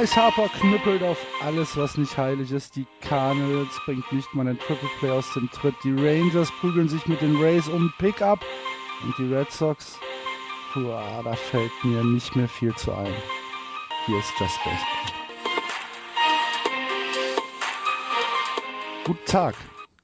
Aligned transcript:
Bryce 0.00 0.16
Harper 0.16 0.48
knüppelt 0.48 1.02
auf 1.02 1.18
alles, 1.42 1.76
was 1.76 1.98
nicht 1.98 2.16
heilig 2.16 2.52
ist. 2.52 2.74
Die 2.74 2.86
Cardinals 3.02 3.78
bringt 3.84 4.10
nicht 4.12 4.32
mal 4.32 4.48
einen 4.48 4.58
Triple 4.58 4.88
Play 4.98 5.10
aus 5.10 5.30
dem 5.34 5.50
Tritt. 5.50 5.74
Die 5.84 5.92
Rangers 5.92 6.50
prügeln 6.58 6.88
sich 6.88 7.06
mit 7.06 7.20
den 7.20 7.36
Rays 7.36 7.68
um 7.68 7.92
Pickup. 7.98 8.40
Und 9.02 9.18
die 9.18 9.30
Red 9.30 9.52
Sox, 9.52 9.98
puh, 10.72 10.88
da 10.88 11.34
fällt 11.34 11.70
mir 11.84 12.02
nicht 12.02 12.34
mehr 12.34 12.48
viel 12.48 12.74
zu 12.76 12.94
ein. 12.94 13.12
Hier 14.06 14.18
ist 14.18 14.32
Just 14.40 14.58
Baseball. 14.64 15.12
Guten 19.04 19.26
Tag, 19.26 19.54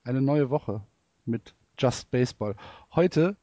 eine 0.04 0.20
neue 0.20 0.50
Woche 0.50 0.82
mit 1.24 1.54
Just 1.78 2.10
Baseball. 2.10 2.54
Heute 2.94 3.34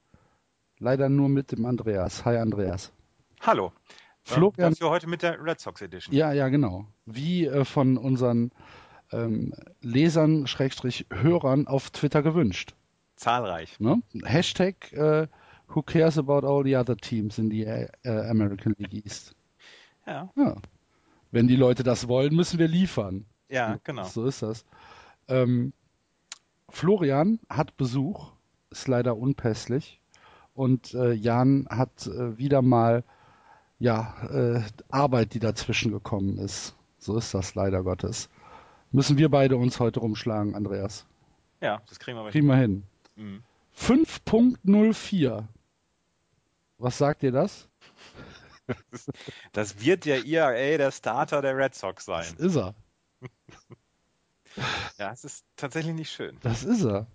leider 0.78 1.10
nur 1.10 1.30
mit 1.30 1.52
dem 1.52 1.66
Andreas. 1.66 2.26
Hi 2.26 2.38
Andreas. 2.38 2.94
Hallo. 3.42 3.74
Florian, 4.34 4.72
Dafür 4.72 4.90
heute 4.90 5.08
mit 5.08 5.22
der 5.22 5.44
Red 5.44 5.60
Sox 5.60 5.82
Edition. 5.82 6.16
Ja, 6.16 6.32
ja, 6.32 6.50
genau. 6.50 6.86
Wie 7.06 7.46
äh, 7.46 7.66
von 7.66 7.98
unseren 7.98 8.52
ähm, 9.12 9.54
Lesern, 9.82 10.48
Schrägstrich, 10.48 11.06
Hörern 11.12 11.68
auf 11.68 11.90
Twitter 11.92 12.22
gewünscht. 12.22 12.76
Zahlreich. 13.16 13.80
Ne? 13.80 14.02
Hashtag 14.24 14.92
äh, 14.94 15.28
Who 15.68 15.82
cares 15.82 16.18
about 16.18 16.46
all 16.46 16.64
the 16.64 16.76
other 16.76 16.96
teams 16.96 17.40
in 17.40 17.50
the 17.50 17.64
äh, 17.64 17.90
American 18.04 18.76
League 18.78 19.06
East? 19.06 19.36
Ja. 20.06 20.30
ja. 20.36 20.56
Wenn 21.32 21.48
die 21.48 21.56
Leute 21.56 21.84
das 21.84 22.08
wollen, 22.08 22.36
müssen 22.36 22.60
wir 22.60 22.68
liefern. 22.68 23.26
Ja, 23.50 23.80
genau. 23.84 24.04
So 24.04 24.26
ist 24.26 24.44
das. 24.44 24.66
Ähm, 25.28 25.74
Florian 26.70 27.40
hat 27.50 27.76
Besuch, 27.78 28.34
ist 28.70 28.88
leider 28.88 29.18
unpässlich. 29.18 30.00
Und 30.54 30.94
äh, 30.94 31.14
Jan 31.14 31.68
hat 31.70 32.06
äh, 32.06 32.38
wieder 32.38 32.62
mal 32.62 33.04
ja, 33.84 34.16
äh, 34.32 34.64
Arbeit, 34.90 35.34
die 35.34 35.40
dazwischen 35.40 35.92
gekommen 35.92 36.38
ist. 36.38 36.74
So 37.00 37.18
ist 37.18 37.34
das 37.34 37.54
leider 37.54 37.84
Gottes. 37.84 38.30
Müssen 38.92 39.18
wir 39.18 39.28
beide 39.28 39.58
uns 39.58 39.82
heute 39.82 40.00
rumschlagen, 40.00 40.56
Andreas. 40.56 41.06
Ja, 41.60 41.82
das 41.90 42.00
kriegen 42.00 42.18
wir, 42.18 42.32
kriegen 42.32 42.48
wir 42.48 42.56
hin. 42.56 42.84
Mhm. 43.18 43.44
5.04. 43.78 45.44
Was 46.78 46.98
sagt 46.98 47.24
ihr 47.24 47.34
das? 47.34 47.68
Das 49.52 49.82
wird 49.82 50.06
der 50.06 50.26
ERA 50.26 50.78
der 50.78 50.92
Starter 50.92 51.42
der 51.42 51.58
Red 51.58 51.76
Sox 51.76 52.06
sein. 52.06 52.26
Das 52.38 52.46
ist 52.46 52.56
er. 52.56 52.74
ja, 54.98 55.12
es 55.12 55.26
ist 55.26 55.46
tatsächlich 55.58 55.94
nicht 55.94 56.10
schön. 56.10 56.38
Das 56.44 56.64
ist 56.64 56.86
er. 56.86 57.06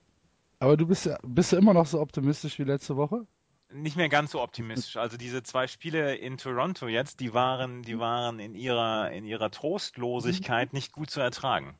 Aber 0.58 0.76
du 0.76 0.86
bist 0.86 1.06
ja, 1.06 1.18
bist 1.22 1.52
ja 1.52 1.58
immer 1.58 1.72
noch 1.72 1.86
so 1.86 2.02
optimistisch 2.02 2.58
wie 2.58 2.64
letzte 2.64 2.96
Woche? 2.96 3.26
Nicht 3.70 3.96
mehr 3.96 4.08
ganz 4.08 4.32
so 4.32 4.42
optimistisch. 4.42 4.96
Also 4.96 5.16
diese 5.16 5.42
zwei 5.42 5.66
Spiele 5.66 6.16
in 6.16 6.38
Toronto 6.38 6.88
jetzt, 6.88 7.20
die 7.20 7.34
waren, 7.34 7.82
die 7.82 7.98
waren 7.98 8.38
in 8.38 8.54
ihrer, 8.54 9.10
in 9.10 9.24
ihrer 9.24 9.50
Trostlosigkeit 9.50 10.72
nicht 10.72 10.92
gut 10.92 11.10
zu 11.10 11.20
ertragen. 11.20 11.76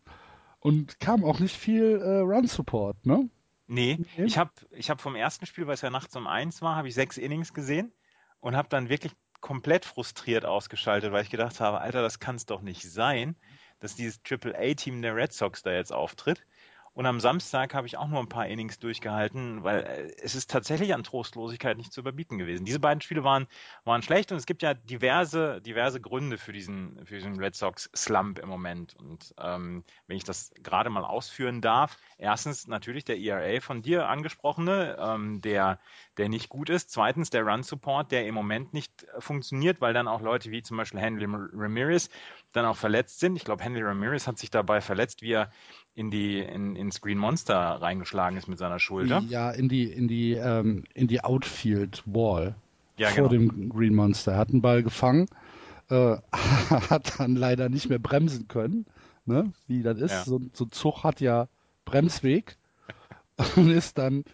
Und 0.60 1.00
kam 1.00 1.24
auch 1.24 1.38
nicht 1.38 1.56
viel 1.56 2.00
äh, 2.02 2.18
Run-Support, 2.18 3.06
ne? 3.06 3.28
Nee, 3.66 3.98
nee. 4.16 4.24
ich 4.24 4.38
habe 4.38 4.50
ich 4.70 4.88
hab 4.90 5.00
vom 5.00 5.14
ersten 5.14 5.44
Spiel, 5.46 5.66
weil 5.66 5.74
es 5.74 5.82
ja 5.82 5.90
nachts 5.90 6.16
um 6.16 6.26
eins 6.26 6.62
war, 6.62 6.74
habe 6.74 6.88
ich 6.88 6.94
sechs 6.94 7.18
Innings 7.18 7.52
gesehen 7.52 7.92
und 8.40 8.56
habe 8.56 8.68
dann 8.68 8.88
wirklich 8.88 9.12
komplett 9.40 9.84
frustriert 9.84 10.44
ausgeschaltet, 10.44 11.12
weil 11.12 11.22
ich 11.22 11.30
gedacht 11.30 11.60
habe, 11.60 11.80
Alter, 11.80 12.02
das 12.02 12.18
kann 12.18 12.36
es 12.36 12.46
doch 12.46 12.62
nicht 12.62 12.82
sein, 12.82 13.36
dass 13.78 13.94
dieses 13.94 14.22
Triple-A-Team 14.22 15.02
der 15.02 15.14
Red 15.14 15.32
Sox 15.32 15.62
da 15.62 15.72
jetzt 15.72 15.92
auftritt. 15.92 16.44
Und 16.98 17.06
am 17.06 17.20
Samstag 17.20 17.74
habe 17.74 17.86
ich 17.86 17.96
auch 17.96 18.08
nur 18.08 18.18
ein 18.18 18.28
paar 18.28 18.48
Innings 18.48 18.80
durchgehalten, 18.80 19.62
weil 19.62 19.84
äh, 19.84 20.12
es 20.20 20.34
ist 20.34 20.50
tatsächlich 20.50 20.94
an 20.94 21.04
Trostlosigkeit 21.04 21.76
nicht 21.76 21.92
zu 21.92 22.00
überbieten 22.00 22.38
gewesen. 22.38 22.64
Diese 22.64 22.80
beiden 22.80 23.00
Spiele 23.00 23.22
waren, 23.22 23.46
waren 23.84 24.02
schlecht 24.02 24.32
und 24.32 24.38
es 24.38 24.46
gibt 24.46 24.62
ja 24.62 24.74
diverse, 24.74 25.60
diverse 25.60 26.00
Gründe 26.00 26.38
für 26.38 26.52
diesen, 26.52 27.06
für 27.06 27.14
diesen 27.14 27.38
Red 27.38 27.54
Sox 27.54 27.88
Slump 27.94 28.40
im 28.40 28.48
Moment. 28.48 28.96
Und 28.96 29.32
ähm, 29.40 29.84
wenn 30.08 30.16
ich 30.16 30.24
das 30.24 30.50
gerade 30.60 30.90
mal 30.90 31.04
ausführen 31.04 31.60
darf, 31.60 31.96
erstens 32.16 32.66
natürlich 32.66 33.04
der 33.04 33.20
ERA 33.20 33.60
von 33.60 33.80
dir 33.80 34.08
angesprochene, 34.08 34.96
ähm, 34.98 35.40
der, 35.40 35.78
der 36.16 36.28
nicht 36.28 36.48
gut 36.48 36.68
ist. 36.68 36.90
Zweitens 36.90 37.30
der 37.30 37.44
Run 37.44 37.62
Support, 37.62 38.10
der 38.10 38.26
im 38.26 38.34
Moment 38.34 38.74
nicht 38.74 39.06
funktioniert, 39.20 39.80
weil 39.80 39.94
dann 39.94 40.08
auch 40.08 40.20
Leute 40.20 40.50
wie 40.50 40.62
zum 40.62 40.76
Beispiel 40.76 40.98
Henry 40.98 41.26
Ramirez 41.28 42.10
dann 42.52 42.64
auch 42.64 42.76
verletzt 42.76 43.20
sind. 43.20 43.36
Ich 43.36 43.44
glaube, 43.44 43.62
Henry 43.62 43.82
Ramirez 43.82 44.26
hat 44.26 44.38
sich 44.38 44.50
dabei 44.50 44.80
verletzt, 44.80 45.22
wie 45.22 45.32
er 45.32 45.50
in 45.94 46.10
die 46.10 46.38
in, 46.38 46.76
ins 46.76 47.00
Green 47.00 47.18
Monster 47.18 47.56
reingeschlagen 47.56 48.38
ist 48.38 48.48
mit 48.48 48.58
seiner 48.58 48.78
Schulter. 48.78 49.22
Ja, 49.28 49.50
in 49.50 49.68
die 49.68 49.84
in 49.84 50.08
die 50.08 50.32
ähm, 50.32 50.84
in 50.94 51.08
die 51.08 51.22
Outfield 51.22 52.02
Wall 52.06 52.54
ja, 52.96 53.08
vor 53.08 53.28
genau. 53.28 53.50
dem 53.50 53.68
Green 53.68 53.94
Monster. 53.94 54.32
Er 54.32 54.38
hat 54.38 54.50
einen 54.50 54.62
Ball 54.62 54.82
gefangen, 54.82 55.26
äh, 55.90 56.16
hat 56.32 57.18
dann 57.18 57.36
leider 57.36 57.68
nicht 57.68 57.88
mehr 57.88 57.98
bremsen 57.98 58.48
können, 58.48 58.86
ne? 59.24 59.52
Wie 59.66 59.82
das 59.82 59.98
ist. 59.98 60.12
Ja. 60.12 60.24
So, 60.24 60.40
so 60.52 60.64
ein 60.64 60.72
Zug 60.72 61.04
hat 61.04 61.20
ja 61.20 61.48
Bremsweg 61.84 62.56
und 63.56 63.70
ist 63.70 63.98
dann 63.98 64.24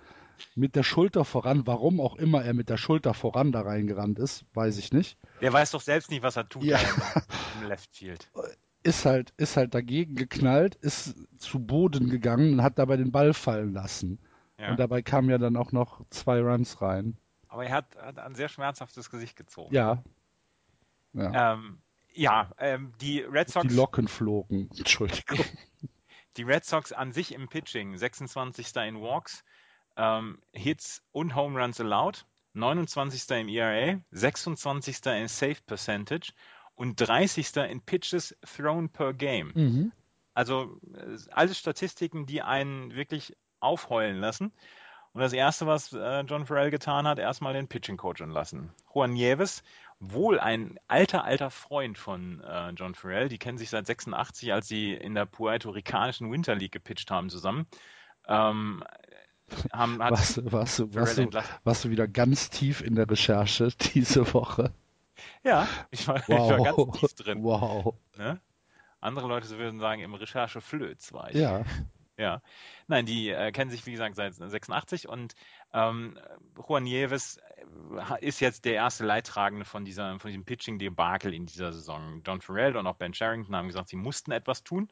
mit 0.54 0.76
der 0.76 0.82
Schulter 0.82 1.24
voran, 1.24 1.66
warum 1.66 2.00
auch 2.00 2.16
immer 2.16 2.44
er 2.44 2.54
mit 2.54 2.68
der 2.68 2.76
Schulter 2.76 3.14
voran 3.14 3.52
da 3.52 3.62
reingerannt 3.62 4.18
ist, 4.18 4.44
weiß 4.54 4.78
ich 4.78 4.92
nicht. 4.92 5.16
Der 5.40 5.52
weiß 5.52 5.72
doch 5.72 5.80
selbst 5.80 6.10
nicht, 6.10 6.22
was 6.22 6.36
er 6.36 6.48
tut 6.48 6.64
Ja. 6.64 6.78
im 7.60 7.68
Left 7.68 7.94
Field. 7.94 8.30
Ist 8.82 9.04
halt, 9.04 9.32
ist 9.36 9.56
halt 9.56 9.74
dagegen 9.74 10.14
geknallt, 10.14 10.74
ist 10.76 11.14
zu 11.38 11.58
Boden 11.58 12.10
gegangen 12.10 12.54
und 12.54 12.62
hat 12.62 12.78
dabei 12.78 12.96
den 12.96 13.12
Ball 13.12 13.32
fallen 13.34 13.72
lassen. 13.72 14.18
Ja. 14.58 14.70
Und 14.70 14.78
dabei 14.78 15.02
kamen 15.02 15.30
ja 15.30 15.38
dann 15.38 15.56
auch 15.56 15.72
noch 15.72 16.02
zwei 16.10 16.40
Runs 16.40 16.80
rein. 16.80 17.16
Aber 17.48 17.64
er 17.64 17.72
hat, 17.72 17.96
hat 17.96 18.18
ein 18.18 18.34
sehr 18.34 18.48
schmerzhaftes 18.48 19.10
Gesicht 19.10 19.36
gezogen. 19.36 19.74
Ja. 19.74 20.02
Ja. 21.12 21.54
Ähm, 21.54 21.78
ja, 22.12 22.50
ähm, 22.58 22.92
die 23.00 23.20
Red 23.20 23.48
Sox. 23.48 23.66
Die 23.66 23.74
Locken 23.74 24.08
flogen. 24.08 24.70
Entschuldigung. 24.76 25.38
Die 26.36 26.42
Red 26.42 26.64
Sox 26.64 26.90
an 26.92 27.12
sich 27.12 27.32
im 27.32 27.48
Pitching, 27.48 27.96
26. 27.96 28.74
in 28.88 29.00
Walks, 29.00 29.44
ähm, 29.96 30.40
Hits 30.52 31.00
und 31.12 31.36
Home 31.36 31.60
Runs 31.60 31.80
allowed, 31.80 32.26
29. 32.54 33.30
im 33.30 33.48
ERA, 33.48 34.00
26. 34.10 35.06
in 35.06 35.28
Save 35.28 35.56
Percentage 35.66 36.32
und 36.74 36.96
30. 36.96 37.56
in 37.56 37.80
Pitches 37.80 38.36
thrown 38.42 38.88
per 38.88 39.12
Game. 39.12 39.52
Mhm. 39.54 39.92
Also 40.34 40.80
äh, 40.94 41.16
alles 41.32 41.58
Statistiken, 41.58 42.26
die 42.26 42.42
einen 42.42 42.94
wirklich 42.94 43.36
aufheulen 43.60 44.18
lassen. 44.18 44.52
Und 45.12 45.20
das 45.20 45.32
Erste, 45.32 45.66
was 45.66 45.92
äh, 45.92 46.20
John 46.22 46.44
Farrell 46.44 46.70
getan 46.70 47.06
hat, 47.06 47.20
erstmal 47.20 47.54
den 47.54 47.68
Pitching 47.68 47.96
Coach 47.96 48.20
entlassen. 48.20 48.72
Juan 48.92 49.12
Nieves, 49.12 49.62
wohl 50.00 50.40
ein 50.40 50.78
alter, 50.88 51.24
alter 51.24 51.50
Freund 51.50 51.98
von 51.98 52.40
äh, 52.40 52.70
John 52.70 52.96
Farrell, 52.96 53.28
die 53.28 53.38
kennen 53.38 53.58
sich 53.58 53.70
seit 53.70 53.86
86, 53.86 54.52
als 54.52 54.66
sie 54.66 54.92
in 54.92 55.14
der 55.14 55.26
puerto-ricanischen 55.26 56.32
Winter 56.32 56.56
League 56.56 56.72
gepitcht 56.72 57.12
haben 57.12 57.30
zusammen. 57.30 57.66
Ähm, 58.26 58.82
haben, 59.72 60.02
hat 60.02 60.12
Was, 60.12 60.40
was, 60.44 60.76
Farrell 60.76 60.94
was, 60.94 61.14
du, 61.16 61.30
warst 61.64 61.84
du 61.84 61.90
wieder 61.90 62.08
ganz 62.08 62.50
tief 62.50 62.80
in 62.80 62.94
der 62.94 63.08
Recherche 63.10 63.68
diese 63.94 64.32
Woche? 64.34 64.72
Ja, 65.42 65.68
ich 65.90 66.06
war, 66.08 66.16
ich 66.16 66.28
Wow. 66.28 66.50
war 66.50 66.74
ganz 66.86 66.98
tief 66.98 67.14
drin. 67.14 67.42
Wow. 67.42 67.94
Ne? 68.16 68.40
Andere 69.00 69.28
Leute 69.28 69.48
würden 69.58 69.80
sagen, 69.80 70.00
im 70.00 70.14
Rechercheflöz 70.14 71.12
war 71.12 71.30
ich. 71.30 71.36
Ja. 71.36 71.64
Ja, 72.16 72.42
nein, 72.86 73.06
die 73.06 73.30
äh, 73.30 73.50
kennen 73.50 73.72
sich 73.72 73.84
wie 73.86 73.90
gesagt 73.90 74.14
seit 74.14 74.34
86 74.34 75.08
und 75.08 75.34
ähm, 75.72 76.16
Juan 76.56 76.84
Nieves 76.84 77.38
äh, 77.38 78.24
ist 78.24 78.38
jetzt 78.38 78.64
der 78.64 78.74
erste 78.74 79.04
Leidtragende 79.04 79.64
von 79.64 79.84
dieser 79.84 80.16
von 80.20 80.28
diesem 80.28 80.44
Pitching-Debakel 80.44 81.34
in 81.34 81.46
dieser 81.46 81.72
Saison. 81.72 82.22
John 82.24 82.40
Farrell 82.40 82.76
und 82.76 82.86
auch 82.86 82.94
Ben 82.94 83.14
Sherrington 83.14 83.56
haben 83.56 83.66
gesagt, 83.66 83.88
sie 83.88 83.96
mussten 83.96 84.30
etwas 84.30 84.62
tun 84.62 84.88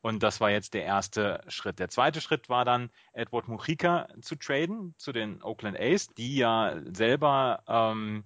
und 0.00 0.22
das 0.22 0.40
war 0.40 0.50
jetzt 0.50 0.74
der 0.74 0.84
erste 0.84 1.40
Schritt. 1.48 1.78
Der 1.78 1.88
zweite 1.88 2.20
Schritt 2.20 2.48
war 2.48 2.64
dann 2.64 2.90
Edward 3.12 3.48
Mujica 3.48 4.08
zu 4.20 4.36
traden 4.36 4.94
zu 4.96 5.12
den 5.12 5.42
Oakland 5.42 5.78
A's, 5.78 6.08
die 6.14 6.36
ja 6.36 6.76
selber 6.92 7.62
ähm, 7.66 8.24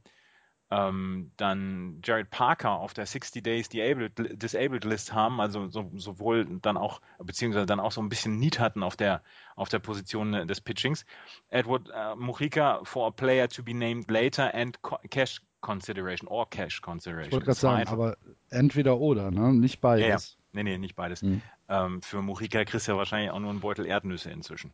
ähm, 0.72 1.32
dann 1.36 2.00
Jared 2.02 2.30
Parker 2.30 2.70
auf 2.72 2.94
der 2.94 3.04
60 3.04 3.42
Days 3.42 3.68
Disabled, 3.68 4.42
Disabled 4.42 4.84
List 4.84 5.12
haben, 5.12 5.40
also 5.40 5.68
so, 5.68 5.90
sowohl 5.96 6.46
dann 6.62 6.78
auch, 6.78 7.02
beziehungsweise 7.18 7.66
dann 7.66 7.80
auch 7.80 7.92
so 7.92 8.00
ein 8.00 8.08
bisschen 8.08 8.38
Need 8.38 8.58
hatten 8.58 8.82
auf 8.82 8.96
der, 8.96 9.22
auf 9.54 9.68
der 9.68 9.80
Position 9.80 10.32
äh, 10.32 10.46
des 10.46 10.62
Pitchings. 10.62 11.04
Edward 11.50 11.90
äh, 11.94 12.14
Mujica 12.16 12.80
for 12.84 13.06
a 13.06 13.10
player 13.10 13.48
to 13.48 13.62
be 13.62 13.74
named 13.74 14.10
later 14.10 14.54
and 14.54 14.78
cash 15.10 15.42
consideration 15.60 16.26
or 16.28 16.48
cash 16.48 16.80
consideration. 16.80 17.28
Ich 17.28 17.32
wollte 17.32 17.46
gerade 17.46 17.58
sagen, 17.58 17.88
aber 17.88 18.16
entweder 18.48 18.98
oder, 18.98 19.30
ne? 19.30 19.52
Nicht 19.52 19.80
beides. 19.80 20.06
Ja, 20.06 20.08
ja. 20.08 20.18
Nee, 20.52 20.62
nee, 20.62 20.78
nicht 20.78 20.94
beides. 20.94 21.22
Hm. 21.22 21.42
Ähm, 21.68 22.02
für 22.02 22.22
Mujica 22.22 22.64
kriegst 22.64 22.86
du 22.86 22.92
ja 22.92 22.98
wahrscheinlich 22.98 23.30
auch 23.30 23.40
nur 23.40 23.50
einen 23.50 23.60
Beutel 23.60 23.86
Erdnüsse 23.86 24.30
inzwischen. 24.30 24.72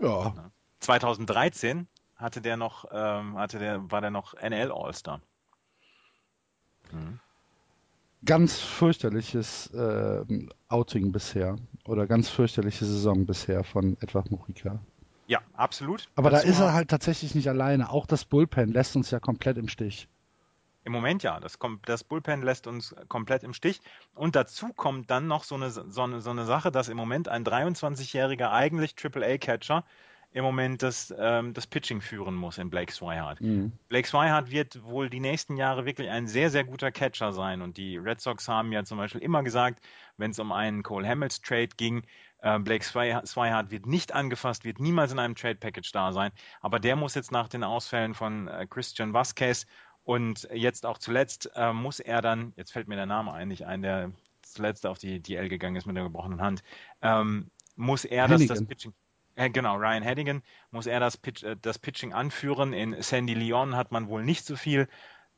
Ja. 0.00 0.34
2013 0.80 1.86
hatte 2.16 2.40
der 2.40 2.56
noch, 2.56 2.86
ähm, 2.92 3.36
hatte 3.38 3.58
der, 3.58 3.90
war 3.90 4.00
der 4.00 4.10
noch 4.10 4.34
NL 4.34 4.72
All-Star. 4.72 5.20
Mhm. 6.92 7.20
Ganz 8.24 8.58
fürchterliches 8.58 9.72
äh, 9.74 10.24
Outing 10.68 11.12
bisher 11.12 11.56
oder 11.84 12.06
ganz 12.06 12.30
fürchterliche 12.30 12.86
Saison 12.86 13.26
bisher 13.26 13.64
von 13.64 13.96
Edward 14.00 14.30
Murica. 14.30 14.80
Ja, 15.26 15.40
absolut. 15.54 16.08
Aber 16.16 16.30
Dazu 16.30 16.46
da 16.46 16.52
ist 16.52 16.60
er 16.60 16.72
halt 16.72 16.88
tatsächlich 16.88 17.34
nicht 17.34 17.48
alleine. 17.48 17.90
Auch 17.90 18.06
das 18.06 18.24
Bullpen 18.24 18.72
lässt 18.72 18.96
uns 18.96 19.10
ja 19.10 19.20
komplett 19.20 19.58
im 19.58 19.68
Stich. 19.68 20.08
Im 20.84 20.92
Moment 20.92 21.22
ja, 21.22 21.40
das, 21.40 21.58
das, 21.86 22.04
Bullpen 22.04 22.42
lässt 22.42 22.66
uns 22.66 22.94
komplett 23.08 23.42
im 23.42 23.54
Stich. 23.54 23.80
Und 24.14 24.36
dazu 24.36 24.72
kommt 24.74 25.10
dann 25.10 25.26
noch 25.26 25.44
so 25.44 25.54
eine, 25.54 25.70
so 25.70 26.02
eine, 26.02 26.20
so 26.20 26.30
eine 26.30 26.44
Sache, 26.44 26.70
dass 26.70 26.88
im 26.88 26.96
Moment 26.96 27.28
ein 27.28 27.44
23-jähriger 27.44 28.50
eigentlich 28.50 28.94
AAA-Catcher 29.02 29.84
im 30.34 30.42
Moment 30.42 30.82
das, 30.82 31.14
ähm, 31.16 31.54
das 31.54 31.66
Pitching 31.68 32.00
führen 32.00 32.34
muss 32.34 32.58
in 32.58 32.68
Blake 32.68 32.92
Swihart. 32.92 33.40
Mhm. 33.40 33.72
Blake 33.88 34.06
Swihart 34.08 34.50
wird 34.50 34.82
wohl 34.82 35.08
die 35.08 35.20
nächsten 35.20 35.56
Jahre 35.56 35.86
wirklich 35.86 36.10
ein 36.10 36.26
sehr, 36.26 36.50
sehr 36.50 36.64
guter 36.64 36.90
Catcher 36.90 37.32
sein. 37.32 37.62
Und 37.62 37.76
die 37.76 37.96
Red 37.96 38.20
Sox 38.20 38.48
haben 38.48 38.72
ja 38.72 38.84
zum 38.84 38.98
Beispiel 38.98 39.22
immer 39.22 39.44
gesagt, 39.44 39.78
wenn 40.16 40.32
es 40.32 40.38
um 40.40 40.50
einen 40.50 40.82
Cole 40.82 41.08
Hamels 41.08 41.40
Trade 41.40 41.68
ging, 41.76 42.02
äh, 42.42 42.58
Blake 42.58 42.84
Swihart 42.84 43.70
wird 43.70 43.86
nicht 43.86 44.12
angefasst, 44.12 44.64
wird 44.64 44.80
niemals 44.80 45.12
in 45.12 45.20
einem 45.20 45.36
Trade 45.36 45.54
Package 45.54 45.92
da 45.92 46.12
sein. 46.12 46.32
Aber 46.60 46.80
der 46.80 46.96
muss 46.96 47.14
jetzt 47.14 47.30
nach 47.30 47.46
den 47.46 47.62
Ausfällen 47.62 48.12
von 48.12 48.48
äh, 48.48 48.66
Christian 48.68 49.14
Vasquez 49.14 49.66
und 50.04 50.48
jetzt 50.52 50.86
auch 50.86 50.98
zuletzt 50.98 51.50
äh, 51.54 51.72
muss 51.72 52.00
er 52.00 52.22
dann, 52.22 52.52
jetzt 52.56 52.72
fällt 52.72 52.88
mir 52.88 52.96
der 52.96 53.06
Name 53.06 53.32
eigentlich 53.32 53.66
ein, 53.66 53.82
der 53.82 54.12
zuletzt 54.42 54.86
auf 54.86 54.98
die 54.98 55.20
DL 55.20 55.48
gegangen 55.48 55.76
ist 55.76 55.86
mit 55.86 55.96
der 55.96 56.04
gebrochenen 56.04 56.40
Hand, 56.40 56.62
ähm, 57.02 57.50
muss 57.76 58.04
er 58.04 58.28
das, 58.28 58.46
das 58.46 58.64
Pitching 58.64 58.92
äh, 59.36 59.50
genau, 59.50 59.76
Ryan 59.76 60.02
Hedigan 60.02 60.42
muss 60.70 60.86
er 60.86 61.00
das, 61.00 61.16
Pitch, 61.16 61.42
äh, 61.42 61.56
das 61.60 61.78
Pitching 61.78 62.12
anführen. 62.12 62.72
In 62.72 63.02
Sandy 63.02 63.34
Leon 63.34 63.76
hat 63.76 63.90
man 63.90 64.08
wohl 64.08 64.24
nicht 64.24 64.46
so 64.46 64.56
viel 64.56 64.88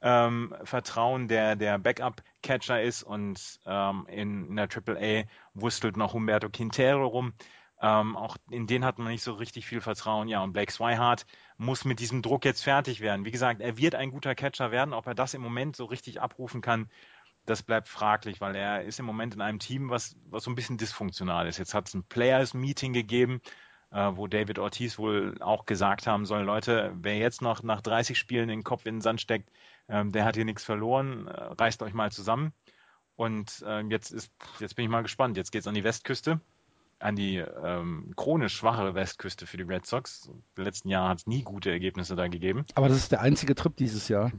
ähm, 0.03 0.55
Vertrauen, 0.65 1.29
der 1.29 1.57
der 1.57 1.79
Backup-Catcher 1.79 2.83
ist 2.83 3.03
und 3.03 3.61
ähm, 3.65 4.07
in, 4.09 4.49
in 4.49 4.57
der 4.57 4.69
AAA 4.69 5.25
wurstelt 5.55 5.97
noch 5.97 6.13
Humberto 6.13 6.51
Quintero 6.51 7.07
rum. 7.07 7.33
Ähm, 7.81 8.17
auch 8.17 8.37
in 8.51 8.67
den 8.67 8.85
hat 8.85 8.99
man 8.99 9.09
nicht 9.09 9.23
so 9.23 9.33
richtig 9.35 9.67
viel 9.67 9.81
Vertrauen. 9.81 10.29
Ja, 10.29 10.43
und 10.43 10.53
Blake 10.53 10.73
Swihart 10.73 11.27
muss 11.59 11.85
mit 11.85 12.01
diesem 12.01 12.23
Druck 12.23 12.45
jetzt 12.45 12.63
fertig 12.63 13.01
werden. 13.01 13.25
Wie 13.25 13.31
gesagt, 13.31 13.61
er 13.61 13.79
wird 13.79 13.95
ein 13.95 14.11
guter 14.11 14.35
Catcher 14.35 14.71
werden. 14.71 14.95
Ob 14.95 15.07
er 15.07 15.15
das 15.15 15.35
im 15.35 15.43
Moment 15.43 15.77
so 15.77 15.87
richtig 15.87 16.21
abrufen 16.21 16.61
kann, 16.61 16.91
das 17.47 17.63
bleibt 17.63 17.89
fraglich, 17.89 18.41
weil 18.41 18.57
er 18.57 18.83
ist 18.83 18.99
im 18.99 19.07
Moment 19.07 19.35
in 19.35 19.41
einem 19.41 19.59
Team, 19.59 19.89
was, 19.91 20.17
was 20.29 20.45
so 20.45 20.51
ein 20.51 20.57
bisschen 20.57 20.79
dysfunktional 20.79 21.47
ist. 21.47 21.59
Jetzt 21.59 21.75
hat 21.75 21.89
es 21.89 21.95
ein 21.95 22.05
Players-Meeting 22.05 22.93
gegeben 22.93 23.41
äh, 23.91 24.13
wo 24.15 24.27
David 24.27 24.59
Ortiz 24.59 24.99
wohl 24.99 25.37
auch 25.41 25.67
gesagt 25.67 26.07
haben 26.07 26.27
soll, 26.27 26.43
Leute, 26.43 26.93
wer 26.97 27.17
jetzt 27.17 27.43
noch 27.43 27.63
nach 27.63 27.81
30 27.81 28.19
Spielen 28.19 28.49
den 28.49 28.65
Kopf 28.65 28.87
in 28.87 28.97
den 28.97 29.01
Sand 29.01 29.21
steckt, 29.21 29.51
ähm, 29.89 30.13
der 30.13 30.25
hat 30.25 30.37
hier 30.37 30.45
nichts 30.45 30.65
verloren, 30.65 31.29
äh, 31.29 31.33
reißt 31.33 31.83
euch 31.83 31.95
mal 31.95 32.11
zusammen. 32.13 32.53
Und 33.15 33.65
äh, 33.67 33.81
jetzt 33.83 34.11
ist, 34.11 34.31
jetzt 34.59 34.77
bin 34.77 34.85
ich 34.85 34.91
mal 34.91 35.03
gespannt. 35.03 35.37
Jetzt 35.37 35.51
geht 35.51 35.63
es 35.63 35.67
an 35.67 35.75
die 35.75 35.85
Westküste, 35.85 36.41
an 36.99 37.17
die 37.17 37.37
ähm, 37.37 38.13
chronisch 38.17 38.57
schwache 38.57 38.95
Westküste 38.95 39.47
für 39.47 39.57
die 39.57 39.65
Red 39.65 39.87
Sox. 39.87 40.31
Im 40.57 40.65
letzten 40.65 40.89
Jahr 40.89 41.11
hat 41.11 41.19
es 41.19 41.27
nie 41.27 41.43
gute 41.43 41.71
Ergebnisse 41.71 42.17
da 42.17 42.29
gegeben. 42.29 42.65
Aber 42.75 42.89
das 42.89 42.99
ist 42.99 43.13
der 43.13 43.21
einzige 43.21 43.55
Trip 43.55 43.77
dieses 43.77 44.09
Jahr. 44.09 44.33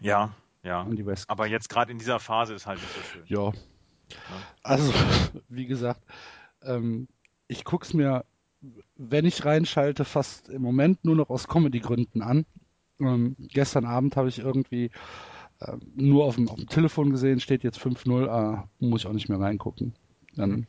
Ja, 0.00 0.34
ja. 0.62 0.86
Aber 1.28 1.46
jetzt 1.46 1.68
gerade 1.68 1.92
in 1.92 1.98
dieser 1.98 2.18
Phase 2.18 2.54
ist 2.54 2.66
halt 2.66 2.80
nicht 2.80 2.94
so 2.94 3.00
schön. 3.02 3.22
Ja. 3.26 3.52
Also, 4.62 4.92
wie 5.48 5.66
gesagt, 5.66 6.02
ähm, 6.62 7.08
ich 7.46 7.64
gucke 7.64 7.84
es 7.84 7.94
mir 7.94 8.24
wenn 8.96 9.24
ich 9.24 9.44
reinschalte, 9.44 10.04
fast 10.04 10.48
im 10.48 10.62
Moment 10.62 11.04
nur 11.04 11.16
noch 11.16 11.30
aus 11.30 11.48
Comedy-Gründen 11.48 12.22
an. 12.22 12.46
Ähm, 13.00 13.36
gestern 13.38 13.84
Abend 13.84 14.16
habe 14.16 14.28
ich 14.28 14.38
irgendwie 14.38 14.90
äh, 15.60 15.76
nur 15.94 16.24
auf 16.24 16.36
dem, 16.36 16.48
auf 16.48 16.56
dem, 16.56 16.68
Telefon 16.68 17.10
gesehen, 17.10 17.40
steht 17.40 17.64
jetzt 17.64 17.78
5-0, 17.78 18.28
ah, 18.28 18.68
muss 18.78 19.02
ich 19.02 19.06
auch 19.06 19.12
nicht 19.12 19.28
mehr 19.28 19.40
reingucken. 19.40 19.94
Dann 20.36 20.50
mhm. 20.50 20.66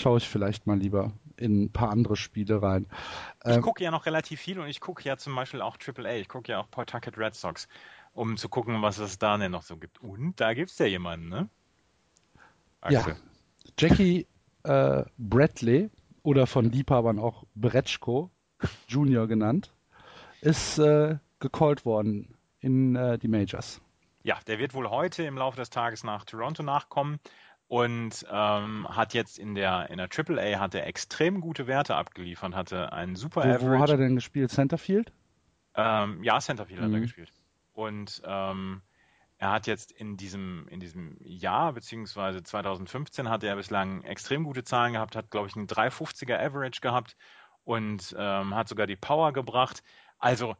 Schaue 0.00 0.18
ich 0.18 0.28
vielleicht 0.28 0.66
mal 0.66 0.78
lieber 0.78 1.12
in 1.36 1.64
ein 1.64 1.72
paar 1.72 1.90
andere 1.90 2.16
Spiele 2.16 2.62
rein. 2.62 2.86
Ich 3.44 3.56
ähm, 3.56 3.62
gucke 3.62 3.84
ja 3.84 3.90
noch 3.90 4.06
relativ 4.06 4.40
viel 4.40 4.58
und 4.58 4.68
ich 4.68 4.80
gucke 4.80 5.04
ja 5.04 5.16
zum 5.16 5.34
Beispiel 5.34 5.62
auch 5.62 5.76
AAA, 5.76 6.16
ich 6.16 6.28
gucke 6.28 6.52
ja 6.52 6.60
auch 6.60 6.70
Pawtucket 6.70 7.16
Red 7.16 7.34
Sox, 7.34 7.68
um 8.12 8.36
zu 8.36 8.48
gucken, 8.48 8.82
was 8.82 8.98
es 8.98 9.18
da 9.18 9.36
denn 9.36 9.52
noch 9.52 9.62
so 9.62 9.76
gibt. 9.76 10.00
Und 10.00 10.40
da 10.40 10.54
gibt 10.54 10.70
es 10.70 10.78
ja 10.78 10.86
jemanden, 10.86 11.28
ne? 11.28 11.48
Axel. 12.80 13.14
Ja, 13.14 13.16
Jackie 13.78 14.26
äh, 14.64 15.04
Bradley 15.18 15.90
oder 16.22 16.46
von 16.46 16.70
Liebhabern 16.70 17.18
auch 17.18 17.44
Bretschko 17.54 18.30
Junior 18.88 19.26
genannt, 19.26 19.72
ist 20.40 20.78
äh, 20.78 21.16
gecallt 21.40 21.84
worden 21.84 22.36
in 22.60 22.96
äh, 22.96 23.18
die 23.18 23.28
Majors. 23.28 23.80
Ja, 24.24 24.38
der 24.46 24.58
wird 24.58 24.74
wohl 24.74 24.90
heute 24.90 25.22
im 25.22 25.38
Laufe 25.38 25.56
des 25.56 25.70
Tages 25.70 26.04
nach 26.04 26.24
Toronto 26.24 26.62
nachkommen 26.62 27.18
und 27.68 28.26
ähm, 28.30 28.88
hat 28.88 29.12
jetzt 29.14 29.38
in 29.38 29.54
der 29.54 29.90
in 29.90 29.98
der 29.98 30.08
AAA 30.08 30.58
hat 30.58 30.74
er 30.74 30.86
extrem 30.86 31.40
gute 31.40 31.66
Werte 31.66 31.94
abgeliefert, 31.94 32.54
hatte 32.54 32.92
einen 32.92 33.14
super 33.14 33.44
wo, 33.44 33.48
Average. 33.48 33.70
Wo 33.70 33.78
hat 33.78 33.90
er 33.90 33.98
denn 33.98 34.14
gespielt? 34.14 34.50
Centerfield? 34.50 35.12
Ähm, 35.74 36.22
ja, 36.24 36.40
Centerfield 36.40 36.80
mhm. 36.80 36.84
hat 36.84 36.92
er 36.92 36.96
mhm. 36.96 37.02
gespielt. 37.02 37.32
Und 37.74 38.22
ähm, 38.24 38.82
er 39.36 39.52
hat 39.52 39.66
jetzt 39.68 39.92
in 39.92 40.16
diesem, 40.16 40.66
in 40.68 40.80
diesem 40.80 41.16
Jahr, 41.20 41.72
beziehungsweise 41.74 42.42
2015, 42.42 43.28
hat 43.28 43.44
er 43.44 43.54
bislang 43.54 44.02
extrem 44.02 44.42
gute 44.44 44.64
Zahlen 44.64 44.94
gehabt, 44.94 45.14
hat, 45.14 45.30
glaube 45.30 45.46
ich, 45.46 45.54
einen 45.54 45.68
350er 45.68 46.36
Average 46.36 46.80
gehabt 46.80 47.16
und 47.64 48.16
ähm, 48.18 48.54
hat 48.54 48.68
sogar 48.68 48.88
die 48.88 48.96
Power 48.96 49.32
gebracht. 49.32 49.84
Also 50.18 50.56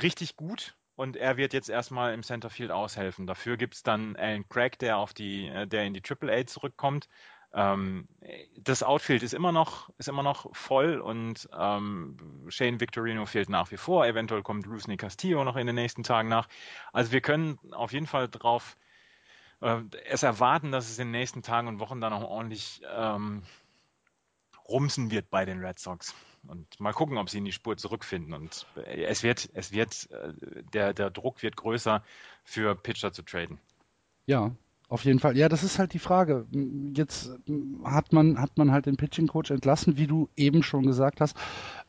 richtig 0.00 0.34
gut. 0.34 0.76
Und 0.98 1.16
er 1.16 1.36
wird 1.36 1.52
jetzt 1.52 1.70
erstmal 1.70 2.12
im 2.12 2.24
Centerfield 2.24 2.72
aushelfen. 2.72 3.28
Dafür 3.28 3.56
gibt 3.56 3.74
es 3.74 3.84
dann 3.84 4.16
Alan 4.16 4.48
Craig, 4.48 4.80
der 4.80 4.98
auf 4.98 5.14
die, 5.14 5.46
äh, 5.46 5.64
der 5.64 5.84
in 5.84 5.94
die 5.94 6.02
AAA 6.02 6.46
zurückkommt. 6.46 7.08
Ähm, 7.54 8.08
das 8.56 8.82
Outfield 8.82 9.22
ist 9.22 9.32
immer 9.32 9.52
noch, 9.52 9.90
ist 9.98 10.08
immer 10.08 10.24
noch 10.24 10.52
voll 10.56 11.00
und 11.00 11.48
ähm, 11.56 12.16
Shane 12.48 12.80
Victorino 12.80 13.26
fehlt 13.26 13.48
nach 13.48 13.70
wie 13.70 13.76
vor. 13.76 14.08
Eventuell 14.08 14.42
kommt 14.42 14.66
Rusney 14.66 14.96
Castillo 14.96 15.44
noch 15.44 15.54
in 15.54 15.68
den 15.68 15.76
nächsten 15.76 16.02
Tagen 16.02 16.28
nach. 16.28 16.48
Also 16.92 17.12
wir 17.12 17.20
können 17.20 17.60
auf 17.70 17.92
jeden 17.92 18.08
Fall 18.08 18.28
drauf 18.28 18.76
äh, 19.60 19.80
es 20.04 20.24
erwarten, 20.24 20.72
dass 20.72 20.90
es 20.90 20.98
in 20.98 21.06
den 21.06 21.20
nächsten 21.20 21.42
Tagen 21.42 21.68
und 21.68 21.78
Wochen 21.78 22.00
dann 22.00 22.12
auch 22.12 22.28
ordentlich 22.28 22.82
ähm, 22.92 23.44
rumsen 24.68 25.12
wird 25.12 25.30
bei 25.30 25.44
den 25.44 25.64
Red 25.64 25.78
Sox. 25.78 26.12
Und 26.48 26.80
mal 26.80 26.92
gucken, 26.92 27.18
ob 27.18 27.30
sie 27.30 27.38
in 27.38 27.44
die 27.44 27.52
Spur 27.52 27.76
zurückfinden. 27.76 28.32
Und 28.34 28.66
es 28.84 29.22
wird, 29.22 29.50
es 29.54 29.72
wird, 29.72 30.10
äh, 30.10 30.32
der, 30.72 30.94
der 30.94 31.10
Druck 31.10 31.42
wird 31.42 31.56
größer 31.56 32.02
für 32.44 32.74
Pitcher 32.74 33.12
zu 33.12 33.22
traden. 33.22 33.58
Ja, 34.26 34.52
auf 34.88 35.04
jeden 35.04 35.18
Fall. 35.18 35.36
Ja, 35.36 35.50
das 35.50 35.64
ist 35.64 35.78
halt 35.78 35.92
die 35.92 35.98
Frage. 35.98 36.46
Jetzt 36.94 37.30
hat 37.84 38.14
man, 38.14 38.40
hat 38.40 38.56
man 38.56 38.72
halt 38.72 38.86
den 38.86 38.96
Pitching 38.96 39.26
Coach 39.26 39.50
entlassen, 39.50 39.98
wie 39.98 40.06
du 40.06 40.30
eben 40.34 40.62
schon 40.62 40.86
gesagt 40.86 41.20
hast. 41.20 41.36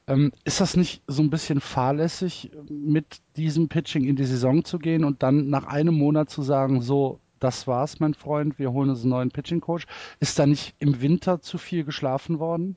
Ähm, 0.05 0.33
ist 0.43 0.59
das 0.59 0.75
nicht 0.75 1.01
so 1.07 1.23
ein 1.23 1.29
bisschen 1.29 1.61
fahrlässig, 1.61 2.51
mit 2.69 3.21
diesem 3.37 3.69
Pitching 3.69 4.03
in 4.03 4.17
die 4.17 4.25
Saison 4.25 4.65
zu 4.65 4.79
gehen 4.79 5.05
und 5.05 5.23
dann 5.23 5.49
nach 5.49 5.65
einem 5.65 5.95
Monat 5.95 6.29
zu 6.29 6.41
sagen, 6.41 6.81
so, 6.81 7.19
das 7.39 7.67
war's, 7.67 8.01
mein 8.01 8.15
Freund, 8.15 8.59
wir 8.59 8.73
holen 8.73 8.89
uns 8.89 9.01
einen 9.01 9.11
neuen 9.11 9.31
Pitching 9.31 9.61
Coach? 9.61 9.85
Ist 10.19 10.37
da 10.37 10.45
nicht 10.45 10.75
im 10.79 11.01
Winter 11.01 11.41
zu 11.41 11.57
viel 11.57 11.85
geschlafen 11.85 12.39
worden? 12.39 12.75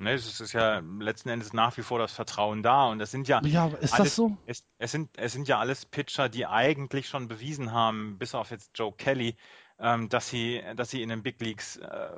Ne, 0.00 0.12
es 0.12 0.40
ist 0.40 0.52
ja 0.52 0.80
letzten 1.00 1.28
Endes 1.28 1.52
nach 1.52 1.76
wie 1.76 1.82
vor 1.82 1.98
das 1.98 2.12
Vertrauen 2.12 2.62
da 2.62 2.86
und 2.86 3.00
es 3.00 3.10
sind 3.10 3.26
ja. 3.26 3.40
Ja, 3.44 3.66
ist 3.80 3.94
alles, 3.94 4.10
das 4.10 4.16
so? 4.16 4.36
Es, 4.46 4.64
es, 4.78 4.92
sind, 4.92 5.10
es 5.18 5.32
sind 5.32 5.48
ja 5.48 5.58
alles 5.58 5.86
Pitcher, 5.86 6.28
die 6.28 6.46
eigentlich 6.46 7.08
schon 7.08 7.26
bewiesen 7.26 7.72
haben, 7.72 8.16
bis 8.16 8.34
auf 8.36 8.52
jetzt 8.52 8.70
Joe 8.78 8.92
Kelly, 8.96 9.34
ähm, 9.80 10.08
dass 10.08 10.28
sie, 10.28 10.62
dass 10.76 10.90
sie 10.90 11.02
in 11.02 11.08
den 11.08 11.24
Big 11.24 11.40
Leagues 11.40 11.78
äh, 11.78 12.10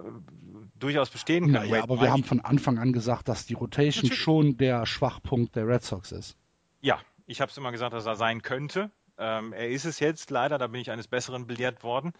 durchaus 0.74 1.08
bestehen 1.08 1.50
können. 1.52 1.70
Ja, 1.70 1.82
aber 1.82 2.02
wir 2.02 2.10
haben 2.10 2.24
von 2.24 2.40
Anfang 2.40 2.78
an 2.78 2.92
gesagt, 2.92 3.28
dass 3.28 3.46
die 3.46 3.54
Rotation 3.54 4.04
Natürlich. 4.04 4.22
schon 4.22 4.56
der 4.58 4.84
Schwachpunkt 4.84 5.56
der 5.56 5.66
Red 5.66 5.82
Sox 5.82 6.12
ist. 6.12 6.36
Ja, 6.82 7.00
ich 7.26 7.40
habe 7.40 7.50
es 7.50 7.56
immer 7.56 7.72
gesagt, 7.72 7.94
dass 7.94 8.04
er 8.04 8.16
sein 8.16 8.42
könnte. 8.42 8.90
Ähm, 9.16 9.52
er 9.52 9.68
ist 9.68 9.84
es 9.84 10.00
jetzt 10.00 10.30
leider, 10.30 10.56
da 10.58 10.66
bin 10.66 10.80
ich 10.80 10.90
eines 10.90 11.08
Besseren 11.08 11.46
belehrt 11.46 11.82
worden. 11.82 12.12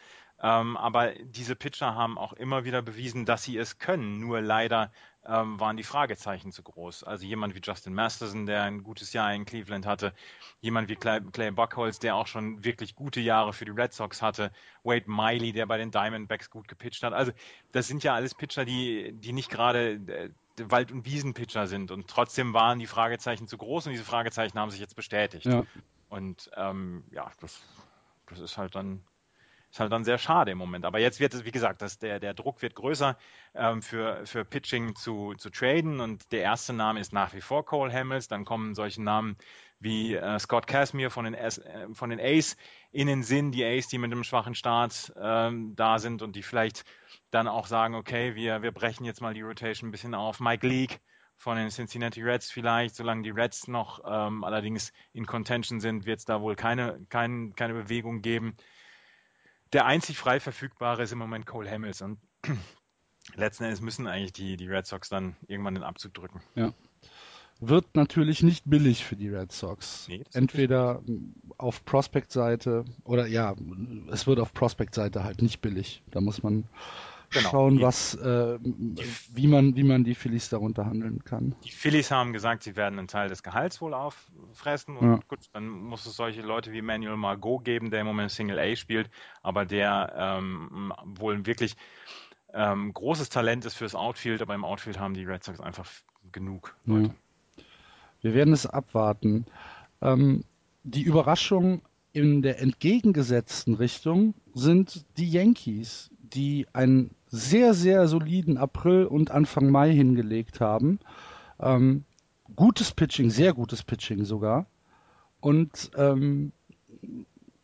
Ähm, 0.43 0.77
aber 0.77 1.13
diese 1.15 1.57
Pitcher 1.57 1.95
haben 1.95 2.19
auch 2.19 2.35
immer 2.35 2.65
wieder 2.65 2.83
bewiesen, 2.83 3.25
dass 3.25 3.43
sie 3.43 3.57
es 3.57 3.79
können. 3.79 4.21
Nur 4.21 4.41
leider 4.41 4.93
ähm, 5.31 5.61
waren 5.61 5.77
die 5.77 5.85
Fragezeichen 5.85 6.51
zu 6.51 6.63
groß. 6.63 7.05
Also 7.05 7.25
jemand 7.25 7.55
wie 7.55 7.61
Justin 7.63 7.95
Masterson, 7.95 8.47
der 8.47 8.65
ein 8.65 8.83
gutes 8.83 9.13
Jahr 9.13 9.33
in 9.33 9.45
Cleveland 9.45 9.87
hatte, 9.87 10.13
jemand 10.61 10.89
wie 10.89 10.97
Clay, 10.97 11.21
Clay 11.33 11.51
Buckholz, 11.51 11.99
der 11.99 12.17
auch 12.17 12.27
schon 12.27 12.65
wirklich 12.65 12.95
gute 12.95 13.21
Jahre 13.21 13.53
für 13.53 13.65
die 13.65 13.71
Red 13.71 13.93
Sox 13.93 14.21
hatte, 14.21 14.51
Wade 14.83 15.11
Miley, 15.11 15.53
der 15.53 15.67
bei 15.67 15.79
den 15.79 15.91
Diamondbacks 15.91 16.51
gut 16.51 16.67
gepitcht 16.67 17.03
hat. 17.03 17.13
Also 17.13 17.33
das 17.73 17.87
sind 17.87 18.03
ja 18.03 18.15
alles 18.15 18.35
Pitcher, 18.35 18.65
die, 18.65 19.13
die 19.13 19.33
nicht 19.33 19.51
gerade 19.51 19.93
äh, 19.93 20.31
Wald- 20.69 20.93
und 20.93 21.07
Wiesenpitcher 21.07 21.67
sind 21.67 21.91
und 21.91 22.09
trotzdem 22.09 22.53
waren 22.53 22.79
die 22.79 22.87
Fragezeichen 22.87 23.47
zu 23.47 23.57
groß 23.57 23.87
und 23.87 23.93
diese 23.93 24.05
Fragezeichen 24.05 24.59
haben 24.59 24.71
sich 24.71 24.81
jetzt 24.81 24.97
bestätigt. 24.97 25.47
Ja. 25.47 25.65
Und 26.09 26.51
ähm, 26.57 27.05
ja, 27.13 27.31
das, 27.41 27.63
das 28.27 28.41
ist 28.41 28.59
halt 28.59 28.75
dann 28.75 29.03
ist 29.71 29.79
halt 29.79 29.93
dann 29.93 30.05
sehr 30.05 30.19
schade 30.19 30.51
im 30.51 30.59
Moment. 30.59 30.85
Aber 30.85 30.99
jetzt 30.99 31.21
wird 31.21 31.33
es, 31.33 31.45
wie 31.45 31.53
gesagt, 31.53 31.81
das, 31.81 31.99
der, 31.99 32.19
der 32.19 32.35
Druck 32.35 32.61
wird 32.61 32.75
größer 32.75 33.17
ähm, 33.55 33.83
für, 33.83 34.27
für 34.27 34.45
Pitching 34.45 34.97
zu, 34.97 35.35
zu 35.35 35.51
traden 35.51 36.01
und 36.01 36.33
der 36.33 36.43
erste 36.43 36.73
Name 36.73 36.99
ist 36.99 37.13
nach 37.13 37.35
wie 37.35 37.41
vor 37.41 37.65
Cole 37.65 37.93
Hamels. 37.93 38.27
Dann 38.27 38.45
kommen 38.45 38.75
solche 38.75 39.03
Namen 39.03 39.37
wie 39.79 40.15
äh, 40.15 40.39
Scott 40.41 40.67
Casimir 40.67 41.11
von 41.11 41.25
den, 41.25 41.35
äh, 41.35 41.51
von 41.93 42.11
den 42.11 42.21
Ace 42.21 42.57
in 42.91 43.07
den 43.07 43.23
Sinn, 43.23 43.53
die 43.53 43.65
Ace, 43.65 43.87
die 43.87 43.99
mit 43.99 44.11
einem 44.11 44.25
schwachen 44.25 44.57
Start 44.57 45.13
ähm, 45.21 45.75
da 45.77 46.01
sind 46.01 46.23
und 46.23 46.35
die 46.35 46.43
vielleicht 46.43 46.85
dann 47.31 47.47
auch 47.47 47.67
sagen, 47.67 47.95
okay, 47.95 48.35
wir, 48.35 48.63
wir 48.63 48.73
brechen 48.73 49.05
jetzt 49.05 49.21
mal 49.21 49.35
die 49.35 49.43
Rotation 49.43 49.89
ein 49.89 49.93
bisschen 49.93 50.15
auf. 50.15 50.41
Mike 50.41 50.67
Leake 50.67 50.97
von 51.37 51.57
den 51.57 51.71
Cincinnati 51.71 52.23
Reds 52.23 52.51
vielleicht, 52.51 52.97
solange 52.97 53.23
die 53.23 53.31
Reds 53.31 53.69
noch 53.69 54.01
ähm, 54.05 54.43
allerdings 54.43 54.93
in 55.13 55.27
Contention 55.27 55.81
sind, 55.81 56.07
wird 56.07 56.19
es 56.19 56.25
da 56.25 56.41
wohl 56.43 56.57
keine, 56.57 57.07
kein, 57.09 57.55
keine 57.55 57.75
Bewegung 57.75 58.21
geben 58.21 58.57
der 59.73 59.87
einzig 59.87 60.19
frei 60.19 60.41
verfügbare 60.41 61.03
ist 61.03 61.13
im 61.13 61.19
Moment 61.19 61.47
Cole 61.47 61.71
Hamels 61.71 62.03
und 62.03 62.19
letzten 63.35 63.65
Endes 63.65 63.81
müssen 63.81 64.07
eigentlich 64.07 64.33
die, 64.33 64.57
die 64.57 64.69
Red 64.69 64.87
Sox 64.87 65.09
dann 65.09 65.37
irgendwann 65.47 65.75
den 65.75 65.85
Abzug 65.85 66.15
drücken. 66.15 66.41
Ja. 66.55 66.73
Wird 67.63 67.95
natürlich 67.95 68.43
nicht 68.43 68.65
billig 68.65 69.05
für 69.05 69.17
die 69.17 69.29
Red 69.29 69.53
Sox. 69.53 70.09
Nee, 70.09 70.25
Entweder 70.33 71.03
auf 71.59 71.85
Prospect-Seite 71.85 72.87
oder 73.05 73.27
ja, 73.27 73.55
es 74.11 74.27
wird 74.27 74.41
auf 74.41 74.55
Prospect-Seite 74.55 75.25
halt 75.25 75.43
nicht 75.43 75.61
billig. 75.61 76.03
Da 76.11 76.23
muss 76.23 76.43
man 76.43 76.65
genau. 77.31 77.51
schauen, 77.51 77.81
was, 77.81 78.15
äh, 78.15 78.59
wie, 78.61 79.47
man, 79.47 79.77
wie 79.77 79.85
man 79.85 80.05
die 80.05 80.15
Phillies 80.15 80.49
darunter 80.49 80.87
handeln 80.87 81.25
kann. 81.25 81.55
Die 81.65 81.71
Phillies 81.71 82.11
haben 82.11 82.33
gesagt, 82.33 82.63
sie 82.63 82.77
werden 82.77 82.99
einen 82.99 83.09
Teil 83.09 83.29
des 83.29 83.43
Gehalts 83.43 83.81
wohl 83.81 83.95
auffressen. 83.95 84.97
Und 84.97 85.11
ja. 85.11 85.21
gut, 85.29 85.39
dann 85.53 85.69
muss 85.69 86.07
es 86.07 86.17
solche 86.17 86.43
Leute 86.43 86.73
wie 86.73 86.83
Manuel 86.83 87.17
Margot 87.17 87.65
geben, 87.65 87.91
der 87.91 88.01
im 88.01 88.07
Moment 88.07 88.31
Single 88.31 88.59
A 88.59 88.77
spielt, 88.77 89.11
aber 89.43 89.65
der 89.65 90.13
ähm, 90.17 90.93
wohl 91.05 91.47
wirklich 91.47 91.77
ähm, 92.53 92.93
großes 92.93 93.29
Talent 93.29 93.65
ist 93.65 93.75
fürs 93.75 93.95
Outfield, 93.95 94.43
aber 94.43 94.55
im 94.55 94.65
Outfield 94.65 94.99
haben 94.99 95.15
die 95.15 95.25
Red 95.25 95.45
Sox 95.45 95.61
einfach 95.61 95.89
genug 96.33 96.75
Leute. 96.85 97.15
Ja. 97.57 97.65
Wir 98.23 98.35
werden 98.35 98.53
es 98.53 98.67
abwarten. 98.67 99.47
Ähm, 100.03 100.45
die 100.83 101.03
Überraschung 101.03 101.83
in 102.13 102.43
der 102.43 102.61
entgegengesetzten 102.61 103.75
Richtung 103.75 104.35
sind 104.53 105.05
die 105.17 105.31
Yankees, 105.31 106.10
die 106.35 106.67
einen 106.73 107.11
sehr, 107.29 107.75
sehr 107.75 108.09
soliden 108.09 108.59
April 108.59 109.07
und 109.07 109.31
Anfang 109.31 109.71
Mai 109.71 109.93
hingelegt 109.93 110.61
haben. 110.61 110.99
Ähm, 111.61 112.05
gutes 112.57 112.93
Pitching, 112.93 113.31
sehr 113.31 113.53
gutes 113.53 113.83
Pitching 113.83 114.25
sogar. 114.25 114.67
Und 115.41 115.91
ähm, 115.97 116.53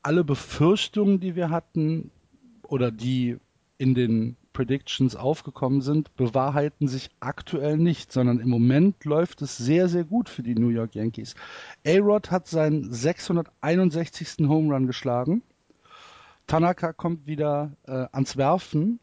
alle 0.02 0.24
Befürchtungen, 0.24 1.20
die 1.20 1.34
wir 1.34 1.50
hatten 1.50 2.10
oder 2.62 2.90
die 2.90 3.38
in 3.78 3.94
den 3.94 4.36
Predictions 4.52 5.16
aufgekommen 5.16 5.82
sind, 5.82 6.16
bewahrheiten 6.16 6.88
sich 6.88 7.10
aktuell 7.20 7.76
nicht, 7.76 8.10
sondern 8.10 8.40
im 8.40 8.48
Moment 8.48 9.04
läuft 9.04 9.42
es 9.42 9.58
sehr, 9.58 9.88
sehr 9.88 10.04
gut 10.04 10.30
für 10.30 10.42
die 10.42 10.54
New 10.54 10.70
York 10.70 10.94
Yankees. 10.94 11.34
A-Rod 11.86 12.30
hat 12.30 12.46
seinen 12.46 12.90
661. 12.90 14.48
Home 14.48 14.72
Run 14.72 14.86
geschlagen. 14.86 15.42
Tanaka 16.46 16.92
kommt 16.92 17.26
wieder 17.26 17.72
äh, 17.86 18.06
ans 18.12 18.36
Werfen 18.36 19.00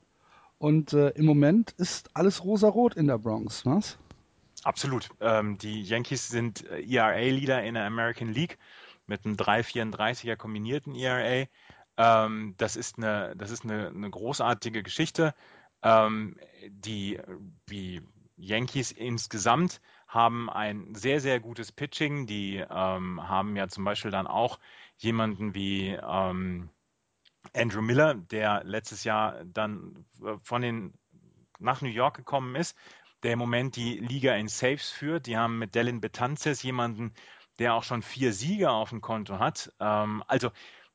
und 0.58 0.94
äh, 0.94 1.10
im 1.10 1.26
Moment 1.26 1.72
ist 1.78 2.10
alles 2.16 2.44
rosarot 2.44 2.96
in 2.96 3.08
der 3.08 3.18
Bronx, 3.18 3.66
was? 3.66 3.98
Absolut. 4.64 5.10
Ähm, 5.20 5.58
die 5.58 5.82
Yankees 5.82 6.30
sind 6.30 6.66
äh, 6.70 6.82
ERA-Leader 6.82 7.64
in 7.64 7.74
der 7.74 7.86
American 7.86 8.30
League 8.30 8.58
mit 9.08 9.26
einem 9.26 9.36
3,34er 9.36 10.38
kombinierten 10.38 10.96
ERA. 10.96 11.48
Ähm, 11.98 12.56
das 12.58 12.76
ist 12.76 12.98
eine, 12.98 13.36
das 13.36 13.52
ist 13.52 13.66
eine, 13.66 13.90
eine 13.90 14.10
großartige 14.10 14.84
Geschichte. 14.84 15.36
Ähm, 15.82 16.38
die, 16.70 17.20
die 17.70 18.02
Yankees 18.38 18.92
insgesamt 18.92 19.82
haben 20.08 20.50
ein 20.50 20.96
sehr, 20.96 21.20
sehr 21.20 21.40
gutes 21.40 21.72
Pitching. 21.72 22.26
Die 22.26 22.58
ähm, 22.58 23.28
haben 23.28 23.56
ja 23.56 23.68
zum 23.68 23.84
Beispiel 23.84 24.12
dann 24.12 24.28
auch 24.28 24.60
jemanden 24.98 25.54
wie 25.54 25.90
ähm, 25.90 26.70
Andrew 27.54 27.82
Miller, 27.82 28.16
der 28.16 28.64
letztes 28.64 29.04
Jahr 29.04 29.44
dann 29.46 30.06
äh, 30.24 30.38
von 30.42 30.62
den 30.62 30.94
nach 31.60 31.82
New 31.82 31.90
York 31.90 32.18
gekommen 32.18 32.56
ist, 32.56 32.78
der 33.24 33.34
im 33.34 33.40
Moment 33.40 33.76
die 33.76 33.98
Liga 34.00 34.36
in 34.36 34.48
Saves 34.48 34.90
führt. 34.90 35.28
Die 35.28 35.38
haben 35.38 35.60
mit 35.60 35.76
Dylan 35.76 36.02
Betances 36.02 36.62
jemanden, 36.64 37.14
der 37.60 37.74
auch 37.74 37.84
schon 37.84 38.02
vier 38.02 38.34
Siege 38.34 38.72
auf 38.72 38.90
dem 38.90 39.02
Konto 39.02 39.40
hat. 39.40 39.72
Ähm, 39.80 40.24
also 40.28 40.52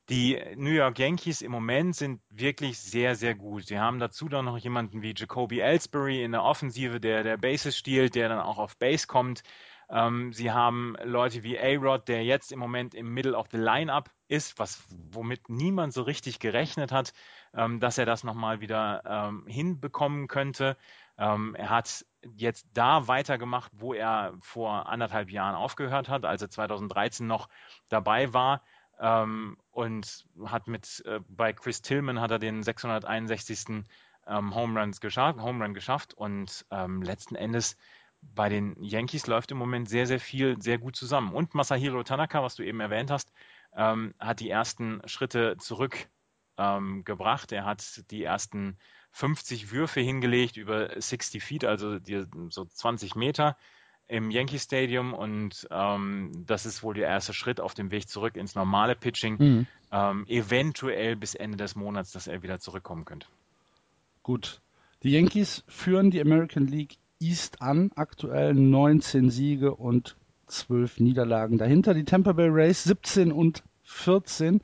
die 0.09 0.41
New 0.57 0.71
York 0.71 0.99
Yankees 0.99 1.43
im 1.43 1.53
Moment 1.53 1.95
sind 1.95 2.23
wirklich 2.31 2.79
sehr, 2.79 3.15
sehr 3.15 3.35
gut. 3.35 3.67
Sie 3.67 3.79
haben 3.79 3.99
dazu 3.99 4.29
dann 4.29 4.47
noch 4.47 4.57
jemanden 4.57 5.03
wie 5.03 5.15
Jacoby 5.15 5.61
Ellsbury 5.61 6.23
in 6.23 6.33
der 6.33 6.45
Offensive, 6.45 6.99
der 6.99 7.23
der 7.23 7.37
Bases 7.37 7.77
stiehlt, 7.77 8.15
der 8.15 8.31
dann 8.31 8.41
auch 8.41 8.59
auf 8.59 8.77
Base 8.79 9.07
kommt. 9.07 9.43
Ähm, 9.91 10.33
sie 10.33 10.53
haben 10.53 10.97
Leute 11.03 11.43
wie 11.43 11.59
A-Rod, 11.59 12.09
der 12.09 12.25
jetzt 12.25 12.53
im 12.53 12.59
Moment 12.59 12.95
im 12.95 13.13
Middle 13.13 13.37
of 13.37 13.47
the 13.51 13.57
Lineup 13.57 14.11
ist, 14.29 14.59
was 14.59 14.85
womit 15.11 15.49
niemand 15.49 15.95
so 15.95 16.03
richtig 16.03 16.39
gerechnet 16.39 16.93
hat, 16.93 17.15
ähm, 17.55 17.81
dass 17.81 17.97
er 17.97 18.05
das 18.05 18.23
nochmal 18.25 18.61
wieder 18.61 19.03
ähm, 19.07 19.47
hinbekommen 19.47 20.29
könnte. 20.29 20.77
Ähm, 21.17 21.55
er 21.55 21.71
hat 21.71 22.05
jetzt 22.37 22.67
da 22.75 23.09
weitergemacht, 23.09 23.73
wo 23.75 23.95
er 23.95 24.35
vor 24.43 24.89
anderthalb 24.89 25.31
Jahren 25.31 25.55
aufgehört 25.55 26.09
hat, 26.09 26.25
als 26.27 26.43
er 26.43 26.51
2013 26.51 27.27
noch 27.27 27.49
dabei 27.89 28.35
war. 28.35 28.63
Ähm, 29.01 29.57
und 29.71 30.27
hat 30.45 30.67
mit 30.67 31.03
äh, 31.07 31.21
bei 31.29 31.53
Chris 31.55 31.81
Tillman 31.81 32.21
hat 32.21 32.31
er 32.31 32.39
den 32.39 32.63
661. 32.63 33.85
Ähm, 34.27 34.55
Home, 34.55 34.79
Runs 34.79 35.01
geschafft, 35.01 35.41
Home 35.41 35.65
Run 35.65 35.73
geschafft 35.73 36.13
und 36.13 36.67
letzten 37.01 37.35
Endes 37.35 37.79
bei 38.21 38.49
den 38.49 38.77
Yankees 38.83 39.27
läuft 39.27 39.51
im 39.51 39.59
Moment 39.59 39.89
sehr, 39.89 40.07
sehr 40.07 40.21
viel 40.21 40.61
sehr 40.61 40.79
gut 40.79 40.97
zusammen. 40.97 41.33
Und 41.33 41.55
Masahiro 41.55 42.03
Tanaka, 42.03 42.43
was 42.43 42.55
du 42.55 42.63
eben 42.65 42.81
erwähnt 42.81 43.11
hast, 43.11 43.33
ähm, 43.77 44.15
hat 44.19 44.41
die 44.41 44.51
ersten 44.51 45.01
Schritte 45.07 45.57
zurückgebracht. 45.59 47.53
Ähm, 47.53 47.59
er 47.59 47.65
hat 47.65 48.11
die 48.11 48.25
ersten 48.25 48.77
50 49.13 49.71
Würfe 49.71 50.01
hingelegt 50.01 50.57
über 50.57 51.01
60 51.01 51.43
Feet, 51.43 51.65
also 51.65 51.99
die, 51.99 52.25
so 52.51 52.65
20 52.65 53.15
Meter 53.15 53.57
im 54.07 54.31
Yankee 54.31 54.59
Stadium 54.59 55.13
und 55.13 55.69
ähm, 55.71 56.33
das 56.47 56.65
ist 56.65 56.83
wohl 56.83 56.95
der 56.95 57.09
erste 57.09 57.35
Schritt 57.35 57.61
auf 57.61 57.75
dem 57.75 57.91
Weg 57.91 58.09
zurück 58.09 58.37
ins 58.37 58.55
normale 58.55 58.97
Pitching. 58.97 59.37
Mhm. 59.39 59.67
Ähm, 59.91 60.25
eventuell 60.29 61.15
bis 61.17 61.35
Ende 61.35 61.59
des 61.59 61.75
Monats, 61.75 62.13
dass 62.13 62.27
er 62.27 62.43
wieder 62.43 62.59
zurückkommen 62.59 63.05
könnte. 63.05 63.27
Gut. 64.23 64.61
Die 65.03 65.11
Yankees 65.11 65.63
führen 65.69 66.11
die 66.11 66.21
American 66.21 66.67
League 66.67 66.97
East 67.21 67.61
an, 67.63 67.91
aktuell 67.97 68.55
19 68.55 69.31
Siege 69.31 69.75
und 69.75 70.17
12 70.47 71.01
Niederlagen. 71.01 71.59
Dahinter 71.59 71.95
die 71.95 72.05
Tampa 72.05 72.33
Bay 72.33 72.49
Rays 72.49 72.85
17 72.85 73.33
und 73.33 73.63
14, 73.85 74.61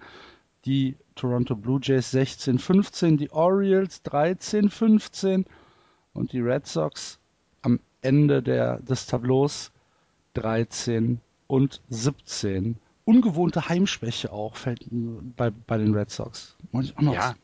die 0.64 0.96
Toronto 1.14 1.54
Blue 1.56 1.80
Jays 1.82 2.11
16, 2.11 2.58
15, 2.58 3.16
die 3.16 3.30
Orioles 3.30 4.02
13, 4.02 4.70
15 4.70 5.44
und 6.12 6.32
die 6.32 6.40
Red 6.40 6.66
Sox 6.66 7.18
am 7.62 7.80
Ende 8.02 8.42
der, 8.42 8.80
des 8.80 9.06
Tableaus 9.06 9.73
13 10.34 11.20
und 11.46 11.80
17. 11.88 12.76
Ungewohnte 13.04 13.68
Heimschwäche 13.68 14.32
auch 14.32 14.56
fällt 14.56 14.87
bei, 14.90 15.50
bei 15.50 15.78
den 15.78 15.94
Red 15.94 16.11
Sox. 16.11 16.56
Ja. 17.14 17.34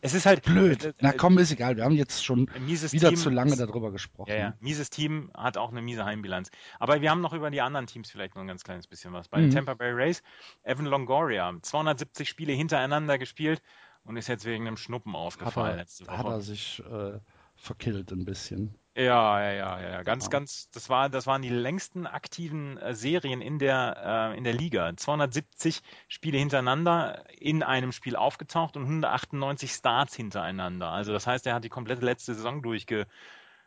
Es 0.00 0.14
ist 0.14 0.26
halt 0.26 0.42
blöd. 0.42 0.84
Äh, 0.84 0.92
Na 1.00 1.12
komm, 1.12 1.38
ist 1.38 1.50
egal. 1.50 1.76
Wir 1.76 1.84
haben 1.84 1.94
jetzt 1.94 2.24
schon 2.24 2.48
wieder 2.54 3.08
Team, 3.08 3.18
zu 3.18 3.30
lange 3.30 3.56
darüber 3.56 3.90
gesprochen. 3.90 4.30
Ja, 4.30 4.36
ja. 4.36 4.54
Mieses 4.60 4.90
Team 4.90 5.30
hat 5.34 5.56
auch 5.56 5.70
eine 5.70 5.82
miese 5.82 6.04
Heimbilanz. 6.04 6.50
Aber 6.78 7.00
wir 7.00 7.10
haben 7.10 7.20
noch 7.20 7.32
über 7.32 7.50
die 7.50 7.60
anderen 7.60 7.86
Teams 7.86 8.10
vielleicht 8.10 8.34
noch 8.34 8.42
ein 8.42 8.48
ganz 8.48 8.64
kleines 8.64 8.86
bisschen 8.86 9.12
was. 9.12 9.28
Bei 9.28 9.38
mhm. 9.38 9.44
den 9.44 9.54
Tampa 9.54 9.74
Bay 9.74 9.90
Rays, 9.90 10.22
Evan 10.62 10.86
Longoria, 10.86 11.52
270 11.60 12.28
Spiele 12.28 12.52
hintereinander 12.52 13.18
gespielt 13.18 13.62
und 14.04 14.16
ist 14.16 14.28
jetzt 14.28 14.44
wegen 14.44 14.66
einem 14.66 14.76
Schnuppen 14.76 15.14
ausgefallen 15.14 15.80
hat 15.80 15.88
er. 16.06 16.18
Hat 16.18 16.26
er 16.26 16.40
sich 16.40 16.82
äh, 16.90 17.18
verkillt 17.56 18.12
ein 18.12 18.24
bisschen. 18.24 18.74
Ja, 18.98 19.40
ja, 19.40 19.52
ja, 19.52 19.90
ja, 19.90 20.02
ganz, 20.02 20.24
ja. 20.24 20.30
ganz, 20.30 20.70
das 20.72 20.88
war, 20.88 21.08
das 21.08 21.28
waren 21.28 21.40
die 21.40 21.50
längsten 21.50 22.04
aktiven 22.04 22.78
äh, 22.78 22.96
Serien 22.96 23.40
in 23.40 23.60
der, 23.60 24.32
äh, 24.32 24.36
in 24.36 24.42
der 24.42 24.54
Liga. 24.54 24.92
270 24.96 25.82
Spiele 26.08 26.36
hintereinander 26.36 27.24
in 27.38 27.62
einem 27.62 27.92
Spiel 27.92 28.16
aufgetaucht 28.16 28.76
und 28.76 28.82
198 28.82 29.70
Starts 29.70 30.16
hintereinander. 30.16 30.90
Also 30.90 31.12
das 31.12 31.28
heißt, 31.28 31.46
er 31.46 31.54
hat 31.54 31.62
die 31.62 31.68
komplette 31.68 32.04
letzte 32.04 32.34
Saison 32.34 32.60
durchge, 32.60 33.06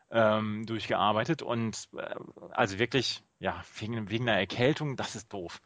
ähm, 0.09 0.65
durchgearbeitet 0.65 1.41
und 1.41 1.87
äh, 1.95 2.13
also 2.49 2.77
wirklich, 2.77 3.23
ja, 3.39 3.63
wegen, 3.79 4.09
wegen 4.09 4.27
einer 4.27 4.37
Erkältung, 4.37 4.97
das 4.97 5.15
ist 5.15 5.31
doof. 5.31 5.61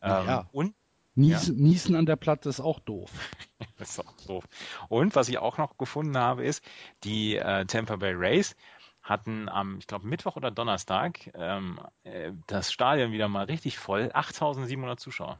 Ähm, 0.00 0.26
Ja. 0.26 0.48
Und 0.50 0.74
Niesen, 1.14 1.56
Niesen 1.56 1.94
an 1.94 2.06
der 2.06 2.16
Platte 2.16 2.48
ist 2.48 2.60
auch 2.60 2.80
doof. 2.80 3.10
Das 3.76 3.90
ist 3.90 4.00
auch 4.00 4.12
doof. 4.26 4.44
Und 4.88 5.14
was 5.14 5.28
ich 5.28 5.38
auch 5.38 5.56
noch 5.56 5.78
gefunden 5.78 6.16
habe, 6.16 6.44
ist, 6.44 6.62
die 7.02 7.36
äh, 7.36 7.64
Tampa 7.64 7.96
Bay 7.96 8.12
Rays 8.12 8.54
hatten 9.10 9.48
am, 9.50 9.78
ich 9.78 9.86
glaube, 9.86 10.06
Mittwoch 10.06 10.36
oder 10.36 10.50
Donnerstag 10.50 11.30
ähm, 11.34 11.78
äh, 12.04 12.32
das 12.46 12.72
Stadion 12.72 13.12
wieder 13.12 13.28
mal 13.28 13.44
richtig 13.44 13.78
voll. 13.78 14.10
8700 14.14 14.98
Zuschauer. 14.98 15.38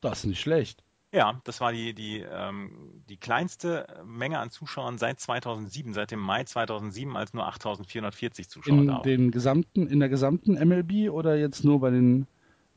Das 0.00 0.20
ist 0.20 0.24
nicht 0.26 0.40
schlecht. 0.40 0.84
Ja, 1.14 1.40
das 1.44 1.60
war 1.60 1.72
die, 1.72 1.92
die, 1.94 2.20
ähm, 2.20 3.02
die 3.08 3.18
kleinste 3.18 3.86
Menge 4.04 4.38
an 4.38 4.50
Zuschauern 4.50 4.96
seit 4.96 5.20
2007, 5.20 5.92
seit 5.92 6.10
dem 6.10 6.20
Mai 6.20 6.44
2007, 6.44 7.16
als 7.16 7.34
nur 7.34 7.46
8440 7.46 8.48
Zuschauer 8.48 8.78
In 8.78 8.86
da 8.86 8.92
waren. 8.94 9.02
den 9.02 9.30
gesamten, 9.30 9.86
in 9.88 10.00
der 10.00 10.08
gesamten 10.08 10.54
MLB 10.54 11.10
oder 11.10 11.36
jetzt 11.36 11.64
nur 11.64 11.80
bei 11.80 11.90
den 11.90 12.26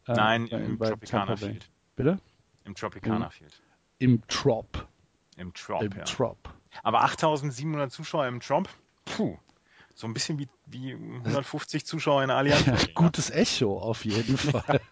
äh, 0.08 0.14
Nein, 0.14 0.50
bei, 0.50 0.58
im 0.58 0.78
bei 0.78 0.90
Tropicana? 0.90 1.36
Field. 1.38 1.70
Bitte? 1.96 2.20
Im 2.66 2.76
Tropicana 2.76 3.28
Mhm. 3.28 3.32
Field. 3.32 3.62
Im 4.00 4.28
Trop. 4.28 4.86
Im 5.38 5.54
Trop, 5.54 5.82
Im 5.84 5.92
ja. 5.94 6.04
Trop. 6.04 6.38
Aber 6.84 7.04
8700 7.04 7.90
Zuschauer 7.92 8.28
im 8.28 8.42
Trump, 8.42 8.68
puh, 9.06 9.38
so 9.96 10.08
ein 10.08 10.14
bisschen 10.14 10.38
wie, 10.38 10.50
wie 10.66 10.94
150 10.94 11.86
Zuschauer 11.86 12.22
in 12.22 12.28
der 12.28 12.38
Allianz. 12.38 12.66
Ja, 12.68 12.78
gutes 12.94 13.30
Echo 13.32 13.80
auf 13.80 14.06
jeden 14.06 14.38
Fall. 14.38 14.82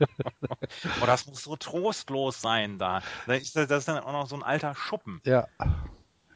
Oh, 1.01 1.05
das 1.05 1.25
muss 1.27 1.43
so 1.43 1.55
trostlos 1.55 2.41
sein 2.41 2.77
da. 2.79 3.01
Ist 3.27 3.55
das, 3.55 3.69
ist 3.69 3.87
dann 3.87 4.03
auch 4.03 4.11
noch 4.11 4.27
so 4.27 4.35
ein 4.35 4.43
alter 4.43 4.75
Schuppen. 4.75 5.21
ja. 5.25 5.47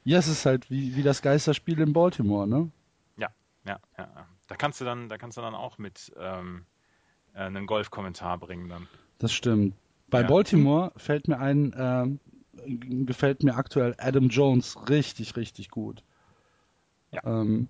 Ja, 0.04 0.20
es 0.20 0.28
ist 0.30 0.46
halt 0.46 0.70
wie, 0.70 0.96
wie 0.96 1.04
das 1.04 1.22
Geisterspiel 1.22 1.82
in 1.82 1.92
Baltimore, 1.92 2.48
ne? 2.48 2.72
Ja, 3.18 3.28
ja, 3.66 3.78
ja. 3.98 4.10
ja. 4.16 4.28
Da 4.48 4.56
kannst 4.56 4.80
du 4.80 4.86
dann, 4.86 5.10
da 5.10 5.18
kannst 5.18 5.38
du 5.38 5.42
dann 5.42 5.54
auch 5.54 5.78
mit 5.78 6.14
ähm, 6.18 6.66
äh, 7.34 7.40
einen 7.40 7.68
Golfkommentar 7.68 8.38
bringen 8.38 8.70
dann. 8.70 8.88
Das 9.18 9.34
stimmt. 9.34 9.76
Bei 10.10 10.22
Ja. 10.22 10.28
Baltimore 10.28 10.94
fällt 10.96 11.28
mir 11.28 11.40
ein, 11.40 11.74
ähm, 11.78 12.20
gefällt 13.06 13.44
mir 13.44 13.56
aktuell 13.56 13.96
Adam 13.98 14.30
Jones 14.30 14.78
richtig, 14.90 15.36
richtig 15.36 15.70
gut. 15.72 16.04
Ja. 17.12 17.22
Ähm, 17.26 17.68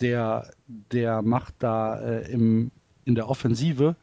der, 0.00 0.50
der 0.66 1.22
macht 1.22 1.54
da 1.58 2.00
äh, 2.00 2.30
im, 2.30 2.70
in 3.04 3.14
der 3.14 3.28
Offensive, 3.28 3.96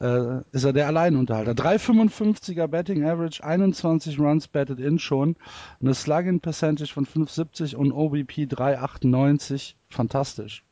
äh, 0.00 0.40
ist 0.52 0.64
er 0.64 0.72
der 0.72 0.86
Alleinunterhalter. 0.86 1.52
3,55er 1.52 2.66
Betting 2.66 3.04
Average, 3.04 3.42
21 3.42 4.18
Runs 4.18 4.48
batted 4.48 4.80
in 4.80 4.98
schon, 4.98 5.36
eine 5.80 5.94
Slugging 5.94 6.40
Percentage 6.40 6.92
von 6.92 7.06
5,70 7.06 7.74
und 7.74 7.92
OBP 7.92 8.46
3,98. 8.46 9.74
Fantastisch. 9.88 10.64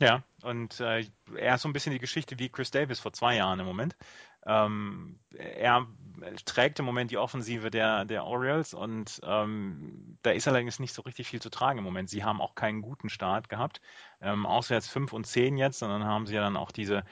Ja, 0.00 0.22
und 0.42 0.78
äh, 0.80 1.04
er 1.36 1.54
ist 1.56 1.62
so 1.62 1.68
ein 1.68 1.72
bisschen 1.72 1.92
die 1.92 1.98
Geschichte 1.98 2.38
wie 2.38 2.48
Chris 2.48 2.70
Davis 2.70 3.00
vor 3.00 3.12
zwei 3.12 3.36
Jahren 3.36 3.58
im 3.58 3.66
Moment. 3.66 3.96
Ähm, 4.46 5.18
er 5.36 5.86
trägt 6.44 6.78
im 6.78 6.84
Moment 6.84 7.10
die 7.10 7.18
Offensive 7.18 7.70
der, 7.70 8.04
der 8.04 8.24
Orioles 8.24 8.74
und 8.74 9.20
ähm, 9.24 10.18
da 10.22 10.30
ist 10.30 10.48
allerdings 10.48 10.80
nicht 10.80 10.92
so 10.92 11.02
richtig 11.02 11.28
viel 11.28 11.40
zu 11.40 11.50
tragen 11.50 11.78
im 11.78 11.84
Moment. 11.84 12.10
Sie 12.10 12.24
haben 12.24 12.40
auch 12.40 12.54
keinen 12.54 12.82
guten 12.82 13.08
Start 13.08 13.48
gehabt. 13.48 13.80
Ähm, 14.20 14.46
auswärts 14.46 14.88
5 14.88 15.12
und 15.12 15.26
10 15.26 15.56
jetzt, 15.58 15.82
und 15.82 15.90
dann 15.90 16.04
haben 16.04 16.26
sie 16.26 16.34
ja 16.34 16.40
dann 16.40 16.56
auch 16.56 16.72
diese, 16.72 17.04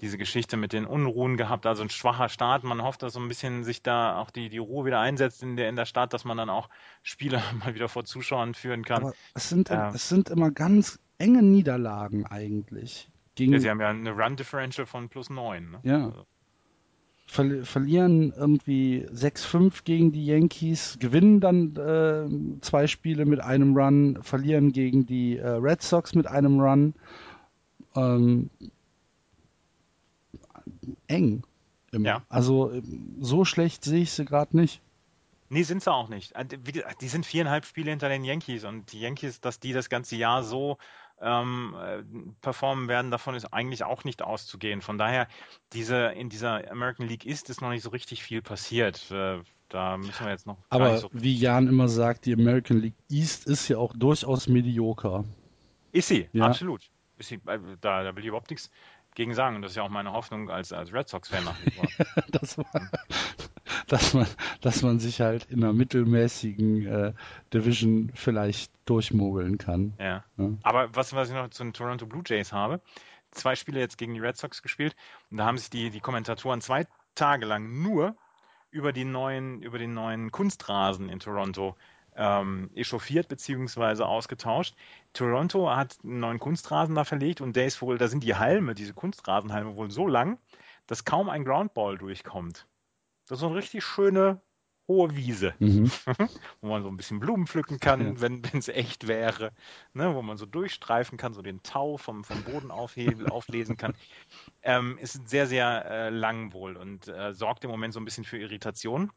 diese 0.00 0.18
Geschichte 0.18 0.56
mit 0.56 0.72
den 0.72 0.84
Unruhen 0.86 1.36
gehabt, 1.36 1.66
also 1.66 1.82
ein 1.82 1.90
schwacher 1.90 2.28
Start. 2.28 2.64
Man 2.64 2.82
hofft, 2.82 3.02
dass 3.02 3.14
so 3.14 3.20
ein 3.20 3.28
bisschen 3.28 3.64
sich 3.64 3.82
da 3.82 4.18
auch 4.18 4.30
die, 4.30 4.48
die 4.48 4.58
Ruhe 4.58 4.84
wieder 4.84 5.00
einsetzt 5.00 5.42
in 5.42 5.56
der, 5.56 5.68
in 5.68 5.76
der 5.76 5.86
Stadt, 5.86 6.12
dass 6.12 6.24
man 6.24 6.36
dann 6.36 6.50
auch 6.50 6.68
Spiele 7.02 7.40
mal 7.64 7.74
wieder 7.74 7.88
vor 7.88 8.04
Zuschauern 8.04 8.54
führen 8.54 8.84
kann. 8.84 9.02
Aber 9.04 9.14
es 9.34 9.48
sind, 9.48 9.68
Ja. 9.70 9.90
es 9.94 10.08
sind 10.08 10.28
immer 10.28 10.50
ganz 10.50 10.98
enge 11.18 11.42
Niederlagen 11.42 12.26
eigentlich. 12.26 13.08
Gegen, 13.34 13.52
Ja, 13.52 13.60
sie 13.60 13.70
haben 13.70 13.80
ja 13.80 13.88
eine 13.88 14.10
Run 14.10 14.36
Differential 14.36 14.86
von 14.86 15.08
plus 15.08 15.30
9. 15.30 15.70
Ne? 15.70 15.80
Ja. 15.84 16.04
Also, 16.06 16.26
ver 17.32 17.64
verlieren 17.64 18.32
irgendwie 18.36 19.06
6-5 19.10 19.84
gegen 19.84 20.12
die 20.12 20.26
Yankees, 20.26 20.98
gewinnen 21.00 21.40
dann 21.40 21.74
äh, 21.76 22.60
zwei 22.60 22.86
Spiele 22.86 23.24
mit 23.24 23.40
einem 23.40 23.74
Run, 23.74 24.18
verlieren 24.22 24.72
gegen 24.72 25.06
die 25.06 25.38
äh, 25.38 25.48
Red 25.48 25.82
Sox 25.82 26.14
mit 26.14 26.26
einem 26.26 26.60
Run. 26.60 26.94
Ähm, 27.96 28.50
eng. 31.06 31.42
Immer. 31.90 32.06
Ja. 32.06 32.22
Also 32.28 32.70
äh, 32.70 32.82
so 33.20 33.46
schlecht 33.46 33.84
sehe 33.84 34.02
ich 34.02 34.12
sie 34.12 34.26
gerade 34.26 34.54
nicht. 34.54 34.82
Nee, 35.48 35.62
sind 35.62 35.82
sie 35.82 35.92
auch 35.92 36.08
nicht. 36.08 36.32
Äh, 36.34 36.44
Die 37.00 37.08
sind 37.08 37.24
viereinhalb 37.24 37.64
Spiele 37.64 37.90
hinter 37.90 38.08
den 38.10 38.24
Yankees 38.24 38.64
und 38.64 38.92
die 38.92 39.00
Yankees, 39.00 39.40
dass 39.40 39.58
die 39.58 39.72
das 39.72 39.88
ganze 39.88 40.16
Jahr 40.16 40.42
so 40.42 40.76
ähm, 41.22 41.74
äh, 41.80 42.02
performen 42.40 42.88
werden, 42.88 43.10
davon 43.10 43.34
ist 43.34 43.46
eigentlich 43.46 43.84
auch 43.84 44.04
nicht 44.04 44.22
auszugehen. 44.22 44.80
Von 44.82 44.98
daher, 44.98 45.28
diese, 45.72 46.06
in 46.08 46.28
dieser 46.28 46.70
American 46.70 47.06
League 47.08 47.24
ist 47.24 47.48
es 47.50 47.60
noch 47.60 47.70
nicht 47.70 47.82
so 47.82 47.90
richtig 47.90 48.22
viel 48.22 48.42
passiert. 48.42 49.10
Äh, 49.10 49.38
da 49.68 49.96
müssen 49.96 50.24
wir 50.24 50.30
jetzt 50.32 50.46
noch 50.46 50.58
Aber 50.68 50.98
so. 50.98 51.08
wie 51.12 51.34
Jan 51.34 51.66
immer 51.68 51.88
sagt, 51.88 52.26
die 52.26 52.34
American 52.34 52.78
League 52.78 52.96
East 53.08 53.46
ist 53.46 53.68
ja 53.68 53.78
auch 53.78 53.94
durchaus 53.96 54.46
medioker. 54.48 55.24
Ist 55.92 56.08
sie, 56.08 56.28
Ja. 56.32 56.46
absolut. 56.46 56.90
Ist 57.18 57.28
sie, 57.28 57.36
äh, 57.46 57.58
da, 57.80 58.02
da 58.02 58.14
will 58.14 58.22
ich 58.22 58.28
überhaupt 58.28 58.50
nichts 58.50 58.70
gegen 59.14 59.34
sagen. 59.34 59.56
Und 59.56 59.62
das 59.62 59.72
ist 59.72 59.76
ja 59.76 59.82
auch 59.82 59.88
meine 59.90 60.12
Hoffnung 60.12 60.50
als, 60.50 60.72
als 60.72 60.92
Red 60.92 61.08
Sox-Fan 61.08 61.44
nach 61.44 61.56
wie 61.64 61.70
vor. 61.70 61.84
dass 62.32 62.56
man, 62.56 62.90
dass 63.88 64.14
man, 64.14 64.26
dass 64.60 64.82
man 64.82 64.98
sich 64.98 65.20
halt 65.20 65.46
in 65.50 65.62
einer 65.62 65.72
mittelmäßigen 65.72 66.86
äh, 66.86 67.12
Division 67.52 68.10
vielleicht 68.14 68.72
durchmogeln 68.84 69.58
kann. 69.58 69.94
Ja. 69.98 70.24
Ja. 70.36 70.50
Aber 70.62 70.94
was, 70.94 71.12
was 71.14 71.28
ich 71.28 71.34
noch 71.34 71.48
zu 71.50 71.62
den 71.64 71.72
Toronto 71.72 72.06
Blue 72.06 72.22
Jays 72.26 72.52
habe, 72.52 72.80
zwei 73.30 73.54
Spiele 73.56 73.80
jetzt 73.80 73.98
gegen 73.98 74.14
die 74.14 74.20
Red 74.20 74.36
Sox 74.36 74.62
gespielt 74.62 74.96
und 75.30 75.38
da 75.38 75.46
haben 75.46 75.58
sich 75.58 75.70
die, 75.70 75.90
die 75.90 76.00
Kommentatoren 76.00 76.60
zwei 76.60 76.86
Tage 77.14 77.46
lang 77.46 77.82
nur 77.82 78.16
über 78.70 78.92
die 78.92 79.04
neuen, 79.04 79.62
über 79.62 79.78
den 79.78 79.94
neuen 79.94 80.30
Kunstrasen 80.30 81.08
in 81.08 81.20
Toronto 81.20 81.76
ähm, 82.16 82.70
echauffiert 82.74 83.28
bzw. 83.28 84.02
ausgetauscht. 84.02 84.74
Toronto 85.12 85.70
hat 85.70 85.98
einen 86.02 86.20
neuen 86.20 86.38
Kunstrasen 86.38 86.94
da 86.94 87.04
verlegt 87.04 87.40
und 87.40 87.56
der 87.56 87.66
ist 87.66 87.80
wohl, 87.82 87.98
da 87.98 88.08
sind 88.08 88.24
die 88.24 88.34
Halme, 88.34 88.74
diese 88.74 88.94
Kunstrasenhalme 88.94 89.76
wohl 89.76 89.90
so 89.90 90.06
lang, 90.06 90.38
dass 90.86 91.04
kaum 91.04 91.28
ein 91.28 91.44
Groundball 91.44 91.98
durchkommt. 91.98 92.66
Das 93.32 93.38
ist 93.38 93.40
so 93.40 93.46
eine 93.46 93.56
richtig 93.56 93.82
schöne 93.82 94.42
hohe 94.86 95.16
Wiese 95.16 95.54
Mhm. 95.58 95.90
wo 96.60 96.68
man 96.68 96.82
so 96.82 96.90
ein 96.90 96.98
bisschen 96.98 97.18
Blumen 97.18 97.46
pflücken 97.46 97.80
kann, 97.80 98.16
Ja. 98.16 98.20
wenn 98.20 98.42
es 98.52 98.68
echt 98.68 99.08
wäre, 99.08 99.52
ne, 99.94 100.14
wo 100.14 100.20
man 100.20 100.36
so 100.36 100.44
durchstreifen 100.44 101.16
kann, 101.16 101.32
so 101.32 101.40
den 101.40 101.62
Tau 101.62 101.96
vom, 101.96 102.24
vom 102.24 102.44
Boden 102.44 102.70
aufheben, 102.70 103.26
auflesen 103.30 103.78
kann. 103.78 103.94
Ähm, 104.60 104.98
ist 104.98 105.30
sehr, 105.30 105.46
sehr 105.46 105.86
äh, 105.86 106.10
lang 106.10 106.52
wohl 106.52 106.76
und 106.76 107.08
äh, 107.08 107.32
sorgt 107.32 107.64
im 107.64 107.70
Moment 107.70 107.94
so 107.94 108.00
ein 108.00 108.04
bisschen 108.04 108.24
für 108.24 108.36
Irritation. 108.36 109.10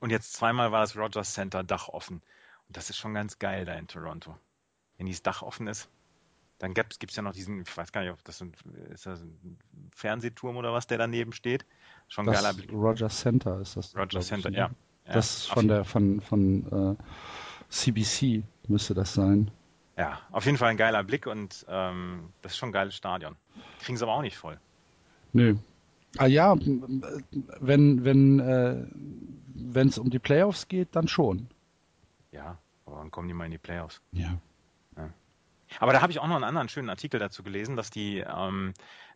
Und 0.00 0.10
jetzt 0.10 0.34
zweimal 0.34 0.70
war 0.70 0.82
das 0.82 0.94
Rogers 0.94 1.32
Center 1.32 1.64
Dach 1.64 1.88
offen. 1.88 2.16
Und 2.68 2.76
das 2.76 2.90
ist 2.90 2.98
schon 2.98 3.14
ganz 3.14 3.38
geil 3.38 3.64
da 3.64 3.72
in 3.72 3.88
Toronto. 3.88 4.36
Wenn 4.98 5.06
dieses 5.06 5.22
Dach 5.22 5.40
offen 5.40 5.66
ist, 5.66 5.88
dann 6.58 6.74
gibt 6.74 7.02
es 7.02 7.16
ja 7.16 7.22
noch 7.22 7.32
diesen, 7.32 7.62
ich 7.62 7.74
weiß 7.74 7.90
gar 7.90 8.02
nicht, 8.02 8.12
ob 8.12 8.22
das 8.24 8.42
ein, 8.42 8.54
ist 8.90 9.06
das 9.06 9.22
ein 9.22 9.58
Fernsehturm 9.94 10.58
oder 10.58 10.74
was, 10.74 10.86
der 10.86 10.98
daneben 10.98 11.32
steht. 11.32 11.64
Schon 12.14 12.28
ein 12.28 12.32
geiler 12.32 12.48
Das 12.48 12.56
Blick. 12.56 12.72
Rogers 12.72 13.18
Center 13.18 13.60
ist 13.60 13.76
das. 13.76 13.92
Ich, 13.92 14.20
Center, 14.20 14.48
ne? 14.48 14.56
ja. 14.56 14.70
ja. 15.06 15.12
Das 15.12 15.38
ist 15.38 15.46
von 15.48 15.66
der 15.66 15.84
von 15.84 16.20
von 16.20 16.96
äh, 16.96 17.02
CBC 17.70 18.44
müsste 18.68 18.94
das 18.94 19.14
sein. 19.14 19.50
Ja, 19.96 20.20
auf 20.30 20.46
jeden 20.46 20.56
Fall 20.56 20.70
ein 20.70 20.76
geiler 20.76 21.02
Blick 21.02 21.26
und 21.26 21.66
ähm, 21.68 22.28
das 22.40 22.52
ist 22.52 22.58
schon 22.58 22.68
ein 22.68 22.72
geiles 22.72 22.94
Stadion. 22.94 23.34
Kriegen 23.80 23.98
sie 23.98 24.04
aber 24.04 24.14
auch 24.14 24.22
nicht 24.22 24.36
voll. 24.36 24.60
Nö. 25.32 25.56
Ah 26.16 26.26
ja, 26.26 26.54
wenn 26.56 28.04
wenn 28.04 28.38
äh, 28.38 28.86
wenn 29.56 29.88
es 29.88 29.98
um 29.98 30.08
die 30.08 30.20
Playoffs 30.20 30.68
geht, 30.68 30.94
dann 30.94 31.08
schon. 31.08 31.48
Ja, 32.30 32.58
aber 32.86 32.98
wann 32.98 33.10
kommen 33.10 33.26
die 33.26 33.34
mal 33.34 33.46
in 33.46 33.50
die 33.50 33.58
Playoffs? 33.58 34.00
Ja. 34.12 34.38
Aber 35.80 35.92
da 35.92 36.00
habe 36.00 36.12
ich 36.12 36.18
auch 36.20 36.26
noch 36.26 36.36
einen 36.36 36.44
anderen 36.44 36.68
schönen 36.68 36.90
Artikel 36.90 37.18
dazu 37.18 37.42
gelesen, 37.42 37.76
dass 37.76 37.90
die, 37.90 38.18
ähm, 38.18 38.74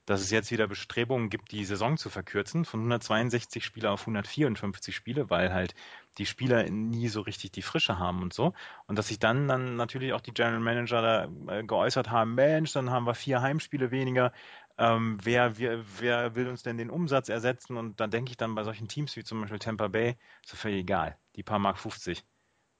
dass 0.09 0.23
es 0.23 0.31
jetzt 0.31 0.51
wieder 0.51 0.67
Bestrebungen 0.67 1.29
gibt, 1.29 1.53
die 1.53 1.67
Saison 1.67 1.99
zu 1.99 2.09
verkürzen 2.09 2.65
von 2.65 2.81
162 2.81 3.63
Spiele 3.63 3.91
auf 3.91 4.01
154 4.01 4.97
Spiele, 4.97 5.29
weil 5.29 5.53
halt 5.53 5.75
die 6.17 6.25
Spieler 6.25 6.65
nie 6.71 7.09
so 7.09 7.21
richtig 7.21 7.53
die 7.53 7.61
Frische 7.61 7.99
haben 7.99 8.23
und 8.23 8.33
so. 8.33 8.55
Und 8.87 8.99
dass 8.99 9.09
sich 9.09 9.19
dann 9.19 9.49
dann 9.49 9.77
natürlich 9.77 10.15
auch 10.15 10.23
die 10.23 10.33
General 10.33 10.61
Manager 10.61 11.03
da 11.03 11.59
äh, 11.59 11.63
geäußert 11.63 12.11
haben, 12.11 12.35
Mensch, 12.37 12.73
dann 12.73 12.89
haben 12.89 13.07
wir 13.07 13.15
vier 13.15 13.43
Heimspiele 13.43 13.91
weniger. 13.91 14.33
Ähm, 14.79 15.19
wer, 15.23 15.59
wer, 15.59 15.85
wer 15.99 16.35
will 16.35 16.49
uns 16.49 16.63
denn 16.63 16.79
den 16.79 16.89
Umsatz 16.89 17.29
ersetzen? 17.29 17.77
Und 17.77 18.01
dann 18.01 18.11
denke 18.11 18.31
ich 18.31 18.39
dann 18.39 18.55
bei 18.55 18.65
solchen 18.65 18.89
Teams 18.89 19.15
wie 19.15 19.25
zum 19.25 19.43
Beispiel 19.43 19.59
Tampa 19.59 19.89
Bay, 19.89 20.17
ist 20.43 20.55
doch 20.55 20.59
völlig 20.59 20.81
egal. 20.81 21.19
Die 21.37 21.43
paar 21.43 21.59
Mark 21.59 21.77
50, 21.77 22.25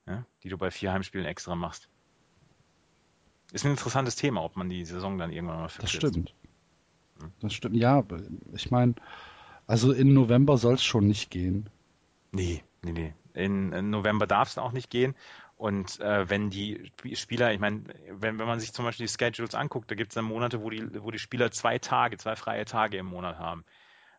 ja, 0.07 0.25
die 0.43 0.49
du 0.49 0.57
bei 0.57 0.71
vier 0.71 0.95
Heimspielen 0.95 1.27
extra 1.27 1.55
machst. 1.55 1.91
Ist 3.53 3.67
ein 3.67 3.73
interessantes 3.73 4.17
Thema, 4.17 4.43
ob 4.43 4.57
man 4.57 4.71
die 4.71 4.87
Saison 4.87 5.19
dann 5.19 5.31
irgendwann 5.31 5.59
mal 5.59 5.65
Das 5.65 5.91
verkürzt. 5.91 6.15
stimmt. 6.15 6.35
Das 7.41 7.53
stimmt. 7.53 7.77
Ja, 7.77 8.05
ich 8.53 8.71
meine, 8.71 8.95
also 9.67 9.93
in 9.93 10.15
November 10.15 10.57
soll 10.57 10.75
es 10.75 10.85
schon 10.85 11.07
nicht 11.07 11.31
gehen. 11.31 11.69
Nee, 12.33 12.63
nee, 12.83 12.93
nee. 12.93 13.15
In, 13.35 13.73
in 13.73 13.91
November 13.91 14.27
darf 14.27 14.49
es 14.49 14.59
auch 14.59 14.73
nicht 14.73 14.91
gehen. 14.91 15.15
Und 15.57 15.99
äh, 16.01 16.31
wenn 16.31 16.51
die 16.51 16.93
Spieler, 17.15 17.53
ich 17.53 17.59
meine, 17.59 17.83
wenn, 18.11 18.39
wenn 18.39 18.47
man 18.47 18.61
sich 18.61 18.73
zum 18.73 18.85
Beispiel 18.85 19.07
die 19.07 19.13
Schedules 19.13 19.57
anguckt, 19.57 19.91
da 19.91 19.97
gibt 19.97 20.13
es 20.13 20.15
dann 20.15 20.25
Monate, 20.25 20.63
wo 20.63 20.71
die, 20.71 21.03
wo 21.03 21.11
die 21.11 21.19
Spieler 21.19 21.51
zwei 21.51 21.79
Tage, 21.79 22.17
zwei 22.17 22.37
freie 22.37 22.65
Tage 22.65 22.97
im 22.97 23.07
Monat 23.07 23.39
haben. 23.39 23.65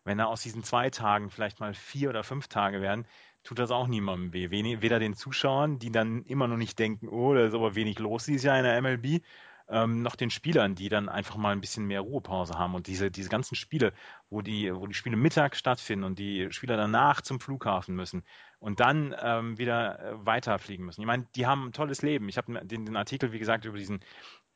Wenn 0.04 0.18
da 0.18 0.26
aus 0.26 0.42
diesen 0.42 0.64
zwei 0.64 0.90
Tagen 0.90 1.30
vielleicht 1.30 1.60
mal 1.60 1.72
vier 1.72 2.10
oder 2.10 2.24
fünf 2.24 2.48
Tage 2.48 2.82
werden, 2.82 3.06
tut 3.42 3.58
das 3.58 3.70
auch 3.70 3.86
niemandem 3.86 4.32
weh. 4.32 4.50
Weder 4.50 4.98
den 4.98 5.14
Zuschauern, 5.14 5.78
die 5.78 5.90
dann 5.90 6.24
immer 6.24 6.46
noch 6.46 6.58
nicht 6.58 6.78
denken, 6.78 7.08
oh, 7.08 7.34
da 7.34 7.46
ist 7.46 7.54
aber 7.54 7.74
wenig 7.74 7.98
los 7.98 8.26
dieses 8.26 8.42
Jahr 8.42 8.58
in 8.58 8.64
der 8.64 8.80
MLB, 8.80 9.22
ähm, 9.70 10.02
noch 10.02 10.16
den 10.16 10.30
Spielern, 10.30 10.74
die 10.74 10.88
dann 10.88 11.08
einfach 11.08 11.36
mal 11.36 11.52
ein 11.52 11.60
bisschen 11.60 11.86
mehr 11.86 12.00
Ruhepause 12.00 12.54
haben 12.58 12.74
und 12.74 12.86
diese, 12.88 13.10
diese 13.10 13.28
ganzen 13.28 13.54
Spiele, 13.54 13.92
wo 14.28 14.42
die, 14.42 14.74
wo 14.74 14.86
die 14.86 14.94
Spiele 14.94 15.16
Mittag 15.16 15.56
stattfinden 15.56 16.04
und 16.04 16.18
die 16.18 16.48
Spieler 16.50 16.76
danach 16.76 17.20
zum 17.20 17.40
Flughafen 17.40 17.94
müssen 17.94 18.24
und 18.58 18.80
dann 18.80 19.14
ähm, 19.22 19.58
wieder 19.58 20.00
äh, 20.00 20.26
weiterfliegen 20.26 20.84
müssen. 20.84 21.00
Ich 21.00 21.06
meine, 21.06 21.26
die 21.36 21.46
haben 21.46 21.68
ein 21.68 21.72
tolles 21.72 22.02
Leben. 22.02 22.28
Ich 22.28 22.36
habe 22.36 22.66
den, 22.66 22.84
den 22.84 22.96
Artikel, 22.96 23.32
wie 23.32 23.38
gesagt, 23.38 23.64
über 23.64 23.78
diesen 23.78 24.00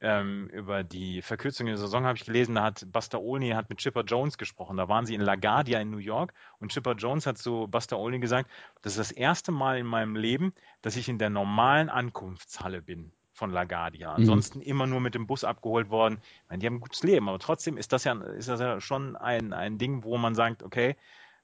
ähm, 0.00 0.48
über 0.48 0.82
die 0.82 1.22
Verkürzung 1.22 1.66
der 1.66 1.78
Saison 1.78 2.04
habe 2.04 2.18
ich 2.18 2.26
gelesen, 2.26 2.56
da 2.56 2.64
hat 2.64 2.84
Buster 2.92 3.22
Olney 3.22 3.50
hat 3.50 3.70
mit 3.70 3.78
Chipper 3.78 4.02
Jones 4.02 4.36
gesprochen. 4.36 4.76
Da 4.76 4.88
waren 4.88 5.06
sie 5.06 5.14
in 5.14 5.20
LaGuardia 5.20 5.80
in 5.80 5.90
New 5.90 5.98
York 5.98 6.34
und 6.58 6.72
Chipper 6.72 6.94
Jones 6.94 7.26
hat 7.26 7.38
zu 7.38 7.68
Buster 7.68 7.98
Olney 7.98 8.18
gesagt, 8.18 8.50
das 8.82 8.94
ist 8.94 8.98
das 8.98 9.12
erste 9.12 9.52
Mal 9.52 9.78
in 9.78 9.86
meinem 9.86 10.16
Leben, 10.16 10.52
dass 10.82 10.96
ich 10.96 11.08
in 11.08 11.18
der 11.18 11.30
normalen 11.30 11.88
Ankunftshalle 11.88 12.82
bin 12.82 13.12
von 13.34 13.50
LaGuardia. 13.50 14.10
Mhm. 14.10 14.16
Ansonsten 14.16 14.60
mhm. 14.60 14.64
immer 14.64 14.86
nur 14.86 15.00
mit 15.00 15.14
dem 15.14 15.26
Bus 15.26 15.44
abgeholt 15.44 15.90
worden. 15.90 16.18
Ich 16.22 16.50
meine, 16.50 16.60
die 16.60 16.66
haben 16.66 16.76
ein 16.76 16.80
gutes 16.80 17.02
Leben, 17.02 17.28
aber 17.28 17.38
trotzdem 17.38 17.76
ist 17.76 17.92
das 17.92 18.04
ja, 18.04 18.14
ist 18.14 18.48
das 18.48 18.60
ja 18.60 18.80
schon 18.80 19.16
ein, 19.16 19.52
ein 19.52 19.76
Ding, 19.76 20.04
wo 20.04 20.16
man 20.16 20.34
sagt, 20.34 20.62
okay, 20.62 20.96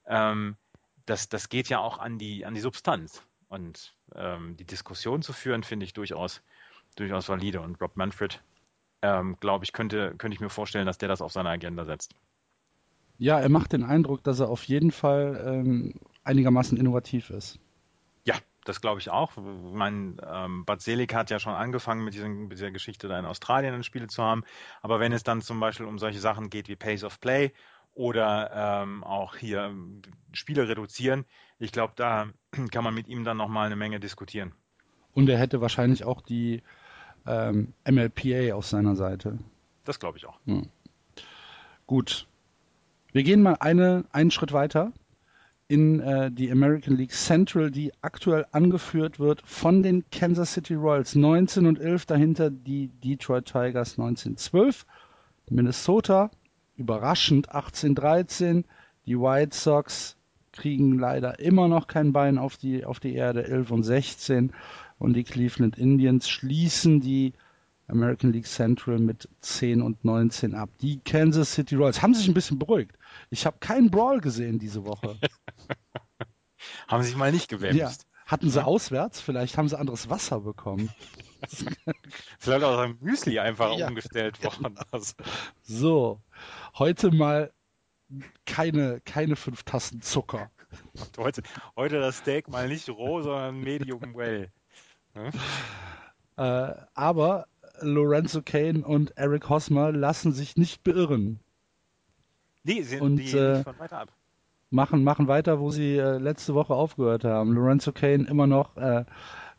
ähm, 0.07 0.55
das, 1.05 1.29
das 1.29 1.49
geht 1.49 1.69
ja 1.69 1.79
auch 1.79 1.99
an 1.99 2.17
die, 2.17 2.45
an 2.45 2.55
die 2.55 2.61
Substanz. 2.61 3.21
Und 3.49 3.93
ähm, 4.15 4.55
die 4.55 4.63
Diskussion 4.63 5.21
zu 5.21 5.33
führen, 5.33 5.63
finde 5.63 5.85
ich 5.85 5.91
durchaus, 5.91 6.41
durchaus 6.95 7.27
valide. 7.27 7.59
Und 7.59 7.81
Rob 7.81 7.97
Manfred, 7.97 8.41
ähm, 9.01 9.35
glaube 9.41 9.65
ich, 9.65 9.73
könnte, 9.73 10.15
könnte 10.17 10.33
ich 10.33 10.41
mir 10.41 10.49
vorstellen, 10.49 10.85
dass 10.85 10.97
der 10.97 11.09
das 11.09 11.21
auf 11.21 11.33
seine 11.33 11.49
Agenda 11.49 11.83
setzt. 11.83 12.15
Ja, 13.17 13.39
er 13.39 13.49
macht 13.49 13.73
den 13.73 13.83
Eindruck, 13.83 14.23
dass 14.23 14.39
er 14.39 14.49
auf 14.49 14.63
jeden 14.63 14.91
Fall 14.91 15.43
ähm, 15.45 15.93
einigermaßen 16.23 16.77
innovativ 16.77 17.29
ist 17.29 17.59
das 18.65 18.81
glaube 18.81 18.99
ich 18.99 19.09
auch. 19.09 19.31
Mein 19.37 20.17
ähm, 20.25 20.65
Bad 20.65 20.81
Selig 20.81 21.13
hat 21.13 21.29
ja 21.29 21.39
schon 21.39 21.53
angefangen 21.53 22.03
mit, 22.03 22.13
diesen, 22.13 22.47
mit 22.47 22.57
dieser 22.57 22.71
Geschichte 22.71 23.07
da 23.07 23.17
in 23.17 23.25
Australien 23.25 23.83
Spiele 23.83 24.07
zu 24.07 24.23
haben. 24.23 24.43
Aber 24.81 24.99
wenn 24.99 25.13
es 25.13 25.23
dann 25.23 25.41
zum 25.41 25.59
Beispiel 25.59 25.85
um 25.85 25.97
solche 25.97 26.19
Sachen 26.19 26.49
geht 26.49 26.67
wie 26.67 26.75
Pace 26.75 27.03
of 27.03 27.19
Play 27.19 27.51
oder 27.93 28.83
ähm, 28.83 29.03
auch 29.03 29.35
hier 29.35 29.63
ähm, 29.63 30.01
Spiele 30.31 30.67
reduzieren, 30.67 31.25
ich 31.59 31.71
glaube, 31.71 31.93
da 31.95 32.27
kann 32.71 32.83
man 32.83 32.93
mit 32.93 33.07
ihm 33.07 33.23
dann 33.23 33.37
nochmal 33.37 33.65
eine 33.65 33.75
Menge 33.75 33.99
diskutieren. 33.99 34.53
Und 35.13 35.27
er 35.27 35.39
hätte 35.39 35.59
wahrscheinlich 35.59 36.03
auch 36.03 36.21
die 36.21 36.61
ähm, 37.25 37.73
MLPA 37.89 38.53
auf 38.53 38.65
seiner 38.65 38.95
Seite. 38.95 39.39
Das 39.83 39.99
glaube 39.99 40.17
ich 40.17 40.25
auch. 40.25 40.39
Hm. 40.45 40.69
Gut. 41.87 42.27
Wir 43.11 43.23
gehen 43.23 43.41
mal 43.41 43.57
eine, 43.59 44.05
einen 44.11 44.31
Schritt 44.31 44.53
weiter 44.53 44.93
in 45.71 46.01
äh, 46.01 46.29
die 46.29 46.51
American 46.51 46.97
League 46.97 47.13
Central, 47.13 47.71
die 47.71 47.93
aktuell 48.01 48.45
angeführt 48.51 49.21
wird 49.21 49.41
von 49.45 49.81
den 49.81 50.03
Kansas 50.11 50.51
City 50.51 50.73
Royals. 50.73 51.15
19 51.15 51.65
und 51.65 51.79
11, 51.79 52.07
dahinter 52.07 52.49
die 52.49 52.89
Detroit 52.89 53.45
Tigers. 53.45 53.97
1912, 53.97 54.85
Minnesota 55.49 56.29
überraschend 56.75 57.53
18-13, 57.53 58.65
die 59.05 59.17
White 59.17 59.55
Sox 59.55 60.17
kriegen 60.51 60.99
leider 60.99 61.39
immer 61.39 61.69
noch 61.69 61.87
kein 61.87 62.11
Bein 62.11 62.37
auf 62.37 62.57
die, 62.57 62.83
auf 62.83 62.99
die 62.99 63.15
Erde. 63.15 63.47
11 63.47 63.71
und 63.71 63.83
16 63.83 64.51
und 64.99 65.13
die 65.13 65.23
Cleveland 65.23 65.77
Indians 65.77 66.27
schließen 66.27 66.99
die 66.99 67.31
American 67.91 68.31
League 68.31 68.47
Central 68.47 68.99
mit 68.99 69.29
10 69.41 69.81
und 69.81 70.03
19 70.03 70.55
ab. 70.55 70.69
Die 70.81 70.99
Kansas 70.99 71.53
City 71.53 71.75
Royals 71.75 72.01
haben 72.01 72.13
sich 72.13 72.27
ein 72.27 72.33
bisschen 72.33 72.57
beruhigt. 72.57 72.97
Ich 73.29 73.45
habe 73.45 73.57
keinen 73.59 73.91
Brawl 73.91 74.21
gesehen 74.21 74.59
diese 74.59 74.85
Woche. 74.85 75.17
haben 76.87 77.03
sich 77.03 77.15
mal 77.15 77.31
nicht 77.31 77.49
gewämst. 77.49 77.77
Ja. 77.77 77.91
Hatten 78.25 78.49
sie 78.49 78.63
auswärts? 78.63 79.19
Vielleicht 79.19 79.57
haben 79.57 79.67
sie 79.67 79.77
anderes 79.77 80.09
Wasser 80.09 80.39
bekommen. 80.39 80.89
Vielleicht 82.39 82.63
auch 82.63 82.79
ein 82.79 82.97
Müsli 83.01 83.39
einfach 83.39 83.77
ja, 83.77 83.87
umgestellt 83.87 84.43
worden. 84.43 84.75
Genau. 84.75 85.03
So, 85.63 86.21
heute 86.77 87.11
mal 87.11 87.51
keine, 88.45 89.01
keine 89.01 89.35
fünf 89.35 89.63
Tassen 89.63 90.01
Zucker. 90.01 90.49
Heute, 91.17 91.43
heute 91.75 91.99
das 91.99 92.19
Steak 92.19 92.47
mal 92.47 92.67
nicht 92.67 92.89
roh, 92.89 93.21
sondern 93.21 93.59
medium 93.59 94.15
well. 94.15 94.49
Hm? 95.13 95.31
Äh, 96.37 96.73
aber 96.93 97.47
Lorenzo 97.79 98.41
Kane 98.41 98.85
und 98.85 99.17
Eric 99.17 99.49
Hosmer 99.49 99.91
lassen 99.91 100.31
sich 100.31 100.57
nicht 100.57 100.83
beirren. 100.83 101.39
Nee, 102.63 102.81
sie 102.83 102.99
und, 102.99 103.17
die 103.17 103.31
äh, 103.37 103.63
von 103.63 103.79
weiter 103.79 103.99
ab. 103.99 104.09
Machen, 104.69 105.03
machen 105.03 105.27
weiter, 105.27 105.59
wo 105.59 105.69
sie 105.69 105.97
äh, 105.97 106.17
letzte 106.17 106.53
Woche 106.53 106.73
aufgehört 106.73 107.23
haben. 107.23 107.53
Lorenzo 107.53 107.91
Kane 107.91 108.25
immer 108.27 108.47
noch 108.47 108.77
äh, 108.77 109.05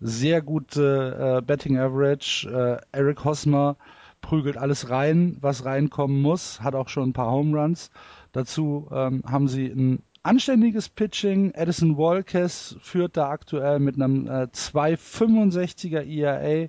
sehr 0.01 0.43
gute 0.43 1.39
äh, 1.39 1.43
Betting 1.43 1.79
Average. 1.79 2.49
Äh, 2.49 2.97
Eric 2.97 3.25
Hosmer 3.25 3.77
prügelt 4.23 4.57
alles 4.57 4.89
rein, 4.89 5.37
was 5.41 5.65
reinkommen 5.65 6.23
muss, 6.23 6.61
hat 6.63 6.75
auch 6.75 6.89
schon 6.89 7.11
ein 7.11 7.13
paar 7.13 7.31
Home 7.31 7.59
Runs. 7.61 7.91
Dazu 8.33 8.89
ähm, 8.91 9.23
haben 9.27 9.49
sie 9.49 9.67
ein 9.67 10.03
anständiges 10.23 10.89
Pitching. 10.89 11.51
Edison 11.51 11.99
Walkes 11.99 12.77
führt 12.81 13.17
da 13.17 13.29
aktuell 13.29 13.79
mit 13.81 13.97
einem 13.97 14.27
äh, 14.27 14.47
2,65er 14.53 16.07
ERA. 16.07 16.69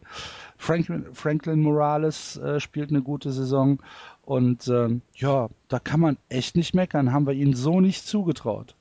Franklin, 0.63 1.13
Franklin 1.13 1.59
Morales 1.61 2.37
äh, 2.37 2.59
spielt 2.61 2.89
eine 2.89 3.01
gute 3.01 3.31
Saison. 3.31 3.83
Und 4.21 4.67
ähm, 4.69 5.01
ja, 5.13 5.49
da 5.67 5.79
kann 5.79 5.99
man 5.99 6.17
echt 6.29 6.55
nicht 6.55 6.73
meckern. 6.73 7.11
Haben 7.11 7.27
wir 7.27 7.33
ihnen 7.33 7.53
so 7.53 7.81
nicht 7.81 8.07
zugetraut. 8.07 8.75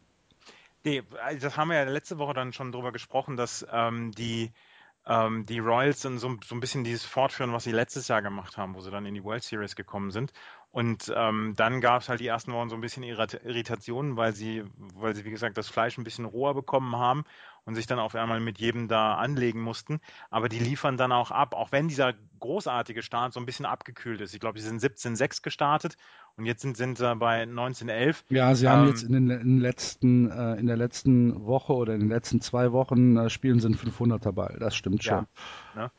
Nee, 0.85 1.03
also 1.25 1.41
das 1.41 1.57
haben 1.57 1.71
wir 1.71 1.77
ja 1.77 1.85
letzte 1.85 2.19
Woche 2.19 2.35
dann 2.35 2.53
schon 2.53 2.71
drüber 2.71 2.93
gesprochen, 2.93 3.37
dass 3.37 3.67
ähm, 3.73 4.13
die, 4.13 4.53
ähm, 5.07 5.45
die 5.47 5.59
Royals 5.59 6.01
dann 6.01 6.19
so, 6.19 6.37
so 6.45 6.55
ein 6.55 6.61
bisschen 6.61 6.85
dieses 6.85 7.05
fortführen, 7.05 7.53
was 7.53 7.65
sie 7.65 7.73
letztes 7.73 8.07
Jahr 8.07 8.23
gemacht 8.23 8.57
haben, 8.57 8.77
wo 8.77 8.81
sie 8.81 8.91
dann 8.91 9.07
in 9.07 9.15
die 9.15 9.25
World 9.25 9.43
Series 9.43 9.75
gekommen 9.75 10.13
sind. 10.13 10.33
Und 10.71 11.13
ähm, 11.15 11.55
dann 11.57 11.81
gab 11.81 12.03
es 12.03 12.09
halt 12.09 12.21
die 12.21 12.27
ersten 12.29 12.53
Wochen 12.53 12.71
so 12.71 12.77
ein 12.77 12.81
bisschen 12.81 13.03
Irritationen, 13.03 14.17
weil 14.17 14.33
sie, 14.33 14.65
weil 14.95 15.17
sie, 15.17 15.25
wie 15.25 15.31
gesagt, 15.31 15.57
das 15.59 15.69
Fleisch 15.69 15.99
ein 15.99 16.05
bisschen 16.05 16.25
roher 16.25 16.55
bekommen 16.55 16.97
haben 16.97 17.25
und 17.65 17.75
sich 17.75 17.87
dann 17.87 17.99
auf 17.99 18.15
einmal 18.15 18.41
mit 18.41 18.59
jedem 18.59 18.89
da 18.89 19.15
anlegen 19.15 19.61
mussten. 19.61 20.01
Aber 20.31 20.49
die 20.49 20.59
liefern 20.59 20.97
dann 20.97 21.13
auch 21.13 21.31
ab, 21.31 21.55
auch 21.55 21.73
wenn 21.73 21.89
dieser 21.89 22.15
großartige 22.41 23.03
Start 23.03 23.33
so 23.33 23.41
ein 23.41 23.47
bisschen 23.47 23.67
abgekühlt 23.67 24.21
ist. 24.21 24.35
Ich 24.35 24.41
glaube, 24.41 24.59
sie 24.59 24.67
sind 24.67 24.83
17-6 24.83 25.43
gestartet 25.43 25.97
und 26.37 26.47
jetzt 26.47 26.63
sind, 26.63 26.77
sind 26.77 26.99
sie 26.99 27.17
bei 27.17 27.45
19-11. 27.45 28.25
Ja, 28.31 28.55
sie 28.55 28.69
haben 28.69 28.83
ähm, 28.83 28.89
jetzt 28.89 29.03
in, 29.05 29.13
den, 29.13 29.31
in, 29.31 29.59
letzten, 29.61 30.31
äh, 30.31 30.55
in 30.55 30.67
der 30.67 30.77
letzten 30.77 31.45
Woche 31.47 31.73
oder 31.73 31.95
in 31.95 32.01
den 32.01 32.09
letzten 32.09 32.41
zwei 32.41 32.73
Wochen 32.73 33.17
äh, 33.17 33.31
spielen 33.31 33.61
sie 33.61 33.67
einen 33.67 33.77
500er 33.77 34.33
Ball. 34.33 34.57
Das 34.59 34.75
stimmt 34.75 35.05
schon. 35.05 35.27
Ja, 35.77 35.83
ne? 35.83 35.91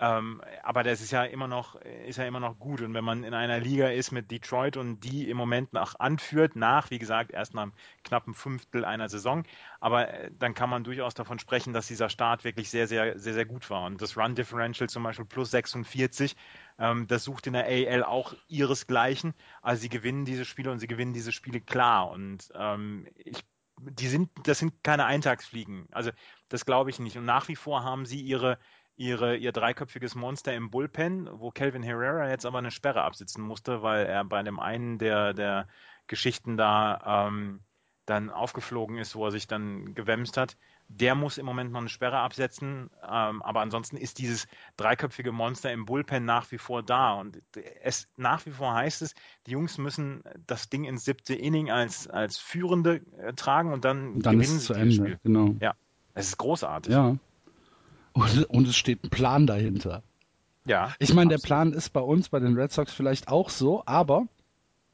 Ähm, 0.00 0.42
aber 0.62 0.82
das 0.84 1.00
ist 1.00 1.10
ja 1.10 1.24
immer 1.24 1.48
noch, 1.48 1.74
ist 1.74 2.18
ja 2.18 2.24
immer 2.24 2.40
noch 2.40 2.58
gut. 2.58 2.80
Und 2.82 2.94
wenn 2.94 3.04
man 3.04 3.24
in 3.24 3.34
einer 3.34 3.58
Liga 3.58 3.88
ist 3.88 4.12
mit 4.12 4.30
Detroit 4.30 4.76
und 4.76 5.00
die 5.00 5.28
im 5.28 5.36
Moment 5.36 5.72
noch 5.72 5.98
anführt, 5.98 6.56
nach, 6.56 6.90
wie 6.90 6.98
gesagt, 6.98 7.32
erst 7.32 7.54
nach 7.54 7.62
einem 7.62 7.72
knappen 8.04 8.34
Fünftel 8.34 8.84
einer 8.84 9.08
Saison, 9.08 9.44
aber 9.80 10.08
äh, 10.08 10.30
dann 10.38 10.54
kann 10.54 10.70
man 10.70 10.84
durchaus 10.84 11.14
davon 11.14 11.38
sprechen, 11.38 11.72
dass 11.72 11.88
dieser 11.88 12.08
Start 12.08 12.44
wirklich 12.44 12.70
sehr, 12.70 12.86
sehr, 12.86 13.18
sehr, 13.18 13.34
sehr 13.34 13.46
gut 13.46 13.68
war. 13.70 13.84
Und 13.86 14.00
das 14.00 14.16
Run 14.16 14.34
Differential 14.34 14.88
zum 14.88 15.02
Beispiel 15.02 15.26
plus 15.26 15.50
46, 15.50 16.36
ähm, 16.78 17.06
das 17.08 17.24
sucht 17.24 17.46
in 17.46 17.54
der 17.54 17.66
AL 17.66 18.04
auch 18.04 18.34
ihresgleichen. 18.46 19.34
Also 19.62 19.82
sie 19.82 19.88
gewinnen 19.88 20.24
diese 20.24 20.44
Spiele 20.44 20.70
und 20.70 20.78
sie 20.78 20.86
gewinnen 20.86 21.12
diese 21.12 21.32
Spiele 21.32 21.60
klar. 21.60 22.10
Und 22.10 22.50
ähm, 22.54 23.08
ich 23.16 23.44
die 23.80 24.08
sind, 24.08 24.30
das 24.44 24.58
sind 24.58 24.82
keine 24.82 25.04
Eintagsfliegen. 25.04 25.86
Also 25.92 26.10
das 26.48 26.64
glaube 26.64 26.90
ich 26.90 26.98
nicht. 26.98 27.16
Und 27.16 27.24
nach 27.24 27.48
wie 27.48 27.56
vor 27.56 27.84
haben 27.84 28.06
sie 28.06 28.20
ihre 28.20 28.58
ihre, 28.98 29.36
ihr 29.36 29.52
dreiköpfiges 29.52 30.16
Monster 30.16 30.52
im 30.54 30.70
Bullpen, 30.70 31.28
wo 31.32 31.50
Calvin 31.50 31.84
Herrera 31.84 32.28
jetzt 32.28 32.44
aber 32.44 32.58
eine 32.58 32.72
Sperre 32.72 33.02
absitzen 33.02 33.42
musste, 33.42 33.82
weil 33.82 34.04
er 34.04 34.24
bei 34.24 34.42
dem 34.42 34.58
einen 34.58 34.98
der, 34.98 35.32
der 35.32 35.68
Geschichten 36.08 36.56
da 36.56 37.28
ähm, 37.28 37.60
dann 38.06 38.28
aufgeflogen 38.30 38.98
ist, 38.98 39.14
wo 39.14 39.26
er 39.26 39.30
sich 39.30 39.46
dann 39.46 39.94
gewämst 39.94 40.36
hat. 40.36 40.56
Der 40.88 41.14
muss 41.14 41.38
im 41.38 41.46
Moment 41.46 41.70
noch 41.70 41.80
eine 41.80 41.90
Sperre 41.90 42.18
absetzen, 42.18 42.90
ähm, 43.08 43.42
aber 43.42 43.60
ansonsten 43.60 43.96
ist 43.98 44.18
dieses 44.18 44.48
dreiköpfige 44.76 45.30
Monster 45.30 45.70
im 45.70 45.84
Bullpen 45.84 46.24
nach 46.24 46.50
wie 46.50 46.58
vor 46.58 46.82
da. 46.82 47.12
Und 47.12 47.40
es 47.82 48.08
nach 48.16 48.46
wie 48.46 48.50
vor 48.50 48.74
heißt 48.74 49.02
es, 49.02 49.14
die 49.46 49.52
Jungs 49.52 49.78
müssen 49.78 50.24
das 50.46 50.70
Ding 50.70 50.84
ins 50.84 51.04
siebte 51.04 51.34
Inning 51.34 51.70
als, 51.70 52.08
als 52.08 52.38
Führende 52.38 53.02
äh, 53.18 53.34
tragen 53.34 53.72
und 53.72 53.84
dann, 53.84 54.14
und 54.14 54.26
dann 54.26 54.38
gewinnen 54.38 54.58
sie 54.58 54.72
das 54.72 54.94
Spiel. 54.94 55.20
Genau. 55.22 55.54
Ja, 55.60 55.74
es 56.14 56.28
ist 56.28 56.38
großartig. 56.38 56.92
Ja. 56.92 57.16
Und, 58.18 58.44
und 58.50 58.68
es 58.68 58.76
steht 58.76 59.04
ein 59.04 59.10
Plan 59.10 59.46
dahinter. 59.46 60.02
Ja. 60.64 60.92
Ich 60.98 61.14
meine, 61.14 61.30
der 61.30 61.38
Plan 61.38 61.72
ist 61.72 61.90
bei 61.92 62.00
uns, 62.00 62.28
bei 62.28 62.40
den 62.40 62.54
Red 62.56 62.72
Sox 62.72 62.92
vielleicht 62.92 63.28
auch 63.28 63.48
so, 63.48 63.82
aber 63.86 64.26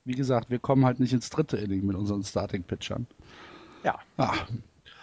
wie 0.05 0.15
gesagt, 0.15 0.51
wir 0.51 0.59
kommen 0.59 0.85
halt 0.85 1.01
nicht 1.01 1.15
ins 1.15 1.31
dritte 1.31 1.57
Inning 1.57 1.87
mit 1.87 1.97
unseren 1.97 2.23
Starting-Pitchern. 2.23 3.07
Ja. 3.83 3.99
Ah. 4.19 4.35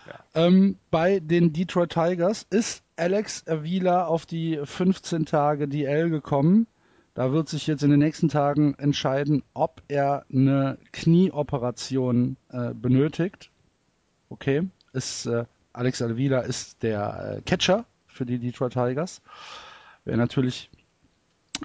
ja. 0.08 0.20
Ähm, 0.36 0.78
bei 0.92 1.20
den 1.20 1.52
Detroit 1.52 1.92
Tigers 1.92 2.46
ist 2.50 2.84
Alex 2.96 3.48
Avila 3.48 4.06
auf 4.06 4.28
die 4.28 4.60
15 4.64 5.26
Tage 5.26 5.68
DL 5.68 6.12
gekommen. 6.12 6.68
Da 7.16 7.34
wird 7.34 7.50
sich 7.50 7.66
jetzt 7.66 7.82
in 7.82 7.90
den 7.90 8.00
nächsten 8.00 8.30
Tagen 8.30 8.76
entscheiden, 8.76 9.44
ob 9.54 9.82
er 9.88 10.26
eine 10.32 10.78
Knieoperation 10.94 12.38
äh, 12.50 12.74
benötigt. 12.76 13.50
Okay, 14.30 14.70
ist 14.94 15.26
äh, 15.26 15.46
Alex 15.74 16.02
Avila 16.02 16.42
ist 16.42 16.84
der 16.84 17.38
äh, 17.38 17.42
Catcher 17.42 17.86
für 18.12 18.26
die 18.26 18.40
Detroit 18.40 18.74
Tigers. 18.74 19.22
Wäre 20.06 20.18
natürlich 20.18 20.70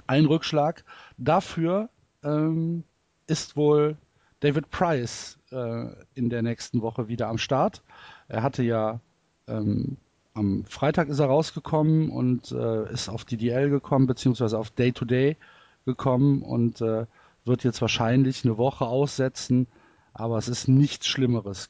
ein 0.05 0.25
Rückschlag. 0.25 0.83
Dafür 1.17 1.89
ähm, 2.23 2.83
ist 3.27 3.55
wohl 3.55 3.97
David 4.39 4.69
Price 4.69 5.39
äh, 5.51 5.87
in 6.13 6.29
der 6.29 6.41
nächsten 6.41 6.81
Woche 6.81 7.07
wieder 7.07 7.27
am 7.27 7.37
Start. 7.37 7.81
Er 8.27 8.43
hatte 8.43 8.63
ja 8.63 8.99
ähm, 9.47 9.97
am 10.37 10.65
Freitag 10.65 11.09
ist 11.09 11.19
er 11.19 11.25
rausgekommen 11.27 12.11
und 12.11 12.51
äh, 12.51 12.91
ist 12.91 13.09
auf 13.09 13.25
DDL 13.25 13.69
gekommen, 13.69 14.05
beziehungsweise 14.05 14.59
auf 14.59 14.69
Day-to-Day 14.69 15.35
gekommen 15.85 16.43
und 16.43 16.79
äh, 16.81 17.07
wird 17.43 17.63
jetzt 17.63 17.81
wahrscheinlich 17.81 18.45
eine 18.45 18.57
Woche 18.57 18.85
aussetzen, 18.85 19.67
aber 20.13 20.37
es 20.37 20.47
ist 20.47 20.67
nichts 20.67 21.07
Schlimmeres. 21.07 21.69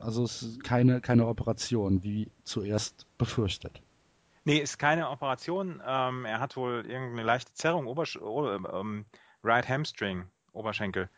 Also 0.00 0.24
es 0.24 0.42
ist 0.42 0.64
keine, 0.64 1.00
keine 1.00 1.26
Operation, 1.26 2.02
wie 2.02 2.28
zuerst 2.44 3.06
befürchtet. 3.16 3.80
Nee, 4.44 4.58
ist 4.58 4.78
keine 4.78 5.10
Operation. 5.10 5.80
Ähm, 5.86 6.24
er 6.24 6.40
hat 6.40 6.56
wohl 6.56 6.84
irgendeine 6.86 7.22
leichte 7.22 7.54
Zerrung, 7.54 7.86
Obersch 7.86 8.16
ähm, 8.16 9.06
Right 9.44 9.68
Hamstring, 9.68 10.28
Oberschenkel. 10.52 11.08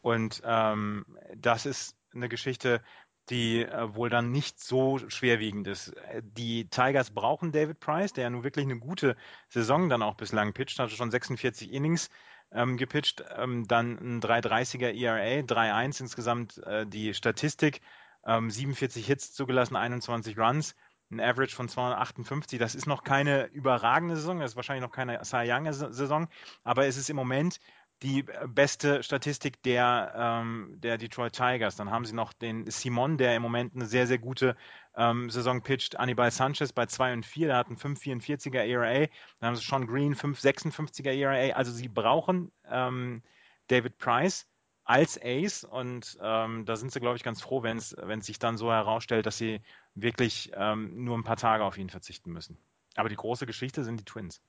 Und 0.00 0.42
ähm, 0.44 1.06
das 1.36 1.64
ist 1.64 1.96
eine 2.12 2.28
Geschichte, 2.28 2.82
die 3.30 3.62
äh, 3.64 3.94
wohl 3.94 4.10
dann 4.10 4.32
nicht 4.32 4.60
so 4.60 4.98
schwerwiegend 5.08 5.68
ist. 5.68 5.94
Die 6.22 6.68
Tigers 6.68 7.10
brauchen 7.10 7.52
David 7.52 7.78
Price, 7.78 8.12
der 8.12 8.24
ja 8.24 8.30
nun 8.30 8.42
wirklich 8.42 8.64
eine 8.64 8.78
gute 8.78 9.16
Saison 9.48 9.88
dann 9.88 10.02
auch 10.02 10.16
bislang 10.16 10.52
pitcht, 10.52 10.78
hatte 10.78 10.94
schon 10.94 11.10
46 11.10 11.72
Innings 11.72 12.10
ähm, 12.50 12.76
gepitcht, 12.76 13.24
ähm, 13.36 13.66
dann 13.68 13.96
ein 13.98 14.20
330er 14.20 14.92
ERA, 14.92 15.42
3-1 15.42 16.00
insgesamt 16.00 16.58
äh, 16.58 16.84
die 16.86 17.14
Statistik, 17.14 17.80
ähm, 18.26 18.50
47 18.50 19.06
Hits 19.06 19.32
zugelassen, 19.32 19.76
21 19.76 20.36
Runs, 20.36 20.74
ein 21.12 21.20
Average 21.20 21.54
von 21.54 21.68
258. 21.68 22.58
Das 22.58 22.74
ist 22.74 22.86
noch 22.86 23.04
keine 23.04 23.46
überragende 23.46 24.16
Saison, 24.16 24.40
das 24.40 24.52
ist 24.52 24.56
wahrscheinlich 24.56 24.82
noch 24.82 24.92
keine 24.92 25.24
Cy 25.24 25.44
Young 25.46 25.72
Saison, 25.72 26.28
aber 26.64 26.86
es 26.86 26.96
ist 26.96 27.10
im 27.10 27.16
Moment 27.16 27.60
die 28.02 28.24
beste 28.48 29.02
Statistik 29.02 29.62
der, 29.62 30.12
ähm, 30.16 30.76
der 30.80 30.98
Detroit 30.98 31.34
Tigers. 31.34 31.76
Dann 31.76 31.90
haben 31.90 32.04
sie 32.04 32.14
noch 32.14 32.32
den 32.32 32.68
Simon, 32.68 33.16
der 33.16 33.36
im 33.36 33.42
Moment 33.42 33.76
eine 33.76 33.86
sehr, 33.86 34.08
sehr 34.08 34.18
gute 34.18 34.56
ähm, 34.96 35.30
Saison 35.30 35.62
pitcht. 35.62 35.96
Anibal 35.98 36.30
Sanchez 36.30 36.72
bei 36.72 36.86
2 36.86 37.12
und 37.12 37.26
4, 37.26 37.46
der 37.46 37.56
hat 37.56 37.68
einen 37.68 37.76
5,44er 37.76 38.64
ERA. 38.64 39.06
Dann 39.38 39.48
haben 39.48 39.56
sie 39.56 39.64
Sean 39.64 39.86
Green 39.86 40.16
5,56er 40.16 41.12
ERA. 41.12 41.54
Also 41.54 41.70
sie 41.70 41.88
brauchen 41.88 42.50
ähm, 42.68 43.22
David 43.68 43.98
Price 43.98 44.48
als 44.84 45.18
Ace 45.22 45.64
und 45.64 46.18
ähm, 46.20 46.64
da 46.64 46.76
sind 46.76 46.92
sie, 46.92 47.00
glaube 47.00 47.16
ich, 47.16 47.22
ganz 47.22 47.40
froh, 47.40 47.62
wenn 47.62 47.78
es 47.78 47.94
sich 48.26 48.38
dann 48.38 48.56
so 48.56 48.70
herausstellt, 48.70 49.26
dass 49.26 49.38
sie 49.38 49.60
wirklich 49.94 50.50
ähm, 50.54 51.04
nur 51.04 51.16
ein 51.16 51.24
paar 51.24 51.36
Tage 51.36 51.64
auf 51.64 51.78
ihn 51.78 51.90
verzichten 51.90 52.32
müssen. 52.32 52.58
Aber 52.96 53.08
die 53.08 53.16
große 53.16 53.46
Geschichte 53.46 53.84
sind 53.84 54.00
die 54.00 54.04
Twins. 54.04 54.40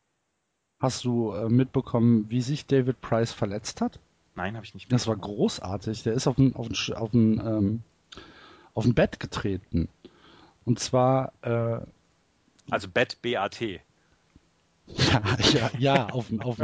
Hast 0.80 1.06
du 1.06 1.32
äh, 1.32 1.48
mitbekommen, 1.50 2.30
wie 2.30 2.42
sich 2.42 2.66
David 2.66 3.00
Price 3.00 3.32
verletzt 3.32 3.80
hat? 3.80 4.00
Nein, 4.36 4.56
habe 4.56 4.66
ich 4.66 4.74
nicht. 4.74 4.92
Das 4.92 5.08
war 5.08 5.16
großartig. 5.16 6.04
Der 6.04 6.14
ist 6.14 6.28
auf 6.28 6.38
ein, 6.38 6.56
auf 6.56 6.68
ein, 6.68 6.94
auf 6.96 7.14
ein, 7.14 7.40
ähm, 7.40 7.84
auf 8.74 8.86
ein 8.86 8.96
Bett 8.96 9.20
getreten. 9.20 9.88
Und 10.66 10.80
zwar. 10.80 11.32
Äh, 11.42 11.80
also 12.70 12.88
Bett 12.88 13.22
BAT. 13.22 13.62
Ja, 14.86 15.38
ja, 15.54 15.72
ja 15.78 16.06
auf, 16.08 16.26
auf, 16.40 16.58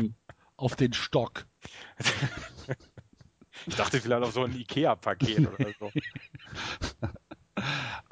auf 0.57 0.75
den 0.75 0.91
Stock. 0.91 1.45
Ich 3.67 3.75
dachte 3.75 3.99
vielleicht 4.01 4.23
auf 4.23 4.31
so 4.31 4.43
ein 4.43 4.53
Ikea-Paket 4.53 5.47
oder 5.47 5.71
so. 5.79 5.91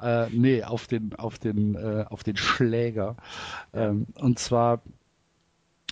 äh, 0.00 0.28
nee, 0.30 0.62
auf 0.62 0.86
den, 0.86 1.14
auf 1.16 1.38
den, 1.38 1.74
äh, 1.74 2.04
auf 2.08 2.22
den 2.22 2.36
Schläger. 2.36 3.16
Ähm, 3.72 4.06
und 4.14 4.38
zwar 4.38 4.82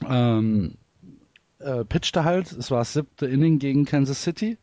ähm, 0.09 0.77
äh, 1.59 1.85
pitchte 1.85 2.25
halt, 2.25 2.53
es 2.53 2.71
war 2.71 2.79
das 2.79 2.93
siebte 2.93 3.27
Inning 3.27 3.59
gegen 3.59 3.85
Kansas 3.85 4.23
City 4.23 4.59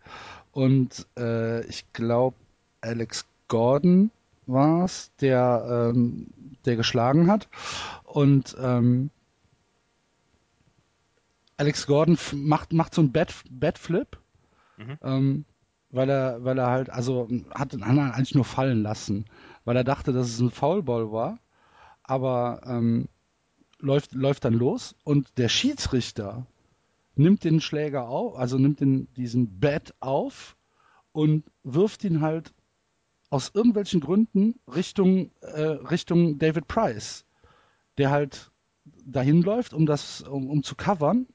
und 0.52 1.08
äh, 1.18 1.66
ich 1.66 1.92
glaube 1.94 2.38
Alex 2.82 3.26
Gordon 3.48 4.12
war 4.46 4.86
es, 4.86 5.12
der, 5.22 5.92
ähm, 5.96 6.28
der 6.66 6.76
geschlagen 6.76 7.32
hat 7.32 7.48
und 8.04 8.56
ähm, 8.60 9.10
Alex 11.58 11.88
Gordon 11.88 12.18
macht, 12.34 12.74
macht 12.74 12.94
so 12.94 13.02
ein 13.02 13.12
Bat, 13.12 13.34
Batflip, 13.50 14.18
mhm. 14.88 14.98
ähm, 15.02 15.46
weil 15.90 16.10
er, 16.10 16.44
weil 16.44 16.58
er 16.58 16.68
halt, 16.68 16.90
also 16.90 17.28
hat 17.54 17.74
den 17.74 17.84
anderen 17.84 18.12
eigentlich 18.12 18.36
nur 18.36 18.46
fallen 18.46 18.82
lassen, 18.82 19.26
weil 19.64 19.76
er 19.76 19.84
dachte, 19.84 20.12
dass 20.12 20.28
es 20.28 20.40
ein 20.40 20.50
Foulball 20.50 21.12
war, 21.12 21.40
aber 22.04 22.62
ähm, 22.66 23.08
läuft, 23.80 24.14
läuft 24.14 24.46
dann 24.46 24.54
los 24.54 24.96
und 25.04 25.38
der 25.38 25.50
Schiedsrichter 25.50 26.48
nimmt 27.16 27.44
den 27.44 27.62
Schläger 27.62 28.08
auf, 28.08 28.36
also 28.38 28.58
nimmt 28.58 28.80
den, 28.80 29.08
diesen 29.14 29.60
Bat 29.60 29.94
auf 30.00 30.56
und 31.12 31.44
wirft 31.64 32.04
ihn 32.04 32.22
halt 32.22 32.54
aus 33.30 33.52
irgendwelchen 33.54 34.00
Gründen 34.00 34.60
Richtung, 34.68 35.32
äh, 35.42 35.62
Richtung 35.62 36.40
David 36.40 36.68
Price, 36.68 37.26
der 37.98 38.12
halt 38.12 38.52
dahin 39.06 39.42
läuft, 39.42 39.74
um 39.74 39.86
das, 39.86 40.22
um, 40.22 40.50
um 40.50 40.64
zu 40.64 40.76
covern. 40.76 41.28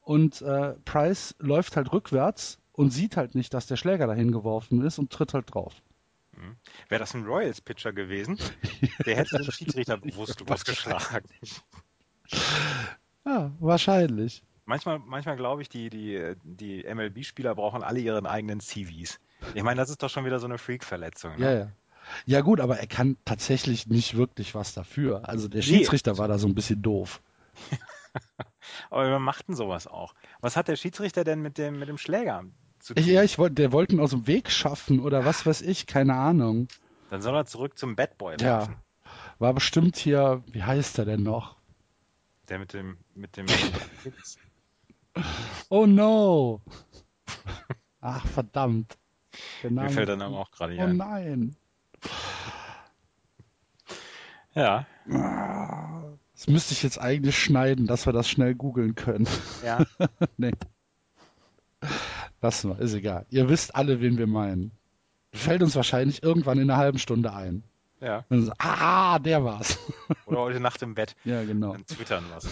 Und 0.00 0.42
äh, 0.42 0.74
Price 0.84 1.34
läuft 1.38 1.76
halt 1.76 1.92
rückwärts 1.92 2.58
und 2.74 2.90
sieht 2.90 3.16
halt 3.16 3.34
nicht, 3.34 3.54
dass 3.54 3.66
der 3.66 3.76
Schläger 3.76 4.06
dahin 4.06 4.32
geworfen 4.32 4.82
ist 4.82 4.98
und 4.98 5.10
tritt 5.10 5.32
halt 5.32 5.54
drauf. 5.54 5.74
Mhm. 6.32 6.56
Wäre 6.88 6.98
das 6.98 7.14
ein 7.14 7.24
Royals-Pitcher 7.24 7.92
gewesen, 7.92 8.38
der 9.06 9.16
hätte 9.16 9.38
den 9.38 9.50
Schiedsrichter 9.50 9.96
bewusst 9.96 10.40
losgeschlagen. 10.40 11.28
Ja, 13.24 13.52
wahrscheinlich. 13.60 14.42
Manchmal, 14.66 14.98
manchmal 14.98 15.36
glaube 15.36 15.62
ich, 15.62 15.68
die, 15.68 15.90
die, 15.90 16.34
die 16.42 16.84
MLB-Spieler 16.84 17.54
brauchen 17.54 17.82
alle 17.82 18.00
ihren 18.00 18.26
eigenen 18.26 18.60
CVs. 18.60 19.20
Ich 19.54 19.62
meine, 19.62 19.80
das 19.80 19.90
ist 19.90 20.02
doch 20.02 20.10
schon 20.10 20.24
wieder 20.24 20.40
so 20.40 20.46
eine 20.46 20.58
Freak-Verletzung. 20.58 21.36
Ne? 21.36 21.44
Ja, 21.44 21.52
ja. 21.52 21.72
Ja 22.26 22.40
gut, 22.42 22.60
aber 22.60 22.78
er 22.78 22.86
kann 22.86 23.16
tatsächlich 23.24 23.86
nicht 23.86 24.16
wirklich 24.16 24.54
was 24.54 24.74
dafür. 24.74 25.26
Also 25.28 25.48
der 25.48 25.62
Schiedsrichter 25.62 26.12
nee. 26.12 26.18
war 26.18 26.28
da 26.28 26.38
so 26.38 26.46
ein 26.46 26.54
bisschen 26.54 26.82
doof. 26.82 27.22
aber 28.90 29.08
wir 29.08 29.18
machten 29.18 29.54
sowas 29.54 29.86
auch. 29.86 30.14
Was 30.40 30.56
hat 30.56 30.68
der 30.68 30.76
Schiedsrichter 30.76 31.24
denn 31.24 31.40
mit 31.40 31.56
dem, 31.56 31.78
mit 31.78 31.88
dem 31.88 31.96
Schläger 31.96 32.44
zu 32.84 32.94
tun? 32.94 33.04
Ja, 33.04 33.22
ich 33.22 33.38
wollte, 33.38 33.54
der 33.54 33.72
wollte 33.72 33.94
ihn 33.94 34.00
aus 34.00 34.10
dem 34.10 34.26
Weg 34.26 34.50
schaffen 34.50 35.00
oder 35.00 35.24
was 35.24 35.46
weiß 35.46 35.62
ich, 35.62 35.86
keine 35.86 36.14
Ahnung. 36.14 36.68
Dann 37.10 37.22
soll 37.22 37.34
er 37.34 37.46
zurück 37.46 37.78
zum 37.78 37.96
Batboy 37.96 38.36
laufen. 38.36 38.72
Ja, 38.72 39.12
war 39.38 39.54
bestimmt 39.54 39.96
hier, 39.96 40.42
wie 40.46 40.62
heißt 40.62 40.98
er 40.98 41.04
denn 41.04 41.22
noch? 41.22 41.56
Der 42.48 42.58
mit 42.58 42.74
dem, 42.74 42.98
mit 43.14 43.36
dem. 43.36 43.46
oh 45.70 45.86
no! 45.86 46.60
Ach, 48.00 48.26
verdammt. 48.26 48.98
Mir 49.62 49.88
fällt 49.88 50.08
der 50.08 50.16
Name 50.16 50.36
auch 50.36 50.50
gerade 50.50 50.76
Oh 50.76 50.82
ein. 50.82 50.96
nein. 50.96 51.56
Ja. 54.54 54.86
Das 56.34 56.46
müsste 56.46 56.74
ich 56.74 56.82
jetzt 56.82 57.00
eigentlich 57.00 57.38
schneiden, 57.42 57.86
dass 57.86 58.06
wir 58.06 58.12
das 58.12 58.28
schnell 58.28 58.54
googeln 58.54 58.94
können. 58.94 59.26
Ja. 59.64 59.84
nee. 60.36 60.52
Lassen 62.44 62.68
wir, 62.68 62.78
ist 62.78 62.92
egal. 62.92 63.24
Ihr 63.30 63.48
wisst 63.48 63.74
alle, 63.74 64.02
wen 64.02 64.18
wir 64.18 64.26
meinen. 64.26 64.70
Fällt 65.32 65.62
uns 65.62 65.76
wahrscheinlich 65.76 66.22
irgendwann 66.22 66.58
in 66.58 66.68
einer 66.68 66.76
halben 66.78 66.98
Stunde 66.98 67.32
ein. 67.32 67.64
Ja. 68.02 68.26
So, 68.28 68.52
ah, 68.58 69.18
der 69.18 69.42
war's. 69.44 69.78
Oder 70.26 70.40
heute 70.40 70.60
Nacht 70.60 70.82
im 70.82 70.94
Bett. 70.94 71.16
Ja, 71.24 71.42
genau. 71.42 71.72
Dann 71.72 71.86
twittern 71.86 72.22
was. 72.34 72.46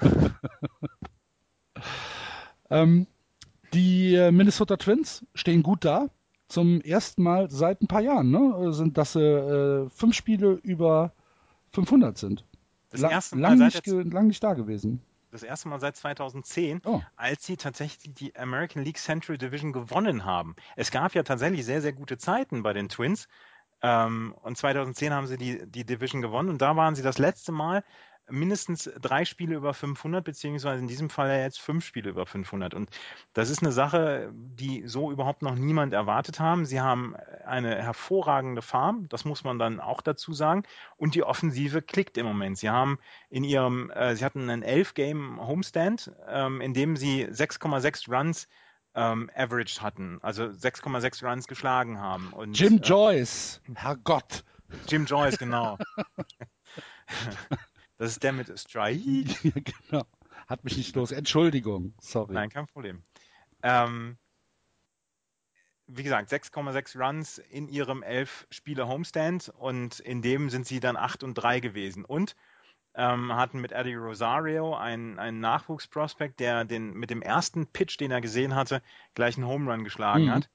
ähm, 2.70 3.08
die 3.74 4.14
äh, 4.14 4.30
Minnesota 4.30 4.76
Twins 4.76 5.26
stehen 5.34 5.64
gut 5.64 5.84
da. 5.84 6.06
Zum 6.46 6.80
ersten 6.80 7.24
Mal 7.24 7.50
seit 7.50 7.82
ein 7.82 7.88
paar 7.88 8.02
Jahren, 8.02 8.30
ne? 8.30 8.72
Sind, 8.72 8.96
dass 8.96 9.14
sie 9.14 9.24
äh, 9.24 9.90
fünf 9.90 10.14
Spiele 10.14 10.52
über 10.62 11.14
500 11.72 12.16
sind. 12.16 12.44
Das 12.90 13.00
La 13.00 13.10
erste 13.10 13.34
Mal 13.34 13.58
lang, 13.58 13.58
nicht, 13.58 13.86
lang 13.88 14.28
nicht 14.28 14.44
da 14.44 14.54
gewesen. 14.54 15.02
Das 15.32 15.42
erste 15.42 15.68
Mal 15.68 15.80
seit 15.80 15.96
2010, 15.96 16.82
oh. 16.84 17.00
als 17.16 17.46
sie 17.46 17.56
tatsächlich 17.56 18.14
die 18.14 18.36
American 18.36 18.84
League 18.84 18.98
Central 18.98 19.38
Division 19.38 19.72
gewonnen 19.72 20.26
haben. 20.26 20.54
Es 20.76 20.90
gab 20.90 21.14
ja 21.14 21.22
tatsächlich 21.22 21.64
sehr, 21.64 21.80
sehr 21.80 21.94
gute 21.94 22.18
Zeiten 22.18 22.62
bei 22.62 22.74
den 22.74 22.90
Twins. 22.90 23.28
Ähm, 23.80 24.34
und 24.42 24.58
2010 24.58 25.12
haben 25.14 25.26
sie 25.26 25.38
die, 25.38 25.66
die 25.66 25.86
Division 25.86 26.20
gewonnen 26.20 26.50
und 26.50 26.60
da 26.60 26.76
waren 26.76 26.94
sie 26.94 27.02
das 27.02 27.16
letzte 27.16 27.50
Mal 27.50 27.82
mindestens 28.30 28.90
drei 29.00 29.24
Spiele 29.24 29.56
über 29.56 29.74
500, 29.74 30.24
beziehungsweise 30.24 30.80
in 30.80 30.88
diesem 30.88 31.10
Fall 31.10 31.28
ja 31.28 31.38
jetzt 31.38 31.60
fünf 31.60 31.84
Spiele 31.84 32.10
über 32.10 32.26
500. 32.26 32.74
Und 32.74 32.90
das 33.32 33.50
ist 33.50 33.62
eine 33.62 33.72
Sache, 33.72 34.32
die 34.32 34.86
so 34.86 35.10
überhaupt 35.10 35.42
noch 35.42 35.54
niemand 35.54 35.92
erwartet 35.92 36.40
haben. 36.40 36.64
Sie 36.64 36.80
haben 36.80 37.16
eine 37.44 37.82
hervorragende 37.82 38.62
Farm, 38.62 39.08
das 39.08 39.24
muss 39.24 39.44
man 39.44 39.58
dann 39.58 39.80
auch 39.80 40.00
dazu 40.00 40.32
sagen. 40.32 40.62
Und 40.96 41.14
die 41.14 41.24
Offensive 41.24 41.82
klickt 41.82 42.16
im 42.16 42.26
Moment. 42.26 42.58
Sie 42.58 42.70
haben 42.70 42.98
in 43.28 43.44
ihrem, 43.44 43.90
äh, 43.90 44.14
sie 44.16 44.24
hatten 44.24 44.48
einen 44.48 44.64
11-Game 44.64 45.46
Homestand, 45.46 46.12
ähm, 46.28 46.60
in 46.60 46.74
dem 46.74 46.96
sie 46.96 47.26
6,6 47.26 48.10
Runs 48.10 48.48
ähm, 48.94 49.30
averaged 49.34 49.80
hatten, 49.80 50.18
also 50.22 50.44
6,6 50.44 51.26
Runs 51.26 51.46
geschlagen 51.46 51.98
haben. 51.98 52.32
Und, 52.32 52.58
Jim 52.58 52.76
äh, 52.76 52.80
Joyce, 52.80 53.60
Herrgott. 53.74 54.44
Jim 54.86 55.06
Joyce, 55.06 55.38
genau. 55.38 55.78
das 58.02 58.14
ist 58.14 58.24
der 58.24 58.32
mit 58.32 58.58
Strike. 58.58 58.98
ja, 59.44 59.52
genau. 59.88 60.04
Hat 60.48 60.64
mich 60.64 60.76
nicht 60.76 60.96
los. 60.96 61.12
Entschuldigung, 61.12 61.94
sorry. 62.00 62.34
Nein, 62.34 62.50
kein 62.50 62.66
Problem. 62.66 63.04
Ähm, 63.62 64.18
wie 65.86 66.02
gesagt, 66.02 66.32
6,6 66.32 66.98
Runs 66.98 67.38
in 67.38 67.68
ihrem 67.68 68.02
11 68.02 68.48
Spiele 68.50 68.88
Homestand 68.88 69.50
und 69.56 70.00
in 70.00 70.20
dem 70.20 70.50
sind 70.50 70.66
sie 70.66 70.80
dann 70.80 70.96
8 70.96 71.22
und 71.22 71.34
3 71.34 71.60
gewesen. 71.60 72.04
Und 72.04 72.34
ähm, 72.94 73.32
hatten 73.36 73.60
mit 73.60 73.70
Eddie 73.70 73.94
Rosario 73.94 74.74
einen, 74.74 75.20
einen 75.20 75.38
Nachwuchsprospekt, 75.38 76.40
der 76.40 76.64
den, 76.64 76.94
mit 76.94 77.10
dem 77.10 77.22
ersten 77.22 77.68
Pitch, 77.68 78.00
den 78.00 78.10
er 78.10 78.20
gesehen 78.20 78.56
hatte, 78.56 78.82
gleich 79.14 79.36
einen 79.36 79.46
Home 79.46 79.70
Run 79.70 79.84
geschlagen 79.84 80.24
mhm. 80.24 80.32
hat. 80.32 80.50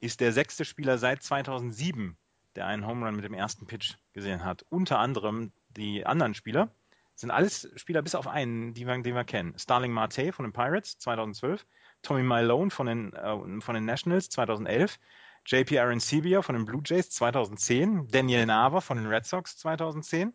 Ist 0.00 0.18
der 0.18 0.32
sechste 0.32 0.64
Spieler 0.64 0.98
seit 0.98 1.22
2007, 1.22 2.16
der 2.56 2.66
einen 2.66 2.88
Home 2.88 3.06
Run 3.06 3.14
mit 3.14 3.24
dem 3.24 3.34
ersten 3.34 3.68
Pitch 3.68 3.94
gesehen 4.14 4.44
hat. 4.44 4.64
Unter 4.68 4.98
anderem 4.98 5.52
die 5.68 6.04
anderen 6.04 6.34
Spieler 6.34 6.72
sind 7.20 7.30
alles 7.30 7.68
Spieler 7.74 8.02
bis 8.02 8.14
auf 8.14 8.28
einen, 8.28 8.74
die 8.74 8.86
wir, 8.86 8.96
den 8.96 9.14
wir 9.14 9.24
kennen. 9.24 9.54
Starling 9.58 9.92
Marte 9.92 10.32
von 10.32 10.44
den 10.44 10.52
Pirates 10.52 10.98
2012, 10.98 11.66
Tommy 12.02 12.22
Malone 12.22 12.70
von 12.70 12.86
den, 12.86 13.12
äh, 13.12 13.60
von 13.60 13.74
den 13.74 13.84
Nationals 13.84 14.30
2011, 14.30 14.98
JP 15.44 15.78
Arencibia 15.80 16.42
von 16.42 16.54
den 16.54 16.64
Blue 16.64 16.82
Jays 16.84 17.10
2010, 17.10 18.08
Daniel 18.08 18.46
Nava 18.46 18.80
von 18.80 18.98
den 18.98 19.06
Red 19.06 19.26
Sox 19.26 19.56
2010 19.58 20.32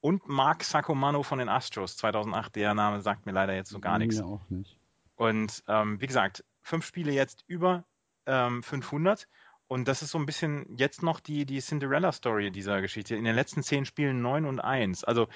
und 0.00 0.28
Mark 0.28 0.64
Sacomano 0.64 1.22
von 1.22 1.38
den 1.38 1.48
Astros 1.48 1.96
2008. 1.96 2.56
Der 2.56 2.74
Name 2.74 3.02
sagt 3.02 3.26
mir 3.26 3.32
leider 3.32 3.54
jetzt 3.54 3.70
so 3.70 3.78
gar 3.78 3.98
nichts. 3.98 4.16
Mir 4.16 4.26
auch 4.26 4.48
nicht. 4.48 4.78
Und 5.14 5.62
ähm, 5.68 6.00
wie 6.00 6.06
gesagt, 6.06 6.44
fünf 6.62 6.84
Spiele 6.84 7.12
jetzt 7.12 7.44
über 7.46 7.84
ähm, 8.26 8.62
500. 8.62 9.28
Und 9.68 9.88
das 9.88 10.02
ist 10.02 10.10
so 10.10 10.18
ein 10.18 10.26
bisschen 10.26 10.76
jetzt 10.76 11.02
noch 11.02 11.20
die, 11.20 11.44
die 11.44 11.60
Cinderella-Story 11.60 12.50
dieser 12.50 12.80
Geschichte. 12.80 13.16
In 13.16 13.24
den 13.24 13.34
letzten 13.34 13.62
zehn 13.62 13.84
Spielen 13.84 14.22
9 14.22 14.44
und 14.44 14.60
1. 14.60 15.04
Also 15.04 15.28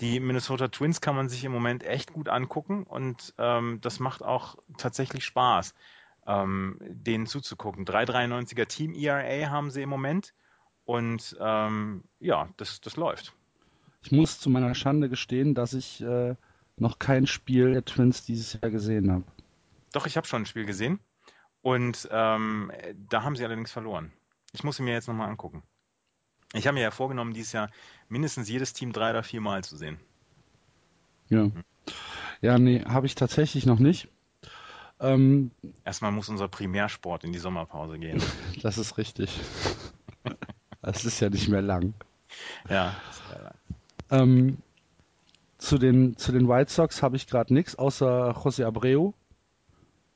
die 0.00 0.20
Minnesota 0.20 0.68
Twins 0.68 1.00
kann 1.00 1.16
man 1.16 1.28
sich 1.28 1.44
im 1.44 1.52
Moment 1.52 1.84
echt 1.84 2.12
gut 2.12 2.28
angucken 2.28 2.84
und 2.84 3.34
ähm, 3.38 3.80
das 3.80 4.00
macht 4.00 4.22
auch 4.22 4.56
tatsächlich 4.76 5.24
Spaß, 5.24 5.74
ähm, 6.26 6.78
denen 6.80 7.26
zuzugucken. 7.26 7.84
3,93er 7.84 8.66
Team 8.66 8.94
ERA 8.94 9.50
haben 9.50 9.70
sie 9.70 9.82
im 9.82 9.88
Moment 9.88 10.34
und 10.84 11.36
ähm, 11.40 12.04
ja, 12.20 12.48
das, 12.56 12.80
das 12.80 12.96
läuft. 12.96 13.34
Ich 14.02 14.12
muss 14.12 14.38
zu 14.38 14.50
meiner 14.50 14.74
Schande 14.74 15.08
gestehen, 15.08 15.54
dass 15.54 15.72
ich 15.72 16.00
äh, 16.00 16.36
noch 16.76 16.98
kein 16.98 17.26
Spiel 17.26 17.72
der 17.72 17.84
Twins 17.84 18.24
dieses 18.24 18.54
Jahr 18.54 18.70
gesehen 18.70 19.10
habe. 19.10 19.24
Doch, 19.92 20.06
ich 20.06 20.16
habe 20.16 20.26
schon 20.26 20.42
ein 20.42 20.46
Spiel 20.46 20.64
gesehen. 20.64 21.00
Und 21.60 22.08
ähm, 22.12 22.70
da 23.10 23.24
haben 23.24 23.36
sie 23.36 23.44
allerdings 23.44 23.72
verloren. 23.72 24.12
Ich 24.52 24.64
muss 24.64 24.76
sie 24.76 24.82
mir 24.82 24.92
jetzt 24.92 25.08
nochmal 25.08 25.28
angucken. 25.28 25.62
Ich 26.54 26.66
habe 26.66 26.74
mir 26.74 26.82
ja 26.82 26.90
vorgenommen, 26.90 27.34
dieses 27.34 27.52
Jahr 27.52 27.70
mindestens 28.08 28.48
jedes 28.48 28.72
Team 28.72 28.92
drei 28.92 29.10
oder 29.10 29.22
vier 29.22 29.40
Mal 29.40 29.64
zu 29.64 29.76
sehen. 29.76 29.98
Ja. 31.28 31.50
Ja, 32.40 32.58
nee, 32.58 32.84
habe 32.84 33.06
ich 33.06 33.14
tatsächlich 33.14 33.66
noch 33.66 33.78
nicht. 33.78 34.08
Ähm, 35.00 35.50
Erstmal 35.84 36.12
muss 36.12 36.28
unser 36.28 36.48
Primärsport 36.48 37.24
in 37.24 37.32
die 37.32 37.38
Sommerpause 37.38 37.98
gehen. 37.98 38.22
das 38.62 38.78
ist 38.78 38.96
richtig. 38.98 39.40
das 40.82 41.04
ist 41.04 41.20
ja 41.20 41.30
nicht 41.30 41.48
mehr 41.48 41.62
lang. 41.62 41.94
Ja, 42.68 42.94
ähm, 44.10 44.58
zu, 45.58 45.78
den, 45.78 46.16
zu 46.16 46.32
den 46.32 46.48
White 46.48 46.70
Sox 46.70 47.02
habe 47.02 47.16
ich 47.16 47.26
gerade 47.26 47.52
nichts, 47.52 47.76
außer 47.76 48.30
José 48.30 48.64
Abreu, 48.64 49.12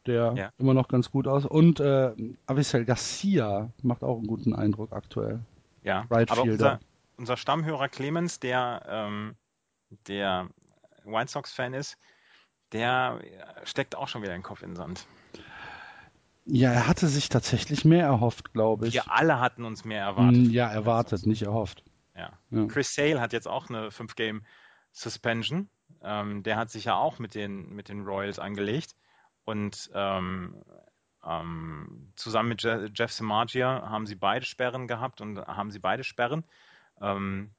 der 0.07 0.35
ja. 0.37 0.50
immer 0.59 0.74
noch 0.74 0.88
ganz 0.88 1.11
gut 1.11 1.26
aus. 1.26 1.44
Und 1.46 1.81
äh, 1.81 2.12
Avisel 2.46 2.85
Garcia 2.85 3.70
macht 3.83 4.02
auch 4.02 4.18
einen 4.18 4.26
guten 4.26 4.55
Eindruck 4.55 4.92
aktuell. 4.92 5.40
Ja, 5.83 6.07
right 6.11 6.31
aber 6.31 6.42
unser, 6.42 6.81
unser, 7.22 7.37
Stammhörer 7.37 7.88
Clemens, 7.88 8.40
der, 8.40 8.82
ähm, 8.88 9.37
der 10.08 10.48
White 11.04 11.30
Sox-Fan 11.30 11.72
ist, 11.72 11.96
der 12.72 13.20
steckt 13.62 13.94
auch 13.94 14.08
schon 14.08 14.22
wieder 14.22 14.32
den 14.32 14.42
Kopf 14.42 14.62
in 14.62 14.70
den 14.70 14.76
Sand. 14.76 15.06
Ja, 16.44 16.72
er 16.72 16.88
hatte 16.88 17.06
sich 17.06 17.28
tatsächlich 17.28 17.85
mehr 17.85 18.04
erhofft, 18.04 18.52
glaube 18.52 18.88
ich. 18.88 18.94
Wir 18.94 19.12
alle 19.12 19.38
hatten 19.38 19.64
uns 19.64 19.85
mehr 19.85 20.02
erwartet. 20.02 20.48
Ja, 20.48 20.68
erwartet, 20.68 21.24
nicht 21.24 21.42
erhofft. 21.42 21.85
Ja. 22.16 22.32
ja. 22.50 22.66
Chris 22.66 22.92
Sale 22.92 23.20
hat 23.20 23.32
jetzt 23.32 23.46
auch 23.46 23.70
eine 23.70 23.90
5-Game-Suspension. 23.90 25.68
Ähm, 26.02 26.42
der 26.42 26.56
hat 26.56 26.70
sich 26.70 26.87
ja 26.87 26.96
auch 26.96 27.20
mit 27.20 27.37
den, 27.37 27.72
mit 27.72 27.88
den 27.88 28.02
Royals 28.04 28.40
angelegt. 28.40 28.96
Und 29.44 29.90
ähm, 29.94 30.61
ähm, 31.24 32.12
zusammen 32.16 32.48
mit 32.48 32.64
Je 32.64 32.88
Jeff 32.92 33.12
Samagia 33.12 33.88
haben 33.88 34.06
sie 34.06 34.16
beide 34.16 34.44
Sperren 34.44 34.88
gehabt 34.88 35.20
und 35.20 35.38
haben 35.38 35.70
sie 35.70 35.78
beide 35.78 36.02
Sperren. 36.02 36.42
Ähm, 37.00 37.50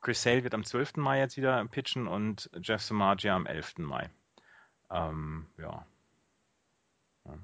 Chris 0.00 0.22
Sale 0.22 0.44
wird 0.44 0.54
am 0.54 0.64
12. 0.64 0.96
Mai 0.96 1.18
jetzt 1.18 1.36
wieder 1.36 1.64
pitchen 1.66 2.06
und 2.06 2.50
Jeff 2.62 2.82
Samagia 2.82 3.36
am 3.36 3.46
11. 3.46 3.78
Mai. 3.78 4.10
Ähm, 4.90 5.46
ja. 5.58 5.84
ja. 7.26 7.34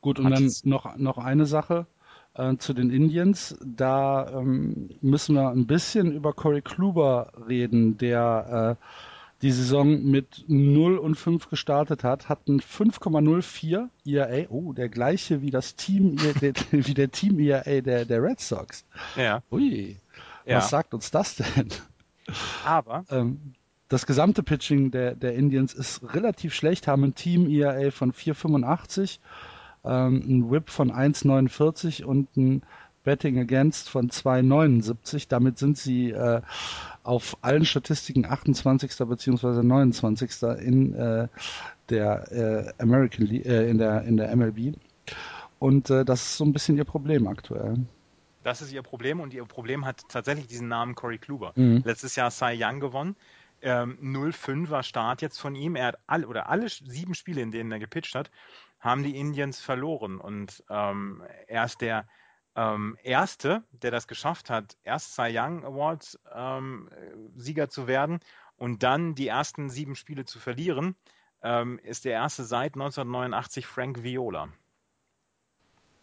Gut, 0.00 0.18
und 0.18 0.26
Hat 0.26 0.34
dann 0.34 0.50
noch, 0.64 0.96
noch 0.96 1.18
eine 1.18 1.46
Sache 1.46 1.86
äh, 2.34 2.56
zu 2.56 2.72
den 2.72 2.90
Indians. 2.90 3.58
Da 3.64 4.28
ähm, 4.30 4.90
müssen 5.00 5.34
wir 5.34 5.50
ein 5.50 5.66
bisschen 5.66 6.12
über 6.12 6.32
Corey 6.32 6.62
Kluber 6.62 7.32
reden, 7.46 7.98
der 7.98 8.78
äh, 8.80 8.84
die 9.42 9.50
Saison 9.50 10.04
mit 10.04 10.44
0 10.46 10.98
und 10.98 11.16
5 11.16 11.50
gestartet 11.50 12.04
hat, 12.04 12.28
hat 12.28 12.48
ein 12.48 12.60
5,04 12.60 13.88
ERA, 14.06 14.48
oh, 14.50 14.72
der 14.72 14.88
gleiche 14.88 15.42
wie 15.42 15.50
das 15.50 15.74
Team, 15.74 16.16
wie 16.70 16.94
der 16.94 17.10
Team 17.10 17.40
ERA 17.40 17.80
der, 17.80 18.04
der 18.04 18.22
Red 18.22 18.40
Sox. 18.40 18.84
Ja. 19.16 19.42
Ui, 19.50 19.96
ja. 20.46 20.58
was 20.58 20.70
sagt 20.70 20.94
uns 20.94 21.10
das 21.10 21.36
denn? 21.36 21.68
Aber 22.64 23.04
ähm, 23.10 23.54
das 23.88 24.06
gesamte 24.06 24.44
Pitching 24.44 24.92
der, 24.92 25.16
der 25.16 25.34
Indians 25.34 25.74
ist 25.74 26.14
relativ 26.14 26.54
schlecht, 26.54 26.86
haben 26.86 27.02
ein 27.04 27.14
Team 27.14 27.48
ERA 27.50 27.90
von 27.90 28.12
4,85 28.12 29.18
ähm, 29.84 30.22
ein 30.28 30.50
Whip 30.50 30.70
von 30.70 30.92
1,49 30.92 32.04
und 32.04 32.36
ein 32.36 32.62
Betting 33.04 33.38
Against 33.38 33.88
von 33.88 34.10
2,79. 34.10 35.26
Damit 35.28 35.58
sind 35.58 35.76
sie 35.78 36.10
äh, 36.10 36.40
auf 37.02 37.36
allen 37.42 37.64
Statistiken 37.64 38.24
28. 38.24 38.96
bzw. 38.96 39.62
29. 39.62 40.42
in 40.60 40.94
äh, 40.94 41.28
der 41.88 42.32
äh, 42.32 42.82
American 42.82 43.26
Le 43.26 43.38
äh, 43.44 43.70
in 43.70 43.78
der 43.78 44.02
in 44.02 44.16
der 44.16 44.34
MLB. 44.34 44.76
Und 45.58 45.90
äh, 45.90 46.04
das 46.04 46.22
ist 46.22 46.36
so 46.36 46.44
ein 46.44 46.52
bisschen 46.52 46.76
ihr 46.76 46.84
Problem 46.84 47.26
aktuell. 47.26 47.76
Das 48.42 48.62
ist 48.62 48.72
ihr 48.72 48.82
Problem 48.82 49.20
und 49.20 49.32
ihr 49.34 49.44
Problem 49.44 49.84
hat 49.84 50.02
tatsächlich 50.08 50.46
diesen 50.46 50.68
Namen 50.68 50.94
Corey 50.94 51.18
Kluber. 51.18 51.52
Mhm. 51.54 51.82
Letztes 51.84 52.16
Jahr 52.16 52.30
Cy 52.30 52.56
Young 52.58 52.80
gewonnen. 52.80 53.16
Ähm, 53.60 53.96
0-5er 54.02 54.82
Start 54.82 55.22
jetzt 55.22 55.38
von 55.38 55.54
ihm. 55.54 55.76
Er 55.76 55.86
hat 55.86 55.98
alle 56.08 56.26
oder 56.26 56.48
alle 56.48 56.68
sieben 56.68 57.14
Spiele, 57.14 57.40
in 57.40 57.52
denen 57.52 57.70
er 57.70 57.78
gepitcht 57.78 58.16
hat, 58.16 58.32
haben 58.80 59.04
die 59.04 59.16
Indians 59.16 59.60
verloren. 59.60 60.18
Und 60.18 60.64
ähm, 60.68 61.22
er 61.46 61.64
ist 61.64 61.80
der 61.80 62.06
ähm, 62.56 62.96
Erste, 63.02 63.62
der 63.70 63.90
das 63.90 64.06
geschafft 64.06 64.50
hat, 64.50 64.76
erst 64.82 65.14
Cy 65.14 65.30
Young 65.36 65.64
Awards 65.64 66.18
ähm, 66.34 66.88
Sieger 67.34 67.68
zu 67.68 67.86
werden 67.86 68.20
und 68.56 68.82
dann 68.82 69.14
die 69.14 69.28
ersten 69.28 69.70
sieben 69.70 69.96
Spiele 69.96 70.24
zu 70.24 70.38
verlieren, 70.38 70.94
ähm, 71.42 71.78
ist 71.82 72.04
der 72.04 72.12
Erste 72.12 72.44
seit 72.44 72.74
1989 72.74 73.66
Frank 73.66 74.02
Viola. 74.02 74.48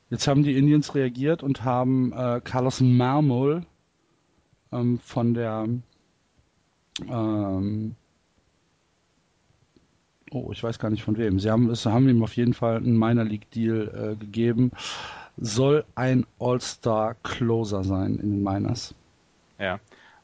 Jetzt 0.10 0.28
haben 0.28 0.44
die 0.44 0.58
Indians 0.58 0.96
reagiert 0.96 1.44
und 1.44 1.64
haben 1.64 2.12
äh, 2.14 2.42
Carlos 2.44 2.82
Marmol 2.82 3.66
ähm, 4.72 5.00
von 5.00 5.36
der 5.36 5.68
ähm, 7.08 7.96
Oh, 10.32 10.52
ich 10.52 10.62
weiß 10.62 10.78
gar 10.78 10.92
nicht 10.92 11.04
von 11.04 11.18
wem. 11.18 11.40
Sie 11.40 11.50
haben, 11.50 11.70
es 11.72 11.86
haben 11.86 12.08
ihm 12.08 12.22
auf 12.24 12.36
jeden 12.36 12.54
Fall 12.54 12.78
einen 12.78 12.98
Minor 12.98 13.26
League 13.26 13.50
Deal 13.50 14.12
äh, 14.14 14.16
gegeben. 14.16 14.72
Soll 15.42 15.86
ein 15.96 16.26
All-Star-Closer 16.40 17.84
sein 17.84 18.16
in 18.16 18.32
den 18.32 18.44
Miners. 18.44 18.94
Ja. 19.58 19.80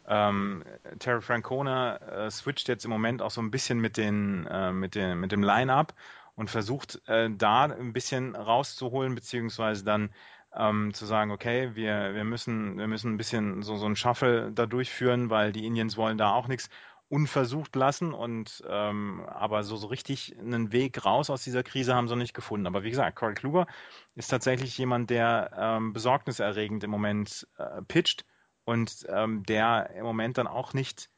Ähm, 0.08 0.64
Terry 1.00 1.22
Francona 1.22 1.98
äh, 1.98 2.32
switcht 2.32 2.68
jetzt 2.68 2.86
im 2.86 2.92
Moment 2.92 3.22
auch 3.22 3.32
so 3.32 3.42
ein 3.42 3.50
bisschen 3.50 3.80
mit, 3.80 3.98
den, 3.98 4.46
äh, 4.46 4.72
mit, 4.72 4.94
den, 4.94 5.20
mit 5.20 5.32
dem 5.32 5.42
Line-Up 5.42 5.94
und 6.36 6.50
versucht 6.50 7.02
äh, 7.08 7.30
da 7.32 7.64
ein 7.64 7.94
bisschen 7.94 8.36
rauszuholen, 8.36 9.16
beziehungsweise 9.16 9.84
dann 9.84 10.10
ähm, 10.56 10.94
zu 10.94 11.06
sagen, 11.06 11.32
okay, 11.32 11.72
wir, 11.76 12.14
wir, 12.14 12.24
müssen, 12.24 12.78
wir 12.78 12.88
müssen 12.88 13.14
ein 13.14 13.18
bisschen 13.18 13.64
so, 13.64 13.78
so 13.78 13.86
ein 13.86 13.96
Shuffle 13.96 14.52
da 14.52 14.66
durchführen, 14.66 15.30
weil 15.30 15.52
die 15.52 15.66
Indians 15.66 15.98
wollen 15.98 16.18
da 16.18 16.32
auch 16.34 16.48
nichts 16.48 16.70
unversucht 17.10 17.76
lassen 17.76 18.14
und 18.14 18.64
ähm, 18.68 19.22
aber 19.28 19.64
so, 19.64 19.76
so 19.76 19.88
richtig 19.88 20.36
einen 20.40 20.72
Weg 20.72 21.06
raus 21.06 21.30
aus 21.30 21.44
dieser 21.44 21.64
Krise 21.64 21.94
haben 21.94 22.08
sie 22.08 22.16
noch 22.16 22.22
nicht 22.22 22.34
gefunden. 22.34 22.66
Aber 22.66 22.84
wie 22.84 22.90
gesagt, 22.90 23.16
Corey 23.16 23.36
Kluber 23.36 23.68
ist 24.16 24.30
tatsächlich 24.30 24.78
jemand, 24.78 25.10
der 25.10 25.52
ähm, 25.58 25.94
besorgniserregend 25.94 26.84
im 26.84 26.90
Moment 26.90 27.48
äh, 27.58 27.82
pitcht 27.88 28.26
und 28.64 29.06
ähm, 29.10 29.44
der 29.44 29.92
im 29.96 30.04
Moment 30.04 30.38
dann 30.38 30.48
auch 30.48 30.74
nicht 30.74 31.10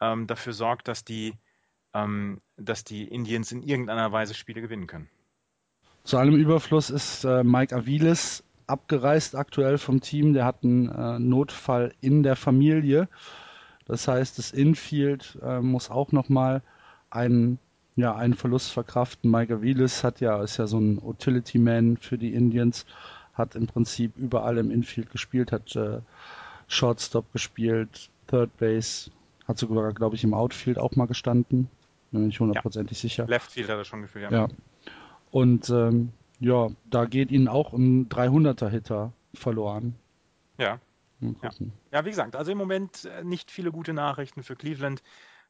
ähm, 0.00 0.26
dafür 0.26 0.52
sorgt, 0.52 0.88
dass 0.88 1.04
die, 1.04 1.34
ähm, 1.94 2.40
dass 2.56 2.82
die 2.82 3.06
Indians 3.06 3.52
in 3.52 3.62
irgendeiner 3.62 4.10
Weise 4.10 4.34
Spiele 4.34 4.60
gewinnen 4.60 4.88
können. 4.88 5.08
Zu 6.02 6.18
allem 6.18 6.34
Überfluss 6.34 6.90
ist 6.90 7.24
äh, 7.24 7.44
Mike 7.44 7.74
Aviles 7.74 8.44
abgereist 8.66 9.36
aktuell 9.36 9.78
vom 9.78 10.00
Team. 10.00 10.32
Der 10.32 10.44
hat 10.44 10.64
einen 10.64 10.88
äh, 10.88 11.18
Notfall 11.18 11.94
in 12.00 12.22
der 12.22 12.36
Familie. 12.36 13.08
Das 13.86 14.08
heißt, 14.08 14.38
das 14.38 14.52
Infield 14.52 15.38
äh, 15.42 15.60
muss 15.60 15.90
auch 15.90 16.12
nochmal 16.12 16.62
einen, 17.10 17.58
ja, 17.94 18.14
einen 18.14 18.34
Verlust 18.34 18.72
verkraften. 18.72 19.30
Mike 19.30 19.54
Aviles 19.54 20.04
hat 20.04 20.20
ja, 20.20 20.42
ist 20.42 20.56
ja 20.56 20.66
so 20.66 20.78
ein 20.78 20.98
Utility 20.98 21.58
Man 21.58 21.96
für 21.96 22.18
die 22.18 22.34
Indians, 22.34 22.84
hat 23.32 23.54
im 23.54 23.66
Prinzip 23.66 24.16
überall 24.16 24.58
im 24.58 24.70
Infield 24.70 25.10
gespielt, 25.10 25.52
hat 25.52 25.76
äh, 25.76 26.00
Shortstop 26.66 27.32
gespielt, 27.32 28.10
Third 28.26 28.56
Base, 28.56 29.10
hat 29.46 29.58
sogar, 29.58 29.92
glaube 29.92 30.16
ich, 30.16 30.24
im 30.24 30.34
Outfield 30.34 30.78
auch 30.78 30.96
mal 30.96 31.06
gestanden. 31.06 31.68
Bin 32.10 32.20
mir 32.20 32.26
nicht 32.26 32.40
hundertprozentig 32.40 32.98
ja. 32.98 33.02
sicher. 33.02 33.26
Left 33.26 33.52
Field 33.52 33.68
hat 33.68 33.78
er 33.78 33.84
schon 33.84 34.02
gespielt, 34.02 34.30
ja. 34.30 34.46
ja. 34.46 34.48
Und 35.30 35.70
ähm, 35.70 36.12
ja, 36.40 36.68
da 36.90 37.04
geht 37.04 37.30
ihnen 37.30 37.48
auch 37.48 37.72
ein 37.72 38.08
300er-Hitter 38.08 39.12
verloren. 39.34 39.94
Ja. 40.58 40.80
Ja. 41.42 41.50
ja, 41.92 42.04
wie 42.04 42.10
gesagt, 42.10 42.36
also 42.36 42.52
im 42.52 42.58
Moment 42.58 43.04
äh, 43.04 43.24
nicht 43.24 43.50
viele 43.50 43.72
gute 43.72 43.92
Nachrichten 43.92 44.42
für 44.42 44.56
Cleveland. 44.56 45.02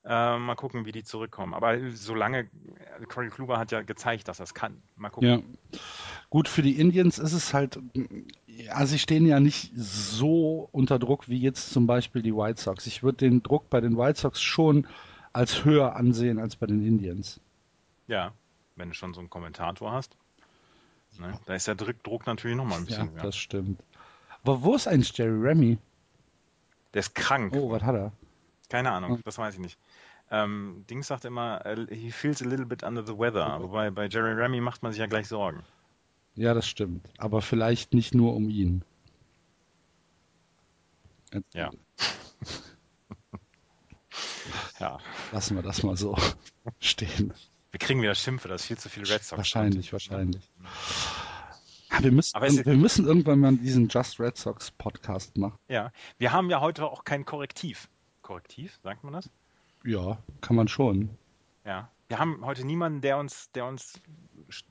Äh, 0.04 0.38
mal 0.38 0.54
gucken, 0.54 0.86
wie 0.86 0.92
die 0.92 1.02
zurückkommen. 1.02 1.52
Aber 1.52 1.78
solange, 1.90 2.40
äh, 2.40 3.04
Corey 3.08 3.28
Kluber 3.28 3.58
hat 3.58 3.72
ja 3.72 3.82
gezeigt, 3.82 4.28
dass 4.28 4.38
er 4.38 4.44
es 4.44 4.54
kann. 4.54 4.80
Mal 4.94 5.10
gucken. 5.10 5.28
Ja. 5.72 5.78
Gut, 6.30 6.48
für 6.48 6.62
die 6.62 6.78
Indians 6.78 7.18
ist 7.18 7.32
es 7.32 7.52
halt, 7.52 7.80
ja, 8.46 8.86
sie 8.86 9.00
stehen 9.00 9.26
ja 9.26 9.40
nicht 9.40 9.72
so 9.74 10.68
unter 10.70 11.00
Druck 11.00 11.28
wie 11.28 11.38
jetzt 11.38 11.72
zum 11.72 11.88
Beispiel 11.88 12.22
die 12.22 12.34
White 12.34 12.60
Sox. 12.60 12.86
Ich 12.86 13.02
würde 13.02 13.18
den 13.18 13.42
Druck 13.42 13.68
bei 13.68 13.80
den 13.80 13.98
White 13.98 14.20
Sox 14.20 14.40
schon 14.40 14.86
als 15.32 15.64
höher 15.64 15.96
ansehen 15.96 16.38
als 16.38 16.54
bei 16.54 16.66
den 16.66 16.86
Indians. 16.86 17.40
Ja, 18.06 18.32
wenn 18.76 18.90
du 18.90 18.94
schon 18.94 19.12
so 19.12 19.20
einen 19.20 19.28
Kommentator 19.30 19.90
hast. 19.90 20.16
Ne? 21.18 21.38
Da 21.46 21.54
ist 21.54 21.66
der 21.66 21.74
Druck 21.74 22.26
natürlich 22.26 22.56
nochmal 22.56 22.78
ein 22.78 22.86
bisschen. 22.86 23.10
Ja, 23.16 23.22
das 23.22 23.36
stimmt. 23.36 23.80
Aber 24.46 24.62
wo 24.62 24.76
ist 24.76 24.86
eigentlich 24.86 25.18
Jerry 25.18 25.36
Remy? 25.36 25.76
Der 26.94 27.00
ist 27.00 27.16
krank. 27.16 27.52
Oh, 27.56 27.68
was 27.68 27.82
hat 27.82 27.96
er? 27.96 28.12
Keine 28.68 28.92
Ahnung, 28.92 29.20
das 29.24 29.38
weiß 29.38 29.54
ich 29.54 29.60
nicht. 29.60 29.76
Ähm, 30.30 30.84
Dings 30.88 31.08
sagt 31.08 31.24
immer, 31.24 31.64
uh, 31.66 31.92
he 31.92 32.12
feels 32.12 32.40
a 32.42 32.44
little 32.44 32.64
bit 32.64 32.84
under 32.84 33.04
the 33.04 33.18
weather. 33.18 33.44
Aber 33.44 33.66
bei, 33.66 33.90
bei 33.90 34.06
Jerry 34.06 34.34
Remy 34.34 34.60
macht 34.60 34.84
man 34.84 34.92
sich 34.92 35.00
ja 35.00 35.06
gleich 35.06 35.26
Sorgen. 35.26 35.64
Ja, 36.36 36.54
das 36.54 36.68
stimmt. 36.68 37.10
Aber 37.18 37.42
vielleicht 37.42 37.92
nicht 37.92 38.14
nur 38.14 38.36
um 38.36 38.48
ihn. 38.48 38.84
Ja. 41.52 41.72
ja. 44.78 44.98
Lassen 45.32 45.56
wir 45.56 45.62
das 45.62 45.82
mal 45.82 45.96
so 45.96 46.16
stehen. 46.78 47.34
Wir 47.72 47.80
kriegen 47.80 48.00
wieder 48.00 48.14
Schimpfe, 48.14 48.46
das 48.46 48.60
ist 48.60 48.68
viel 48.68 48.78
zu 48.78 48.88
viel 48.90 49.02
Red 49.02 49.24
Sox. 49.24 49.38
Wahrscheinlich, 49.38 49.92
wahrscheinlich. 49.92 50.48
Wir 52.00 52.12
müssen, 52.12 52.40
wir 52.40 52.76
müssen 52.76 53.06
irgendwann 53.06 53.40
mal 53.40 53.56
diesen 53.56 53.88
Just 53.88 54.18
Red 54.20 54.36
Sox 54.36 54.70
Podcast 54.72 55.36
machen. 55.36 55.58
Ja, 55.68 55.92
wir 56.18 56.32
haben 56.32 56.50
ja 56.50 56.60
heute 56.60 56.84
auch 56.86 57.04
kein 57.04 57.24
Korrektiv. 57.24 57.88
Korrektiv, 58.22 58.78
sagt 58.82 59.04
man 59.04 59.12
das? 59.12 59.30
Ja, 59.84 60.18
kann 60.40 60.56
man 60.56 60.68
schon. 60.68 61.10
Ja, 61.64 61.90
wir 62.08 62.18
haben 62.18 62.44
heute 62.44 62.64
niemanden, 62.64 63.00
der 63.00 63.18
uns, 63.18 63.50
der 63.52 63.66
uns 63.66 64.00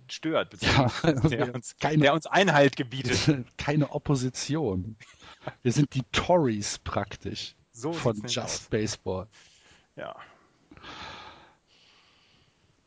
stört, 0.07 0.61
ja, 0.61 0.91
der, 1.29 1.53
uns, 1.53 1.75
keine, 1.77 2.03
der 2.03 2.13
uns 2.13 2.25
Einhalt 2.25 2.75
gebietet. 2.75 3.45
Keine 3.57 3.91
Opposition. 3.91 4.95
Wir 5.61 5.71
sind 5.71 5.93
die 5.95 6.03
Tories 6.11 6.79
praktisch 6.79 7.55
so 7.73 7.91
von 7.91 8.15
Just 8.21 8.37
aus. 8.37 8.67
Baseball. 8.69 9.27
Ja. 9.95 10.15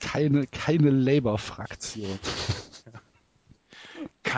Keine, 0.00 0.46
keine 0.46 0.90
Labour-Fraktion. 0.90 2.18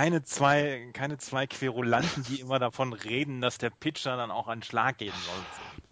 Keine 0.00 0.22
zwei, 0.22 0.88
keine 0.94 1.18
zwei 1.18 1.46
Querulanten, 1.46 2.22
die 2.22 2.40
immer 2.40 2.58
davon 2.58 2.94
reden, 2.94 3.42
dass 3.42 3.58
der 3.58 3.68
Pitcher 3.68 4.16
dann 4.16 4.30
auch 4.30 4.48
einen 4.48 4.62
Schlag 4.62 4.96
geben 4.96 5.16
soll. 5.26 5.82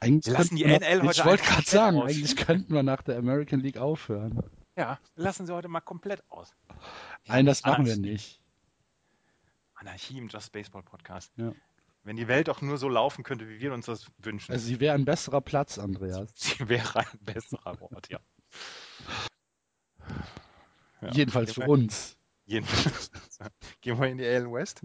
Eigentlich 0.00 0.34
lassen 0.34 0.56
die 0.56 0.64
NL 0.64 1.02
heute 1.02 1.20
Ich 1.20 1.24
wollte 1.24 1.44
gerade 1.44 1.62
sagen, 1.62 1.98
aus. 1.98 2.10
eigentlich 2.10 2.34
könnten 2.36 2.74
wir 2.74 2.82
nach 2.82 3.02
der 3.02 3.16
American 3.16 3.60
League 3.60 3.76
aufhören. 3.76 4.42
Ja, 4.76 4.98
lassen 5.14 5.46
sie 5.46 5.54
heute 5.54 5.68
mal 5.68 5.80
komplett 5.80 6.24
aus. 6.30 6.52
Nein, 7.26 7.46
das 7.46 7.62
machen 7.62 7.86
wir 7.86 7.96
nicht. 7.96 8.40
Anarchie 9.74 10.18
im 10.18 10.26
Just 10.26 10.50
Baseball 10.50 10.82
Podcast. 10.82 11.30
Ja. 11.36 11.52
Wenn 12.02 12.16
die 12.16 12.26
Welt 12.26 12.48
auch 12.48 12.60
nur 12.60 12.76
so 12.76 12.88
laufen 12.88 13.22
könnte, 13.22 13.48
wie 13.48 13.60
wir 13.60 13.72
uns 13.72 13.86
das 13.86 14.10
wünschen. 14.18 14.50
Also 14.50 14.66
sie 14.66 14.80
wäre 14.80 14.96
ein 14.96 15.04
besserer 15.04 15.40
Platz, 15.40 15.78
Andreas. 15.78 16.28
Sie 16.34 16.68
wäre 16.68 16.98
ein 16.98 17.18
besserer 17.20 17.80
Ort, 17.80 18.08
ja. 18.10 18.18
ja. 21.02 21.10
Jedenfalls 21.12 21.52
für 21.52 21.68
uns. 21.68 22.16
Gehen 23.80 23.98
wir 23.98 24.06
in 24.08 24.18
die 24.18 24.26
AL 24.26 24.52
West? 24.52 24.82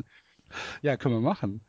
Ja, 0.82 0.98
können 0.98 1.16
wir 1.16 1.22
machen. 1.22 1.62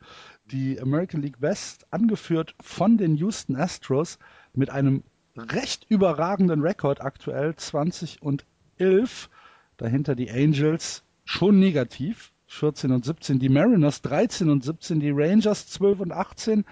Die 0.45 0.79
American 0.79 1.21
League 1.21 1.41
West, 1.41 1.85
angeführt 1.91 2.55
von 2.61 2.97
den 2.97 3.15
Houston 3.15 3.55
Astros 3.55 4.17
mit 4.53 4.69
einem 4.69 5.03
recht 5.37 5.85
überragenden 5.89 6.61
Rekord 6.61 7.01
aktuell, 7.01 7.55
20 7.55 8.21
und 8.21 8.45
11. 8.77 9.29
Dahinter 9.77 10.15
die 10.15 10.31
Angels 10.31 11.03
schon 11.25 11.59
negativ, 11.59 12.31
14 12.47 12.91
und 12.91 13.05
17. 13.05 13.39
Die 13.39 13.49
Mariners 13.49 14.01
13 14.01 14.49
und 14.49 14.63
17. 14.63 14.99
Die 14.99 15.11
Rangers 15.11 15.67
12 15.67 15.99
und 15.99 16.11
18. 16.11 16.65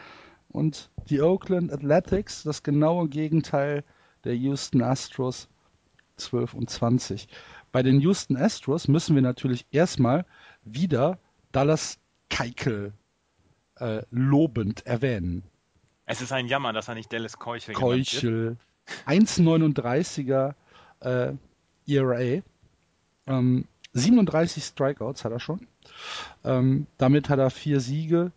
Und 0.50 0.90
die 1.10 1.22
Oakland 1.22 1.72
Athletics, 1.72 2.44
das 2.44 2.64
genaue 2.64 3.08
Gegenteil 3.08 3.84
der 4.24 4.36
Houston 4.36 4.82
Astros, 4.82 5.48
12 6.18 6.54
und 6.54 6.70
20. 6.70 7.28
Bei 7.72 7.84
den 7.84 8.00
Houston 8.02 8.36
Astros 8.38 8.88
müssen 8.88 9.16
wir 9.16 9.22
natürlich 9.22 9.66
erstmal 9.72 10.26
wieder 10.64 11.20
Dallas 11.52 12.00
Keikel 12.30 12.94
äh, 13.76 14.04
lobend 14.12 14.86
erwähnen. 14.86 15.44
Es 16.06 16.22
ist 16.22 16.32
ein 16.32 16.48
Jammer, 16.48 16.74
dass 16.74 16.88
er 16.88 16.96
nicht 16.96 17.14
Dallas 17.14 17.38
Keuchel 17.38 17.76
Keuchel. 17.76 18.58
1,39er 19.06 20.56
äh, 21.02 21.34
ERA. 21.88 22.42
Ähm, 23.28 23.68
37 23.94 24.64
Strikeouts 24.64 25.24
hat 25.24 25.32
er 25.32 25.40
schon. 25.40 25.68
Ähm, 26.44 26.88
damit 26.98 27.30
hat 27.30 27.40
er 27.40 27.50
vier 27.50 27.80
Siege 27.80 28.32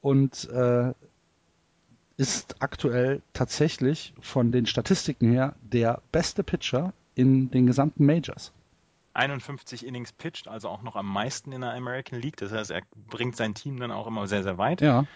und 0.00 0.48
äh, 0.50 0.92
ist 2.16 2.62
aktuell 2.62 3.22
tatsächlich 3.32 4.14
von 4.20 4.52
den 4.52 4.66
Statistiken 4.66 5.32
her 5.32 5.54
der 5.60 6.00
beste 6.12 6.42
Pitcher 6.42 6.92
in 7.14 7.50
den 7.50 7.66
gesamten 7.66 8.06
Majors. 8.06 8.52
51 9.16 9.86
Innings 9.86 10.12
pitcht, 10.12 10.48
also 10.48 10.68
auch 10.68 10.82
noch 10.82 10.96
am 10.96 11.10
meisten 11.10 11.52
in 11.52 11.62
der 11.62 11.72
American 11.72 12.20
League. 12.20 12.36
Das 12.36 12.52
heißt, 12.52 12.70
er 12.70 12.82
bringt 12.94 13.36
sein 13.36 13.54
Team 13.54 13.78
dann 13.78 13.90
auch 13.90 14.06
immer 14.06 14.26
sehr, 14.26 14.42
sehr 14.42 14.58
weit. 14.58 14.80
Ja. 14.80 15.06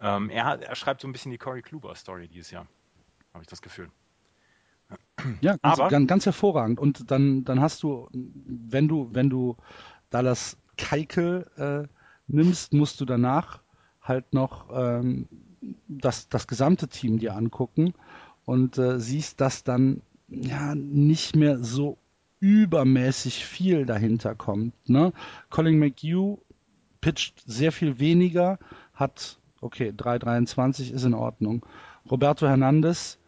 Ähm, 0.00 0.30
er, 0.30 0.44
hat, 0.44 0.62
er, 0.62 0.74
schreibt 0.76 1.00
so 1.00 1.08
ein 1.08 1.12
bisschen 1.12 1.32
die 1.32 1.38
Corey 1.38 1.62
Kluber-Story 1.62 2.28
dieses 2.28 2.50
Jahr, 2.50 2.66
habe 3.32 3.42
ich 3.42 3.48
das 3.48 3.62
Gefühl. 3.62 3.90
Ja, 5.40 5.56
ganz, 5.56 5.80
Aber, 5.80 5.88
ganz, 5.88 6.06
ganz, 6.06 6.26
hervorragend. 6.26 6.78
Und 6.78 7.10
dann, 7.10 7.44
dann 7.44 7.60
hast 7.60 7.82
du, 7.82 8.08
wenn 8.12 8.86
du, 8.86 9.08
wenn 9.12 9.30
du 9.30 9.56
Dallas 10.10 10.56
Keikel 10.76 11.50
äh, 11.56 11.88
nimmst, 12.28 12.72
musst 12.72 13.00
du 13.00 13.04
danach 13.04 13.60
halt 14.02 14.32
noch 14.34 14.68
ähm, 14.72 15.28
das, 15.88 16.28
das 16.28 16.46
gesamte 16.46 16.88
Team 16.88 17.18
dir 17.18 17.34
angucken 17.34 17.94
und 18.44 18.78
äh, 18.78 19.00
siehst, 19.00 19.40
dass 19.40 19.64
dann 19.64 20.02
ja 20.28 20.74
nicht 20.74 21.34
mehr 21.34 21.58
so 21.64 21.98
übermäßig 22.40 23.44
viel 23.44 23.86
dahinter 23.86 24.34
kommt. 24.34 24.74
Ne? 24.88 25.12
Colin 25.50 25.78
McHugh 25.78 26.38
pitcht 27.00 27.42
sehr 27.46 27.72
viel 27.72 27.98
weniger, 27.98 28.58
hat, 28.94 29.38
okay, 29.60 29.90
3,23 29.90 30.92
ist 30.92 31.04
in 31.04 31.14
Ordnung. 31.14 31.64
Roberto 32.10 32.46
Hernandez 32.46 33.18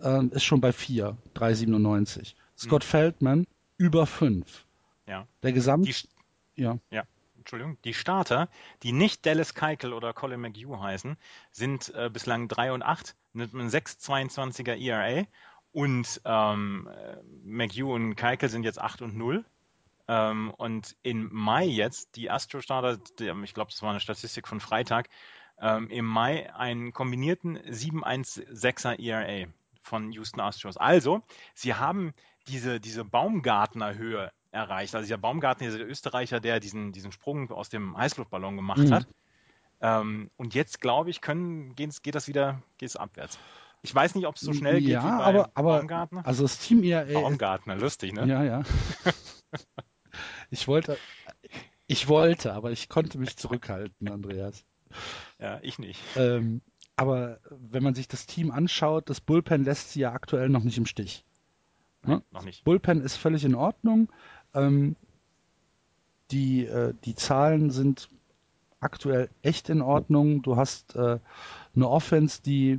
äh, 0.00 0.24
ist 0.26 0.44
schon 0.44 0.60
bei 0.60 0.72
4, 0.72 1.16
3,97. 1.34 2.34
Scott 2.56 2.82
hm. 2.84 2.88
Feldman 2.88 3.46
über 3.76 4.06
5. 4.06 4.66
Ja. 5.06 5.26
Der 5.42 5.52
Gesamt. 5.52 5.86
Die, 5.86 6.62
ja. 6.62 6.78
ja. 6.90 7.04
Entschuldigung, 7.38 7.78
die 7.84 7.94
Starter, 7.94 8.48
die 8.82 8.92
nicht 8.92 9.24
Dallas 9.24 9.54
Keuchel 9.54 9.92
oder 9.92 10.12
Colin 10.12 10.40
McHugh 10.40 10.80
heißen, 10.80 11.16
sind 11.50 11.92
äh, 11.94 12.10
bislang 12.10 12.48
3 12.48 12.72
und 12.72 12.82
8 12.82 13.16
mit 13.32 13.54
einem 13.54 13.68
6,22er 13.68 14.76
ERA 14.76 15.26
und 15.72 16.20
ähm, 16.24 16.88
McHugh 17.44 17.92
und 17.94 18.16
Keikel 18.16 18.48
sind 18.48 18.64
jetzt 18.64 18.80
8 18.80 19.02
und 19.02 19.16
0. 19.16 19.44
Ähm, 20.08 20.52
und 20.56 20.96
in 21.02 21.28
Mai 21.32 21.64
jetzt, 21.66 22.16
die 22.16 22.30
Astro-Starter, 22.30 22.98
ich 23.44 23.54
glaube, 23.54 23.70
das 23.70 23.82
war 23.82 23.90
eine 23.90 24.00
Statistik 24.00 24.48
von 24.48 24.60
Freitag, 24.60 25.08
ähm, 25.60 25.88
im 25.90 26.04
Mai 26.06 26.52
einen 26.54 26.92
kombinierten 26.92 27.58
7-1-6er 27.58 28.98
ERA 28.98 29.48
von 29.82 30.10
Houston 30.12 30.40
Astros. 30.40 30.76
Also, 30.76 31.22
sie 31.54 31.74
haben 31.74 32.12
diese, 32.48 32.80
diese 32.80 33.04
Baumgartner-Höhe 33.04 34.32
erreicht. 34.50 34.94
Also, 34.94 35.04
dieser 35.04 35.18
Baumgartner 35.18 35.68
ist 35.68 35.78
der 35.78 35.88
Österreicher, 35.88 36.40
der 36.40 36.58
diesen, 36.60 36.92
diesen 36.92 37.12
Sprung 37.12 37.50
aus 37.52 37.68
dem 37.68 37.96
Heißluftballon 37.96 38.56
gemacht 38.56 38.88
Mhm. 38.88 38.90
hat. 38.90 39.06
Ähm, 39.80 40.30
und 40.36 40.54
jetzt, 40.54 40.80
glaube 40.80 41.10
ich, 41.10 41.20
können, 41.20 41.74
geht's, 41.76 42.02
geht 42.02 42.14
das 42.14 42.26
wieder 42.28 42.62
geht's 42.78 42.96
abwärts. 42.96 43.38
Ich 43.82 43.94
weiß 43.94 44.14
nicht, 44.14 44.26
ob 44.26 44.36
es 44.36 44.42
so 44.42 44.52
schnell 44.52 44.80
geht 44.80 44.90
ja, 44.90 45.02
wie 45.02 45.18
bei 45.18 45.24
aber, 45.24 45.50
aber 45.54 45.78
Baumgartner. 45.78 46.26
also 46.26 46.42
das 46.42 46.58
Team 46.58 46.82
IAA 46.82 47.04
Baumgartner, 47.14 47.76
lustig, 47.76 48.12
ne? 48.12 48.26
Ja, 48.26 48.44
ja. 48.44 48.62
Ich 50.50 50.66
wollte, 50.68 50.98
ich 51.86 52.08
wollte, 52.08 52.52
aber 52.52 52.72
ich 52.72 52.88
konnte 52.88 53.18
mich 53.18 53.36
zurückhalten, 53.36 54.08
Andreas. 54.08 54.64
Ja, 55.38 55.60
ich 55.62 55.78
nicht. 55.78 56.00
Ähm, 56.16 56.60
aber 56.96 57.38
wenn 57.48 57.82
man 57.82 57.94
sich 57.94 58.08
das 58.08 58.26
Team 58.26 58.50
anschaut, 58.50 59.08
das 59.08 59.20
Bullpen 59.20 59.64
lässt 59.64 59.92
sie 59.92 60.00
ja 60.00 60.12
aktuell 60.12 60.48
noch 60.48 60.64
nicht 60.64 60.76
im 60.76 60.86
Stich. 60.86 61.24
Ne? 62.04 62.22
Noch 62.30 62.44
nicht. 62.44 62.64
Bullpen 62.64 63.00
ist 63.00 63.16
völlig 63.16 63.44
in 63.44 63.54
Ordnung. 63.54 64.10
Ähm, 64.54 64.96
die, 66.30 66.66
äh, 66.66 66.94
die 67.04 67.14
Zahlen 67.14 67.70
sind 67.70 68.08
aktuell 68.80 69.30
echt 69.42 69.68
in 69.68 69.82
Ordnung. 69.82 70.42
Du 70.42 70.56
hast 70.56 70.96
äh, 70.96 71.18
eine 71.74 71.88
Offense, 71.88 72.42
die 72.42 72.78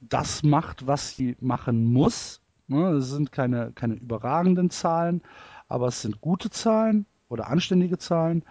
das 0.00 0.42
macht, 0.42 0.86
was 0.86 1.16
sie 1.16 1.36
machen 1.40 1.92
muss. 1.92 2.40
Ne? 2.68 2.90
Es 2.92 3.10
sind 3.10 3.32
keine, 3.32 3.72
keine 3.72 3.94
überragenden 3.94 4.70
Zahlen, 4.70 5.22
aber 5.68 5.88
es 5.88 6.02
sind 6.02 6.20
gute 6.20 6.50
Zahlen 6.50 7.06
oder 7.28 7.48
anständige 7.48 7.98
Zahlen. 7.98 8.44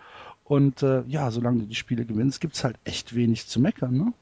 Und 0.44 0.82
äh, 0.84 1.04
ja, 1.08 1.30
solange 1.32 1.60
du 1.60 1.66
die 1.68 1.76
Spiele 1.76 2.06
gewinnst, 2.06 2.42
gibt's 2.42 2.64
halt 2.64 2.80
echt 2.84 3.16
wenig 3.16 3.48
zu 3.48 3.60
meckern. 3.60 3.96
Ne? 3.96 4.14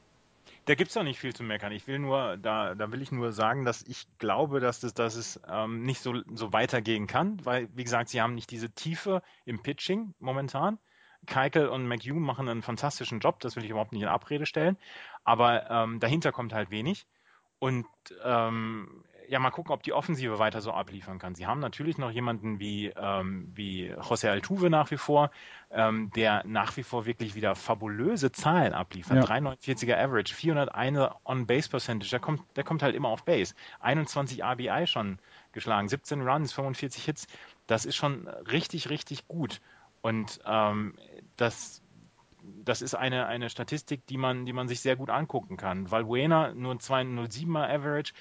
Da 0.66 0.74
gibt's 0.74 0.92
doch 0.92 1.02
nicht 1.02 1.18
viel 1.18 1.34
zu 1.34 1.42
meckern. 1.42 1.72
Ich 1.72 1.86
will 1.86 1.98
nur, 1.98 2.36
da, 2.36 2.74
da 2.74 2.92
will 2.92 3.00
ich 3.00 3.10
nur 3.10 3.32
sagen, 3.32 3.64
dass 3.64 3.82
ich 3.82 4.06
glaube, 4.18 4.60
dass 4.60 4.80
das, 4.80 4.92
dass 4.92 5.14
es 5.14 5.40
ähm, 5.50 5.82
nicht 5.82 6.02
so, 6.02 6.20
so 6.34 6.52
weitergehen 6.52 7.06
kann, 7.06 7.40
weil, 7.44 7.68
wie 7.74 7.84
gesagt, 7.84 8.10
sie 8.10 8.20
haben 8.20 8.34
nicht 8.34 8.50
diese 8.50 8.68
Tiefe 8.68 9.22
im 9.46 9.62
Pitching 9.62 10.12
momentan. 10.20 10.78
Keikel 11.24 11.68
und 11.68 11.88
McHugh 11.88 12.20
machen 12.20 12.48
einen 12.50 12.60
fantastischen 12.60 13.20
Job, 13.20 13.40
das 13.40 13.56
will 13.56 13.64
ich 13.64 13.70
überhaupt 13.70 13.92
nicht 13.92 14.02
in 14.02 14.08
Abrede 14.08 14.44
stellen. 14.44 14.76
Aber 15.24 15.70
ähm, 15.70 16.00
dahinter 16.00 16.32
kommt 16.32 16.52
halt 16.52 16.70
wenig. 16.70 17.06
Und 17.58 17.86
ähm, 18.24 19.04
ja, 19.28 19.38
mal 19.38 19.50
gucken, 19.50 19.72
ob 19.72 19.82
die 19.82 19.92
Offensive 19.92 20.38
weiter 20.38 20.60
so 20.60 20.72
abliefern 20.72 21.18
kann. 21.18 21.34
Sie 21.34 21.46
haben 21.46 21.60
natürlich 21.60 21.98
noch 21.98 22.10
jemanden 22.10 22.58
wie, 22.58 22.86
ähm, 22.96 23.52
wie 23.54 23.92
José 23.92 24.30
Altuve 24.30 24.70
nach 24.70 24.90
wie 24.90 24.96
vor, 24.96 25.30
ähm, 25.70 26.10
der 26.16 26.42
nach 26.46 26.76
wie 26.76 26.82
vor 26.82 27.04
wirklich 27.04 27.34
wieder 27.34 27.54
fabulöse 27.54 28.32
Zahlen 28.32 28.72
abliefert. 28.72 29.18
Ja. 29.18 29.24
349er 29.24 29.96
Average, 29.96 30.34
401 30.34 31.10
On-Base-Percentage, 31.24 32.10
der 32.10 32.20
kommt, 32.20 32.42
der 32.56 32.64
kommt 32.64 32.82
halt 32.82 32.94
immer 32.94 33.08
auf 33.08 33.24
Base. 33.24 33.54
21 33.80 34.42
RBI 34.42 34.86
schon 34.86 35.18
geschlagen, 35.52 35.88
17 35.88 36.22
Runs, 36.22 36.52
45 36.52 37.04
Hits. 37.04 37.26
Das 37.66 37.84
ist 37.84 37.96
schon 37.96 38.26
richtig, 38.28 38.88
richtig 38.88 39.28
gut. 39.28 39.60
Und 40.00 40.40
ähm, 40.46 40.94
das, 41.36 41.82
das 42.64 42.82
ist 42.82 42.94
eine, 42.94 43.26
eine 43.26 43.50
Statistik, 43.50 44.06
die 44.06 44.16
man, 44.16 44.46
die 44.46 44.52
man 44.52 44.68
sich 44.68 44.80
sehr 44.80 44.96
gut 44.96 45.10
angucken 45.10 45.56
kann. 45.56 45.90
Valbuena 45.90 46.54
nur 46.54 46.74
ein 46.74 46.78
207er 46.78 47.68
Average, 47.68 48.12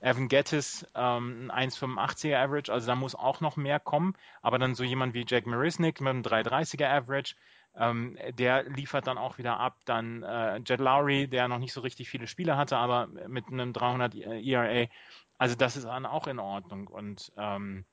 Evan 0.00 0.28
Gettis 0.28 0.86
ähm, 0.94 1.50
ein 1.52 1.70
1,85er 1.70 2.36
Average, 2.36 2.72
also 2.72 2.86
da 2.86 2.94
muss 2.94 3.14
auch 3.14 3.40
noch 3.40 3.56
mehr 3.56 3.80
kommen. 3.80 4.14
Aber 4.42 4.58
dann 4.58 4.74
so 4.74 4.84
jemand 4.84 5.14
wie 5.14 5.24
Jack 5.26 5.46
Marisnik 5.46 6.00
mit 6.00 6.10
einem 6.10 6.22
330er 6.22 6.86
Average, 6.86 7.34
ähm, 7.76 8.18
der 8.38 8.64
liefert 8.64 9.06
dann 9.06 9.18
auch 9.18 9.38
wieder 9.38 9.58
ab. 9.58 9.76
Dann 9.84 10.22
äh, 10.22 10.56
Jed 10.58 10.80
Lowry, 10.80 11.28
der 11.28 11.48
noch 11.48 11.58
nicht 11.58 11.72
so 11.72 11.80
richtig 11.80 12.08
viele 12.08 12.26
Spiele 12.26 12.56
hatte, 12.56 12.76
aber 12.76 13.06
mit 13.28 13.48
einem 13.48 13.72
300 13.72 14.14
ERA. 14.14 14.86
Also 15.38 15.54
das 15.54 15.76
ist 15.76 15.84
dann 15.84 16.06
auch 16.06 16.26
in 16.26 16.38
Ordnung. 16.38 16.86
Und 16.88 17.32
ähm, 17.36 17.84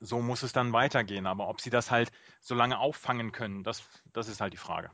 so 0.00 0.20
muss 0.20 0.42
es 0.42 0.52
dann 0.52 0.72
weitergehen. 0.72 1.26
Aber 1.26 1.48
ob 1.48 1.60
sie 1.60 1.70
das 1.70 1.90
halt 1.90 2.10
so 2.40 2.54
lange 2.54 2.78
auffangen 2.78 3.32
können, 3.32 3.62
das, 3.62 3.82
das 4.12 4.28
ist 4.28 4.40
halt 4.40 4.52
die 4.52 4.58
Frage. 4.58 4.90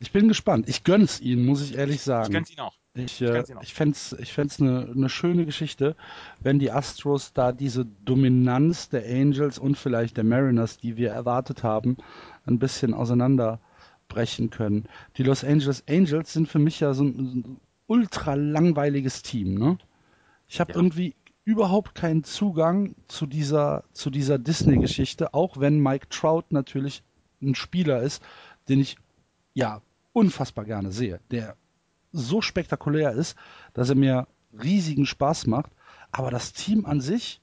Ich 0.00 0.12
bin 0.12 0.28
gespannt. 0.28 0.68
Ich 0.68 0.82
gönn's 0.82 1.20
ihnen, 1.20 1.44
muss 1.44 1.62
ich 1.62 1.76
ehrlich 1.76 1.96
Ich 1.96 2.02
sagen. 2.02 2.32
gönn's 2.32 2.50
ihnen 2.50 2.60
auch. 2.60 2.74
Ich, 2.94 3.20
äh, 3.20 3.26
gönn's 3.32 3.50
ihnen 3.50 3.58
auch. 3.58 3.62
ich 3.62 3.74
fänd's, 3.74 4.16
ich 4.18 4.32
fänd's 4.32 4.60
eine, 4.60 4.88
eine 4.94 5.08
schöne 5.10 5.44
Geschichte, 5.44 5.94
wenn 6.40 6.58
die 6.58 6.72
Astros 6.72 7.32
da 7.34 7.52
diese 7.52 7.84
Dominanz 8.04 8.88
der 8.88 9.04
Angels 9.04 9.58
und 9.58 9.76
vielleicht 9.76 10.16
der 10.16 10.24
Mariners, 10.24 10.78
die 10.78 10.96
wir 10.96 11.10
erwartet 11.10 11.62
haben, 11.62 11.98
ein 12.46 12.58
bisschen 12.58 12.94
auseinanderbrechen 12.94 14.48
können. 14.50 14.86
Die 15.18 15.22
Los 15.22 15.44
Angeles 15.44 15.84
Angels 15.88 16.32
sind 16.32 16.48
für 16.48 16.58
mich 16.58 16.80
ja 16.80 16.94
so 16.94 17.04
ein, 17.04 17.14
so 17.26 17.36
ein 17.36 17.60
ultra 17.86 18.34
langweiliges 18.34 19.22
Team, 19.22 19.54
ne? 19.54 19.78
Ich 20.48 20.60
habe 20.60 20.72
Ja. 20.72 20.76
irgendwie 20.76 21.14
überhaupt 21.44 21.94
keinen 21.94 22.24
Zugang 22.24 22.94
zu 23.06 23.26
dieser, 23.26 23.84
zu 23.92 24.10
dieser 24.10 24.38
Disney-Geschichte, 24.38 25.34
auch 25.34 25.58
wenn 25.58 25.78
Mike 25.78 26.08
Trout 26.08 26.44
natürlich 26.50 27.02
ein 27.42 27.54
Spieler 27.54 28.02
ist, 28.02 28.22
den 28.68 28.80
ich 28.80 28.96
ja 29.54 29.82
unfassbar 30.12 30.64
gerne 30.64 30.92
sehe, 30.92 31.20
der 31.30 31.56
so 32.12 32.40
spektakulär 32.42 33.12
ist, 33.12 33.36
dass 33.72 33.88
er 33.88 33.94
mir 33.94 34.26
riesigen 34.52 35.06
Spaß 35.06 35.46
macht. 35.46 35.70
Aber 36.12 36.30
das 36.30 36.52
Team 36.52 36.86
an 36.86 37.00
sich, 37.00 37.40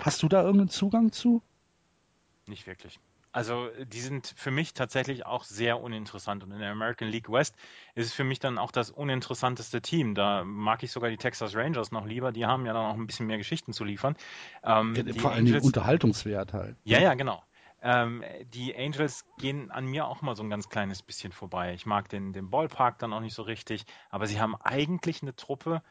hast 0.00 0.22
du 0.22 0.28
da 0.28 0.42
irgendeinen 0.42 0.68
Zugang 0.68 1.12
zu? 1.12 1.42
Nicht 2.46 2.66
wirklich. 2.66 2.98
Also 3.32 3.68
die 3.86 4.00
sind 4.00 4.34
für 4.36 4.50
mich 4.50 4.74
tatsächlich 4.74 5.24
auch 5.24 5.44
sehr 5.44 5.80
uninteressant. 5.80 6.42
Und 6.42 6.50
in 6.50 6.58
der 6.58 6.72
American 6.72 7.08
League 7.08 7.30
West 7.30 7.54
ist 7.94 8.06
es 8.06 8.12
für 8.12 8.24
mich 8.24 8.40
dann 8.40 8.58
auch 8.58 8.72
das 8.72 8.90
uninteressanteste 8.90 9.80
Team. 9.80 10.16
Da 10.16 10.42
mag 10.42 10.82
ich 10.82 10.90
sogar 10.90 11.10
die 11.10 11.16
Texas 11.16 11.54
Rangers 11.54 11.92
noch 11.92 12.06
lieber. 12.06 12.32
Die 12.32 12.44
haben 12.44 12.66
ja 12.66 12.72
dann 12.72 12.84
auch 12.86 12.96
ein 12.96 13.06
bisschen 13.06 13.28
mehr 13.28 13.38
Geschichten 13.38 13.72
zu 13.72 13.84
liefern. 13.84 14.16
Ähm, 14.64 14.94
die 14.94 15.20
Vor 15.20 15.30
Dingen 15.30 15.46
Angels- 15.46 15.64
Unterhaltungswert 15.64 16.52
halt. 16.52 16.76
Ja, 16.82 16.98
ja, 16.98 17.14
genau. 17.14 17.40
Ähm, 17.82 18.22
die 18.52 18.76
Angels 18.76 19.24
gehen 19.38 19.70
an 19.70 19.86
mir 19.86 20.06
auch 20.06 20.20
mal 20.22 20.36
so 20.36 20.42
ein 20.42 20.50
ganz 20.50 20.68
kleines 20.68 21.02
bisschen 21.02 21.32
vorbei. 21.32 21.72
Ich 21.74 21.86
mag 21.86 22.08
den, 22.08 22.32
den 22.32 22.50
Ballpark 22.50 22.98
dann 22.98 23.12
auch 23.12 23.20
nicht 23.20 23.34
so 23.34 23.42
richtig, 23.42 23.84
aber 24.10 24.26
sie 24.26 24.40
haben 24.40 24.54
eigentlich 24.56 25.22
eine 25.22 25.34
Truppe, 25.34 25.82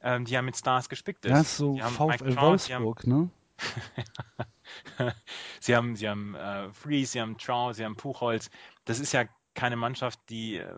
ähm, 0.00 0.24
die 0.24 0.32
ja 0.32 0.42
mit 0.42 0.56
Stars 0.56 0.88
gespickt 0.88 1.24
ist. 1.24 1.30
Ja, 1.32 1.44
so 1.44 1.74
Sie 1.74 1.82
haben 1.82 1.96
Mike 2.06 2.24
VfL 2.24 2.40
Wolfsburg, 2.40 3.06
ne? 3.06 3.30
sie 5.60 5.74
haben, 5.74 5.96
sie 5.96 6.08
haben 6.08 6.34
äh, 6.34 6.70
Freeze, 6.72 7.12
sie 7.12 7.20
haben 7.20 7.38
Trout, 7.38 7.74
sie 7.74 7.84
haben 7.84 7.96
Puchholz. 7.96 8.50
Das 8.84 9.00
ist 9.00 9.12
ja 9.12 9.24
keine 9.54 9.76
Mannschaft, 9.76 10.20
die, 10.28 10.58
äh, 10.58 10.72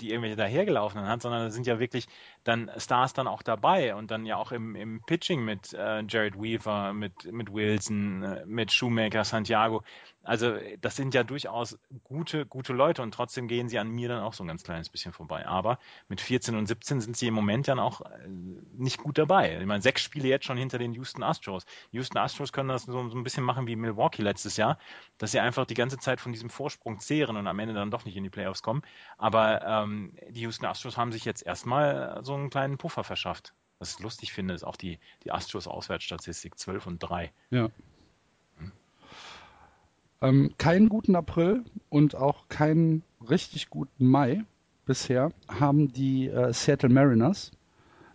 die 0.00 0.10
irgendwelche 0.10 0.36
dahergelaufenen 0.36 1.06
hat, 1.06 1.20
sondern 1.20 1.42
da 1.42 1.50
sind 1.50 1.66
ja 1.66 1.78
wirklich 1.78 2.06
dann 2.46 2.70
Stars 2.76 3.12
dann 3.12 3.26
auch 3.26 3.42
dabei 3.42 3.94
und 3.96 4.10
dann 4.10 4.24
ja 4.24 4.36
auch 4.36 4.52
im, 4.52 4.76
im 4.76 5.02
Pitching 5.02 5.44
mit 5.44 5.72
äh, 5.74 6.02
Jared 6.08 6.40
Weaver, 6.40 6.92
mit, 6.92 7.32
mit 7.32 7.52
Wilson, 7.52 8.22
äh, 8.22 8.46
mit 8.46 8.72
Shoemaker, 8.72 9.24
Santiago. 9.24 9.82
Also 10.22 10.56
das 10.80 10.96
sind 10.96 11.14
ja 11.14 11.22
durchaus 11.22 11.78
gute, 12.02 12.46
gute 12.46 12.72
Leute 12.72 13.02
und 13.02 13.14
trotzdem 13.14 13.46
gehen 13.46 13.68
sie 13.68 13.78
an 13.78 13.88
mir 13.88 14.08
dann 14.08 14.22
auch 14.22 14.32
so 14.32 14.42
ein 14.42 14.48
ganz 14.48 14.64
kleines 14.64 14.88
bisschen 14.88 15.12
vorbei. 15.12 15.46
Aber 15.46 15.78
mit 16.08 16.20
14 16.20 16.56
und 16.56 16.66
17 16.66 17.00
sind 17.00 17.16
sie 17.16 17.28
im 17.28 17.34
Moment 17.34 17.68
dann 17.68 17.78
auch 17.78 18.00
äh, 18.00 18.28
nicht 18.76 18.98
gut 18.98 19.18
dabei. 19.18 19.58
Ich 19.60 19.66
meine, 19.66 19.82
sechs 19.82 20.02
Spiele 20.02 20.28
jetzt 20.28 20.44
schon 20.44 20.56
hinter 20.56 20.78
den 20.78 20.92
Houston 20.94 21.22
Astros. 21.22 21.64
Houston 21.92 22.18
Astros 22.18 22.52
können 22.52 22.68
das 22.68 22.84
so, 22.84 23.08
so 23.08 23.16
ein 23.16 23.24
bisschen 23.24 23.44
machen 23.44 23.66
wie 23.66 23.76
Milwaukee 23.76 24.22
letztes 24.22 24.56
Jahr, 24.56 24.78
dass 25.18 25.32
sie 25.32 25.40
einfach 25.40 25.66
die 25.66 25.74
ganze 25.74 25.98
Zeit 25.98 26.20
von 26.20 26.32
diesem 26.32 26.50
Vorsprung 26.50 27.00
zehren 27.00 27.36
und 27.36 27.46
am 27.46 27.58
Ende 27.58 27.74
dann 27.74 27.90
doch 27.90 28.04
nicht 28.04 28.16
in 28.16 28.24
die 28.24 28.30
Playoffs 28.30 28.62
kommen. 28.62 28.82
Aber 29.18 29.62
ähm, 29.64 30.12
die 30.30 30.42
Houston 30.42 30.66
Astros 30.66 30.96
haben 30.96 31.12
sich 31.12 31.24
jetzt 31.24 31.44
erstmal 31.44 32.20
so 32.22 32.35
einen 32.36 32.50
kleinen 32.50 32.78
Puffer 32.78 33.04
verschafft. 33.04 33.54
Was 33.78 33.94
ich 33.94 34.00
lustig 34.00 34.32
finde, 34.32 34.54
ist 34.54 34.64
auch 34.64 34.76
die, 34.76 34.98
die 35.24 35.32
Astros 35.32 35.66
Auswärtsstatistik 35.66 36.58
12 36.58 36.86
und 36.86 36.98
3. 36.98 37.32
Ja. 37.50 37.68
Ähm, 40.22 40.54
keinen 40.56 40.88
guten 40.88 41.14
April 41.14 41.64
und 41.90 42.14
auch 42.14 42.48
keinen 42.48 43.02
richtig 43.28 43.68
guten 43.68 44.06
Mai 44.06 44.44
bisher 44.86 45.30
haben 45.48 45.92
die 45.92 46.28
äh, 46.28 46.52
Seattle 46.54 46.88
Mariners, 46.88 47.52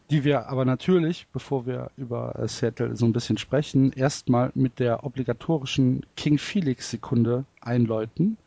die 0.09 0.23
wir 0.23 0.47
aber 0.47 0.65
natürlich, 0.65 1.27
bevor 1.31 1.67
wir 1.67 1.91
über 1.97 2.39
äh, 2.39 2.47
Seattle 2.47 2.95
so 2.95 3.05
ein 3.05 3.13
bisschen 3.13 3.37
sprechen, 3.37 3.91
erstmal 3.93 4.51
mit 4.55 4.79
der 4.79 5.03
obligatorischen 5.03 6.05
King 6.15 6.39
Felix 6.39 6.89
Sekunde 6.89 7.45
einläuten. 7.61 8.37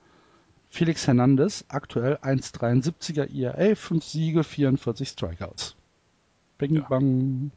Felix 0.75 1.07
Hernandez, 1.07 1.64
aktuell 1.68 2.16
1,73er 2.16 3.33
ERA, 3.33 3.77
5 3.77 4.03
Siege, 4.05 4.43
44 4.43 5.09
Strikeouts. 5.09 5.77
Bing 6.59 6.75
Ja. 6.75 6.83
bang. 6.89 7.53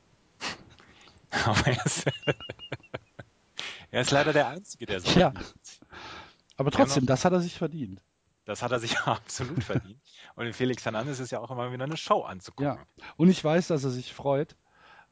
Aber 1.46 1.66
er 1.66 1.84
ist, 1.84 2.06
er 3.92 4.02
ist 4.02 4.12
leider 4.12 4.34
der 4.34 4.50
Einzige, 4.50 4.86
der 4.86 5.00
so 5.00 5.20
Ja. 5.20 5.30
Aber 5.30 5.38
Ja, 5.38 6.64
noch- 6.66 6.72
trotzdem, 6.72 7.08
das 7.08 7.26
hat 7.26 7.34
er 7.34 7.40
sich 7.42 7.56
verdient. 7.58 8.04
Das 8.46 8.62
hat 8.62 8.72
er 8.72 8.80
sich 8.80 8.96
absolut 9.08 9.64
verdient. 9.64 10.00
Und 10.36 10.46
in 10.46 10.54
Felix 10.54 10.86
Hernandez 10.86 11.20
ist 11.20 11.32
ja 11.32 11.40
auch 11.40 11.50
immer 11.50 11.72
wieder 11.72 11.86
eine 11.86 11.98
Show 11.98 12.22
anzugucken. 12.22 12.78
Ja. 12.78 13.04
Und 13.18 13.30
ich 13.30 13.44
weiß, 13.44 13.66
dass 13.68 13.84
er 13.84 13.90
sich 13.90 14.14
freut, 14.14 14.56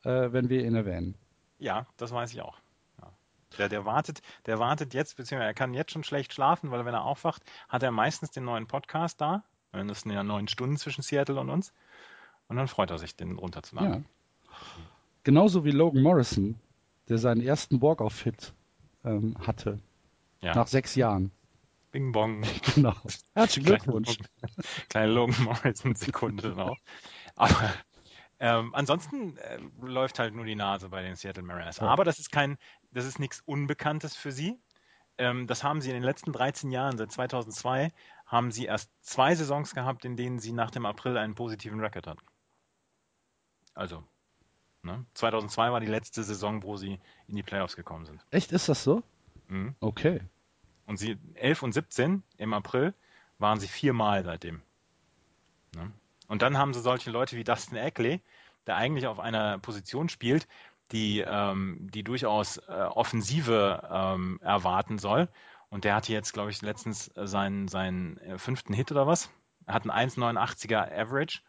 äh, 0.03 0.32
wenn 0.32 0.49
wir 0.49 0.64
ihn 0.64 0.76
erwähnen. 0.76 1.16
Ja, 1.58 1.88
das 1.97 2.12
weiß 2.12 2.32
ich 2.34 2.41
auch. 2.43 2.60
Der, 3.58 3.70
der 3.70 3.86
wartet, 3.86 4.22
der 4.46 4.60
wartet 4.60 4.93
jetzt, 4.93 5.18
beziehungsweise 5.18 5.48
er 5.48 5.54
kann 5.54 5.74
jetzt 5.74 5.91
schon 5.91 6.04
schlecht 6.04 6.34
schlafen, 6.34 6.72
weil 6.72 6.86
wenn 6.86 6.93
er 6.93 7.06
aufwacht, 7.06 7.43
hat 7.70 7.84
er 7.84 7.91
meistens 7.91 8.32
den 8.32 8.43
neuen 8.43 8.68
Podcast 8.68 9.22
da. 9.22 9.43
Das 9.72 10.02
sind 10.02 10.12
ja 10.12 10.24
neun 10.24 10.48
Stunden 10.48 10.78
zwischen 10.78 11.02
Seattle 11.02 11.39
und 11.39 11.50
uns. 11.50 11.74
Und 12.48 12.58
dann 12.58 12.68
freut 12.68 12.91
er 12.91 13.00
sich, 13.00 13.16
den 13.16 13.38
runterzuladen. 13.38 14.06
Ja. 14.46 14.52
Genauso 15.24 15.66
wie 15.66 15.72
Logan 15.72 16.02
Morrison, 16.02 16.60
der 17.10 17.18
seinen 17.18 17.41
ersten 17.41 17.82
Walk-Off-Hit 17.82 18.54
ähm, 19.04 19.36
hatte. 19.46 19.80
Ja. 20.41 20.54
Nach 20.54 20.68
sechs 20.68 20.96
Jahren. 20.96 21.32
Bing 21.91 22.12
Bong. 22.12 22.43
Genau. 22.76 22.93
Herzlichen 23.34 23.66
Glückwunsch. 23.66 24.18
Kleine 24.89 25.12
Logan 25.12 25.43
Morrison 25.43 25.96
Sekunde 25.96 26.50
noch. 26.50 26.78
Aber 27.36 27.74
ähm, 28.39 28.73
ansonsten 28.75 29.38
äh, 29.38 29.59
läuft 29.81 30.19
halt 30.19 30.33
nur 30.33 30.45
die 30.45 30.55
Nase 30.55 30.89
bei 30.89 31.01
den 31.01 31.15
Seattle 31.15 31.43
Mariners. 31.43 31.77
Ja. 31.77 31.88
Aber 31.88 32.03
das 32.03 32.19
ist 32.19 32.31
kein, 32.31 32.57
das 32.91 33.05
ist 33.05 33.19
nichts 33.19 33.41
Unbekanntes 33.45 34.15
für 34.15 34.31
sie. 34.31 34.59
Ähm, 35.17 35.47
das 35.47 35.63
haben 35.63 35.81
sie 35.81 35.89
in 35.89 35.95
den 35.95 36.03
letzten 36.03 36.33
13 36.33 36.71
Jahren, 36.71 36.97
seit 36.97 37.11
2002, 37.11 37.91
haben 38.25 38.51
sie 38.51 38.65
erst 38.65 38.91
zwei 39.01 39.36
Saisons 39.36 39.73
gehabt, 39.73 40.03
in 40.03 40.17
denen 40.17 40.39
sie 40.39 40.51
nach 40.51 40.71
dem 40.71 40.86
April 40.86 41.17
einen 41.17 41.36
positiven 41.36 41.79
Rekord 41.79 42.07
hatten. 42.07 42.25
Also, 43.73 44.03
ne? 44.81 45.05
2002 45.13 45.71
war 45.71 45.79
die 45.79 45.88
letzte 45.88 46.23
Saison, 46.23 46.63
wo 46.63 46.75
sie 46.75 46.99
in 47.27 47.36
die 47.36 47.43
Playoffs 47.43 47.75
gekommen 47.75 48.05
sind. 48.05 48.25
Echt, 48.31 48.51
ist 48.51 48.67
das 48.67 48.83
so? 48.83 49.03
Mhm. 49.47 49.75
Okay. 49.79 50.21
Und 50.86 50.97
sie 50.97 51.17
11 51.36 51.63
und 51.63 51.71
17 51.73 52.23
im 52.38 52.53
April 52.53 52.93
waren 53.38 53.59
sie 53.59 53.67
viermal 53.67 54.23
seitdem. 54.23 54.61
Ne? 55.75 55.91
Und 56.28 56.41
dann 56.41 56.57
haben 56.57 56.73
sie 56.73 56.82
solche 56.82 57.11
Leute 57.11 57.38
wie 57.38 57.43
Dustin 57.43 57.78
Eckley, 57.78 58.21
der 58.67 58.76
eigentlich 58.76 59.07
auf 59.07 59.19
einer 59.19 59.59
Position 59.59 60.09
spielt, 60.09 60.47
die, 60.91 61.19
ähm, 61.19 61.89
die 61.93 62.03
durchaus 62.03 62.57
äh, 62.57 62.71
Offensive 62.71 63.88
ähm, 63.91 64.39
erwarten 64.41 64.97
soll. 64.97 65.30
Und 65.69 65.84
der 65.84 65.95
hatte 65.95 66.13
jetzt, 66.13 66.34
glaube 66.34 66.51
ich, 66.51 66.61
letztens 66.61 67.09
äh, 67.15 67.28
seinen, 67.28 67.67
seinen 67.67 68.17
äh, 68.17 68.38
fünften 68.38 68.73
Hit 68.73 68.91
oder 68.91 69.07
was. 69.07 69.30
Er 69.65 69.73
hat 69.73 69.89
einen 69.89 70.09
1,89er 70.09 70.91
Average 70.91 71.41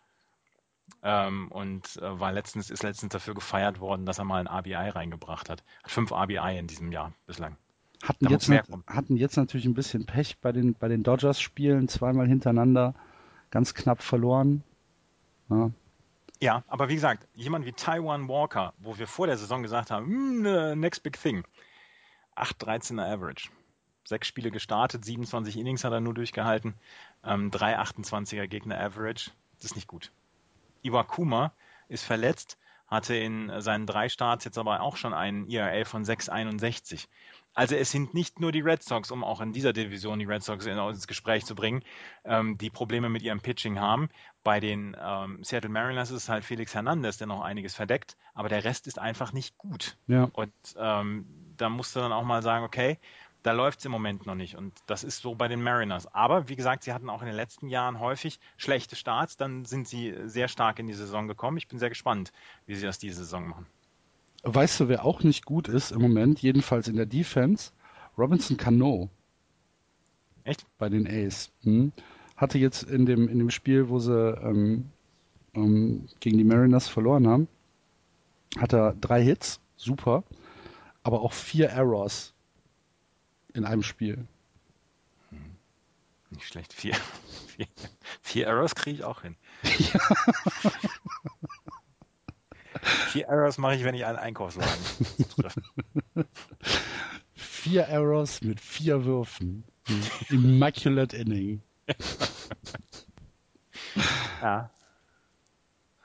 ähm, 1.03 1.49
und 1.51 1.97
äh, 1.99 2.21
war 2.21 2.33
letztens, 2.33 2.71
ist 2.71 2.83
letztens 2.83 3.13
dafür 3.13 3.35
gefeiert 3.35 3.81
worden, 3.81 4.07
dass 4.07 4.19
er 4.19 4.25
mal 4.25 4.41
ein 4.41 4.49
RBI 4.49 4.75
reingebracht 4.75 5.51
hat. 5.51 5.63
Hat 5.83 5.91
fünf 5.91 6.13
RBI 6.13 6.59
in 6.59 6.67
diesem 6.67 6.93
Jahr 6.93 7.13
bislang. 7.27 7.57
Hatten 8.03 8.27
Da 8.27 8.31
jetzt, 8.31 8.51
hatten 8.87 9.17
jetzt 9.17 9.37
natürlich 9.37 9.67
ein 9.67 9.75
bisschen 9.75 10.07
Pech 10.07 10.39
bei 10.41 10.53
den, 10.53 10.75
bei 10.75 10.89
den 10.89 11.03
Dodgers-Spielen, 11.03 11.89
zweimal 11.89 12.27
hintereinander, 12.27 12.95
ganz 13.57 13.73
knapp 13.73 14.03
verloren. 14.03 14.63
Ja, 15.49 15.71
Ja, 16.43 16.63
aber 16.69 16.91
wie 16.91 16.95
gesagt, 16.95 17.27
jemand 17.35 17.65
wie 17.65 17.73
Taiwan 17.73 18.29
Walker, 18.29 18.75
wo 18.77 18.99
wir 18.99 19.07
vor 19.07 19.27
der 19.27 19.39
Saison 19.39 19.63
gesagt 19.63 19.91
haben, 19.91 20.07
"Hm, 20.07 20.45
äh, 20.45 20.77
next 20.77 21.03
big 21.03 21.19
thing. 21.19 21.43
8,13er 22.35 23.11
Average. 23.11 23.49
Sechs 24.05 24.29
Spiele 24.29 24.51
gestartet, 24.51 25.07
27 25.07 25.57
Innings 25.57 25.85
hat 25.85 25.93
er 25.95 26.01
nur 26.01 26.13
durchgehalten, 26.13 26.75
ähm, 27.25 27.51
3,28er 27.51 28.47
Gegner 28.47 28.79
Average. 28.79 29.31
Das 29.57 29.71
ist 29.71 29.75
nicht 29.77 29.89
gut. 29.89 30.13
Iwakuma 30.83 31.51
ist 31.89 32.05
verletzt, 32.05 32.59
hatte 32.89 33.17
in 33.17 33.51
seinen 33.63 33.87
drei 33.87 34.11
Starts 34.11 34.45
jetzt 34.45 34.59
aber 34.59 34.83
auch 34.83 34.99
schon 34.99 35.15
einen 35.15 35.49
ERA 35.49 35.87
von 35.87 36.05
6,61. 36.05 37.09
Also 37.57 37.75
es 37.75 37.91
sind 37.91 38.13
nicht 38.13 38.39
nur 38.39 38.53
die 38.53 38.61
Red 38.61 38.83
Sox, 38.83 39.11
um 39.11 39.25
auch 39.25 39.41
in 39.41 39.53
dieser 39.53 39.73
Division 39.73 40.19
die 40.19 40.27
Red 40.27 40.43
Sox 40.43 40.67
in, 40.67 40.77
ins 40.77 41.07
Gespräch 41.07 41.47
zu 41.47 41.55
bringen, 41.55 41.83
ähm, 42.25 42.59
die 42.59 42.69
Probleme 42.69 43.09
mit 43.09 43.23
ihrem 43.23 43.41
Pitching 43.41 43.81
haben. 43.81 44.11
Bei 44.45 44.61
den 44.61 44.95
ähm, 45.01 45.43
Seattle 45.43 45.71
Mariners 45.71 46.11
ist 46.11 46.25
es 46.25 46.29
halt 46.29 46.45
Felix 46.45 46.75
Hernandez, 46.75 47.17
der 47.17 47.27
noch 47.27 47.41
einiges 47.41 47.75
verdeckt, 47.75 48.19
aber 48.35 48.51
der 48.51 48.63
Rest 48.63 48.87
ist 48.87 48.99
einfach 48.99 49.33
nicht 49.33 49.57
gut. 49.57 49.97
ja. 50.07 50.29
Und 50.35 50.53
ähm, 50.77 51.27
da 51.57 51.71
musst 51.71 51.97
du 51.97 52.01
dann 52.01 52.13
auch 52.13 52.25
mal 52.25 52.43
sagen, 52.43 52.63
okay, 52.63 52.99
da 53.43 53.53
läuft 53.53 53.79
es 53.79 53.85
im 53.87 53.93
Moment 53.93 54.27
noch 54.27 54.35
nicht. 54.35 54.57
Und 54.57 54.75
das 54.87 55.03
ist 55.03 55.23
so 55.23 55.35
bei 55.35 55.49
den 55.49 55.63
Mariners. 55.63 56.13
Aber 56.13 56.51
wie 56.51 56.57
gesagt, 56.57 56.83
sie 56.83 56.93
hatten 56.93 57.09
auch 57.09 57.23
in 57.23 57.27
den 57.27 57.37
letzten 57.37 57.69
Jahren 57.69 58.01
häufig 58.01 58.39
schlechte 58.59 58.97
Starts. 58.97 59.37
Dann 59.39 59.65
sind 59.65 59.89
sie 59.89 60.15
sehr 60.25 60.49
stark 60.49 60.79
in 60.79 60.89
die 60.89 60.95
Saison 60.95 61.27
gekommen. 61.27 61.57
Ich 61.57 61.69
bin 61.69 61.79
sehr 61.79 61.89
gespannt, 61.89 62.33
wie 62.67 62.75
sie 62.75 62.85
das 62.85 62.99
diese 62.99 63.19
Saison 63.19 63.49
machen. 63.49 63.67
Weißt 64.49 64.79
du, 64.79 64.89
wer 64.89 65.05
auch 65.05 65.25
nicht 65.25 65.45
gut 65.45 65.67
ist 65.67 65.91
im 65.91 66.01
Moment, 66.01 66.41
jedenfalls 66.41 66.87
in 66.87 66.95
der 66.95 67.07
Defense? 67.07 67.73
Robinson 68.17 68.57
Cano 68.57 69.11
Echt? 70.45 70.65
bei 70.79 70.89
den 70.89 71.09
A's. 71.09 71.51
Hm? 71.65 71.91
Hatte 72.37 72.57
jetzt 72.57 72.85
in 72.85 73.07
dem, 73.07 73.29
in 73.29 73.41
dem 73.41 73.51
Spiel, 73.51 73.89
wo 73.89 73.99
sie 73.99 74.15
ähm, 74.15 74.85
ähm, 75.55 76.07
gegen 76.21 76.39
die 76.39 76.45
Mariners 76.45 76.87
verloren 76.87 77.27
haben, 77.27 77.49
hat 78.57 78.73
er 78.73 78.95
drei 78.95 79.21
Hits, 79.21 79.59
super, 79.77 80.23
aber 81.03 81.23
auch 81.23 81.33
vier 81.33 81.71
Errors 81.71 82.33
in 83.53 83.65
einem 83.65 83.83
Spiel. 83.83 84.29
Nicht 86.31 86.47
schlecht. 86.47 86.73
Vier, 86.73 86.95
vier, 87.49 87.67
vier 88.23 88.47
Errors 88.47 88.77
kriege 88.77 88.99
ich 88.99 89.05
auch 89.05 89.23
hin. 89.23 89.35
Vier 92.87 93.27
Errors 93.27 93.59
mache 93.59 93.75
ich, 93.75 93.85
wenn 93.85 93.95
ich 93.95 94.05
einen 94.05 94.19
Einkaufswagen 94.19 94.71
treffe. 95.37 95.63
Vier 97.35 97.83
Errors 97.83 98.43
mit 98.43 98.61
vier 98.61 99.05
Würfen. 99.05 99.65
Immaculate 100.31 101.17
Inning. 101.17 101.63
Ja. 104.43 104.71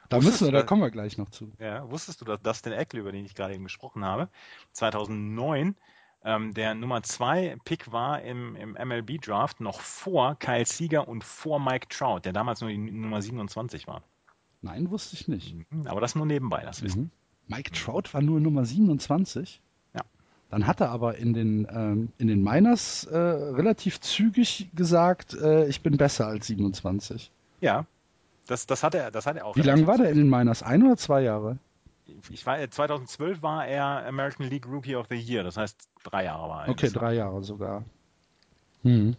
Da 0.09 0.17
Wusstest 0.17 0.41
müssen 0.41 0.53
wir, 0.53 0.59
da 0.59 0.65
kommen 0.65 0.81
wir 0.81 0.91
gleich 0.91 1.17
noch 1.17 1.29
zu. 1.29 1.51
Ja, 1.59 1.89
wusstest 1.89 2.21
du, 2.21 2.25
dass 2.25 2.41
Dustin 2.41 2.73
Eckley, 2.73 3.01
über 3.01 3.11
den 3.11 3.25
ich 3.25 3.35
gerade 3.35 3.53
eben 3.53 3.63
gesprochen 3.63 4.03
habe, 4.03 4.29
2009 4.73 5.75
ähm, 6.23 6.53
der 6.53 6.75
Nummer 6.75 7.01
2 7.01 7.57
Pick 7.63 7.91
war 7.91 8.21
im, 8.21 8.55
im 8.55 8.73
MLB-Draft 8.73 9.61
noch 9.61 9.79
vor 9.79 10.35
Kyle 10.37 10.65
Seager 10.65 11.07
und 11.07 11.23
vor 11.23 11.59
Mike 11.59 11.87
Trout, 11.89 12.21
der 12.25 12.33
damals 12.33 12.61
nur 12.61 12.69
die 12.69 12.77
Nummer 12.77 13.21
27 13.21 13.87
war. 13.87 14.03
Nein, 14.61 14.91
wusste 14.91 15.15
ich 15.15 15.27
nicht. 15.27 15.55
Mhm, 15.71 15.87
Aber 15.87 16.01
das 16.01 16.15
nur 16.15 16.25
nebenbei, 16.25 16.61
das 16.63 16.83
Wissen. 16.83 17.03
Mhm. 17.03 17.11
Mike 17.47 17.71
Trout 17.71 18.13
war 18.13 18.21
nur 18.21 18.39
Nummer 18.39 18.65
27. 18.65 19.61
Ja. 19.93 20.01
Dann 20.49 20.67
hat 20.67 20.81
er 20.81 20.89
aber 20.89 21.17
in 21.17 21.33
den, 21.33 21.67
ähm, 21.69 22.09
in 22.17 22.27
den 22.27 22.43
Miners 22.43 23.05
äh, 23.05 23.17
relativ 23.17 23.99
zügig 23.99 24.69
gesagt, 24.73 25.33
äh, 25.33 25.67
ich 25.67 25.81
bin 25.81 25.97
besser 25.97 26.27
als 26.27 26.47
27. 26.47 27.31
Ja, 27.59 27.85
das, 28.47 28.67
das, 28.67 28.83
hat 28.83 28.95
er, 28.95 29.11
das 29.11 29.25
hat 29.25 29.37
er 29.37 29.45
auch. 29.45 29.55
Wie 29.55 29.61
lange 29.61 29.87
war 29.87 29.97
der 29.97 30.09
in 30.09 30.17
den 30.17 30.29
Miners? 30.29 30.63
Ein 30.63 30.83
oder 30.83 30.97
zwei 30.97 31.21
Jahre? 31.21 31.57
Ich 32.29 32.45
war, 32.45 32.69
2012 32.69 33.41
war 33.41 33.65
er 33.65 34.05
American 34.05 34.47
League 34.47 34.67
Rookie 34.67 34.95
of 34.95 35.07
the 35.09 35.15
Year, 35.15 35.43
das 35.43 35.57
heißt 35.57 35.89
drei 36.03 36.25
Jahre 36.25 36.49
war 36.49 36.65
er. 36.65 36.69
Okay, 36.69 36.89
drei 36.89 37.13
Jahre 37.13 37.43
sogar. 37.43 37.83
Hm. 38.83 39.15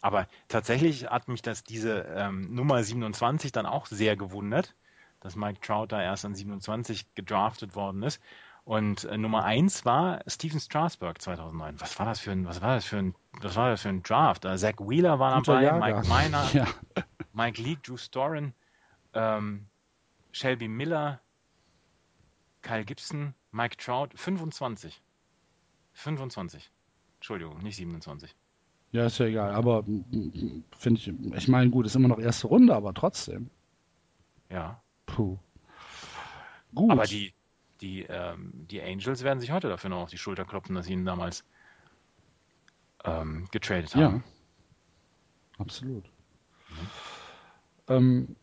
Aber 0.00 0.26
tatsächlich 0.48 1.06
hat 1.06 1.28
mich 1.28 1.42
das 1.42 1.62
diese 1.64 2.00
ähm, 2.14 2.54
Nummer 2.54 2.82
27 2.82 3.52
dann 3.52 3.66
auch 3.66 3.86
sehr 3.86 4.16
gewundert, 4.16 4.74
dass 5.20 5.36
Mike 5.36 5.60
Trout 5.60 5.88
da 5.88 6.02
erst 6.02 6.24
an 6.24 6.34
27 6.34 7.14
gedraftet 7.14 7.74
worden 7.74 8.02
ist. 8.02 8.20
Und 8.64 9.04
äh, 9.04 9.16
Nummer 9.18 9.44
1 9.44 9.84
war 9.84 10.20
Steven 10.26 10.60
Strasburg 10.60 11.20
2009. 11.20 11.80
Was 11.80 11.98
war 11.98 12.06
das 12.06 12.20
für 12.20 12.30
ein, 12.30 12.46
was 12.46 12.60
war 12.60 12.74
das 12.74 12.84
für 12.84 12.98
ein, 12.98 13.14
was 13.40 13.56
war 13.56 13.70
das 13.70 13.82
für 13.82 13.88
ein 13.88 14.02
Draft? 14.02 14.44
Äh, 14.44 14.56
Zach 14.58 14.74
Wheeler 14.78 15.18
war 15.18 15.36
Guter 15.36 15.54
dabei, 15.60 15.64
Jahrgang. 15.64 16.08
Mike 16.08 16.24
Miner, 16.30 16.50
Ja. 16.52 16.66
Mike 17.32 17.60
Leake, 17.60 17.80
Drew 17.82 17.96
Storen, 17.96 18.54
ähm, 19.14 19.66
Shelby 20.32 20.68
Miller, 20.68 21.20
Kyle 22.62 22.84
Gibson, 22.84 23.34
Mike 23.50 23.76
Trout, 23.76 24.08
25. 24.14 25.02
25. 25.94 26.70
Entschuldigung, 27.16 27.58
nicht 27.58 27.76
27. 27.76 28.34
ja, 28.92 29.06
ist 29.06 29.18
ja 29.18 29.26
egal. 29.26 29.52
Aber 29.52 29.82
mm, 29.82 30.64
finde 30.76 31.00
ich, 31.00 31.08
ich 31.36 31.48
meine, 31.48 31.70
gut, 31.70 31.86
ist 31.86 31.96
immer 31.96 32.08
noch 32.08 32.18
erste 32.18 32.46
Runde, 32.48 32.74
aber 32.74 32.94
trotzdem. 32.94 33.50
Ja. 34.50 34.82
Puh. 35.06 35.38
Gut. 36.74 36.90
Aber 36.90 37.06
die, 37.06 37.34
die, 37.80 38.02
ähm, 38.08 38.66
die 38.70 38.82
Angels 38.82 39.22
werden 39.22 39.40
sich 39.40 39.50
heute 39.52 39.68
dafür 39.68 39.90
noch 39.90 40.02
auf 40.02 40.10
die 40.10 40.18
Schulter 40.18 40.44
klopfen, 40.44 40.74
dass 40.74 40.86
sie 40.86 40.92
ihn 40.92 41.04
damals 41.04 41.44
ähm, 43.04 43.46
getradet 43.50 43.94
Ja, 43.94 44.00
haben. 44.04 44.24
absolut. 45.58 46.10
Ähm, 47.88 48.36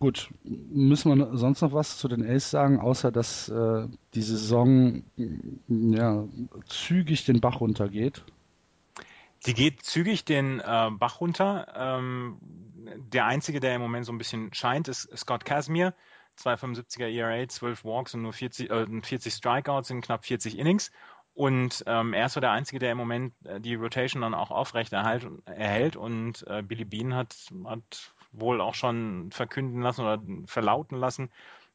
gut, 0.00 0.30
müssen 0.44 1.16
wir 1.18 1.36
sonst 1.38 1.62
noch 1.62 1.72
was 1.72 1.98
zu 1.98 2.08
den 2.08 2.24
Ace 2.26 2.50
sagen, 2.50 2.80
außer 2.80 3.12
dass 3.12 3.48
äh, 3.48 3.88
die 4.14 4.22
Saison 4.22 5.04
mm, 5.16 5.94
ja, 5.94 6.28
zügig 6.66 7.24
den 7.26 7.40
Bach 7.40 7.60
runtergeht? 7.60 8.24
Sie 9.44 9.52
geht 9.52 9.82
zügig 9.82 10.24
den 10.24 10.60
äh, 10.60 10.90
Bach 10.90 11.20
runter. 11.20 11.66
Ähm, 11.76 12.38
der 12.40 13.26
einzige, 13.26 13.60
der 13.60 13.74
im 13.74 13.82
Moment 13.82 14.06
so 14.06 14.12
ein 14.12 14.16
bisschen 14.16 14.54
scheint, 14.54 14.88
ist 14.88 15.14
Scott 15.14 15.44
Casimir. 15.44 15.92
2,75er 16.38 17.08
ERA, 17.08 17.46
12 17.46 17.84
Walks 17.84 18.14
und 18.14 18.22
nur 18.22 18.32
40, 18.32 18.70
äh, 18.70 18.86
40 19.02 19.34
Strikeouts 19.34 19.90
in 19.90 20.00
knapp 20.00 20.24
40 20.24 20.58
Innings. 20.58 20.90
Und 21.34 21.84
ähm, 21.86 22.14
er 22.14 22.26
ist 22.26 22.32
so 22.32 22.40
der 22.40 22.52
Einzige, 22.52 22.78
der 22.78 22.92
im 22.92 22.98
Moment 22.98 23.34
äh, 23.44 23.60
die 23.60 23.74
Rotation 23.74 24.22
dann 24.22 24.32
auch 24.32 24.50
aufrecht 24.50 24.94
erhält. 24.94 25.96
Und 25.96 26.46
äh, 26.46 26.62
Billy 26.62 26.86
Bean 26.86 27.14
hat, 27.14 27.36
hat 27.66 28.14
wohl 28.32 28.62
auch 28.62 28.74
schon 28.74 29.30
verkünden 29.30 29.82
lassen 29.82 30.00
oder 30.00 30.22
verlauten 30.46 30.96
lassen, 30.96 31.30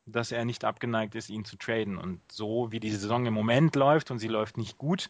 dass 0.08 0.32
er 0.32 0.44
nicht 0.44 0.66
abgeneigt 0.66 1.14
ist, 1.14 1.30
ihn 1.30 1.46
zu 1.46 1.56
traden. 1.56 2.00
Und 2.00 2.20
so 2.32 2.72
wie 2.72 2.80
die 2.80 2.90
Saison 2.90 3.28
im 3.28 3.34
Moment 3.36 3.76
läuft, 3.76 4.10
und 4.10 4.18
sie 4.18 4.28
läuft 4.28 4.58
nicht 4.58 4.80
gut, 4.80 5.10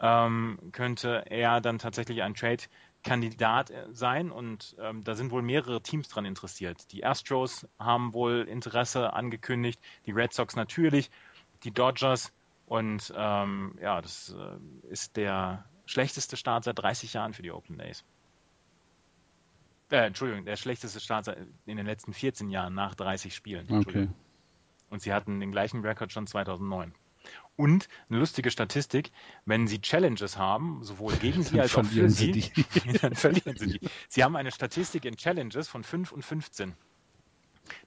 ähm, 0.00 0.58
könnte 0.72 1.24
er 1.26 1.60
dann 1.60 1.78
tatsächlich 1.78 2.22
einen 2.22 2.34
Trade 2.34 2.64
Kandidat 3.02 3.70
äh, 3.70 3.86
sein 3.92 4.30
und 4.30 4.76
ähm, 4.80 5.04
da 5.04 5.14
sind 5.14 5.30
wohl 5.30 5.42
mehrere 5.42 5.80
Teams 5.80 6.08
dran 6.08 6.24
interessiert. 6.24 6.92
Die 6.92 7.04
Astros 7.04 7.66
haben 7.78 8.12
wohl 8.12 8.46
Interesse 8.48 9.12
angekündigt, 9.12 9.80
die 10.06 10.12
Red 10.12 10.32
Sox 10.32 10.56
natürlich, 10.56 11.10
die 11.62 11.70
Dodgers 11.70 12.32
und 12.66 13.14
ähm, 13.16 13.78
ja, 13.80 14.02
das 14.02 14.34
äh, 14.36 14.90
ist 14.90 15.16
der 15.16 15.64
schlechteste 15.86 16.36
Start 16.36 16.64
seit 16.64 16.78
30 16.78 17.12
Jahren 17.12 17.32
für 17.32 17.42
die 17.42 17.52
Oakland 17.52 17.80
A's. 17.80 18.04
Äh, 19.90 20.06
Entschuldigung, 20.06 20.44
der 20.44 20.56
schlechteste 20.56 20.98
Start 20.98 21.28
in 21.64 21.76
den 21.76 21.86
letzten 21.86 22.12
14 22.12 22.50
Jahren 22.50 22.74
nach 22.74 22.96
30 22.96 23.32
Spielen. 23.34 23.70
Okay. 23.70 24.08
Und 24.90 25.00
sie 25.00 25.12
hatten 25.12 25.38
den 25.38 25.52
gleichen 25.52 25.80
Rekord 25.84 26.12
schon 26.12 26.26
2009. 26.26 26.92
Und 27.56 27.88
eine 28.10 28.18
lustige 28.18 28.50
Statistik, 28.50 29.10
wenn 29.46 29.66
sie 29.66 29.80
Challenges 29.80 30.36
haben, 30.36 30.84
sowohl 30.84 31.14
gegen 31.16 31.42
sie 31.42 31.58
als 31.58 31.74
auch 31.74 31.84
für 31.84 32.10
sie, 32.10 32.32
sie 32.32 32.52
dann 33.00 33.14
verlieren 33.14 33.56
sie 33.56 33.78
die. 33.78 33.88
Sie 34.08 34.22
haben 34.22 34.36
eine 34.36 34.52
Statistik 34.52 35.06
in 35.06 35.16
Challenges 35.16 35.68
von 35.68 35.82
5 35.82 36.12
und 36.12 36.22
15. 36.22 36.74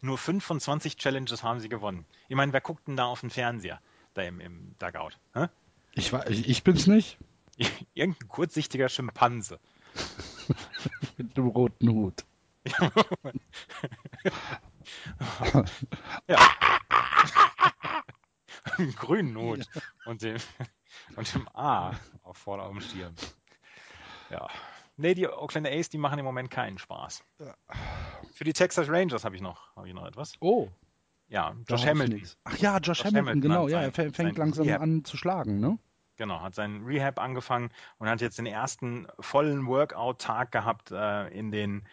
Nur 0.02 0.18
5 0.18 0.44
von 0.44 0.60
20 0.60 0.98
Challenges 0.98 1.44
haben 1.44 1.60
sie 1.60 1.70
gewonnen. 1.70 2.06
Ich 2.28 2.36
meine, 2.36 2.52
wer 2.52 2.62
guckt 2.62 2.88
denn 2.88 2.98
da 2.98 3.06
auf 3.06 3.22
den 3.22 3.30
Fernseher, 3.30 3.80
da 4.16 4.24
im, 4.24 4.40
im 4.40 4.76
Dugout? 4.80 5.12
Hä? 5.34 5.48
Ich, 5.94 6.12
ich, 6.14 6.50
ich 6.50 6.64
bin's 6.64 6.88
nicht. 6.88 7.18
Irgendein 7.94 8.28
kurzsichtiger 8.28 8.90
Schimpanse. 8.90 9.60
Mit 11.18 11.38
dem 11.38 11.48
roten 11.48 11.90
Hut. 11.90 12.26
ja. 16.28 16.40
Hut 18.78 19.68
ja. 19.74 19.82
und, 20.06 20.22
dem, 20.22 20.38
und 21.16 21.34
dem 21.34 21.48
A 21.54 21.94
auf 22.24 22.38
vorne 22.38 22.64
auf 22.64 22.72
dem 22.72 22.82
Schirm. 22.82 23.14
Ja. 24.30 24.48
Nee, 24.98 25.14
die 25.14 25.28
Oakland 25.28 25.68
A's, 25.68 25.90
die 25.90 25.98
machen 25.98 26.20
im 26.20 26.26
Moment 26.26 26.52
keinen 26.52 26.78
Spaß. 26.78 27.24
Für 28.34 28.44
die 28.44 28.54
Texas 28.54 28.90
Rangers 28.90 29.24
habe 29.24 29.36
ich 29.36 29.42
noch, 29.42 29.76
habe 29.76 29.88
ich 29.88 29.94
noch 29.94 30.06
etwas. 30.06 30.34
Oh. 30.42 30.68
Ja, 31.30 31.56
Josh 31.68 31.86
Hamilton. 31.86 32.22
Ach 32.44 32.58
ja, 32.58 32.78
Josh, 32.78 32.88
Josh 32.88 33.06
Hamilton, 33.06 33.28
Hamilton, 33.28 33.42
genau. 33.42 33.68
Ja, 33.68 33.82
er 33.82 33.92
fängt 33.92 34.38
langsam 34.38 34.66
Rehab. 34.66 34.82
an 34.82 35.06
zu 35.06 35.16
schlagen, 35.16 35.60
ne? 35.60 35.78
Genau, 36.18 36.42
hat 36.42 36.54
seinen 36.54 36.84
Rehab 36.86 37.18
angefangen 37.18 37.70
und 37.98 38.10
hat 38.10 38.20
jetzt 38.20 38.40
den 38.40 38.46
ersten 38.46 39.08
vollen 39.22 39.68
Workout-Tag 39.68 40.52
gehabt 40.52 40.92
äh, 40.92 41.30
in 41.30 41.52
den 41.52 41.88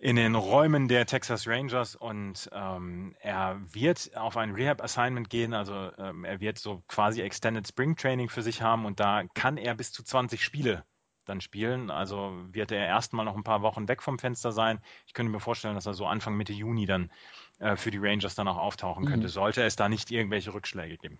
in 0.00 0.16
den 0.16 0.34
Räumen 0.34 0.88
der 0.88 1.04
Texas 1.04 1.46
Rangers 1.46 1.94
und 1.94 2.48
ähm, 2.52 3.14
er 3.20 3.60
wird 3.70 4.16
auf 4.16 4.38
ein 4.38 4.52
Rehab-Assignment 4.52 5.28
gehen, 5.28 5.52
also 5.52 5.90
ähm, 5.98 6.24
er 6.24 6.40
wird 6.40 6.58
so 6.58 6.82
quasi 6.88 7.20
Extended 7.20 7.68
Spring 7.68 7.96
Training 7.96 8.30
für 8.30 8.40
sich 8.40 8.62
haben 8.62 8.86
und 8.86 8.98
da 8.98 9.24
kann 9.34 9.58
er 9.58 9.74
bis 9.74 9.92
zu 9.92 10.02
20 10.02 10.42
Spiele 10.42 10.84
dann 11.26 11.42
spielen. 11.42 11.90
Also 11.90 12.32
wird 12.50 12.72
er 12.72 12.86
erstmal 12.86 13.26
noch 13.26 13.36
ein 13.36 13.44
paar 13.44 13.60
Wochen 13.60 13.88
weg 13.88 14.02
vom 14.02 14.18
Fenster 14.18 14.52
sein. 14.52 14.80
Ich 15.06 15.12
könnte 15.12 15.30
mir 15.30 15.38
vorstellen, 15.38 15.74
dass 15.74 15.86
er 15.86 15.92
so 15.92 16.06
Anfang 16.06 16.34
Mitte 16.34 16.54
Juni 16.54 16.86
dann 16.86 17.10
äh, 17.58 17.76
für 17.76 17.90
die 17.90 17.98
Rangers 17.98 18.34
dann 18.34 18.48
auch 18.48 18.56
auftauchen 18.56 19.04
könnte, 19.04 19.26
mhm. 19.26 19.32
sollte 19.32 19.62
es 19.62 19.76
da 19.76 19.90
nicht 19.90 20.10
irgendwelche 20.10 20.54
Rückschläge 20.54 20.96
geben. 20.96 21.18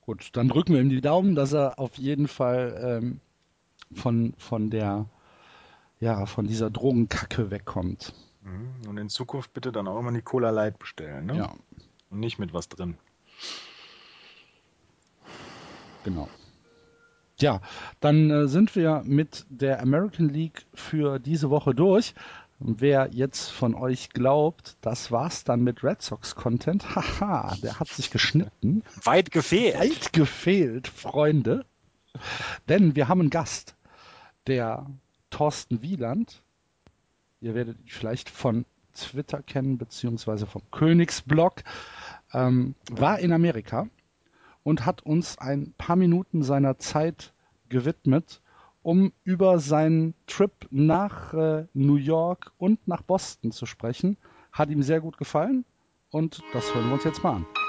Gut, 0.00 0.30
dann 0.34 0.48
drücken 0.48 0.74
wir 0.74 0.80
ihm 0.80 0.88
die 0.88 1.00
Daumen, 1.00 1.34
dass 1.34 1.52
er 1.52 1.80
auf 1.80 1.96
jeden 1.96 2.28
Fall 2.28 3.00
ähm, 3.02 3.20
von, 3.92 4.34
von 4.38 4.70
der 4.70 5.06
ja, 6.00 6.26
von 6.26 6.46
dieser 6.46 6.70
Drogenkacke 6.70 7.50
wegkommt. 7.50 8.14
Mhm. 8.42 8.88
Und 8.88 8.98
in 8.98 9.08
Zukunft 9.08 9.52
bitte 9.52 9.72
dann 9.72 9.88
auch 9.88 9.98
immer 9.98 10.12
die 10.12 10.22
Cola 10.22 10.50
Light 10.50 10.78
bestellen, 10.78 11.26
ne? 11.26 11.36
Ja. 11.36 11.54
Und 12.10 12.20
nicht 12.20 12.38
mit 12.38 12.52
was 12.52 12.68
drin. 12.68 12.96
Genau. 16.04 16.28
Ja, 17.40 17.60
dann 18.00 18.30
äh, 18.30 18.46
sind 18.46 18.76
wir 18.76 19.02
mit 19.04 19.46
der 19.48 19.80
American 19.80 20.28
League 20.28 20.66
für 20.74 21.18
diese 21.18 21.50
Woche 21.50 21.74
durch. 21.74 22.14
Wer 22.60 23.08
jetzt 23.10 23.50
von 23.50 23.74
euch 23.74 24.10
glaubt, 24.10 24.76
das 24.80 25.10
war's 25.10 25.42
dann 25.42 25.62
mit 25.62 25.82
Red 25.82 26.00
Sox 26.02 26.36
Content, 26.36 26.94
haha, 26.94 27.56
der 27.62 27.80
hat 27.80 27.88
sich 27.88 28.10
geschnitten. 28.10 28.84
Weit 29.02 29.32
gefehlt. 29.32 29.78
Weit 29.78 30.12
gefehlt, 30.12 30.86
Freunde. 30.86 31.64
Denn 32.68 32.94
wir 32.94 33.08
haben 33.08 33.20
einen 33.20 33.30
Gast, 33.30 33.74
der 34.46 34.86
Thorsten 35.34 35.82
Wieland. 35.82 36.42
Ihr 37.40 37.56
werdet 37.56 37.80
ihn 37.80 37.88
vielleicht 37.88 38.30
von 38.30 38.64
Twitter 38.94 39.42
kennen, 39.42 39.78
beziehungsweise 39.78 40.46
vom 40.46 40.62
Königsblog. 40.70 41.64
Ähm, 42.32 42.76
war 42.88 43.18
in 43.18 43.32
Amerika 43.32 43.88
und 44.62 44.86
hat 44.86 45.02
uns 45.02 45.36
ein 45.38 45.74
paar 45.76 45.96
Minuten 45.96 46.44
seiner 46.44 46.78
Zeit 46.78 47.32
gewidmet, 47.68 48.42
um 48.84 49.12
über 49.24 49.58
seinen 49.58 50.14
Trip 50.28 50.52
nach 50.70 51.34
äh, 51.34 51.66
New 51.74 51.96
York 51.96 52.52
und 52.56 52.86
nach 52.86 53.02
Boston 53.02 53.50
zu 53.50 53.66
sprechen. 53.66 54.16
Hat 54.52 54.70
ihm 54.70 54.84
sehr 54.84 55.00
gut 55.00 55.18
gefallen 55.18 55.64
und 56.10 56.44
das 56.52 56.72
hören 56.72 56.86
wir 56.86 56.94
uns 56.94 57.04
jetzt 57.04 57.24
mal 57.24 57.38
an. 57.38 57.63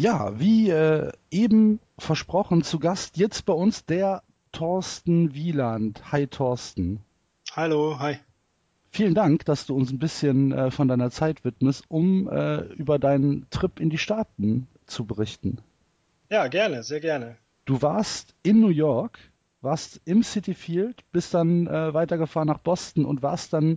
Ja, 0.00 0.40
wie 0.40 0.70
äh, 0.70 1.12
eben 1.30 1.78
versprochen, 1.98 2.62
zu 2.62 2.78
Gast 2.78 3.18
jetzt 3.18 3.44
bei 3.44 3.52
uns 3.52 3.84
der 3.84 4.22
Thorsten 4.50 5.34
Wieland. 5.34 6.10
Hi 6.10 6.26
Thorsten. 6.26 7.00
Hallo, 7.52 7.98
hi. 7.98 8.16
Vielen 8.90 9.14
Dank, 9.14 9.44
dass 9.44 9.66
du 9.66 9.76
uns 9.76 9.92
ein 9.92 9.98
bisschen 9.98 10.52
äh, 10.52 10.70
von 10.70 10.88
deiner 10.88 11.10
Zeit 11.10 11.44
widmest, 11.44 11.84
um 11.88 12.30
äh, 12.30 12.62
über 12.76 12.98
deinen 12.98 13.46
Trip 13.50 13.78
in 13.78 13.90
die 13.90 13.98
Staaten 13.98 14.68
zu 14.86 15.04
berichten. 15.04 15.58
Ja, 16.30 16.48
gerne, 16.48 16.82
sehr 16.82 17.00
gerne. 17.00 17.36
Du 17.66 17.82
warst 17.82 18.34
in 18.42 18.58
New 18.58 18.68
York, 18.68 19.18
warst 19.60 20.00
im 20.06 20.22
City 20.22 20.54
Field, 20.54 21.04
bist 21.12 21.34
dann 21.34 21.66
äh, 21.66 21.92
weitergefahren 21.92 22.48
nach 22.48 22.60
Boston 22.60 23.04
und 23.04 23.22
warst 23.22 23.52
dann 23.52 23.76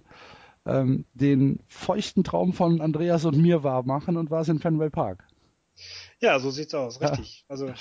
ähm, 0.65 1.03
den 1.15 1.59
feuchten 1.67 2.23
Traum 2.23 2.53
von 2.53 2.79
Andreas 2.79 3.25
und 3.25 3.37
mir 3.37 3.65
wahr 3.65 3.83
machen 3.83 4.15
und 4.15 4.31
warst 4.31 4.49
in 4.49 4.59
Fenway 4.59 4.89
Park. 4.89 5.25
Ja, 6.19 6.39
so 6.39 6.51
sieht's 6.51 6.73
aus, 6.73 7.01
richtig. 7.01 7.39
Ja. 7.39 7.45
Also 7.47 7.73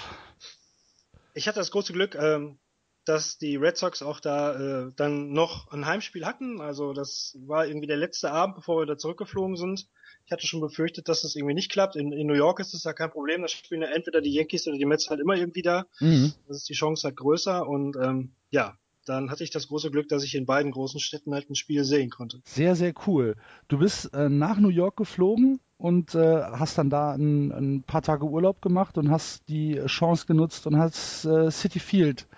ich 1.34 1.48
hatte 1.48 1.58
das 1.58 1.70
große 1.70 1.92
Glück, 1.92 2.14
ähm, 2.14 2.58
dass 3.04 3.38
die 3.38 3.56
Red 3.56 3.76
Sox 3.76 4.02
auch 4.02 4.20
da 4.20 4.54
äh, 4.86 4.92
dann 4.94 5.32
noch 5.32 5.70
ein 5.72 5.86
Heimspiel 5.86 6.24
hatten. 6.24 6.60
Also 6.60 6.92
das 6.92 7.36
war 7.46 7.66
irgendwie 7.66 7.86
der 7.86 7.96
letzte 7.96 8.30
Abend, 8.30 8.56
bevor 8.56 8.80
wir 8.80 8.86
da 8.86 8.96
zurückgeflogen 8.96 9.56
sind. 9.56 9.88
Ich 10.24 10.30
hatte 10.30 10.46
schon 10.46 10.60
befürchtet, 10.60 11.08
dass 11.08 11.22
das 11.22 11.34
irgendwie 11.34 11.54
nicht 11.54 11.70
klappt. 11.70 11.96
In, 11.96 12.12
in 12.12 12.28
New 12.28 12.34
York 12.34 12.60
ist 12.60 12.74
es 12.74 12.84
ja 12.84 12.92
kein 12.92 13.10
Problem. 13.10 13.42
Da 13.42 13.48
spielen 13.48 13.82
ja 13.82 13.88
entweder 13.88 14.20
die 14.20 14.32
Yankees 14.32 14.68
oder 14.68 14.78
die 14.78 14.84
Mets 14.84 15.10
halt 15.10 15.20
immer 15.20 15.34
irgendwie 15.34 15.62
da. 15.62 15.86
Mhm. 15.98 16.32
Das 16.46 16.58
ist 16.58 16.68
die 16.68 16.74
Chance 16.74 17.08
halt 17.08 17.16
größer. 17.16 17.66
Und 17.66 17.96
ähm, 17.96 18.32
ja, 18.50 18.76
dann 19.04 19.30
hatte 19.30 19.42
ich 19.42 19.50
das 19.50 19.66
große 19.66 19.90
Glück, 19.90 20.08
dass 20.08 20.22
ich 20.22 20.36
in 20.36 20.46
beiden 20.46 20.70
großen 20.70 21.00
Städten 21.00 21.34
halt 21.34 21.50
ein 21.50 21.56
Spiel 21.56 21.84
sehen 21.84 22.10
konnte. 22.10 22.40
Sehr, 22.44 22.76
sehr 22.76 22.94
cool. 23.06 23.34
Du 23.66 23.78
bist 23.78 24.14
äh, 24.14 24.28
nach 24.28 24.58
New 24.58 24.68
York 24.68 24.96
geflogen 24.96 25.60
und 25.82 26.14
äh, 26.14 26.42
hast 26.42 26.78
dann 26.78 26.90
da 26.90 27.10
ein, 27.10 27.50
ein, 27.50 27.82
paar 27.82 28.02
Tage 28.02 28.24
Urlaub 28.24 28.62
gemacht 28.62 28.98
und 28.98 29.10
hast 29.10 29.48
die 29.48 29.80
Chance 29.86 30.26
genutzt 30.26 30.64
und 30.68 30.78
hast 30.78 31.24
äh, 31.24 31.50
City 31.50 31.80
Field 31.80 32.28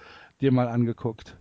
dir 0.41 0.51
mal 0.51 0.67
angeguckt. 0.67 1.37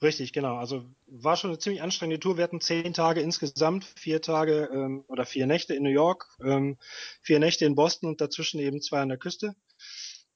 Richtig, 0.00 0.32
genau. 0.32 0.58
Also 0.58 0.84
war 1.08 1.36
schon 1.36 1.50
eine 1.50 1.58
ziemlich 1.58 1.82
anstrengende 1.82 2.20
Tour. 2.20 2.36
Wir 2.36 2.44
hatten 2.44 2.60
zehn 2.60 2.94
Tage 2.94 3.20
insgesamt, 3.20 3.84
vier 3.84 4.22
Tage 4.22 4.70
ähm, 4.72 5.02
oder 5.08 5.26
vier 5.26 5.48
Nächte 5.48 5.74
in 5.74 5.82
New 5.82 5.90
York, 5.90 6.28
ähm, 6.40 6.76
vier 7.20 7.40
Nächte 7.40 7.64
in 7.64 7.74
Boston 7.74 8.10
und 8.10 8.20
dazwischen 8.20 8.60
eben 8.60 8.80
zwei 8.80 9.00
an 9.00 9.08
der 9.08 9.18
Küste. 9.18 9.56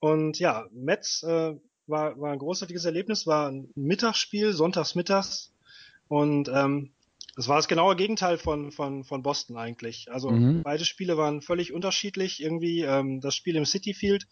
Und 0.00 0.40
ja, 0.40 0.66
Metz 0.72 1.22
äh, 1.22 1.54
war, 1.86 2.20
war 2.20 2.32
ein 2.32 2.40
großartiges 2.40 2.84
Erlebnis, 2.84 3.24
war 3.24 3.48
ein 3.52 3.70
Mittagsspiel, 3.76 4.52
sonntags 4.52 4.96
mittags. 4.96 5.52
Und 6.08 6.48
ähm, 6.48 6.90
das 7.38 7.46
war 7.46 7.54
das 7.54 7.68
genaue 7.68 7.94
Gegenteil 7.94 8.36
von, 8.36 8.72
von, 8.72 9.04
von 9.04 9.22
Boston 9.22 9.56
eigentlich. 9.56 10.10
Also 10.10 10.28
mhm. 10.28 10.64
beide 10.64 10.84
Spiele 10.84 11.16
waren 11.16 11.40
völlig 11.40 11.72
unterschiedlich. 11.72 12.42
Irgendwie 12.42 12.82
ähm, 12.82 13.20
das 13.20 13.36
Spiel 13.36 13.54
im 13.54 13.64
City 13.64 13.94
Field 13.94 14.26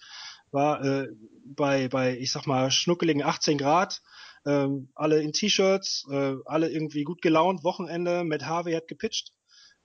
war 0.51 0.85
äh, 0.85 1.07
bei, 1.45 1.87
bei, 1.87 2.19
ich 2.19 2.33
sag 2.33 2.49
mal, 2.49 2.73
schnuckeligen 2.73 3.23
18 3.23 3.59
Grad. 3.59 4.03
Ähm, 4.45 4.91
alle 4.97 5.23
in 5.23 5.33
T-Shirts, 5.33 6.09
äh, 6.11 6.35
alle 6.47 6.69
irgendwie 6.69 7.05
gut 7.05 7.23
gelaunt. 7.23 7.63
Wochenende, 7.63 8.25
Matt 8.25 8.45
Harvey 8.45 8.73
hat 8.73 8.89
gepitcht. 8.89 9.33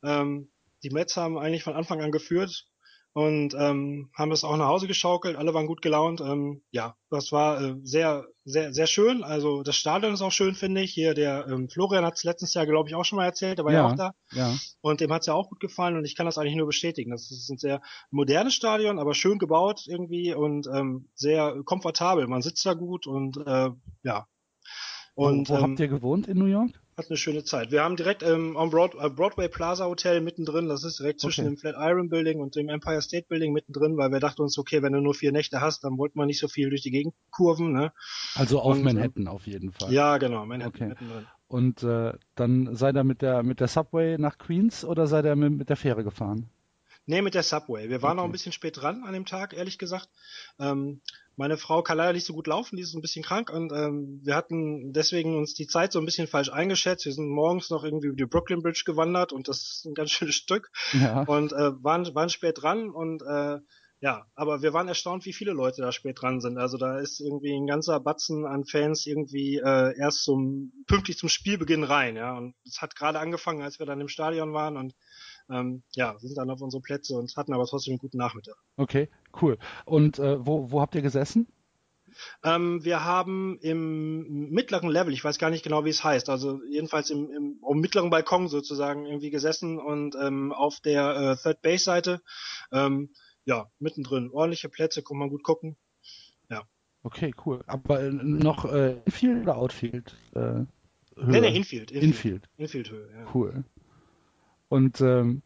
Ähm, 0.03 0.49
die 0.81 0.89
Mets 0.89 1.15
haben 1.15 1.37
eigentlich 1.37 1.61
von 1.61 1.75
Anfang 1.75 2.01
an 2.01 2.11
geführt 2.11 2.70
und 3.13 3.53
ähm, 3.57 4.09
haben 4.17 4.31
es 4.31 4.43
auch 4.43 4.55
nach 4.55 4.67
Hause 4.67 4.87
geschaukelt. 4.87 5.35
Alle 5.35 5.53
waren 5.53 5.67
gut 5.67 5.81
gelaunt. 5.81 6.21
Ähm, 6.21 6.61
ja, 6.71 6.95
das 7.09 7.31
war 7.33 7.61
äh, 7.61 7.75
sehr, 7.83 8.25
sehr, 8.45 8.73
sehr 8.73 8.87
schön. 8.87 9.23
Also 9.23 9.63
das 9.63 9.75
Stadion 9.75 10.13
ist 10.13 10.21
auch 10.21 10.31
schön, 10.31 10.55
finde 10.55 10.81
ich. 10.81 10.93
Hier 10.93 11.13
der 11.13 11.45
ähm, 11.47 11.67
Florian 11.69 12.05
hat 12.05 12.15
es 12.15 12.23
letztes 12.23 12.53
Jahr, 12.53 12.65
glaube 12.65 12.87
ich, 12.87 12.95
auch 12.95 13.03
schon 13.03 13.17
mal 13.17 13.25
erzählt. 13.25 13.57
Der 13.57 13.65
war 13.65 13.73
ja, 13.73 13.79
ja 13.79 13.87
auch 13.87 13.95
da. 13.95 14.13
Ja. 14.31 14.55
Und 14.79 15.01
dem 15.01 15.11
hat 15.11 15.21
es 15.21 15.27
ja 15.27 15.33
auch 15.33 15.49
gut 15.49 15.59
gefallen. 15.59 15.97
Und 15.97 16.05
ich 16.05 16.15
kann 16.15 16.25
das 16.25 16.37
eigentlich 16.37 16.55
nur 16.55 16.67
bestätigen. 16.67 17.11
Das 17.11 17.29
ist 17.29 17.49
ein 17.49 17.57
sehr 17.57 17.81
modernes 18.11 18.53
Stadion, 18.53 18.97
aber 18.97 19.13
schön 19.13 19.39
gebaut 19.39 19.83
irgendwie 19.87 20.33
und 20.33 20.67
ähm, 20.67 21.09
sehr 21.13 21.61
komfortabel. 21.65 22.27
Man 22.27 22.41
sitzt 22.41 22.65
da 22.65 22.75
gut 22.75 23.07
und 23.07 23.37
äh, 23.45 23.71
ja. 24.03 24.27
Und 25.15 25.49
wo, 25.49 25.53
wo 25.53 25.57
ähm, 25.57 25.63
habt 25.63 25.79
ihr 25.81 25.89
gewohnt 25.89 26.29
in 26.29 26.37
New 26.37 26.45
York? 26.45 26.81
Hat 27.03 27.09
eine 27.09 27.17
schöne 27.17 27.43
Zeit. 27.43 27.71
Wir 27.71 27.83
haben 27.83 27.95
direkt 27.95 28.23
ähm, 28.23 28.57
am 28.57 28.69
Broad 28.69 28.93
Broadway 29.15 29.47
Plaza 29.49 29.85
Hotel 29.85 30.21
mittendrin, 30.21 30.67
das 30.67 30.83
ist 30.83 30.99
direkt 30.99 31.19
zwischen 31.21 31.41
Okay. 31.41 31.55
dem 31.55 31.57
Flatiron 31.57 32.09
Building 32.09 32.39
und 32.39 32.55
dem 32.55 32.69
Empire 32.69 33.01
State 33.01 33.25
Building 33.27 33.53
mittendrin, 33.53 33.97
weil 33.97 34.11
wir 34.11 34.19
dachten 34.19 34.41
uns, 34.41 34.57
okay, 34.57 34.81
wenn 34.81 34.93
du 34.93 35.01
nur 35.01 35.13
vier 35.13 35.31
Nächte 35.31 35.61
hast, 35.61 35.83
dann 35.83 35.97
wollten 35.97 36.19
wir 36.19 36.25
nicht 36.25 36.39
so 36.39 36.47
viel 36.47 36.69
durch 36.69 36.81
die 36.81 36.91
Gegend 36.91 37.13
kurven, 37.31 37.71
ne? 37.73 37.91
Also 38.35 38.59
auf 38.61 38.77
Und, 38.77 38.83
Manhattan 38.83 39.27
auf 39.27 39.47
jeden 39.47 39.71
Fall. 39.71 39.91
Ja, 39.93 40.17
genau, 40.17 40.45
Manhattan 40.45 40.69
Okay. 40.69 40.89
mittendrin. 40.89 41.25
Und 41.47 41.83
äh, 41.83 42.13
dann 42.35 42.75
seid 42.75 42.95
ihr 42.95 43.03
mit 43.03 43.21
der 43.21 43.43
mit 43.43 43.59
der 43.59 43.67
Subway 43.67 44.17
nach 44.17 44.37
Queens 44.37 44.85
oder 44.85 45.07
seid 45.07 45.25
ihr 45.25 45.35
mit, 45.35 45.51
mit 45.57 45.69
der 45.69 45.75
Fähre 45.75 46.03
gefahren? 46.03 46.49
Nee, 47.05 47.21
mit 47.21 47.33
der 47.33 47.43
Subway. 47.43 47.89
Wir 47.89 48.01
waren 48.01 48.11
Okay. 48.11 48.17
noch 48.17 48.25
ein 48.25 48.31
bisschen 48.31 48.51
spät 48.51 48.77
dran 48.81 49.03
an 49.03 49.13
dem 49.13 49.25
Tag, 49.25 49.53
ehrlich 49.53 49.77
gesagt. 49.77 50.07
Ähm, 50.59 51.01
meine 51.35 51.57
Frau 51.57 51.81
kann 51.81 51.97
leider 51.97 52.13
nicht 52.13 52.25
so 52.25 52.33
gut 52.33 52.47
laufen, 52.47 52.75
die 52.75 52.83
ist 52.83 52.93
ein 52.93 53.01
bisschen 53.01 53.23
krank 53.23 53.49
und 53.49 53.71
ähm, 53.71 54.19
wir 54.23 54.35
hatten 54.35 54.93
deswegen 54.93 55.35
uns 55.37 55.53
die 55.55 55.65
Zeit 55.65 55.91
so 55.91 55.99
ein 55.99 56.05
bisschen 56.05 56.27
falsch 56.27 56.49
eingeschätzt. 56.49 57.05
Wir 57.05 57.13
sind 57.13 57.29
morgens 57.29 57.69
noch 57.69 57.83
irgendwie 57.83 58.07
über 58.07 58.15
die 58.17 58.25
Brooklyn 58.25 58.61
Bridge 58.61 58.83
gewandert 58.85 59.33
und 59.33 59.47
das 59.47 59.61
ist 59.61 59.85
ein 59.85 59.93
ganz 59.95 60.11
schönes 60.11 60.35
Stück 60.35 60.69
Ja. 60.93 61.23
und 61.23 61.53
äh, 61.53 61.83
waren, 61.83 62.13
waren 62.13 62.29
spät 62.29 62.61
dran 62.61 62.89
und 62.89 63.23
äh, 63.23 63.59
ja, 64.03 64.25
aber 64.33 64.63
wir 64.63 64.73
waren 64.73 64.87
erstaunt, 64.87 65.25
wie 65.25 65.33
viele 65.33 65.51
Leute 65.51 65.81
da 65.83 65.91
spät 65.91 66.19
dran 66.21 66.41
sind. 66.41 66.57
Also 66.57 66.77
da 66.77 66.97
ist 66.99 67.19
irgendwie 67.19 67.53
ein 67.55 67.67
ganzer 67.67 67.99
Batzen 67.99 68.45
an 68.47 68.65
Fans 68.65 69.05
irgendwie 69.05 69.57
äh, 69.57 69.95
erst 69.97 70.23
zum 70.23 70.71
pünktlich 70.87 71.17
zum 71.19 71.29
Spielbeginn 71.29 71.83
rein, 71.83 72.15
ja. 72.15 72.35
Und 72.35 72.55
es 72.65 72.81
hat 72.81 72.95
gerade 72.95 73.19
angefangen, 73.19 73.61
als 73.61 73.77
wir 73.77 73.85
dann 73.85 74.01
im 74.01 74.07
Stadion 74.07 74.53
waren 74.53 74.75
und 74.75 74.95
ähm, 75.51 75.83
ja, 75.93 76.17
sind 76.19 76.37
dann 76.37 76.49
auf 76.49 76.61
unsere 76.61 76.81
Plätze 76.81 77.15
und 77.17 77.35
hatten 77.35 77.53
aber 77.53 77.65
trotzdem 77.65 77.93
einen 77.93 77.99
guten 77.99 78.17
Nachmittag. 78.17 78.55
Okay, 78.77 79.09
cool. 79.41 79.57
Und 79.85 80.19
äh, 80.19 80.45
wo, 80.45 80.71
wo 80.71 80.81
habt 80.81 80.95
ihr 80.95 81.01
gesessen? 81.01 81.47
Ähm, 82.43 82.83
wir 82.83 83.05
haben 83.05 83.57
im 83.61 84.49
mittleren 84.49 84.89
Level, 84.89 85.13
ich 85.13 85.23
weiß 85.23 85.37
gar 85.37 85.49
nicht 85.49 85.63
genau, 85.63 85.85
wie 85.85 85.89
es 85.89 86.03
heißt, 86.03 86.29
also 86.29 86.61
jedenfalls 86.69 87.09
im, 87.09 87.31
im, 87.31 87.59
im 87.67 87.79
mittleren 87.79 88.09
Balkon 88.09 88.49
sozusagen 88.49 89.05
irgendwie 89.05 89.29
gesessen 89.29 89.79
und 89.79 90.15
ähm, 90.15 90.51
auf 90.51 90.81
der 90.81 91.15
äh, 91.15 91.35
Third 91.37 91.61
Base 91.61 91.85
Seite, 91.85 92.21
ähm, 92.73 93.11
ja, 93.45 93.71
mittendrin, 93.79 94.29
ordentliche 94.29 94.67
Plätze, 94.67 95.03
kann 95.03 95.17
man 95.17 95.29
gut 95.29 95.43
gucken. 95.43 95.77
Okay, 97.03 97.33
cool. 97.45 97.63
Aber 97.67 98.01
äh, 98.01 98.11
noch 98.11 98.65
äh, 98.65 98.97
Infield 99.05 99.43
oder 99.43 99.57
Outfield? 99.57 100.15
Äh, 100.35 100.39
Höhe? 100.39 100.67
Nee, 101.15 101.41
nee, 101.41 101.55
Infield, 101.55 101.91
Infield, 101.91 102.03
Infield. 102.03 102.49
Infield 102.57 102.91
Höhe, 102.91 103.09
ja. 103.11 103.33
Cool. 103.33 103.63
Und 104.71 105.01
ähm, 105.01 105.41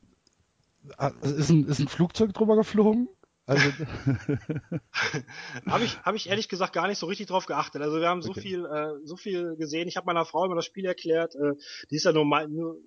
ah, 0.97 1.07
ist, 1.23 1.49
ein, 1.49 1.65
ist 1.67 1.79
ein 1.79 1.87
Flugzeug 1.87 2.31
drüber 2.33 2.55
geflogen? 2.55 3.09
Also, 3.47 3.73
Habe 5.67 5.83
ich, 5.83 5.99
hab 6.03 6.13
ich 6.13 6.29
ehrlich 6.29 6.47
gesagt 6.47 6.73
gar 6.73 6.87
nicht 6.87 6.99
so 6.99 7.07
richtig 7.07 7.25
drauf 7.27 7.47
geachtet. 7.47 7.81
Also 7.81 7.99
wir 7.99 8.07
haben 8.07 8.21
so 8.21 8.31
Okay. 8.31 8.41
viel, 8.41 8.65
äh, 8.65 8.91
so 9.03 9.17
viel 9.17 9.55
gesehen. 9.55 9.87
Ich 9.87 9.97
habe 9.97 10.05
meiner 10.05 10.25
Frau 10.25 10.45
immer 10.45 10.55
das 10.55 10.65
Spiel 10.65 10.85
erklärt. 10.85 11.33
Äh, 11.33 11.53
die 11.89 11.95
ist 11.95 12.05
ja 12.05 12.11
nur, 12.11 12.25
mein, 12.25 12.51
nur 12.51 12.77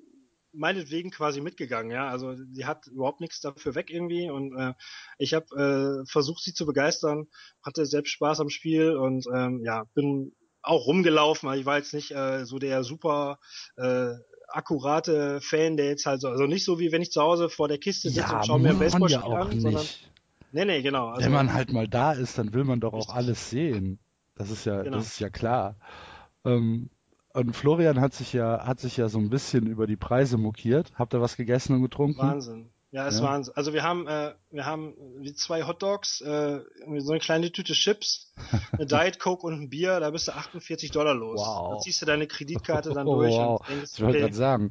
meinetwegen 0.53 1.11
quasi 1.11 1.41
mitgegangen. 1.41 1.91
Ja, 1.91 2.09
also 2.09 2.35
die 2.37 2.67
hat 2.67 2.87
überhaupt 2.87 3.21
nichts 3.21 3.41
dafür 3.41 3.75
weg 3.75 3.91
irgendwie. 3.91 4.31
Und 4.31 4.57
äh, 4.57 4.75
ich 5.19 5.35
habe 5.35 6.05
äh, 6.05 6.07
versucht, 6.09 6.45
sie 6.45 6.55
zu 6.55 6.67
begeistern. 6.67 7.27
Hatte 7.65 7.85
selbst 7.85 8.11
Spaß 8.13 8.39
am 8.39 8.49
Spiel 8.49 8.97
und 8.97 9.27
ähm, 9.35 9.61
ja, 9.65 9.87
bin 9.95 10.37
auch 10.63 10.87
rumgelaufen. 10.87 11.53
Ich 11.55 11.67
war 11.67 11.79
jetzt 11.79 11.95
nicht 11.95 12.13
äh, 12.13 12.45
so 12.45 12.61
der 12.61 12.85
super 12.85 13.41
äh, 13.77 14.13
akkurate 14.49 15.41
Fan, 15.41 15.77
der 15.77 15.87
jetzt 15.87 16.07
halt 16.07 16.21
so, 16.21 16.29
also 16.29 16.47
nicht 16.47 16.65
so 16.65 16.79
wie 16.79 16.93
wenn 16.93 17.03
ich 17.03 17.13
zu 17.13 17.21
Hause 17.23 17.49
vor 17.49 17.69
der 17.69 17.79
Kiste 17.79 18.09
sitze 18.09 18.21
ja, 18.21 18.39
und 18.39 18.47
schaue 18.47 18.61
mir 18.61 18.73
man 18.75 19.09
ja 19.09 19.23
auch 19.23 19.35
an, 19.35 19.61
sondern 19.61 19.83
nicht. 19.83 20.11
nee, 20.53 20.65
nee, 20.65 20.83
genau. 20.83 21.09
Also, 21.09 21.25
Wenn 21.25 21.33
man 21.33 21.53
halt 21.53 21.73
mal 21.73 21.89
da 21.89 22.13
ist, 22.13 22.39
dann 22.39 22.53
will 22.53 22.65
man 22.65 22.81
doch 22.81 22.93
auch 22.93 23.15
alles 23.15 23.51
sehen. 23.51 23.99
Das 24.35 24.51
ist 24.51 24.65
ja, 24.65 24.83
Genau. 24.83 24.97
das 24.97 25.07
ist 25.09 25.21
ja 25.21 25.31
klar. 25.31 25.77
Ähm, 26.45 26.91
und 27.35 27.55
Florian 27.55 28.01
hat 28.01 28.15
sich 28.15 28.33
ja, 28.33 28.67
hat 28.67 28.81
sich 28.81 28.97
ja 28.97 29.09
so 29.09 29.19
ein 29.19 29.31
bisschen 29.31 29.67
über 29.67 29.87
die 29.87 29.97
Preise 29.97 30.39
mokiert. 30.39 30.93
Habt 30.95 31.15
ihr 31.15 31.21
was 31.21 31.37
gegessen 31.37 31.75
und 31.77 31.83
getrunken? 31.83 32.19
Wahnsinn. 32.19 32.71
Ja, 32.91 33.07
ist 33.07 33.19
Ja. 33.21 33.25
Wahnsinn. 33.25 33.53
Also 33.55 33.75
wir 33.75 33.83
haben, 33.83 34.07
äh, 34.07 34.35
wir 34.51 34.65
haben 34.65 34.95
wie 35.19 35.35
zwei 35.35 35.65
Hotdogs, 35.67 36.21
äh, 36.23 36.61
so 36.99 37.11
eine 37.13 37.21
kleine 37.21 37.53
Tüte 37.53 37.75
Chips, 37.75 38.33
eine 38.73 38.87
Diet 38.87 39.19
Coke 39.19 39.47
und 39.47 39.55
ein 39.61 39.69
Bier, 39.69 40.01
da 40.01 40.11
bist 40.11 40.29
du 40.29 40.33
48 40.33 40.91
Dollar 40.91 41.15
los. 41.15 41.41
Wow. 41.41 41.75
Da 41.75 41.79
ziehst 41.81 42.01
du 42.01 42.07
deine 42.07 42.27
Kreditkarte 42.27 42.93
dann 42.93 43.07
Oh, 43.07 43.17
durch 43.17 43.35
wow. 43.35 43.61
und 43.61 43.69
denkst, 43.69 43.91
Ich 43.95 44.01
wollte 44.01 44.13
okay, 44.13 44.21
gerade 44.21 44.35
sagen, 44.35 44.71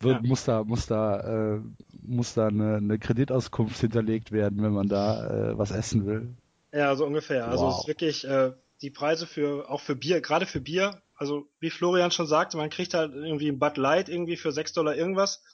wird, 0.00 0.22
Ja. 0.22 0.28
muss 0.28 0.44
da, 0.44 0.64
muss 0.64 0.86
da, 0.86 1.54
äh, 1.56 1.60
muss 2.02 2.34
da 2.34 2.48
eine, 2.48 2.76
eine 2.76 2.98
Kreditauskunft 2.98 3.80
hinterlegt 3.80 4.32
werden, 4.32 4.62
wenn 4.62 4.72
man 4.72 4.88
da 4.88 5.50
äh, 5.52 5.58
was 5.58 5.70
essen 5.70 6.06
will. 6.06 6.34
ja, 6.72 6.94
so 6.96 7.06
ungefähr. 7.06 7.46
Also 7.46 7.68
es 7.68 7.74
Wow. 7.74 7.80
ist 7.82 7.86
wirklich 7.88 8.24
äh, 8.26 8.52
die 8.82 8.90
Preise 8.90 9.26
für, 9.28 9.70
auch 9.70 9.80
für 9.80 9.94
Bier, 9.94 10.20
gerade 10.20 10.44
für 10.46 10.60
Bier, 10.60 11.00
also 11.14 11.46
wie 11.60 11.70
Florian 11.70 12.10
schon 12.10 12.26
sagte, 12.26 12.56
man 12.56 12.68
kriegt 12.70 12.92
halt 12.94 13.14
irgendwie 13.14 13.48
ein 13.48 13.60
Bud 13.60 13.76
Light 13.76 14.08
irgendwie 14.08 14.36
für 14.36 14.50
6 14.50 14.72
Dollar 14.72 14.96
irgendwas. 14.96 15.44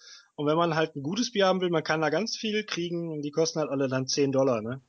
Und 0.41 0.47
wenn 0.47 0.57
man 0.57 0.74
halt 0.74 0.97
ein 0.97 1.03
gutes 1.03 1.32
Bier 1.32 1.47
haben 1.47 1.61
will, 1.61 1.68
man 1.68 1.84
kann 1.84 2.01
da 2.01 2.09
ganz 2.09 2.34
viel 2.34 2.64
kriegen 2.64 3.11
und 3.11 3.20
die 3.20 3.30
kosten 3.30 3.59
halt 3.61 3.68
alle 3.68 3.88
dann 3.88 4.07
10 4.07 4.32
Dollar, 4.32 4.62
ne? 4.62 4.80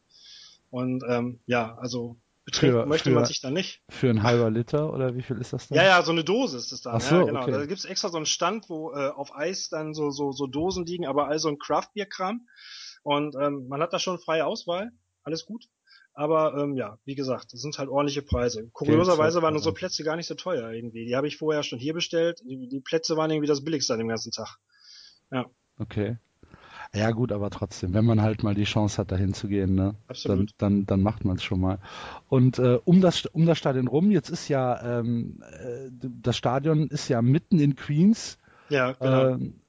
Und 0.70 1.04
ähm, 1.10 1.42
ja, 1.46 1.76
also 1.78 2.16
betrinken 2.46 2.84
Für- 2.84 2.86
möchte 2.86 3.10
für- 3.10 3.16
man 3.16 3.26
sich 3.26 3.42
dann 3.42 3.52
nicht. 3.52 3.82
Für 3.90 4.10
ein 4.10 4.24
halber 4.24 4.50
Liter 4.50 4.94
oder 4.94 5.14
wie 5.14 5.22
viel 5.22 5.36
ist 5.40 5.52
das 5.52 5.68
dann? 5.68 5.76
Ja, 5.76 5.84
ja, 5.84 6.04
so 6.04 6.14
eine 6.14 6.24
Dose 6.24 6.56
ist 6.56 6.72
es 6.72 6.84
dann. 6.84 6.96
Ach 6.96 7.02
so, 7.02 7.16
ja, 7.16 7.24
genau. 7.26 7.42
okay. 7.42 7.52
Da 7.52 7.66
gibt's 7.66 7.84
extra 7.84 8.08
so 8.08 8.16
einen 8.16 8.26
Stand, 8.26 8.70
wo 8.70 8.94
äh, 8.94 9.10
auf 9.10 9.36
Eis 9.36 9.68
dann 9.68 9.94
so, 9.94 10.10
so, 10.10 10.32
so 10.32 10.48
Dosen 10.48 10.86
liegen, 10.86 11.06
aber 11.06 11.28
all 11.28 11.38
so 11.38 11.50
ein 11.50 11.58
Craft-Bier-Kram. 11.60 12.48
Und 13.04 13.36
ähm, 13.36 13.68
man 13.68 13.82
hat 13.82 13.92
da 13.92 14.00
schon 14.00 14.20
freie 14.20 14.46
Auswahl, 14.46 14.92
alles 15.24 15.46
gut. 15.46 15.66
Aber 16.14 16.56
ähm, 16.58 16.78
ja, 16.78 16.98
wie 17.04 17.16
gesagt, 17.16 17.52
das 17.52 17.60
sind 17.60 17.78
halt 17.78 17.90
ordentliche 17.90 18.22
Preise. 18.22 18.70
Kurioserweise 18.72 19.42
waren 19.42 19.56
unsere 19.56 19.72
also. 19.72 19.78
Plätze 19.78 20.06
gar 20.06 20.16
nicht 20.16 20.28
so 20.28 20.36
teuer 20.36 20.72
irgendwie. 20.72 21.06
Die 21.06 21.16
habe 21.18 21.28
ich 21.28 21.36
vorher 21.36 21.64
schon 21.64 21.80
hier 21.80 21.94
bestellt. 21.94 22.40
Die, 22.46 22.70
die 22.70 22.80
Plätze 22.80 23.18
waren 23.18 23.32
irgendwie 23.32 23.48
das 23.50 23.66
billigste 23.66 23.92
an 23.92 24.00
dem 24.00 24.08
ganzen 24.08 24.32
Tag. 24.32 24.58
Okay. 25.80 26.18
Ja 26.94 27.12
gut, 27.12 27.32
aber 27.32 27.50
trotzdem, 27.50 27.94
wenn 27.94 28.06
man 28.06 28.22
halt 28.22 28.44
mal 28.44 28.54
die 28.54 28.66
Chance 28.66 28.98
hat, 28.98 29.12
dahin 29.12 29.34
zu 29.34 29.48
gehen, 29.48 29.76
ne, 29.76 29.84
dann, 29.84 29.96
Absolut. 30.10 30.52
dann, 30.58 30.86
dann 30.86 31.02
macht 31.02 31.24
man 31.24 31.38
es 31.38 31.44
schon 31.44 31.62
mal. 31.62 31.80
Und 32.28 32.60
äh, 32.60 32.80
um 32.84 33.00
das 33.00 33.26
um 33.28 33.46
das 33.46 33.58
Stadion 33.58 33.88
rum, 33.88 34.12
jetzt 34.12 34.30
ist 34.30 34.50
ja 34.50 35.00
ähm, 35.00 35.42
äh, 35.42 35.90
das 36.22 36.36
Stadion 36.36 36.88
ist 36.88 37.08
ja 37.08 37.22
mitten 37.22 37.60
in 37.60 37.78
Queens. 37.78 38.38
Ja, 38.68 38.92
genau. 38.92 39.30
Ähm, 39.30 39.62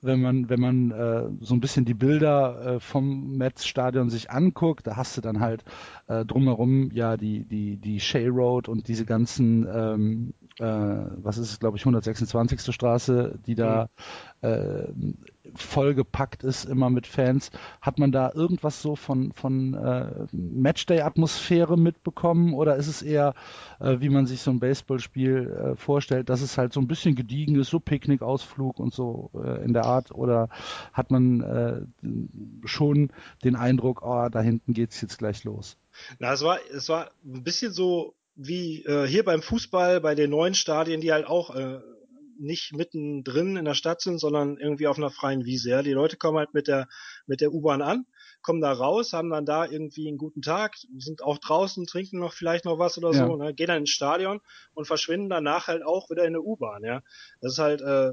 wenn 0.00 0.20
man, 0.20 0.48
wenn 0.48 0.60
man 0.60 0.90
äh, 0.90 1.24
so 1.40 1.54
ein 1.54 1.60
bisschen 1.60 1.84
die 1.84 1.94
Bilder 1.94 2.76
äh, 2.76 2.80
vom 2.80 3.36
Metz-Stadion 3.36 4.10
sich 4.10 4.30
anguckt, 4.30 4.86
da 4.86 4.96
hast 4.96 5.16
du 5.16 5.20
dann 5.20 5.40
halt 5.40 5.64
äh, 6.06 6.24
drumherum 6.24 6.90
ja 6.92 7.16
die, 7.16 7.44
die, 7.44 7.78
die 7.78 7.98
Shea 7.98 8.28
Road 8.28 8.68
und 8.68 8.86
diese 8.86 9.04
ganzen, 9.04 9.66
ähm, 9.66 10.34
äh, 10.58 10.64
was 10.64 11.38
ist 11.38 11.50
es, 11.50 11.60
glaube 11.60 11.76
ich, 11.76 11.82
126. 11.82 12.74
Straße, 12.74 13.38
die 13.46 13.54
da 13.54 13.88
äh, 14.40 14.88
vollgepackt 15.54 16.44
ist 16.44 16.64
immer 16.64 16.90
mit 16.90 17.06
Fans. 17.06 17.50
Hat 17.80 17.98
man 17.98 18.12
da 18.12 18.32
irgendwas 18.34 18.82
so 18.82 18.96
von, 18.96 19.32
von 19.32 19.74
äh, 19.74 20.26
Matchday-Atmosphäre 20.32 21.78
mitbekommen 21.78 22.54
oder 22.54 22.76
ist 22.76 22.88
es 22.88 23.02
eher, 23.02 23.34
äh, 23.80 23.96
wie 24.00 24.08
man 24.08 24.26
sich 24.26 24.42
so 24.42 24.50
ein 24.50 24.60
Baseballspiel 24.60 25.50
äh, 25.50 25.76
vorstellt, 25.76 26.28
dass 26.28 26.42
es 26.42 26.58
halt 26.58 26.72
so 26.72 26.80
ein 26.80 26.88
bisschen 26.88 27.14
gediegen 27.14 27.58
ist, 27.58 27.70
so 27.70 27.80
Picknickausflug 27.80 28.78
und 28.78 28.92
so 28.92 29.30
äh, 29.34 29.64
in 29.64 29.72
der 29.72 29.84
Art? 29.84 30.12
Oder 30.12 30.48
hat 30.92 31.10
man 31.10 31.40
äh, 31.40 32.66
schon 32.66 33.10
den 33.44 33.56
Eindruck, 33.56 34.02
oh, 34.02 34.28
da 34.28 34.40
hinten 34.40 34.74
geht's 34.74 35.00
jetzt 35.00 35.18
gleich 35.18 35.44
los? 35.44 35.76
Na, 36.18 36.32
es 36.32 36.42
war, 36.42 36.58
es 36.72 36.88
war 36.88 37.10
ein 37.24 37.42
bisschen 37.42 37.72
so 37.72 38.14
wie 38.38 38.84
äh, 38.84 39.06
hier 39.06 39.24
beim 39.24 39.42
Fußball, 39.42 40.00
bei 40.00 40.14
den 40.14 40.30
neuen 40.30 40.54
Stadien, 40.54 41.00
die 41.00 41.12
halt 41.12 41.26
auch 41.26 41.54
äh, 41.54 41.80
nicht 42.38 42.72
mittendrin 42.72 43.56
in 43.56 43.64
der 43.64 43.74
Stadt 43.74 44.00
sind, 44.00 44.18
sondern 44.18 44.58
irgendwie 44.58 44.86
auf 44.86 44.96
einer 44.96 45.10
freien 45.10 45.44
Wiese. 45.44 45.70
Ja? 45.70 45.82
Die 45.82 45.92
Leute 45.92 46.16
kommen 46.16 46.38
halt 46.38 46.54
mit 46.54 46.68
der 46.68 46.88
mit 47.26 47.40
der 47.40 47.52
U-Bahn 47.52 47.82
an, 47.82 48.06
kommen 48.40 48.60
da 48.60 48.72
raus, 48.72 49.12
haben 49.12 49.30
dann 49.30 49.44
da 49.44 49.66
irgendwie 49.66 50.06
einen 50.06 50.18
guten 50.18 50.40
Tag, 50.40 50.76
sind 50.98 51.20
auch 51.22 51.38
draußen, 51.38 51.84
trinken 51.86 52.20
noch 52.20 52.32
vielleicht 52.32 52.64
noch 52.64 52.78
was 52.78 52.96
oder 52.96 53.12
Ja. 53.12 53.26
so, 53.26 53.36
ne? 53.36 53.54
gehen 53.54 53.66
dann 53.66 53.78
ins 53.78 53.90
Stadion 53.90 54.40
und 54.72 54.86
verschwinden 54.86 55.28
danach 55.28 55.66
halt 55.66 55.84
auch 55.84 56.08
wieder 56.10 56.24
in 56.24 56.34
der 56.34 56.44
U-Bahn. 56.44 56.84
Ja, 56.84 57.02
das 57.40 57.54
ist 57.54 57.58
halt 57.58 57.80
äh, 57.80 58.12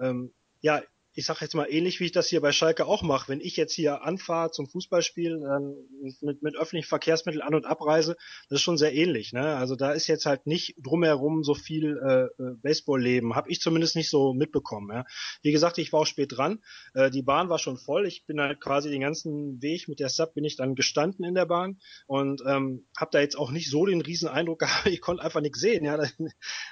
ähm, 0.00 0.32
ja 0.62 0.80
ich 1.16 1.24
sag 1.24 1.40
jetzt 1.40 1.54
mal 1.54 1.66
ähnlich, 1.70 1.98
wie 1.98 2.04
ich 2.04 2.12
das 2.12 2.28
hier 2.28 2.42
bei 2.42 2.52
Schalke 2.52 2.84
auch 2.84 3.02
mache. 3.02 3.30
Wenn 3.30 3.40
ich 3.40 3.56
jetzt 3.56 3.72
hier 3.72 4.02
anfahre 4.02 4.50
zum 4.50 4.68
Fußballspiel, 4.68 5.40
dann 5.40 5.74
mit, 6.20 6.42
mit 6.42 6.56
öffentlichen 6.56 6.88
Verkehrsmitteln 6.88 7.42
an- 7.42 7.54
und 7.54 7.64
abreise, 7.64 8.16
das 8.50 8.58
ist 8.58 8.62
schon 8.62 8.76
sehr 8.76 8.94
ähnlich. 8.94 9.32
Ne? 9.32 9.56
Also 9.56 9.76
da 9.76 9.92
ist 9.92 10.08
jetzt 10.08 10.26
halt 10.26 10.46
nicht 10.46 10.74
drumherum 10.78 11.42
so 11.42 11.54
viel 11.54 11.96
äh, 11.96 12.42
äh, 12.42 12.54
Baseball-Leben. 12.60 13.34
Habe 13.34 13.50
ich 13.50 13.60
zumindest 13.60 13.96
nicht 13.96 14.10
so 14.10 14.34
mitbekommen. 14.34 14.94
Ja? 14.94 15.06
Wie 15.40 15.52
gesagt, 15.52 15.78
ich 15.78 15.90
war 15.90 16.00
auch 16.00 16.06
spät 16.06 16.36
dran. 16.36 16.58
Äh, 16.92 17.10
die 17.10 17.22
Bahn 17.22 17.48
war 17.48 17.58
schon 17.58 17.78
voll. 17.78 18.06
Ich 18.06 18.26
bin 18.26 18.38
halt 18.38 18.60
quasi 18.60 18.90
den 18.90 19.00
ganzen 19.00 19.62
Weg 19.62 19.88
mit 19.88 20.00
der 20.00 20.10
Sub 20.10 20.34
bin 20.34 20.44
ich 20.44 20.56
dann 20.56 20.74
gestanden 20.74 21.24
in 21.24 21.34
der 21.34 21.46
Bahn 21.46 21.78
und 22.06 22.42
ähm, 22.46 22.84
habe 22.94 23.10
da 23.12 23.20
jetzt 23.20 23.38
auch 23.38 23.50
nicht 23.50 23.70
so 23.70 23.86
den 23.86 24.02
riesen 24.02 24.28
Eindruck 24.28 24.58
gehabt. 24.60 24.86
Ich 24.86 25.00
konnte 25.00 25.22
einfach 25.22 25.40
nichts 25.40 25.60
sehen. 25.60 25.84
Ja? 25.84 25.98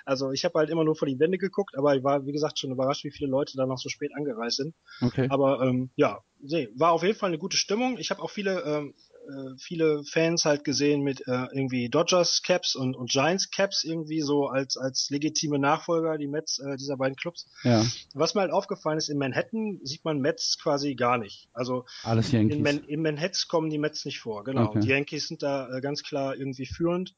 Also 0.05 0.33
ich 0.33 0.45
habe 0.45 0.59
halt 0.59 0.69
immer 0.69 0.85
nur 0.85 0.97
vor 0.97 1.09
die 1.09 1.19
Wände 1.19 1.39
geguckt, 1.39 1.79
aber 1.79 1.97
ich 1.97 2.05
war, 2.05 2.27
wie 2.27 2.33
gesagt, 2.33 2.59
schon 2.59 2.71
überrascht, 2.71 3.05
wie 3.05 3.11
viele 3.11 3.31
Leute 3.31 3.57
da 3.57 3.65
noch 3.65 3.79
so 3.79 3.89
spät 3.89 4.11
angereist 4.35 4.57
sind. 4.57 4.75
Okay. 5.01 5.27
Aber 5.31 5.61
ähm, 5.63 5.91
ja, 5.97 6.21
nee, 6.41 6.69
war 6.77 6.93
auf 6.93 7.03
jeden 7.03 7.19
Fall 7.19 7.29
eine 7.29 7.39
gute 7.39 7.57
Stimmung. 7.57 7.99
Ich 7.99 8.11
habe 8.11 8.23
auch 8.23 8.31
viele 8.31 8.63
ähm, 8.63 8.95
äh, 9.27 9.57
viele 9.59 10.05
Fans 10.05 10.45
halt 10.45 10.65
gesehen 10.65 11.03
mit 11.03 11.27
äh, 11.27 11.47
irgendwie 11.53 11.89
Dodgers 11.89 12.43
Caps 12.43 12.75
und, 12.75 12.95
und 12.95 13.11
Giants 13.11 13.51
Caps 13.51 13.83
irgendwie 13.83 14.21
so 14.21 14.49
als 14.49 14.77
als 14.77 15.09
legitime 15.09 15.59
Nachfolger 15.59 16.19
die 16.19 16.27
Mets 16.27 16.59
äh, 16.59 16.77
dieser 16.77 16.97
beiden 16.97 17.17
Clubs. 17.17 17.49
Ja, 17.63 17.85
Was 18.13 18.35
mir 18.35 18.43
halt 18.43 18.53
aufgefallen 18.53 18.99
ist, 18.99 19.09
in 19.09 19.19
Manhattan 19.19 19.81
sieht 19.83 20.05
man 20.05 20.19
Mets 20.19 20.59
quasi 20.63 20.95
gar 20.95 21.17
nicht. 21.17 21.49
Also 21.55 21.87
alles 22.03 22.33
in, 22.33 22.51
Yankees. 22.51 22.59
Man 22.59 22.85
in 22.85 23.03
Manhattan 23.03 23.49
kommen 23.49 23.71
die 23.71 23.79
Mets 23.79 24.05
nicht 24.05 24.21
vor, 24.21 24.45
genau. 24.45 24.67
Okay. 24.67 24.81
Die 24.81 24.89
Yankees 24.89 25.29
sind 25.29 25.43
da 25.43 25.69
äh, 25.75 25.81
ganz 25.81 26.03
klar 26.03 26.37
irgendwie 26.37 26.67
führend. 26.67 27.15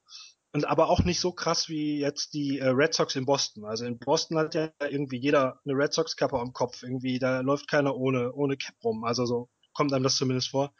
Und 0.57 0.65
aber 0.67 0.89
auch 0.89 1.05
nicht 1.05 1.21
so 1.21 1.33
krass 1.33 1.69
wie 1.69 1.99
jetzt 1.99 2.33
die 2.33 2.59
äh, 2.61 2.69
Red 2.69 2.95
Sox 2.95 3.15
in 3.15 3.27
Boston. 3.27 3.67
Also 3.67 3.85
in 3.85 3.99
Boston 3.99 4.39
hat 4.39 4.55
ja 4.55 4.71
irgendwie 4.89 5.19
jeder 5.19 5.61
eine 5.67 5.75
Red 5.77 5.93
Sox 5.93 6.17
Kappe 6.17 6.39
am 6.41 6.55
Kopf. 6.55 6.83
Irgendwie, 6.83 7.19
da 7.19 7.41
läuft 7.41 7.69
keiner 7.69 7.95
ohne, 7.95 8.33
ohne 8.33 8.57
Cap 8.57 8.75
rum. 8.83 9.05
Also 9.05 9.27
so 9.27 9.51
kommt 9.75 9.93
einem 9.93 10.03
das 10.05 10.17
zumindest 10.17 10.49
vor. 10.49 10.73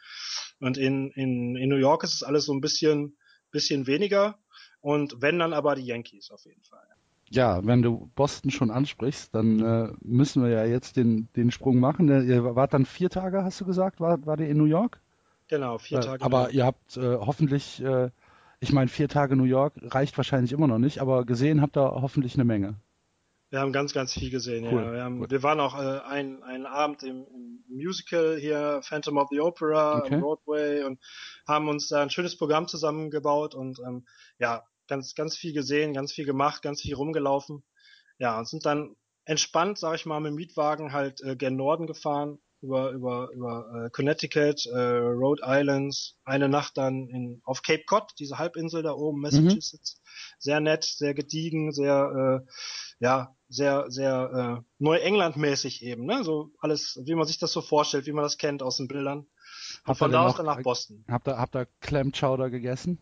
Und 0.59 0.79
in, 0.79 1.11
in, 1.11 1.55
in 1.55 1.69
New 1.69 1.75
York 1.75 2.03
ist 2.03 2.15
es 2.15 2.23
alles 2.23 2.45
so 2.45 2.53
ein 2.53 2.59
bisschen, 2.61 3.17
bisschen 3.51 3.85
weniger. 3.85 4.39
Und 4.81 5.21
wenn 5.21 5.37
dann 5.37 5.53
aber 5.53 5.75
die 5.75 5.85
Yankees 5.85 6.31
auf 6.31 6.43
jeden 6.45 6.63
Fall. 6.63 6.81
Ja, 7.29 7.63
wenn 7.63 7.83
du 7.83 8.09
Boston 8.15 8.49
schon 8.49 8.71
ansprichst, 8.71 9.35
dann 9.35 9.59
äh, 9.59 9.93
müssen 10.01 10.41
wir 10.41 10.49
ja 10.49 10.65
jetzt 10.65 10.97
den, 10.97 11.29
den 11.35 11.51
Sprung 11.51 11.79
machen. 11.79 12.09
Äh, 12.09 12.23
Ihr 12.23 12.55
wart 12.55 12.73
dann 12.73 12.85
vier 12.87 13.11
Tage, 13.11 13.43
hast 13.43 13.61
du 13.61 13.65
gesagt, 13.65 13.99
war, 13.99 14.25
war 14.25 14.37
der 14.37 14.49
in 14.49 14.57
New 14.57 14.65
York? 14.65 15.01
Genau, 15.49 15.77
vier 15.77 15.99
Äh, 15.99 16.01
Tage. 16.01 16.25
aber 16.25 16.49
ihr 16.49 16.65
habt 16.65 16.97
äh, 16.97 17.17
hoffentlich, 17.17 17.79
äh, 17.83 18.09
ich 18.59 18.71
meine, 18.71 18.87
vier 18.87 19.07
Tage 19.07 19.35
New 19.35 19.43
York 19.43 19.73
reicht 19.81 20.17
wahrscheinlich 20.17 20.51
immer 20.51 20.67
noch 20.67 20.79
nicht, 20.79 20.99
aber 20.99 21.25
gesehen 21.25 21.61
habt 21.61 21.77
ihr 21.77 22.01
hoffentlich 22.01 22.35
eine 22.35 22.45
Menge. 22.45 22.79
Wir 23.49 23.61
haben 23.61 23.71
ganz, 23.71 23.93
ganz 23.93 24.13
viel 24.13 24.29
gesehen. 24.29 24.65
Cool, 24.65 24.83
Ja. 24.83 24.93
Wir, 24.93 25.03
haben, 25.03 25.21
cool. 25.21 25.29
wir 25.29 25.43
waren 25.43 25.59
auch 25.59 25.79
äh, 25.79 25.99
ein, 26.01 26.43
einen 26.43 26.65
Abend 26.65 27.03
im, 27.03 27.25
im 27.27 27.63
Musical 27.69 28.37
hier, 28.37 28.81
Phantom 28.83 29.17
of 29.17 29.29
the 29.31 29.39
Opera, 29.39 29.99
Okay. 29.99 30.19
Broadway 30.19 30.83
und 30.83 30.99
haben 31.47 31.69
uns 31.69 31.87
da 31.87 32.01
ein 32.01 32.09
schönes 32.09 32.37
Programm 32.37 32.67
zusammengebaut 32.67 33.55
und 33.55 33.79
ähm, 33.79 34.05
ja, 34.37 34.63
ganz, 34.87 35.15
ganz 35.15 35.37
viel 35.37 35.53
gesehen, 35.53 35.93
ganz 35.93 36.11
viel 36.11 36.25
gemacht, 36.25 36.61
ganz 36.61 36.81
viel 36.81 36.95
rumgelaufen. 36.95 37.63
Ja, 38.19 38.37
und 38.37 38.47
sind 38.49 38.65
dann 38.65 38.95
entspannt, 39.23 39.77
sag 39.77 39.95
ich 39.95 40.05
mal, 40.05 40.19
mit 40.19 40.31
dem 40.31 40.35
Mietwagen 40.35 40.91
halt 40.91 41.21
äh, 41.21 41.35
gen 41.35 41.55
Norden 41.55 41.87
gefahren, 41.87 42.39
über, 42.67 42.91
über, 42.91 43.29
über 43.31 43.85
äh, 43.85 43.89
Connecticut, 43.89 44.65
äh, 44.65 44.77
Rhode 44.77 45.41
Islands, 45.45 46.17
eine 46.25 46.49
Nacht 46.49 46.77
dann 46.77 47.07
in, 47.07 47.41
auf 47.45 47.61
Cape 47.61 47.83
Cod, 47.85 48.11
diese 48.19 48.37
Halbinsel 48.37 48.83
da 48.83 48.91
oben, 48.91 49.21
Massachusetts. 49.21 50.01
Sehr 50.37 50.59
nett, 50.59 50.83
sehr 50.83 51.13
gediegen, 51.13 51.71
sehr, 51.71 52.43
äh, 52.43 52.51
ja, 52.99 53.35
sehr, 53.47 53.85
sehr 53.89 54.59
äh, 54.59 54.83
Neuengland-mäßig 54.83 55.81
eben, 55.83 56.05
ne? 56.05 56.23
So 56.23 56.51
alles, 56.59 56.99
wie 57.05 57.15
man 57.15 57.25
sich 57.25 57.39
das 57.39 57.53
so 57.53 57.61
vorstellt, 57.61 58.05
wie 58.05 58.11
man 58.11 58.23
das 58.23 58.37
kennt 58.37 58.61
aus 58.61 58.77
den 58.77 58.89
Bildern. 58.89 59.27
Habt 59.85 59.99
von 59.99 60.11
da 60.11 60.25
aus 60.25 60.35
dann 60.35 60.45
nach 60.45 60.61
Boston. 60.61 61.05
Habt 61.07 61.27
ihr, 61.27 61.37
habt 61.37 61.55
ihr 61.55 61.67
Clam 61.79 62.11
Chowder 62.11 62.49
gegessen? 62.49 62.99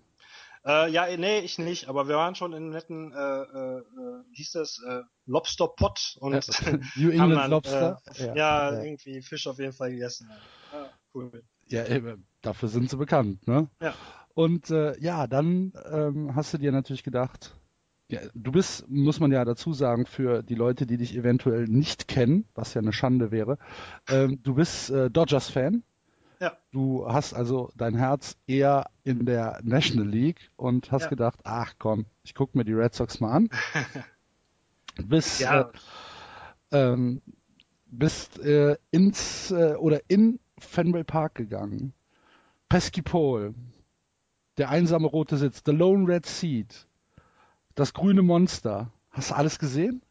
Äh, 0.65 0.89
ja, 0.89 1.05
nee, 1.15 1.39
ich 1.39 1.59
nicht, 1.59 1.87
aber 1.89 2.07
wir 2.07 2.15
waren 2.15 2.33
schon 2.33 2.53
in 2.53 2.63
einem 2.63 2.69
netten, 2.71 3.13
äh, 3.13 3.17
äh, 3.17 3.77
äh, 3.79 4.23
wie 4.29 4.35
hieß 4.35 4.51
das, 4.53 4.81
äh, 4.87 5.01
Lobster 5.27 5.67
Pot 5.67 6.17
und 6.19 6.33
New 6.95 7.11
haben 7.11 7.11
England 7.11 7.35
dann, 7.35 7.51
Lobster? 7.51 8.01
Äh, 8.17 8.25
ja, 8.27 8.35
ja. 8.35 8.81
irgendwie 8.81 9.21
Fisch 9.21 9.45
auf 9.47 9.59
jeden 9.59 9.73
Fall 9.73 9.91
gegessen. 9.91 10.29
Ja, 10.73 10.89
cool. 11.13 11.43
Ja, 11.67 11.83
dafür 12.41 12.69
sind 12.69 12.89
sie 12.89 12.97
bekannt, 12.97 13.47
ne? 13.47 13.69
Ja. 13.81 13.93
Und 14.33 14.69
äh, 14.69 14.99
ja, 14.99 15.27
dann 15.27 15.73
ähm, 15.91 16.35
hast 16.35 16.53
du 16.53 16.57
dir 16.57 16.71
natürlich 16.71 17.03
gedacht, 17.03 17.55
ja, 18.07 18.19
du 18.33 18.51
bist, 18.51 18.87
muss 18.87 19.19
man 19.19 19.31
ja 19.31 19.45
dazu 19.45 19.73
sagen, 19.73 20.05
für 20.05 20.43
die 20.43 20.55
Leute, 20.55 20.85
die 20.85 20.97
dich 20.97 21.15
eventuell 21.15 21.65
nicht 21.65 22.07
kennen, 22.07 22.45
was 22.53 22.73
ja 22.73 22.81
eine 22.81 22.93
Schande 22.93 23.31
wäre, 23.31 23.57
ähm, 24.09 24.41
du 24.43 24.55
bist 24.55 24.89
äh, 24.91 25.09
Dodgers-Fan. 25.09 25.83
Ja. 26.39 26.57
Du 26.71 27.07
hast 27.07 27.33
also 27.33 27.71
dein 27.75 27.95
Herz 27.95 28.37
eher 28.47 28.89
in 29.03 29.25
der 29.25 29.59
National 29.63 30.07
League 30.07 30.51
und 30.57 30.91
hast 30.91 31.03
Ja. 31.03 31.09
gedacht, 31.09 31.39
ach 31.43 31.75
komm, 31.79 32.05
ich 32.23 32.35
gucke 32.35 32.57
mir 32.57 32.65
die 32.65 32.73
Red 32.73 32.93
Sox 32.93 33.19
mal 33.19 33.31
an. 33.31 33.49
Bis 35.05 35.39
Ja, 35.41 35.61
äh, 35.61 35.65
ähm, 36.71 37.21
bist 37.85 38.39
äh, 38.39 38.77
ins 38.91 39.51
äh, 39.51 39.75
oder 39.75 40.01
in 40.09 40.39
Fenway 40.57 41.03
Park 41.03 41.35
gegangen. 41.35 41.93
Pesky 42.69 43.01
Pole, 43.01 43.53
der 44.57 44.69
einsame 44.69 45.07
rote 45.07 45.37
Sitz, 45.37 45.61
The 45.65 45.71
Lone 45.71 46.07
Red 46.07 46.25
Seat, 46.25 46.87
das 47.75 47.93
grüne 47.93 48.21
Monster. 48.21 48.91
Hast 49.11 49.31
du 49.31 49.35
alles 49.35 49.59
gesehen? 49.59 50.01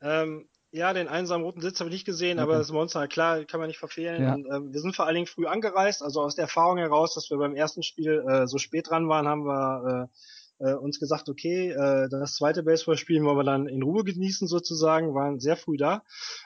Ähm, 0.00 0.48
ja, 0.70 0.92
den 0.92 1.08
einsamen 1.08 1.44
roten 1.44 1.60
Sitz 1.60 1.80
habe 1.80 1.90
ich 1.90 1.94
nicht 1.94 2.04
gesehen, 2.04 2.38
aber 2.38 2.52
Okay. 2.52 2.58
das 2.60 2.72
Monster, 2.72 3.08
klar, 3.08 3.44
kann 3.44 3.60
man 3.60 3.68
nicht 3.68 3.78
verfehlen. 3.78 4.22
Ja. 4.22 4.34
Und, 4.34 4.46
ähm, 4.46 4.72
wir 4.72 4.80
sind 4.80 4.94
vor 4.94 5.06
allen 5.06 5.14
Dingen 5.14 5.26
früh 5.26 5.46
angereist, 5.46 6.02
also 6.02 6.20
aus 6.20 6.34
der 6.34 6.44
Erfahrung 6.44 6.78
heraus, 6.78 7.14
dass 7.14 7.30
wir 7.30 7.38
beim 7.38 7.54
ersten 7.54 7.82
Spiel 7.82 8.24
äh, 8.28 8.46
so 8.46 8.58
spät 8.58 8.90
dran 8.90 9.08
waren, 9.08 9.26
haben 9.26 9.44
wir 9.46 10.08
äh, 10.10 10.18
äh, 10.58 10.74
uns 10.74 10.98
gesagt, 10.98 11.28
okay, 11.28 11.70
äh, 11.70 12.08
das 12.08 12.34
zweite 12.34 12.62
Baseballspiel 12.62 13.22
wollen 13.22 13.36
wir 13.36 13.44
dann 13.44 13.66
in 13.66 13.82
Ruhe 13.82 14.04
genießen 14.04 14.48
sozusagen, 14.48 15.14
waren 15.14 15.40
sehr 15.40 15.56
früh 15.56 15.76
da 15.76 16.02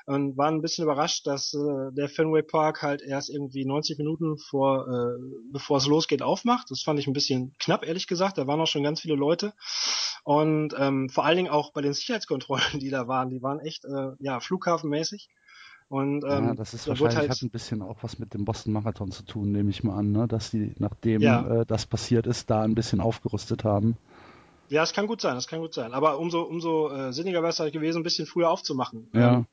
und 0.06 0.36
waren 0.36 0.56
ein 0.56 0.62
bisschen 0.62 0.84
überrascht, 0.84 1.26
dass 1.26 1.54
äh, 1.54 1.92
der 1.92 2.08
Fenway 2.08 2.42
Park 2.42 2.82
halt 2.82 3.02
erst 3.02 3.30
irgendwie 3.30 3.64
90 3.64 3.98
Minuten 3.98 4.38
vor, 4.38 4.86
äh, 4.88 5.18
bevor 5.52 5.78
es 5.78 5.86
losgeht, 5.86 6.22
aufmacht. 6.22 6.70
Das 6.70 6.82
fand 6.82 6.98
ich 6.98 7.06
ein 7.06 7.12
bisschen 7.12 7.54
knapp, 7.58 7.86
ehrlich 7.86 8.06
gesagt. 8.06 8.38
Da 8.38 8.46
waren 8.46 8.60
auch 8.60 8.66
schon 8.66 8.82
ganz 8.82 9.00
viele 9.00 9.14
Leute. 9.14 9.54
Und 10.24 10.74
ähm, 10.78 11.08
vor 11.08 11.24
allen 11.24 11.36
Dingen 11.36 11.50
auch 11.50 11.72
bei 11.72 11.80
den 11.80 11.92
Sicherheitskontrollen, 11.92 12.62
die 12.80 12.90
da 12.90 13.08
waren, 13.08 13.30
die 13.30 13.42
waren 13.42 13.60
echt 13.60 13.84
äh, 13.84 14.10
ja 14.20 14.40
flughafenmäßig. 14.40 15.28
Und 15.93 16.24
ähm, 16.24 16.45
ja, 16.47 16.55
das 16.55 16.72
ist 16.72 16.88
wahrscheinlich 16.88 17.18
halt, 17.18 17.30
hat 17.32 17.43
ein 17.43 17.51
bisschen 17.51 17.82
auch 17.82 17.99
was 18.01 18.18
mit 18.18 18.32
dem 18.32 18.47
Boston 18.47 18.72
Marathon 18.72 19.11
zu 19.11 19.24
tun, 19.24 19.53
nehme 19.53 19.68
ich 19.68 19.84
mal 19.84 19.95
an, 19.95 20.11
ne? 20.11 20.26
dass 20.26 20.51
die, 20.51 20.72
nachdem 20.78 21.20
Ja. 21.20 21.61
äh, 21.61 21.66
das 21.66 21.84
passiert 21.84 22.26
ist, 22.26 22.49
da 22.49 22.62
ein 22.62 22.74
bisschen 22.74 22.99
aufgerüstet 23.03 23.64
haben. 23.64 23.99
ja, 24.70 24.82
es 24.82 24.95
kann 24.95 25.07
gut 25.07 25.20
sein, 25.20 25.34
das 25.34 25.49
kann 25.49 25.61
gut 25.61 25.74
sein. 25.74 25.93
Aber 25.93 26.18
umso 26.18 26.40
umso 26.45 26.88
äh, 26.90 27.12
sinniger 27.12 27.43
wäre 27.43 27.51
es 27.51 27.61
halt 27.61 27.74
gewesen, 27.74 27.99
ein 28.01 28.05
bisschen 28.05 28.24
früher 28.24 28.49
aufzumachen. 28.49 29.11
Ja. 29.12 29.34
Ähm, 29.34 29.47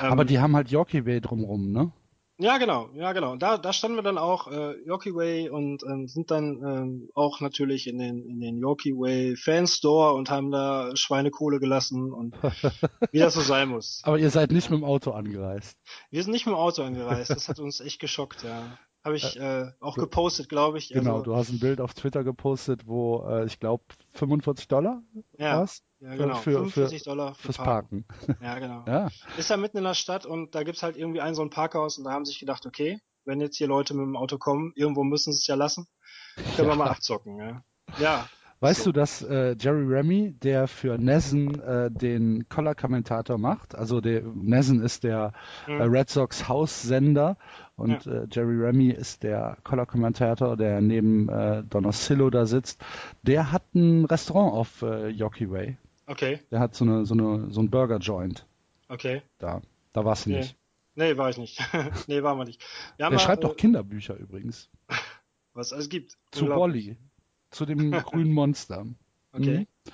Aber 0.00 0.24
die 0.24 0.38
haben 0.38 0.56
halt 0.56 0.70
Yorkie 0.70 1.02
Bay 1.02 1.20
drumrum, 1.20 1.70
ne? 1.70 1.92
Ja, 2.38 2.58
genau, 2.58 2.90
ja, 2.94 3.12
genau. 3.12 3.36
Da, 3.36 3.58
da 3.58 3.72
standen 3.72 3.96
wir 3.96 4.02
dann 4.02 4.18
auch 4.18 4.48
äh, 4.48 4.74
Yorkie 4.84 5.14
Way 5.14 5.50
und 5.50 5.84
ähm, 5.84 6.08
sind 6.08 6.32
dann 6.32 6.60
ähm, 6.66 7.08
auch 7.14 7.40
natürlich 7.40 7.86
in 7.86 7.98
den 7.98 8.28
in 8.28 8.40
den 8.40 8.58
Yorkie 8.58 8.92
Way 8.92 9.36
Fanstore 9.36 10.14
und 10.14 10.30
haben 10.30 10.50
da 10.50 10.96
Schweinekohle 10.96 11.60
gelassen 11.60 12.12
und 12.12 12.34
wie 13.12 13.20
das 13.20 13.34
so 13.34 13.40
sein 13.40 13.68
muss. 13.68 14.00
Aber 14.02 14.18
ihr 14.18 14.30
seid 14.30 14.50
nicht 14.50 14.68
mit 14.68 14.80
dem 14.80 14.84
Auto 14.84 15.12
angereist. 15.12 15.78
Wir 16.10 16.24
sind 16.24 16.32
nicht 16.32 16.46
mit 16.46 16.54
dem 16.54 16.58
Auto 16.58 16.82
angereist. 16.82 17.30
Das 17.30 17.48
hat 17.48 17.60
uns 17.60 17.78
echt 17.78 18.00
geschockt, 18.00 18.42
ja. 18.42 18.78
Habe 19.04 19.16
ich 19.16 19.38
äh, 19.38 19.70
auch 19.80 19.96
gepostet, 19.96 20.48
glaube 20.48 20.78
ich. 20.78 20.88
Genau, 20.88 21.12
Also, 21.16 21.24
du 21.24 21.36
hast 21.36 21.50
ein 21.50 21.60
Bild 21.60 21.80
auf 21.80 21.92
Twitter 21.92 22.24
gepostet, 22.24 22.86
wo 22.86 23.26
äh, 23.28 23.44
ich 23.44 23.60
glaube 23.60 23.84
45 24.14 24.66
Dollar 24.68 25.02
ja, 25.38 25.58
war's 25.58 25.82
ja, 26.00 26.14
genau. 26.16 26.34
für- 26.36 26.52
für- 26.64 26.88
45 26.88 27.02
Dollar 27.02 27.34
für 27.34 27.42
fürs 27.42 27.56
Parken. 27.58 28.04
Parken. 28.04 28.36
Ja, 28.42 28.58
genau. 28.58 28.84
Ja, 28.88 29.08
Ist 29.36 29.50
da 29.50 29.56
mitten 29.58 29.76
in 29.78 29.84
der 29.84 29.94
Stadt 29.94 30.24
und 30.24 30.54
da 30.54 30.62
gibt's 30.62 30.82
halt 30.82 30.96
irgendwie 30.96 31.20
ein 31.20 31.34
so 31.34 31.42
ein 31.42 31.50
Parkhaus 31.50 31.98
und 31.98 32.04
da 32.04 32.12
haben 32.12 32.24
sich 32.24 32.38
gedacht, 32.40 32.64
okay, 32.66 32.98
wenn 33.26 33.40
jetzt 33.40 33.56
hier 33.58 33.66
Leute 33.68 33.92
mit 33.94 34.04
dem 34.06 34.16
Auto 34.16 34.38
kommen, 34.38 34.72
irgendwo 34.74 35.04
müssen 35.04 35.32
sie 35.32 35.38
es 35.38 35.46
ja 35.46 35.54
lassen. 35.54 35.86
Können 36.56 36.68
wir 36.68 36.76
mal 36.76 36.88
abzocken, 36.88 37.38
ja. 37.38 37.62
Ja, 37.98 38.26
Weißt 38.60 38.84
So. 38.84 38.92
du, 38.92 39.00
dass 39.00 39.20
äh, 39.22 39.56
Jerry 39.60 39.84
Remy, 39.84 40.32
der 40.38 40.68
für 40.68 40.96
Nessen 40.96 41.60
äh, 41.60 41.90
den 41.90 42.48
Color-Kommentator 42.48 43.36
macht, 43.36 43.74
also 43.74 44.00
der 44.00 44.22
Nessen 44.22 44.80
ist 44.82 45.04
der 45.04 45.32
Mhm. 45.68 45.80
äh, 45.80 45.82
Red 45.84 46.08
Sox 46.08 46.48
Haussender 46.48 47.36
und 47.76 48.06
äh, 48.06 48.26
Jerry 48.30 48.56
Remy 48.56 48.90
ist 48.90 49.22
der 49.22 49.56
Color-Kommentator, 49.64 50.56
der 50.56 50.80
neben 50.80 51.28
äh, 51.28 51.62
Donosillo 51.64 52.30
da 52.30 52.46
sitzt. 52.46 52.80
Der 53.22 53.50
hat 53.52 53.74
ein 53.74 54.04
Restaurant 54.04 54.52
auf 54.52 54.82
äh, 54.82 55.08
Yorkie 55.08 55.50
Way. 55.50 55.76
okay, 56.06 56.40
Der 56.50 56.60
hat 56.60 56.74
so 56.74 56.84
eine 56.84 57.04
so 57.04 57.14
eine 57.14 57.50
so 57.50 57.60
ein 57.60 57.70
Burger-Joint 57.70 58.46
okay. 58.88 59.22
da. 59.38 59.60
Da 59.92 60.04
warst 60.04 60.26
du 60.26 60.30
Nee. 60.30 60.38
nicht. 60.38 60.56
Nee, 60.96 61.16
war 61.16 61.30
ich 61.30 61.38
nicht. 61.38 61.60
nee, 62.06 62.22
waren 62.22 62.38
wir 62.38 62.44
nicht. 62.44 62.62
Wir 62.96 63.06
haben 63.06 63.12
Der 63.12 63.18
mal, 63.18 63.24
schreibt 63.24 63.42
äh, 63.44 63.48
doch 63.48 63.56
Kinderbücher 63.56 64.16
übrigens. 64.16 64.70
was 65.54 65.72
es 65.72 65.88
gibt. 65.88 66.16
Zu. 66.30 66.48
Wally. 66.48 66.96
Zu 67.50 67.66
dem 67.66 67.90
grünen 68.04 68.32
Monster. 68.32 68.86
Okay. 69.32 69.60
Mhm. 69.60 69.92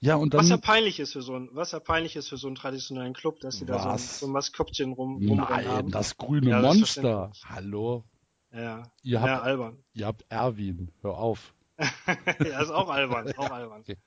Ja, 0.00 0.14
und 0.14 0.32
dann. 0.32 0.40
Was 0.40 0.48
ja 0.50 0.56
peinlich 0.56 1.00
ist 1.00 1.12
für 1.12 1.22
so 1.22 1.34
ein, 1.34 1.48
was 1.52 1.72
ja 1.72 1.80
peinlich 1.80 2.14
ist 2.16 2.28
für 2.28 2.36
so 2.36 2.46
einen 2.46 2.56
traditionellen 2.56 3.14
Club, 3.14 3.40
dass 3.40 3.56
sie 3.56 3.66
da 3.66 3.78
so 3.80 3.88
ein, 3.88 3.98
so 3.98 4.26
ein 4.26 4.32
Maskottchen 4.32 4.92
rum, 4.92 5.18
Nein, 5.20 5.66
haben. 5.68 5.90
das 5.90 6.16
grüne 6.16 6.50
Ja, 6.50 6.62
das 6.62 6.76
Monster. 6.76 7.32
Hallo. 7.46 8.04
Ja, 8.52 8.90
Ihr 9.02 9.20
habt, 9.20 9.28
ja, 9.28 9.40
albern. 9.40 9.84
ihr 9.92 10.06
habt 10.06 10.24
Erwin. 10.30 10.90
Hör 11.02 11.18
auf. 11.18 11.52
ja, 11.78 12.62
ist 12.62 12.70
auch 12.70 12.88
albern, 12.88 13.26
ist 13.26 13.38
auch 13.38 13.50
albern. 13.50 13.80
Okay. 13.82 13.98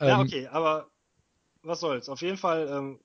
Ja, 0.00 0.20
Ähm, 0.20 0.20
okay, 0.26 0.46
aber 0.48 0.90
was 1.62 1.80
soll's. 1.80 2.08
Auf 2.08 2.20
jeden 2.22 2.36
Fall 2.36 2.68
ähm, 2.68 3.00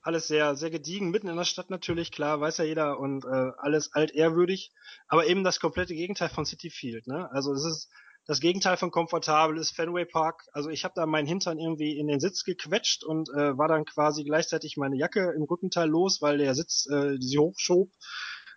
alles 0.00 0.26
sehr, 0.26 0.56
sehr 0.56 0.70
gediegen, 0.70 1.10
mitten 1.10 1.28
in 1.28 1.36
der 1.36 1.44
Stadt 1.44 1.70
natürlich, 1.70 2.10
klar, 2.10 2.40
weiß 2.40 2.58
ja 2.58 2.64
jeder 2.64 2.98
und 2.98 3.24
äh, 3.24 3.52
alles 3.58 3.92
altehrwürdig, 3.92 4.72
aber 5.06 5.26
eben 5.26 5.44
das 5.44 5.60
komplette 5.60 5.94
Gegenteil 5.94 6.30
von 6.30 6.46
City 6.46 6.70
Field, 6.70 7.06
ne? 7.06 7.30
Also 7.30 7.52
es 7.52 7.64
ist 7.64 7.90
das 8.28 8.40
Gegenteil 8.40 8.76
von 8.76 8.90
komfortabel 8.90 9.56
ist 9.56 9.74
Fenway 9.74 10.04
Park. 10.04 10.44
Also 10.52 10.68
ich 10.68 10.84
habe 10.84 10.92
da 10.94 11.06
meinen 11.06 11.26
Hintern 11.26 11.58
irgendwie 11.58 11.98
in 11.98 12.08
den 12.08 12.20
Sitz 12.20 12.44
gequetscht 12.44 13.02
und 13.02 13.30
äh, 13.30 13.56
war 13.56 13.68
dann 13.68 13.86
quasi 13.86 14.22
gleichzeitig 14.22 14.76
meine 14.76 14.96
Jacke 14.96 15.32
im 15.34 15.44
Rückenteil 15.44 15.88
los, 15.88 16.20
weil 16.20 16.36
der 16.36 16.54
Sitz 16.54 16.86
äh, 16.90 17.16
sie 17.18 17.38
hochschob. 17.38 17.90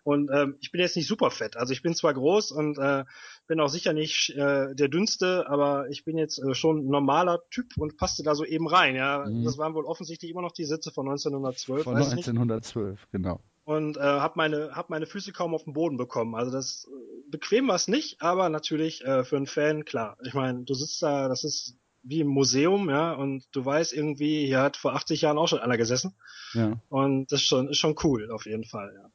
Und 0.03 0.29
ähm, 0.33 0.57
ich 0.59 0.71
bin 0.71 0.81
jetzt 0.81 0.97
nicht 0.97 1.07
super 1.07 1.31
fett. 1.31 1.55
Also 1.55 1.71
ich 1.71 1.83
bin 1.83 1.95
zwar 1.95 2.13
groß 2.13 2.51
und 2.51 2.77
äh, 2.79 3.05
bin 3.47 3.61
auch 3.61 3.69
sicher 3.69 3.93
nicht 3.93 4.31
äh, 4.31 4.75
der 4.75 4.89
dünnste, 4.89 5.47
aber 5.47 5.87
ich 5.89 6.03
bin 6.03 6.17
jetzt 6.17 6.39
äh, 6.39 6.53
schon 6.53 6.87
normaler 6.87 7.39
Typ 7.49 7.77
und 7.77 7.95
passte 7.95 8.23
da 8.23 8.35
so 8.35 8.43
eben 8.43 8.67
rein. 8.67 8.95
Ja, 8.95 9.25
mhm. 9.25 9.45
das 9.45 9.57
waren 9.57 9.73
wohl 9.73 9.85
offensichtlich 9.85 10.31
immer 10.31 10.41
noch 10.41 10.51
die 10.51 10.65
Sitze 10.65 10.91
von 10.91 11.07
1912. 11.07 11.83
Von 11.83 11.95
1912, 11.95 13.07
genau. 13.09 13.39
Und 13.63 13.97
äh, 13.97 14.01
habe 14.01 14.33
meine 14.37 14.75
hab 14.75 14.89
meine 14.89 15.05
Füße 15.05 15.33
kaum 15.33 15.53
auf 15.53 15.65
den 15.65 15.73
Boden 15.73 15.97
bekommen. 15.97 16.33
Also 16.35 16.51
das 16.51 16.87
äh, 16.89 17.29
bequem 17.29 17.67
war 17.67 17.75
es 17.75 17.87
nicht, 17.87 18.21
aber 18.21 18.49
natürlich 18.49 19.05
äh, 19.05 19.23
für 19.23 19.37
einen 19.37 19.47
Fan 19.47 19.85
klar. 19.85 20.17
Ich 20.23 20.33
meine, 20.33 20.63
du 20.63 20.73
sitzt 20.73 21.01
da, 21.01 21.27
das 21.27 21.43
ist 21.43 21.77
wie 22.03 22.21
im 22.21 22.27
Museum, 22.27 22.89
ja, 22.89 23.13
und 23.13 23.45
du 23.51 23.63
weißt 23.63 23.93
irgendwie, 23.93 24.47
hier 24.47 24.61
hat 24.61 24.77
vor 24.77 24.95
80 24.95 25.21
Jahren 25.21 25.37
auch 25.37 25.47
schon 25.47 25.59
einer 25.59 25.77
gesessen. 25.77 26.15
Ja. 26.53 26.79
Und 26.89 27.31
das 27.31 27.41
ist 27.41 27.47
schon, 27.47 27.69
ist 27.69 27.77
schon 27.77 27.95
cool, 28.03 28.31
auf 28.31 28.47
jeden 28.47 28.63
Fall, 28.63 28.91
ja. 28.95 29.11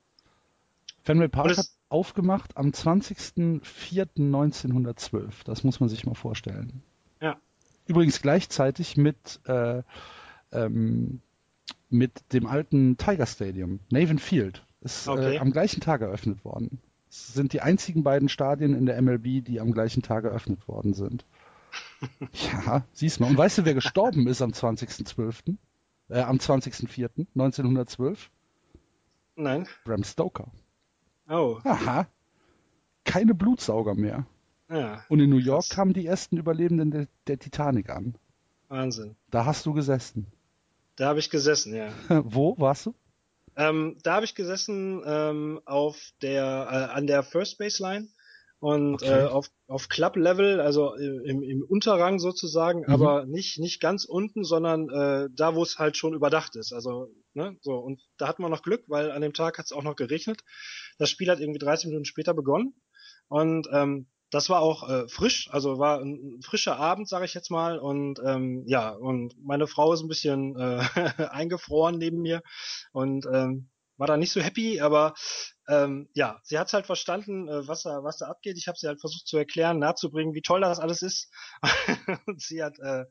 Fenway 1.02 1.26
Park 1.28 1.56
hat 1.56 1.66
aufgemacht 1.88 2.56
am 2.56 2.70
20.04.1912. 2.70 5.44
Das 5.44 5.62
muss 5.62 5.78
man 5.78 5.88
sich 5.88 6.04
mal 6.04 6.16
vorstellen. 6.16 6.82
Ja. 7.20 7.36
Übrigens 7.86 8.20
gleichzeitig 8.20 8.96
mit, 8.96 9.38
äh, 9.46 9.84
ähm, 10.50 11.20
mit 11.88 12.32
dem 12.32 12.46
alten 12.46 12.96
Tiger 12.96 13.26
Stadium. 13.26 13.80
Naven 13.90 14.18
Field 14.18 14.64
ist 14.80 15.06
äh, 15.06 15.10
okay. 15.10 15.36
äh, 15.36 15.38
am 15.38 15.52
gleichen 15.52 15.80
Tag 15.80 16.00
eröffnet 16.00 16.44
worden. 16.44 16.80
Es 17.08 17.34
sind 17.34 17.52
die 17.52 17.60
einzigen 17.60 18.02
beiden 18.02 18.28
Stadien 18.28 18.74
in 18.74 18.86
der 18.86 19.00
MLB, 19.00 19.44
die 19.44 19.60
am 19.60 19.72
gleichen 19.72 20.02
Tag 20.02 20.24
eröffnet 20.24 20.66
worden 20.68 20.94
sind. 20.94 21.24
ja, 22.32 22.84
siehst 22.92 23.20
mal. 23.20 23.30
Und 23.30 23.38
weißt 23.38 23.58
du, 23.58 23.64
wer 23.64 23.74
gestorben 23.74 24.26
ist 24.26 24.42
am 24.42 24.50
20.12.? 24.50 25.56
Äh, 26.08 26.20
am 26.20 26.36
20.04.1912? 26.36 28.18
Nein. 29.36 29.66
Bram 29.84 30.04
Stoker. 30.04 30.50
Oh. 31.28 31.58
Aha. 31.64 32.06
Keine 33.04 33.34
Blutsauger 33.34 33.94
mehr. 33.94 34.26
Ja. 34.68 35.04
Und 35.08 35.20
in 35.20 35.30
New 35.30 35.38
York 35.38 35.64
krass. 35.66 35.76
kamen 35.76 35.92
die 35.92 36.06
ersten 36.06 36.38
Überlebenden 36.38 36.90
der, 36.90 37.08
der, 37.26 37.38
Titanic 37.38 37.90
an. 37.90 38.16
Wahnsinn. 38.68 39.16
Da 39.30 39.44
hast 39.44 39.64
du 39.66 39.72
gesessen. 39.72 40.26
Da 40.96 41.08
habe 41.08 41.18
ich 41.18 41.30
gesessen, 41.30 41.74
ja. 41.74 41.92
Wo 42.24 42.56
warst 42.58 42.86
du? 42.86 42.94
Ähm, 43.56 43.96
da 44.02 44.14
habe 44.14 44.24
ich 44.24 44.34
gesessen 44.34 45.02
ähm, 45.06 45.60
auf 45.64 45.98
der 46.20 46.42
äh, 46.44 46.94
an 46.94 47.06
der 47.06 47.22
First 47.22 47.58
Baseline 47.58 48.08
und 48.58 48.94
okay. 48.94 49.24
äh, 49.24 49.26
auf, 49.26 49.50
auf 49.66 49.88
Club-Level, 49.88 50.60
also 50.60 50.94
im, 50.94 51.42
im 51.42 51.62
Unterrang 51.62 52.18
sozusagen, 52.18 52.80
mhm. 52.80 52.92
aber 52.92 53.26
nicht 53.26 53.58
nicht 53.58 53.80
ganz 53.80 54.04
unten, 54.04 54.44
sondern 54.44 54.88
äh, 54.90 55.28
da, 55.32 55.54
wo 55.54 55.62
es 55.62 55.78
halt 55.78 55.96
schon 55.96 56.14
überdacht 56.14 56.56
ist. 56.56 56.72
Also 56.72 57.08
ne, 57.34 57.56
so 57.60 57.76
und 57.76 58.00
da 58.18 58.28
hatten 58.28 58.42
wir 58.42 58.48
noch 58.48 58.62
Glück, 58.62 58.84
weil 58.88 59.10
an 59.10 59.22
dem 59.22 59.34
Tag 59.34 59.58
hat 59.58 59.66
es 59.66 59.72
auch 59.72 59.82
noch 59.82 59.96
geregnet. 59.96 60.42
Das 60.98 61.10
Spiel 61.10 61.30
hat 61.30 61.40
irgendwie 61.40 61.58
30 61.58 61.88
Minuten 61.88 62.06
später 62.06 62.34
begonnen 62.34 62.74
und 63.28 63.68
ähm, 63.72 64.06
das 64.30 64.48
war 64.48 64.60
auch 64.60 64.88
äh, 64.88 65.08
frisch, 65.08 65.48
also 65.52 65.78
war 65.78 66.00
ein, 66.00 66.40
frischer 66.42 66.78
Abend, 66.78 67.08
sage 67.08 67.24
ich 67.24 67.34
jetzt 67.34 67.50
mal. 67.50 67.78
Und 67.78 68.20
ähm, 68.24 68.64
ja, 68.66 68.90
und 68.90 69.34
meine 69.44 69.66
Frau 69.66 69.92
ist 69.92 70.02
ein 70.02 70.08
bisschen 70.08 70.56
äh, 70.56 70.80
eingefroren 71.30 71.98
neben 71.98 72.20
mir 72.20 72.42
und 72.92 73.26
ähm, 73.32 73.68
war 73.96 74.06
da 74.06 74.16
nicht 74.16 74.32
so 74.32 74.40
happy, 74.40 74.80
aber 74.80 75.14
ähm, 75.68 76.08
ja, 76.14 76.40
sie 76.42 76.58
hat 76.58 76.72
halt 76.72 76.86
verstanden, 76.86 77.48
äh, 77.48 77.66
was 77.66 77.82
da 77.82 78.04
was 78.04 78.18
da 78.18 78.26
abgeht. 78.26 78.56
Ich 78.56 78.68
habe 78.68 78.78
sie 78.78 78.86
halt 78.86 79.00
versucht 79.00 79.26
zu 79.26 79.36
erklären, 79.36 79.78
nahezubringen, 79.78 80.34
wie 80.34 80.42
toll 80.42 80.60
das 80.60 80.78
alles 80.78 81.02
ist. 81.02 81.30
und 82.26 82.40
sie 82.40 82.62
hat 82.62 82.78
äh, 82.78 83.06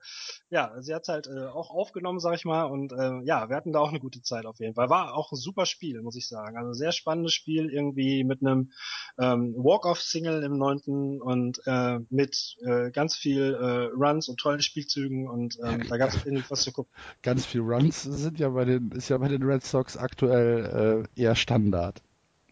ja, 0.49 0.73
sie 0.81 0.93
hat 0.93 1.07
halt 1.07 1.27
äh, 1.27 1.47
auch 1.47 1.69
aufgenommen, 1.69 2.19
sag 2.19 2.35
ich 2.35 2.45
mal. 2.45 2.63
Und 2.63 2.93
äh, 2.93 3.21
ja, 3.23 3.49
wir 3.49 3.55
hatten 3.55 3.73
da 3.73 3.79
auch 3.79 3.89
eine 3.89 3.99
gute 3.99 4.21
Zeit 4.21 4.45
auf 4.45 4.59
jeden 4.59 4.75
Fall. 4.75 4.89
War 4.89 5.15
auch 5.15 5.31
ein 5.31 5.37
super 5.37 5.65
Spiel, 5.65 6.01
muss 6.01 6.15
ich 6.15 6.27
sagen. 6.27 6.57
Also 6.57 6.73
sehr 6.73 6.91
spannendes 6.91 7.33
Spiel 7.33 7.69
irgendwie 7.69 8.23
mit 8.23 8.41
einem 8.41 8.71
ähm, 9.17 9.53
Walk-off-Single 9.57 10.43
im 10.43 10.57
neunten 10.57 11.21
und 11.21 11.61
äh, 11.65 11.99
mit 12.09 12.57
äh, 12.65 12.91
ganz 12.91 13.15
viel 13.15 13.53
äh, 13.53 13.85
Runs 13.95 14.29
und 14.29 14.39
tollen 14.39 14.61
Spielzügen 14.61 15.27
und 15.27 15.57
ähm, 15.63 15.87
da 15.87 15.97
gab 15.97 16.09
es 16.09 16.25
irgendwie 16.25 16.43
was 16.49 16.61
zu 16.61 16.71
gucken. 16.71 16.91
Ganz 17.21 17.45
viel 17.45 17.61
Runs 17.61 18.03
sind 18.03 18.39
ja 18.39 18.49
bei 18.49 18.65
den 18.65 18.91
ist 18.91 19.09
ja 19.09 19.17
bei 19.17 19.27
den 19.27 19.43
Red 19.43 19.63
Sox 19.63 19.97
aktuell 19.97 21.05
äh, 21.15 21.21
eher 21.21 21.35
Standard. 21.35 22.01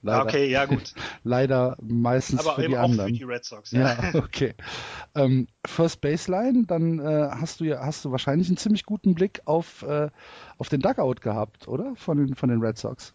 Leider. 0.04 0.26
Okay, 0.26 0.50
ja 0.50 0.66
gut. 0.66 0.94
Leider 1.24 1.78
meistens 1.82 2.42
Aber 2.42 2.56
für 2.56 2.68
die 2.68 2.78
auch 2.78 2.84
anderen. 2.84 3.14
Für 3.14 3.20
die 3.20 3.24
Red 3.24 3.46
Sox, 3.46 3.72
ja. 3.72 3.94
ja 3.94 4.16
okay. 4.16 4.54
Ähm, 5.16 5.48
First 5.66 6.02
Baseline, 6.02 6.66
dann 6.68 7.00
äh, 7.00 7.30
hast 7.32 7.62
du 7.62 7.64
ja 7.64 7.80
hast 7.80 8.04
du 8.04 8.12
wahrscheinlich 8.12 8.50
einen 8.50 8.58
ziemlich 8.58 8.86
guten 8.86 9.16
Blick 9.16 9.42
auf 9.46 9.82
äh, 9.84 10.10
auf 10.58 10.68
den 10.68 10.82
Dugout 10.82 11.22
gehabt, 11.22 11.70
oder? 11.70 11.96
Von 11.96 12.18
den 12.18 12.36
von 12.36 12.50
den 12.50 12.60
Red 12.60 12.78
Sox. 12.78 13.14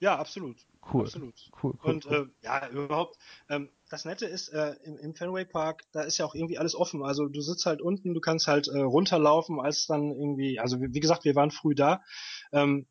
Ja, 0.00 0.18
absolut. 0.18 0.56
Cool. 0.92 1.02
Absolut. 1.02 1.34
Cool, 1.62 1.74
cool, 1.84 1.90
Und 1.92 2.06
cool. 2.06 2.30
Äh, 2.42 2.44
ja, 2.44 2.68
überhaupt, 2.70 3.16
ähm, 3.48 3.68
das 3.88 4.04
Nette 4.04 4.26
ist, 4.26 4.48
äh, 4.48 4.74
im, 4.82 4.98
im 4.98 5.14
Fenway 5.14 5.44
Park, 5.44 5.82
da 5.92 6.02
ist 6.02 6.18
ja 6.18 6.24
auch 6.24 6.34
irgendwie 6.34 6.58
alles 6.58 6.74
offen. 6.74 7.04
Also 7.04 7.28
du 7.28 7.40
sitzt 7.40 7.66
halt 7.66 7.80
unten, 7.80 8.14
du 8.14 8.20
kannst 8.20 8.48
halt 8.48 8.66
äh, 8.66 8.80
runterlaufen, 8.80 9.60
als 9.60 9.86
dann 9.86 10.10
irgendwie, 10.10 10.58
also 10.58 10.80
wie, 10.80 10.92
wie 10.92 11.00
gesagt, 11.00 11.24
wir 11.24 11.36
waren 11.36 11.52
früh 11.52 11.76
da. 11.76 12.02
Ähm, 12.50 12.86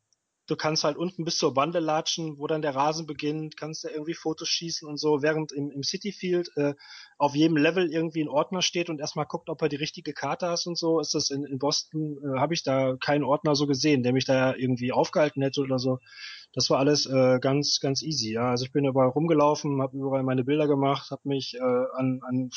du 0.52 0.56
kannst 0.56 0.84
halt 0.84 0.98
unten 0.98 1.24
bis 1.24 1.38
zur 1.38 1.54
Bande 1.54 1.78
latschen, 1.78 2.38
wo 2.38 2.46
dann 2.46 2.60
der 2.60 2.74
Rasen 2.74 3.06
beginnt, 3.06 3.56
kannst 3.56 3.84
da 3.84 3.88
irgendwie 3.88 4.12
Fotos 4.12 4.48
schießen 4.48 4.86
und 4.86 4.98
so, 4.98 5.22
während 5.22 5.50
im, 5.50 5.70
im 5.70 5.82
Cityfield 5.82 6.50
äh, 6.56 6.74
auf 7.16 7.34
jedem 7.34 7.56
Level 7.56 7.90
irgendwie 7.90 8.22
ein 8.22 8.28
Ordner 8.28 8.60
steht 8.60 8.90
und 8.90 9.00
erstmal 9.00 9.24
guckt, 9.24 9.48
ob 9.48 9.62
er 9.62 9.70
die 9.70 9.76
richtige 9.76 10.12
Karte 10.12 10.48
hast 10.48 10.66
und 10.66 10.76
so, 10.76 11.00
ist 11.00 11.14
das 11.14 11.30
in, 11.30 11.44
in 11.44 11.58
Boston, 11.58 12.18
äh, 12.22 12.38
habe 12.38 12.52
ich 12.52 12.62
da 12.62 12.96
keinen 12.96 13.24
Ordner 13.24 13.54
so 13.54 13.66
gesehen, 13.66 14.02
der 14.02 14.12
mich 14.12 14.26
da 14.26 14.54
irgendwie 14.54 14.92
aufgehalten 14.92 15.42
hätte 15.42 15.62
oder 15.62 15.78
so. 15.78 15.98
Das 16.52 16.68
war 16.68 16.78
alles 16.78 17.06
äh, 17.06 17.38
ganz, 17.40 17.78
ganz 17.80 18.02
easy, 18.02 18.34
ja. 18.34 18.50
Also 18.50 18.66
ich 18.66 18.72
bin 18.72 18.84
überall 18.84 19.08
rumgelaufen, 19.08 19.80
habe 19.80 19.96
überall 19.96 20.22
meine 20.22 20.44
Bilder 20.44 20.68
gemacht, 20.68 21.10
habe 21.10 21.22
mich 21.24 21.54
äh, 21.54 21.62
an, 21.62 22.20
an 22.28 22.50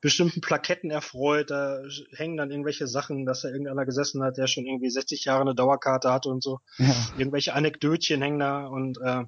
bestimmten 0.00 0.40
Plaketten 0.40 0.90
erfreut, 0.90 1.50
da 1.50 1.82
hängen 2.12 2.36
dann 2.36 2.50
irgendwelche 2.50 2.86
Sachen, 2.86 3.26
dass 3.26 3.42
da 3.42 3.48
irgendeiner 3.48 3.84
gesessen 3.84 4.22
hat, 4.22 4.36
der 4.36 4.46
schon 4.46 4.66
irgendwie 4.66 4.90
60 4.90 5.24
Jahre 5.24 5.42
eine 5.42 5.54
Dauerkarte 5.54 6.12
hatte 6.12 6.28
und 6.28 6.42
so. 6.42 6.60
Ja. 6.78 6.94
Irgendwelche 7.18 7.54
Anekdötchen 7.54 8.20
hängen 8.22 8.38
da 8.38 8.66
und 8.66 8.98
äh, 9.00 9.24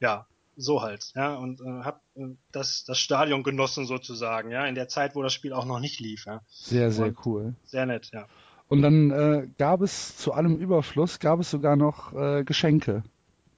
ja, 0.00 0.26
so 0.56 0.82
halt, 0.82 1.12
ja, 1.14 1.34
und 1.34 1.60
äh, 1.60 1.84
hab 1.84 2.02
äh, 2.16 2.34
das, 2.50 2.84
das 2.84 2.98
Stadion 2.98 3.44
genossen 3.44 3.86
sozusagen, 3.86 4.50
ja, 4.50 4.66
in 4.66 4.74
der 4.74 4.88
Zeit, 4.88 5.14
wo 5.14 5.22
das 5.22 5.32
Spiel 5.32 5.52
auch 5.52 5.64
noch 5.64 5.78
nicht 5.78 6.00
lief, 6.00 6.26
ja. 6.26 6.40
Sehr, 6.48 6.90
sehr 6.90 7.06
und 7.06 7.26
cool. 7.26 7.54
Sehr 7.64 7.86
nett, 7.86 8.10
ja. 8.12 8.26
Und 8.66 8.82
dann 8.82 9.10
äh, 9.10 9.48
gab 9.56 9.80
es 9.80 10.16
zu 10.16 10.32
allem 10.32 10.56
Überfluss, 10.56 11.20
gab 11.20 11.40
es 11.40 11.50
sogar 11.50 11.76
noch 11.76 12.12
äh, 12.12 12.44
Geschenke. 12.44 13.02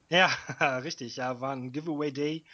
Ja, 0.09 0.31
richtig, 0.85 1.17
ja, 1.17 1.41
war 1.41 1.53
ein 1.53 1.73
Giveaway 1.73 2.13
Day 2.13 2.45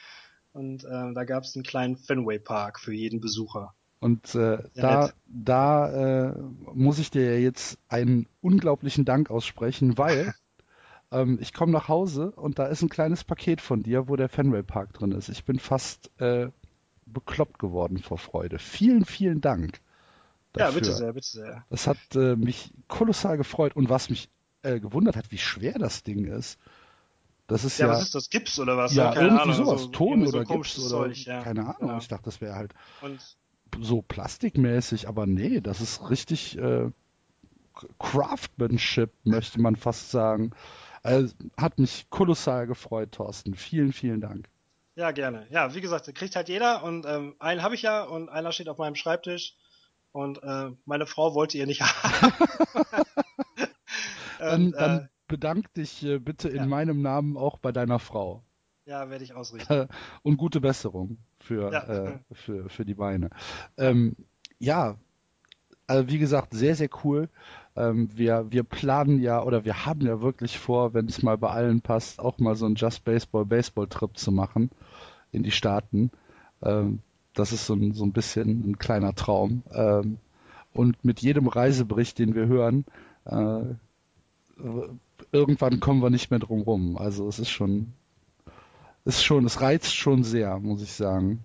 und 0.57 0.85
äh, 0.85 1.13
da 1.13 1.25
gab 1.25 1.45
es 1.45 1.55
einen 1.55 1.63
kleinen 1.63 1.97
Fenway 1.97 2.39
Park 2.39 2.81
für 2.81 2.93
jeden 2.93 3.21
Besucher. 3.21 3.75
Und 4.01 4.35
äh, 4.35 4.59
da, 4.75 5.11
da 5.27 6.29
äh, 6.31 6.39
muss 6.75 6.99
ich 6.99 7.11
dir 7.11 7.41
jetzt 7.41 7.79
einen 7.89 8.27
unglaublichen 8.41 9.05
Dank 9.05 9.31
aussprechen, 9.31 9.97
weil 9.99 10.35
ähm, 11.13 11.39
ich 11.41 11.53
komme 11.53 11.73
nach 11.73 11.89
Hause 11.89 12.31
und 12.33 12.59
da 12.59 12.67
ist 12.67 12.83
ein 12.83 12.89
kleines 12.89 13.25
Paket 13.25 13.61
von 13.61 13.83
dir, 13.83 14.09
wo 14.09 14.17
der 14.17 14.29
Fenway 14.29 14.63
Park 14.63 14.93
drin 14.95 15.13
ist. 15.13 15.29
Ich 15.29 15.45
bin 15.45 15.59
fast 15.59 16.11
äh, 16.21 16.49
bekloppt 17.07 17.59
geworden 17.59 17.99
vor 17.99 18.19
Freude. 18.19 18.59
Vielen, 18.59 19.05
vielen 19.05 19.41
Dank. 19.41 19.81
Dafür. 20.53 20.69
Ja, 20.69 20.79
bitte 20.79 20.93
sehr, 20.93 21.13
bitte 21.13 21.29
sehr. 21.29 21.65
Das 21.71 21.87
hat 21.87 21.99
äh, 22.15 22.37
mich 22.37 22.73
kolossal 22.89 23.37
gefreut 23.37 23.77
und 23.77 23.89
was 23.89 24.11
mich 24.11 24.29
äh, 24.63 24.81
gewundert 24.81 25.17
hat, 25.17 25.31
wie 25.31 25.39
schwer 25.39 25.79
das 25.79 26.03
Ding 26.03 26.25
ist. 26.27 26.59
Das 27.47 27.65
ist 27.65 27.79
ja, 27.79 27.87
ja 27.87 27.93
was 27.93 28.03
ist 28.03 28.15
das? 28.15 28.31
Gips 28.31 28.59
oder 28.59 28.77
was? 28.77 28.95
Ja, 28.95 29.13
keine 29.13 29.29
irgendwie 29.29 29.43
Ahnung, 29.43 29.55
sowas. 29.55 29.83
So, 29.83 29.89
Ton 29.89 30.23
oder 30.23 30.45
so 30.45 30.55
Gips 30.55 30.79
oder 30.79 30.89
Zeug, 30.89 31.25
ja. 31.27 31.43
keine 31.43 31.63
Ahnung. 31.63 31.77
Genau. 31.81 31.99
Ich 31.99 32.09
dachte, 32.09 32.25
das 32.25 32.41
wäre 32.41 32.55
halt 32.55 32.75
und 33.03 33.21
so 33.81 34.03
plastikmäßig, 34.03 35.09
aber 35.09 35.27
nee, 35.27 35.61
das 35.61 35.81
ist 35.81 36.09
richtig 36.11 36.59
äh, 36.59 36.91
Craftsmanship, 37.99 39.13
möchte 39.25 39.61
man 39.61 39.77
fast 39.77 40.11
sagen. 40.11 40.53
Also, 41.03 41.35
hat 41.57 41.79
mich 41.79 42.07
kolossal 42.11 42.67
gefreut, 42.67 43.13
Thorsten. 43.13 43.55
Vielen, 43.55 43.93
vielen 43.93 44.21
Dank. 44.21 44.49
Ja, 44.97 45.11
gerne. 45.11 45.47
Ja, 45.51 45.75
wie 45.75 45.81
gesagt, 45.81 46.13
kriegt 46.15 46.37
halt 46.37 46.49
jeder 46.49 46.83
und 46.83 47.05
ähm, 47.07 47.37
einen 47.39 47.63
habe 47.63 47.75
ich 47.75 47.83
ja 47.83 48.03
und 48.03 48.31
einer 48.31 48.51
steht 48.51 48.69
auf 48.69 48.79
meinem 48.79 48.95
Schreibtisch 48.95 49.55
und 50.13 50.43
äh, 50.43 50.71
meine 50.87 51.07
Frau 51.07 51.35
wollte 51.35 51.59
ihr 51.59 51.67
nicht 51.67 51.83
haben. 51.83 52.33
und, 53.59 53.69
dann, 54.39 54.73
dann 54.73 54.99
äh, 55.01 55.09
bedank 55.27 55.73
dich 55.75 56.05
äh, 56.05 56.19
bitte 56.19 56.49
in 56.49 56.57
ja. 56.57 56.67
meinem 56.67 57.03
Namen 57.03 57.37
auch 57.37 57.59
bei 57.59 57.73
deiner 57.73 57.99
Frau. 57.99 58.43
Ja, 58.87 59.11
werde 59.11 59.25
ich 59.25 59.35
ausrichten. 59.35 59.89
Und 60.23 60.37
gute 60.37 60.61
Besserung 60.61 61.19
für, 61.41 61.73
ja. 61.73 61.83
äh, 61.83 62.19
für, 62.33 62.69
für 62.69 62.85
die 62.85 62.95
Beine. 62.95 63.31
Ähm, 63.77 64.15
ja, 64.59 64.97
also 65.87 66.09
wie 66.09 66.19
gesagt, 66.19 66.55
sehr, 66.55 66.75
sehr 66.77 66.89
cool. 67.05 67.29
Ähm, 67.77 68.11
wir, 68.15 68.47
wir 68.51 68.63
planen 68.63 69.21
ja 69.21 69.43
oder 69.43 69.65
wir 69.65 69.87
haben 69.87 70.01
ja 70.01 70.21
wirklich 70.21 70.59
vor, 70.59 70.95
wenn 70.95 71.07
es 71.07 71.23
mal 71.23 71.37
bei 71.37 71.51
allen 71.51 71.81
passt, 71.81 72.21
auch 72.21 72.39
mal 72.39 72.55
so 72.55 72.67
einen 72.67 72.77
Just 72.77 73.05
Baseball 73.05 73.45
Baseball 73.45 73.87
Trip 73.89 74.17
zu 74.17 74.33
machen 74.33 74.71
in 75.33 75.43
die 75.43 75.51
Staaten. 75.51 76.11
Ähm, 76.63 77.01
das 77.35 77.53
ist 77.53 77.67
so 77.67 77.75
ein, 77.75 77.93
so 77.93 78.05
ein 78.05 78.13
bisschen 78.13 78.71
ein 78.71 78.79
kleiner 78.79 79.15
Traum. 79.15 79.63
Ähm, 79.73 80.19
und 80.73 81.05
mit 81.05 81.21
jedem 81.21 81.49
Reisebericht, 81.49 82.19
den 82.19 82.35
wir 82.35 82.47
hören, 82.47 82.85
äh, 83.25 83.75
irgendwann 85.33 85.81
kommen 85.81 86.03
wir 86.03 86.11
nicht 86.11 86.31
mehr 86.31 86.41
drum 86.41 86.63
rum. 86.63 86.97
Also 86.99 87.29
es 87.29 87.39
ist 87.39 87.51
schon 87.51 87.93
ist 89.05 89.23
schon, 89.23 89.45
es 89.47 89.61
reizt 89.61 89.95
schon 89.95 90.25
sehr, 90.25 90.59
muss 90.59 90.83
ich 90.83 90.93
sagen. 90.93 91.45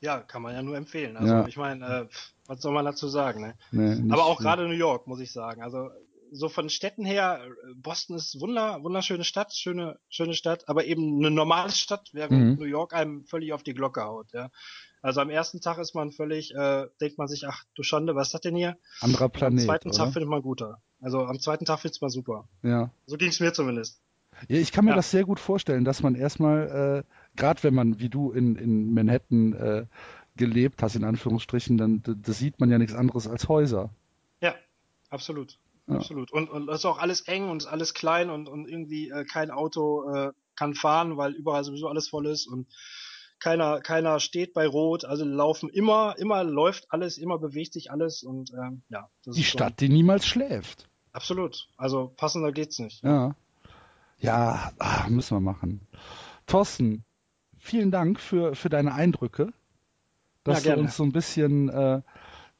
Ja, 0.00 0.20
kann 0.20 0.42
man 0.42 0.54
ja 0.54 0.62
nur 0.62 0.76
empfehlen. 0.76 1.16
Also 1.16 1.32
Ja. 1.32 1.46
ich 1.46 1.56
meine, 1.56 1.86
äh, 1.86 2.06
was 2.46 2.60
soll 2.60 2.72
man 2.72 2.84
dazu 2.84 3.08
sagen? 3.08 3.40
Ne? 3.40 3.54
Nee, 3.70 4.12
Aber 4.12 4.24
auch 4.26 4.36
viel. 4.38 4.44
gerade 4.44 4.66
New 4.68 4.74
York, 4.74 5.06
muss 5.06 5.20
ich 5.20 5.32
sagen. 5.32 5.62
Also 5.62 5.88
so 6.32 6.48
von 6.48 6.68
Städten 6.68 7.04
her, 7.04 7.40
äh, 7.44 7.74
Boston 7.76 8.16
ist 8.16 8.40
wunder, 8.40 8.82
wunderschöne 8.82 9.24
Stadt, 9.24 9.54
schöne, 9.54 9.98
schöne 10.10 10.34
Stadt, 10.34 10.68
aber 10.68 10.84
eben 10.84 11.18
eine 11.18 11.30
normale 11.30 11.72
Stadt, 11.72 12.10
während 12.12 12.32
Mhm. 12.32 12.54
New 12.58 12.64
York 12.70 12.92
einem 12.92 13.24
völlig 13.24 13.52
auf 13.54 13.62
die 13.62 13.74
Glocke 13.74 14.04
haut. 14.04 14.32
Ja. 14.32 14.50
Also 15.02 15.22
am 15.22 15.30
ersten 15.30 15.60
Tag 15.62 15.78
ist 15.78 15.94
man 15.94 16.12
völlig, 16.12 16.54
äh, 16.54 16.88
denkt 17.00 17.16
man 17.16 17.26
sich, 17.26 17.46
ach 17.48 17.64
du 17.74 17.82
Schande, 17.82 18.14
was 18.14 18.28
ist 18.28 18.34
das 18.34 18.40
denn 18.42 18.54
hier? 18.56 18.76
anderer 19.00 19.24
am 19.24 19.30
Planet, 19.30 19.64
zweiten 19.64 19.90
Tag 19.92 20.02
oder? 20.02 20.12
findet 20.12 20.28
man 20.30 20.42
guter. 20.42 20.82
Also 21.00 21.24
am 21.24 21.38
zweiten 21.40 21.64
Tag 21.64 21.80
findet 21.80 22.00
man 22.00 22.10
super. 22.10 22.48
Ja. 22.62 22.90
So 23.06 23.16
ging's 23.16 23.40
mir 23.40 23.52
zumindest. 23.52 24.00
Ja, 24.48 24.58
ich 24.58 24.72
kann 24.72 24.84
mir 24.84 24.92
Ja. 24.92 24.96
das 24.96 25.10
sehr 25.10 25.24
gut 25.24 25.40
vorstellen, 25.40 25.84
dass 25.84 26.02
man 26.02 26.14
erstmal, 26.14 27.04
äh, 27.04 27.38
gerade 27.38 27.62
wenn 27.62 27.74
man 27.74 28.00
wie 28.00 28.08
du 28.08 28.32
in, 28.32 28.56
in 28.56 28.94
Manhattan 28.94 29.52
äh, 29.54 29.86
gelebt 30.36 30.82
hast, 30.82 30.96
in 30.96 31.04
Anführungsstrichen, 31.04 31.76
dann 31.76 32.02
d- 32.02 32.14
das 32.20 32.38
sieht 32.38 32.60
man 32.60 32.70
ja 32.70 32.78
nichts 32.78 32.94
anderes 32.94 33.26
als 33.26 33.48
Häuser. 33.48 33.90
Ja, 34.40 34.54
absolut. 35.10 35.58
Ja. 35.86 35.96
Absolut. 35.96 36.30
Und, 36.32 36.48
und 36.50 36.68
es 36.68 36.76
ist 36.80 36.84
auch 36.86 36.98
alles 36.98 37.22
eng 37.22 37.48
und 37.50 37.58
ist 37.62 37.66
alles 37.66 37.94
klein 37.94 38.30
und, 38.30 38.48
und 38.48 38.68
irgendwie 38.68 39.08
äh, 39.10 39.24
kein 39.24 39.50
Auto 39.50 40.08
äh, 40.14 40.32
kann 40.56 40.74
fahren, 40.74 41.16
weil 41.16 41.32
überall 41.32 41.64
sowieso 41.64 41.88
alles 41.88 42.08
voll 42.08 42.26
ist 42.26 42.46
und 42.46 42.66
keiner, 43.40 43.80
keiner 43.80 44.20
steht 44.20 44.52
bei 44.52 44.66
Rot. 44.66 45.04
Also 45.06 45.24
laufen 45.24 45.68
immer, 45.70 46.14
immer 46.18 46.44
läuft 46.44 46.92
alles, 46.92 47.16
immer 47.18 47.38
bewegt 47.38 47.72
sich 47.72 47.90
alles 47.90 48.22
und 48.22 48.52
ähm, 48.52 48.82
ja. 48.90 49.08
Das 49.24 49.34
Die 49.34 49.44
Stadt, 49.44 49.80
die 49.80 49.88
niemals 49.88 50.26
schläft. 50.26 50.88
Absolut. 51.12 51.68
Also 51.76 52.12
passender 52.16 52.52
geht's 52.52 52.78
nicht. 52.78 53.04
Ja. 53.04 53.34
Ja, 54.18 54.72
ah, 54.78 55.08
müssen 55.08 55.36
wir 55.36 55.40
machen. 55.40 55.86
Thorsten, 56.46 57.04
vielen 57.58 57.90
Dank 57.90 58.20
für, 58.20 58.54
für 58.54 58.68
deine 58.68 58.94
Eindrücke, 58.94 59.52
dass 60.44 60.64
Ja, 60.64 60.74
du 60.74 60.76
uns 60.76 60.96
so 60.96 61.04
ein 61.04 61.12
bisschen 61.12 61.68
äh, 61.70 62.02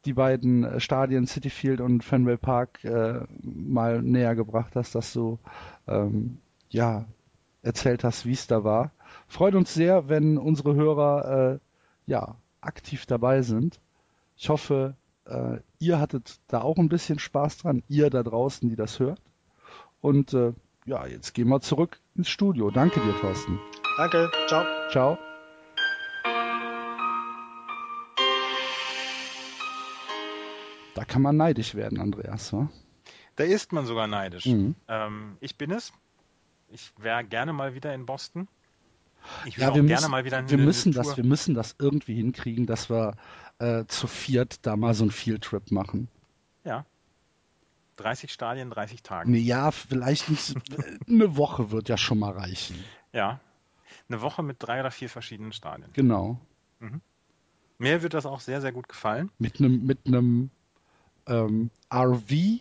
die 0.07 0.15
beiden 0.15 0.65
äh, 0.65 0.81
Stadien 0.81 1.27
City 1.27 1.51
Field 1.51 1.81
und 1.81 2.05
Fenway 2.05 2.37
Park 2.39 2.85
äh, 2.85 3.21
mal 3.43 4.03
näher 4.03 4.35
gebracht 4.35 4.77
hast, 4.77 4.95
dass 4.95 5.13
du 5.13 5.39
ähm, 5.87 6.39
ja 6.71 7.07
erzählt 7.63 8.05
hast, 8.05 8.27
wie 8.27 8.33
es 8.33 8.47
da 8.47 8.65
war. 8.65 8.93
Freut 9.29 9.55
uns 9.55 9.75
sehr, 9.75 10.09
wenn 10.09 10.39
unsere 10.39 10.75
Hörer 10.75 11.55
äh, 11.55 11.59
ja 12.07 12.37
aktiv 12.63 13.07
dabei 13.07 13.43
sind. 13.43 13.81
Ich 14.37 14.49
hoffe, 14.49 14.97
äh, 15.27 15.59
ihr 15.81 15.99
hattet 15.99 16.39
da 16.47 16.61
auch 16.61 16.77
ein 16.77 16.89
bisschen 16.89 17.19
Spaß 17.19 17.59
dran, 17.59 17.83
ihr 17.89 18.11
da 18.11 18.23
draußen, 18.23 18.69
die 18.69 18.77
das 18.77 19.01
hört. 19.01 19.21
Und 20.01 20.33
äh, 20.35 20.53
ja, 20.85 21.07
jetzt 21.07 21.35
gehen 21.35 21.49
wir 21.49 21.61
zurück 21.61 21.99
ins 22.15 22.29
Studio. 22.29 22.71
Danke 22.71 23.01
dir, 23.01 23.19
Thorsten. 23.19 23.59
Danke. 23.97 24.31
Ciao. 24.47 24.65
Ciao. 24.91 25.19
Da 30.95 31.05
kann 31.05 31.23
man 31.23 31.37
neidisch 31.37 31.75
werden, 31.75 31.99
Andreas, 31.99 32.53
wa? 32.53 32.71
Da 33.37 33.45
ist 33.45 33.73
man 33.73 33.87
sogar 33.87 34.07
neidisch. 34.07 34.47
Mhm. 34.47 34.75
Ähm, 34.87 35.37
ich 35.41 35.57
bin 35.57 35.71
es. 35.71 35.93
Ich 36.69 36.93
wäre 36.99 37.25
gerne 37.25 37.53
mal 37.53 37.75
wieder 37.75 37.95
in 37.95 38.05
Boston. 38.05 38.49
Ich 39.45 39.57
will 39.59 39.63
Ja, 39.65 39.69
wir 39.75 39.83
gerne 39.83 39.93
müssen, 39.93 40.11
mal 40.11 40.25
wieder 40.25 40.39
eine 40.39 40.51
wir 40.51 40.59
müssen 40.59 40.93
Tour. 40.93 41.03
das, 41.03 41.17
wir 41.17 41.25
müssen 41.25 41.55
das 41.55 41.77
irgendwie 41.79 42.15
hinkriegen, 42.15 42.67
dass 42.67 42.91
wir 42.91 43.15
äh, 43.59 43.85
zu 43.87 44.07
viert 44.07 44.65
da 44.67 44.77
mal 44.77 44.95
so 44.95 45.05
einen 45.05 45.11
Field-Trip 45.11 45.71
machen. 45.71 46.09
Ja. 46.65 46.85
30 47.97 48.33
Stadien, 48.33 48.71
30 48.71 49.03
Tage. 49.03 49.31
Nee, 49.31 49.39
ja, 49.39 49.71
vielleicht 49.71 50.31
nicht, 50.31 50.55
eine 51.09 51.37
Woche 51.37 51.71
wird 51.71 51.89
ja 51.89 51.97
schon 51.99 52.19
mal 52.19 52.33
reichen. 52.33 52.83
Ja. 53.13 53.41
Eine 54.09 54.23
Woche 54.23 54.43
mit 54.43 54.57
drei 54.61 54.81
oder 54.81 54.91
vier 54.91 55.09
verschiedenen 55.09 55.53
Stadien. 55.53 55.91
Genau. 55.93 56.41
Mir 57.79 58.03
wird 58.03 58.15
das 58.15 58.27
auch 58.27 58.41
sehr, 58.41 58.61
sehr 58.61 58.73
gut 58.73 58.89
gefallen. 58.89 59.31
Mit 59.39 59.59
einem 59.59 59.85
mit 59.87 60.07
einem 60.07 60.51
ähm, 61.27 61.71
RV 61.93 62.61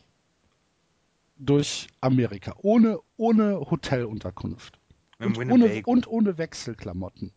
durch 1.38 1.88
Amerika. 2.02 2.56
Ohne, 2.62 3.00
ohne 3.18 3.60
Hotelunterkunft. 3.60 4.80
Und 5.20 5.38
ohne, 5.38 5.84
und 5.86 6.08
ohne 6.08 6.38
Wechselklamotten. 6.38 7.32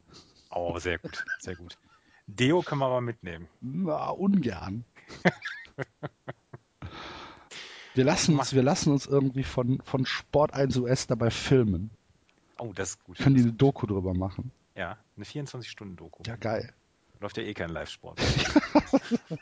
Oh, 0.50 0.78
sehr 0.78 0.98
gut, 0.98 1.24
sehr 1.38 1.56
gut. 1.56 1.76
Deo 2.26 2.62
können 2.62 2.80
wir 2.80 2.86
aber 2.86 3.00
mitnehmen. 3.00 3.48
Na, 3.60 4.10
ungern. 4.10 4.84
Wir 7.94 8.04
lassen 8.04 8.38
uns, 8.38 8.54
wir 8.54 8.62
lassen 8.62 8.90
uns 8.92 9.06
irgendwie 9.06 9.44
von, 9.44 9.80
von 9.82 10.06
Sport 10.06 10.54
1 10.54 10.76
US 10.78 11.06
dabei 11.06 11.30
filmen. 11.30 11.90
Oh, 12.58 12.72
das 12.74 12.90
ist 12.90 13.04
gut. 13.04 13.18
Können 13.18 13.34
die 13.34 13.42
eine 13.42 13.52
Doku 13.52 13.86
drüber 13.86 14.14
machen. 14.14 14.50
Ja, 14.74 14.96
eine 15.16 15.24
24-Stunden-Doku. 15.26 16.22
Ja, 16.26 16.36
geil. 16.36 16.72
Läuft 17.20 17.36
ja 17.36 17.42
eh 17.42 17.52
kein 17.54 17.70
Live-Sport. 17.70 18.20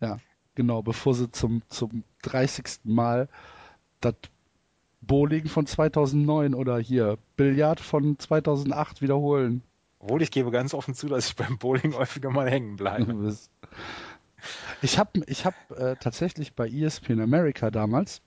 Ja, 0.00 0.18
genau, 0.54 0.82
bevor 0.82 1.14
sie 1.14 1.30
zum, 1.30 1.62
zum 1.68 2.04
30. 2.22 2.80
Mal 2.84 3.28
das 4.00 4.14
Bowling 5.00 5.46
von 5.46 5.66
2009 5.66 6.54
oder 6.54 6.78
hier 6.78 7.18
Billard 7.36 7.80
von 7.80 8.18
2008 8.18 9.00
wiederholen. 9.00 9.62
Obwohl 10.00 10.22
ich 10.22 10.30
gebe 10.30 10.50
ganz 10.50 10.74
offen 10.74 10.94
zu, 10.94 11.08
dass 11.08 11.28
ich 11.28 11.36
beim 11.36 11.58
Bowling 11.58 11.94
häufiger 11.94 12.30
mal 12.30 12.50
hängen 12.50 12.76
bleibe. 12.76 13.34
Ich 14.82 14.98
habe 14.98 15.22
ich 15.26 15.44
hab, 15.44 15.54
äh, 15.72 15.96
tatsächlich 15.96 16.54
bei 16.54 16.68
ESPN 16.68 17.20
America 17.20 17.70
damals, 17.70 18.22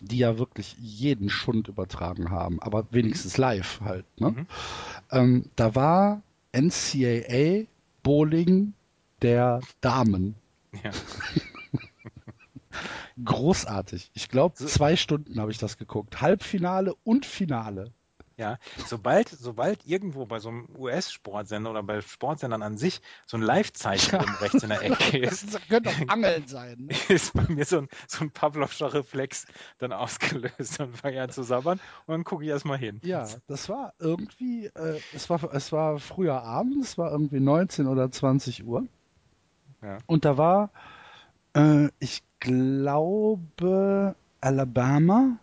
die 0.00 0.18
ja 0.18 0.38
wirklich 0.38 0.76
jeden 0.78 1.28
Schund 1.28 1.68
übertragen 1.68 2.30
haben, 2.30 2.60
aber 2.60 2.86
wenigstens 2.90 3.36
live 3.36 3.80
halt. 3.80 4.06
Ne? 4.20 4.30
Mhm. 4.30 4.46
Ähm, 5.10 5.44
da 5.56 5.74
war 5.74 6.22
NCAA 6.52 7.66
Bowling 8.02 8.72
der 9.22 9.60
Damen. 9.80 10.36
Ja. 10.84 10.90
Großartig. 13.24 14.10
Ich 14.14 14.28
glaube, 14.28 14.54
zwei 14.54 14.96
Stunden 14.96 15.40
habe 15.40 15.50
ich 15.50 15.58
das 15.58 15.76
geguckt. 15.78 16.20
Halbfinale 16.20 16.94
und 17.04 17.26
Finale. 17.26 17.92
Ja, 18.40 18.56
sobald, 18.86 19.28
sobald 19.28 19.84
irgendwo 19.84 20.24
bei 20.24 20.38
so 20.38 20.48
einem 20.48 20.66
US-Sportsender 20.74 21.70
oder 21.72 21.82
bei 21.82 22.00
Sportsendern 22.00 22.62
an 22.62 22.78
sich 22.78 23.02
so 23.26 23.36
ein 23.36 23.42
Live-Zeichen 23.42 24.18
Ja. 24.18 24.24
rechts 24.40 24.62
in 24.62 24.70
der 24.70 24.82
Ecke 24.82 25.18
ist, 25.18 25.52
Das 25.52 25.68
könnte 25.68 25.90
auch 25.90 26.08
Angeln 26.08 26.46
sein. 26.46 26.86
Ne? 26.86 26.94
ist 27.10 27.34
bei 27.34 27.44
mir 27.52 27.66
so 27.66 27.80
ein, 27.80 27.88
so 28.08 28.24
ein 28.24 28.30
Pavlovscher 28.30 28.94
Reflex 28.94 29.46
dann 29.76 29.92
ausgelöst. 29.92 30.80
Dann 30.80 30.94
fange 30.94 31.20
an 31.20 31.28
zu 31.28 31.42
sabbern 31.42 31.80
und 32.06 32.12
dann 32.12 32.24
gucke 32.24 32.42
ich 32.44 32.48
erstmal 32.48 32.78
hin. 32.78 32.98
Ja, 33.04 33.28
das 33.46 33.68
war 33.68 33.92
irgendwie, 33.98 34.68
äh, 34.68 34.98
es, 35.14 35.28
war, 35.28 35.52
es 35.52 35.70
war 35.70 35.98
früher 35.98 36.42
Abend, 36.42 36.82
es 36.82 36.96
war 36.96 37.12
irgendwie 37.12 37.40
19 37.40 37.86
oder 37.88 38.10
20 38.10 38.64
Uhr. 38.64 38.86
Ja. 39.82 39.98
Und 40.06 40.24
da 40.24 40.38
war, 40.38 40.70
äh, 41.54 41.88
ich 41.98 42.22
glaube, 42.40 44.14
Alabama 44.40 45.38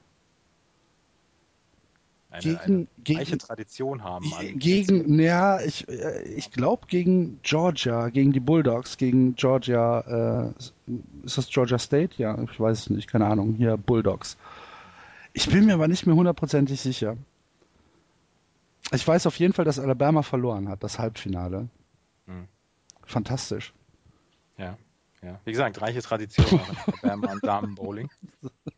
Eine, 2.29 2.41
gegen, 2.41 2.57
eine 2.59 2.87
gegen, 3.03 3.39
Tradition 3.39 4.03
haben. 4.03 4.25
gegen, 4.55 5.19
ja, 5.19 5.61
ich, 5.61 5.87
äh, 5.87 6.23
ich 6.23 6.51
glaube 6.51 6.87
gegen 6.87 7.39
Georgia, 7.43 8.09
gegen 8.09 8.33
die 8.33 8.39
Bulldogs, 8.39 8.97
gegen 8.97 9.35
Georgia, 9.35 10.53
äh, 10.55 10.63
ist 11.23 11.37
das 11.37 11.49
Georgia 11.49 11.79
State? 11.79 12.15
Ja, 12.17 12.37
ich 12.41 12.59
weiß 12.59 12.79
es 12.79 12.89
nicht, 12.89 13.07
keine 13.07 13.25
Ahnung, 13.27 13.53
hier 13.53 13.77
Bulldogs. 13.77 14.37
Ich 15.33 15.49
bin 15.49 15.65
mir 15.65 15.75
aber 15.75 15.87
nicht 15.87 16.05
mehr 16.07 16.15
hundertprozentig 16.15 16.81
sicher. 16.81 17.15
Ich 18.91 19.07
weiß 19.07 19.27
auf 19.27 19.37
jeden 19.37 19.53
Fall, 19.53 19.65
dass 19.65 19.79
Alabama 19.79 20.23
verloren 20.23 20.69
hat, 20.69 20.83
das 20.83 20.97
Halbfinale. 20.97 21.69
Hm. 22.25 22.47
Fantastisch. 23.05 23.73
Ja, 24.57 24.77
ja. 25.21 25.39
Wie 25.45 25.51
gesagt, 25.51 25.81
reiche 25.81 26.01
Tradition 26.01 26.59
beim 27.01 27.39
Damen-Bowling. 27.41 28.09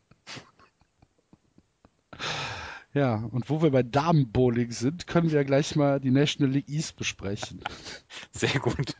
Ja, 2.92 3.24
und 3.30 3.48
wo 3.48 3.62
wir 3.62 3.70
bei 3.70 3.84
Damenbowling 3.84 4.72
sind, 4.72 5.06
können 5.06 5.30
wir 5.30 5.44
gleich 5.44 5.76
mal 5.76 6.00
die 6.00 6.10
National 6.10 6.52
League 6.52 6.68
East 6.68 6.96
besprechen. 6.96 7.62
Sehr 8.32 8.58
gut. 8.58 8.96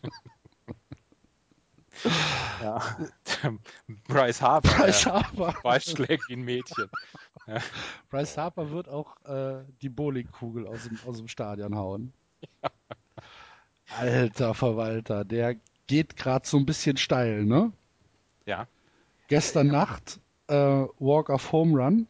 ja. 2.62 2.81
Bryce 4.07 4.43
Harper. 4.43 4.69
Bryce 4.69 5.07
Harper. 5.07 5.55
Ball 5.62 5.81
schlägt 5.81 6.29
wie 6.29 6.35
ein 6.35 6.43
Mädchen. 6.43 6.89
Bryce 8.11 8.37
Harper 8.37 8.71
wird 8.71 8.89
auch 8.89 9.17
äh, 9.25 9.65
die 9.83 9.89
Bowlingkugel 9.89 10.69
aus 10.69 10.85
dem, 10.85 10.97
aus 11.05 11.17
dem 11.17 11.27
Stadion 11.27 11.75
hauen. 11.75 12.12
Alter 13.99 14.55
Verwalter, 14.55 15.25
der 15.25 15.57
geht 15.91 16.17
gerade 16.17 16.47
so 16.47 16.57
ein 16.57 16.67
bisschen 16.67 16.97
steil, 16.97 17.45
ne? 17.45 17.73
Ja. 18.47 18.69
Gestern 19.27 19.67
Nacht 19.67 20.21
äh, 20.47 20.55
Walk 20.55 21.31
of 21.31 21.51
Home 21.51 21.83
Run, 21.83 22.07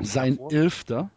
sein 0.00 0.36
Davor? 0.36 0.52
elfter. 0.52 1.10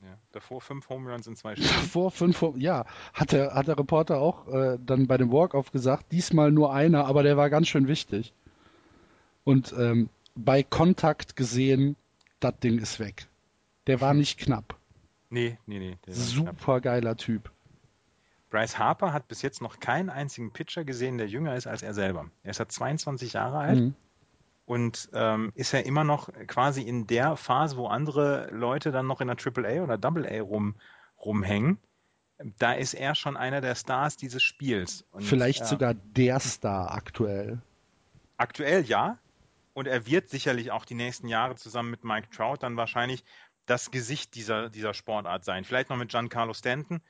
ja. 0.00 0.18
Davor 0.32 0.60
fünf 0.60 0.88
Home 0.88 1.08
Runs 1.08 1.28
in 1.28 1.36
zwei 1.36 1.54
Spielen. 1.54 1.68
Vor 1.68 2.10
fünf, 2.10 2.44
ja, 2.56 2.84
hat 3.14 3.30
der, 3.30 3.54
hat 3.54 3.68
der 3.68 3.78
Reporter 3.78 4.18
auch 4.18 4.48
äh, 4.48 4.76
dann 4.84 5.06
bei 5.06 5.18
dem 5.18 5.30
Walk-Off 5.30 5.70
gesagt, 5.70 6.10
diesmal 6.10 6.50
nur 6.50 6.74
einer, 6.74 7.06
aber 7.06 7.22
der 7.22 7.36
war 7.36 7.48
ganz 7.48 7.68
schön 7.68 7.86
wichtig. 7.86 8.32
Und 9.44 9.72
ähm, 9.78 10.08
bei 10.34 10.64
Kontakt 10.64 11.36
gesehen, 11.36 11.94
das 12.40 12.58
Ding 12.58 12.78
ist 12.78 12.98
weg. 12.98 13.28
Der 13.86 14.00
war 14.00 14.14
nicht 14.14 14.40
knapp. 14.40 14.76
Nee, 15.30 15.58
nee, 15.66 15.78
nee. 15.78 15.96
Super 16.08 16.80
geiler 16.80 17.16
Typ. 17.16 17.52
Bryce 18.52 18.78
Harper 18.78 19.14
hat 19.14 19.28
bis 19.28 19.40
jetzt 19.40 19.62
noch 19.62 19.80
keinen 19.80 20.10
einzigen 20.10 20.52
Pitcher 20.52 20.84
gesehen, 20.84 21.16
der 21.16 21.26
jünger 21.26 21.56
ist 21.56 21.66
als 21.66 21.82
er 21.82 21.94
selber. 21.94 22.30
Er 22.42 22.50
ist 22.50 22.58
ja 22.58 22.68
22 22.68 23.32
Jahre 23.32 23.58
alt 23.58 23.78
Mhm. 23.78 23.94
und 24.66 25.08
ähm, 25.14 25.52
ist 25.54 25.72
ja 25.72 25.80
immer 25.80 26.04
noch 26.04 26.28
quasi 26.46 26.82
in 26.82 27.06
der 27.06 27.36
Phase, 27.36 27.78
wo 27.78 27.86
andere 27.86 28.50
Leute 28.52 28.92
dann 28.92 29.06
noch 29.06 29.22
in 29.22 29.28
der 29.28 29.38
AAA 29.38 29.82
oder 29.82 29.98
AA 30.00 30.42
rum, 30.42 30.76
rumhängen. 31.18 31.78
Da 32.58 32.72
ist 32.72 32.92
er 32.92 33.14
schon 33.14 33.38
einer 33.38 33.62
der 33.62 33.74
Stars 33.74 34.18
dieses 34.18 34.42
Spiels. 34.42 35.06
Und, 35.12 35.24
Vielleicht 35.24 35.62
äh, 35.62 35.64
sogar 35.64 35.94
der 35.94 36.38
Star 36.38 36.92
aktuell. 36.92 37.62
Aktuell 38.36 38.84
ja. 38.84 39.18
Und 39.72 39.86
er 39.86 40.06
wird 40.06 40.28
sicherlich 40.28 40.72
auch 40.72 40.84
die 40.84 40.94
nächsten 40.94 41.26
Jahre 41.28 41.54
zusammen 41.54 41.90
mit 41.90 42.04
Mike 42.04 42.28
Trout 42.30 42.58
dann 42.60 42.76
wahrscheinlich 42.76 43.24
das 43.64 43.90
Gesicht 43.90 44.34
dieser, 44.34 44.68
dieser 44.68 44.92
Sportart 44.92 45.44
sein. 45.44 45.64
Vielleicht 45.64 45.88
noch 45.88 45.96
mit 45.96 46.10
Giancarlo 46.10 46.52
Stanton. 46.52 47.00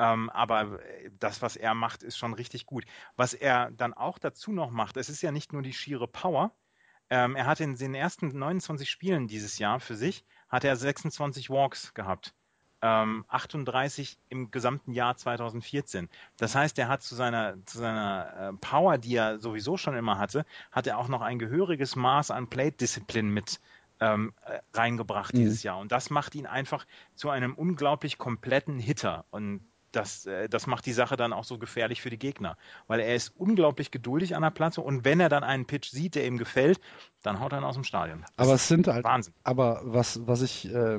Ähm, 0.00 0.30
aber 0.30 0.80
äh, 0.82 1.10
das, 1.18 1.42
was 1.42 1.56
er 1.56 1.74
macht, 1.74 2.02
ist 2.02 2.16
schon 2.16 2.32
richtig 2.32 2.64
gut. 2.64 2.86
Was 3.16 3.34
er 3.34 3.70
dann 3.72 3.92
auch 3.92 4.18
dazu 4.18 4.50
noch 4.50 4.70
macht, 4.70 4.96
es 4.96 5.10
ist 5.10 5.20
ja 5.20 5.30
nicht 5.30 5.52
nur 5.52 5.60
die 5.60 5.74
schiere 5.74 6.08
Power. 6.08 6.52
Ähm, 7.10 7.36
er 7.36 7.44
hat 7.44 7.60
in 7.60 7.76
den 7.76 7.94
ersten 7.94 8.28
29 8.28 8.88
Spielen 8.88 9.28
dieses 9.28 9.58
Jahr 9.58 9.78
für 9.78 9.96
sich, 9.96 10.24
hat 10.48 10.64
er 10.64 10.74
26 10.76 11.50
Walks 11.50 11.92
gehabt. 11.92 12.32
Ähm, 12.82 13.26
38 13.28 14.16
im 14.30 14.50
gesamten 14.50 14.92
Jahr 14.92 15.14
2014. 15.18 16.08
Das 16.38 16.54
heißt, 16.54 16.78
er 16.78 16.88
hat 16.88 17.02
zu 17.02 17.14
seiner, 17.14 17.56
zu 17.66 17.76
seiner 17.76 18.52
äh, 18.54 18.56
Power, 18.58 18.96
die 18.96 19.16
er 19.16 19.38
sowieso 19.38 19.76
schon 19.76 19.96
immer 19.96 20.16
hatte, 20.16 20.46
hat 20.72 20.86
er 20.86 20.96
auch 20.96 21.08
noch 21.08 21.20
ein 21.20 21.38
gehöriges 21.38 21.94
Maß 21.94 22.30
an 22.30 22.48
Plate-Disziplin 22.48 23.28
mit 23.28 23.60
ähm, 24.00 24.32
äh, 24.46 24.60
reingebracht 24.72 25.34
Mhm. 25.34 25.40
dieses 25.40 25.62
Jahr. 25.62 25.78
Und 25.78 25.92
das 25.92 26.08
macht 26.08 26.34
ihn 26.34 26.46
einfach 26.46 26.86
zu 27.16 27.28
einem 27.28 27.52
unglaublich 27.54 28.16
kompletten 28.16 28.78
Hitter. 28.78 29.26
Und 29.30 29.60
das, 29.92 30.26
äh, 30.26 30.48
das 30.48 30.66
macht 30.66 30.86
die 30.86 30.92
Sache 30.92 31.16
dann 31.16 31.32
auch 31.32 31.44
so 31.44 31.58
gefährlich 31.58 32.00
für 32.00 32.10
die 32.10 32.18
Gegner. 32.18 32.56
Weil 32.86 33.00
er 33.00 33.14
ist 33.14 33.32
unglaublich 33.36 33.90
geduldig 33.90 34.36
an 34.36 34.42
der 34.42 34.50
Platte 34.50 34.80
und 34.82 35.04
wenn 35.04 35.20
er 35.20 35.28
dann 35.28 35.44
einen 35.44 35.66
Pitch 35.66 35.90
sieht, 35.90 36.14
der 36.14 36.26
ihm 36.26 36.38
gefällt, 36.38 36.80
dann 37.22 37.40
haut 37.40 37.52
er 37.52 37.58
ihn 37.60 37.64
aus 37.64 37.74
dem 37.74 37.84
Stadion. 37.84 38.24
Das 38.36 38.48
Aber 38.48 38.54
es 38.54 38.68
sind 38.68 38.86
halt, 38.88 39.04
Wahnsinn. 39.04 39.34
aber 39.44 39.80
was, 39.84 40.26
was 40.26 40.42
ich 40.42 40.72
äh, 40.72 40.98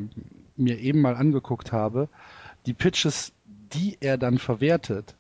mir 0.56 0.80
eben 0.80 1.02
mal 1.02 1.16
angeguckt 1.16 1.72
habe, 1.72 2.10
die 2.66 2.74
Pitches, 2.74 3.34
die 3.46 3.98
er 4.02 4.18
dann 4.18 4.38
verwertet, 4.38 5.16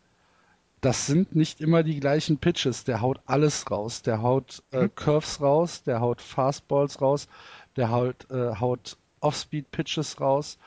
das 0.81 1.05
sind 1.05 1.35
nicht 1.35 1.61
immer 1.61 1.83
die 1.83 1.99
gleichen 1.99 2.37
Pitches. 2.39 2.83
Der 2.83 3.01
haut 3.01 3.19
alles 3.25 3.69
raus. 3.71 4.01
Der 4.01 4.21
haut 4.21 4.63
äh, 4.71 4.87
Mhm. 4.87 4.95
Curves 4.95 5.41
raus, 5.41 5.83
der 5.83 6.01
haut 6.01 6.21
Fastballs 6.21 7.01
raus, 7.01 7.27
der 7.75 7.91
haut, 7.91 8.29
äh, 8.31 8.55
haut 8.55 8.97
Off-Speed-Pitches 9.21 10.19
raus, 10.19 10.57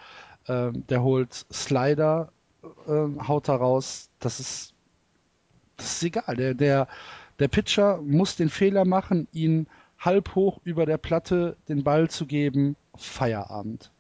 ähm, 0.49 0.87
der 0.89 1.03
holt 1.03 1.35
Slider, 1.53 2.33
ähm, 2.89 3.27
haut 3.29 3.49
da 3.49 3.57
raus. 3.57 4.11
Das 4.19 4.41
ist, 4.41 4.75
das 5.77 5.97
ist 5.97 6.03
egal. 6.05 6.37
Der, 6.37 6.55
der, 6.55 6.89
der 7.39 7.49
Pitcher 7.49 8.01
muss 8.03 8.37
den 8.37 8.49
Fehler 8.51 8.85
machen, 8.85 9.29
ihn 9.33 9.67
halb 9.99 10.35
hoch 10.35 10.61
über 10.65 10.87
der 10.87 10.99
Platte 10.99 11.57
den 11.69 11.85
Ball 11.85 12.09
zu 12.11 12.27
geben. 12.27 12.77
Feierabend. 12.97 13.91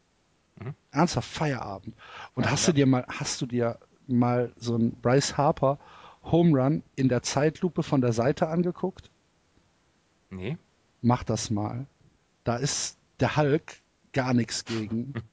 Mhm. 0.57 0.75
Ernsthaft 0.93 1.29
Feierabend. 1.29 1.95
Und 2.35 2.45
Ja, 2.45 2.51
hast 2.51 2.67
ja. 2.67 2.73
du 2.73 2.77
dir 2.77 2.87
mal, 2.87 3.05
hast 3.09 3.41
du 3.41 3.47
dir 3.47 3.79
mal 4.07 4.53
so 4.57 4.75
einen 4.75 4.93
Bryce 4.93 5.37
Harper 5.37 5.79
Home 6.25 6.59
Run 6.59 6.83
in 6.97 7.09
der 7.09 7.23
Zeitlupe 7.23 7.83
von 7.83 8.01
der 8.01 8.13
Seite 8.13 8.49
angeguckt? 8.49 9.11
Nee. 10.31 10.57
Mach 11.03 11.23
das 11.23 11.51
mal. 11.51 11.87
Da 12.45 12.57
ist 12.57 12.99
der 13.21 13.37
Hulk 13.37 13.81
gar 14.13 14.35
nichts 14.35 14.65
gegen. 14.65 15.15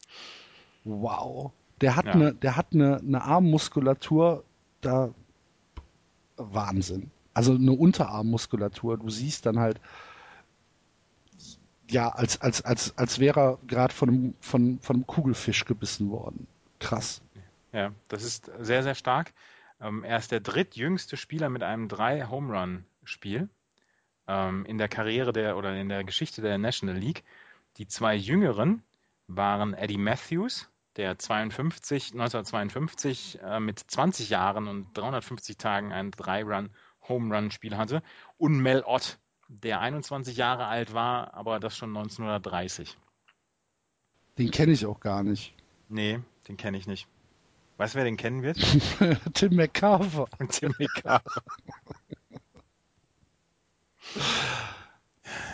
Wow. 0.84 1.52
Der 1.82 1.96
hat 1.96 2.06
Ja. 2.06 2.12
eine, 2.14 2.34
der 2.34 2.56
hat 2.56 2.68
eine, 2.74 2.98
eine 3.00 3.22
Armmuskulatur, 3.24 4.44
da 4.82 5.14
Wahnsinn. 6.38 7.12
Also 7.34 7.54
eine 7.54 7.72
Unterarmmuskulatur. 7.72 8.98
Du 8.98 9.10
siehst 9.10 9.46
dann 9.46 9.60
halt, 9.60 9.80
ja, 11.90 12.10
als, 12.10 12.40
als, 12.42 12.62
als, 12.62 12.98
als 12.98 13.20
wäre 13.20 13.40
er 13.40 13.58
gerade 13.68 13.94
von 13.94 14.10
einem, 14.10 14.34
von, 14.40 14.80
von 14.80 14.96
einem 14.98 15.08
Kugelfisch 15.08 15.66
gebissen 15.66 16.10
worden. 16.10 16.48
Krass. 16.80 17.22
Ja, 17.74 17.92
das 18.08 18.24
ist 18.24 18.52
sehr, 18.60 18.84
sehr 18.84 18.96
stark. 18.96 19.34
Ähm, 19.80 20.04
er 20.04 20.18
ist 20.18 20.32
der 20.32 20.40
drittjüngste 20.40 21.18
Spieler 21.18 21.50
mit 21.50 21.64
einem 21.64 21.88
drei 21.88 22.28
Home 22.28 22.58
Run 22.58 22.86
Spiel 23.04 23.50
ähm, 24.28 24.66
in 24.66 24.78
der 24.78 24.88
Karriere 24.88 25.34
der 25.34 25.58
oder 25.58 25.76
in 25.76 25.90
der 25.90 26.04
Geschichte 26.04 26.42
der 26.42 26.58
National 26.58 26.98
League. 26.98 27.24
Die 27.78 27.88
zwei 27.88 28.16
jüngeren 28.16 28.84
waren 29.28 29.74
Eddie 29.74 29.98
Matthews, 29.98 30.70
der 30.98 31.18
52, 31.18 32.12
1952 32.14 33.40
äh, 33.42 33.60
mit 33.60 33.80
20 33.80 34.30
Jahren 34.30 34.68
und 34.68 34.88
350 34.94 35.58
Tagen 35.58 35.92
ein 35.92 36.12
drei 36.12 36.44
Run 36.44 36.70
Home 37.08 37.36
Run 37.36 37.52
Spiel 37.52 37.78
hatte 37.78 38.04
und 38.38 38.60
Mel 38.60 38.84
Ott, 38.86 39.20
der 39.48 39.80
21 39.82 40.38
Jahre 40.38 40.66
alt 40.66 40.94
war, 40.94 41.34
aber 41.34 41.60
das 41.60 41.76
schon 41.76 41.90
1930. 41.90 42.98
Den 44.38 44.52
kenne 44.52 44.72
ich 44.72 44.86
auch 44.86 45.00
gar 45.00 45.24
nicht. 45.24 45.54
Nee, 45.90 46.20
den 46.48 46.58
kenne 46.58 46.78
ich 46.78 46.88
nicht. 46.88 47.08
Weißt 47.78 47.96
du, 47.96 47.98
wer 47.98 48.06
den 48.06 48.18
kennen 48.18 48.44
wird? 48.44 48.58
Tim 49.34 49.56
McCarver. 49.56 50.28
Tim 50.50 50.74
McCarver. 50.78 51.44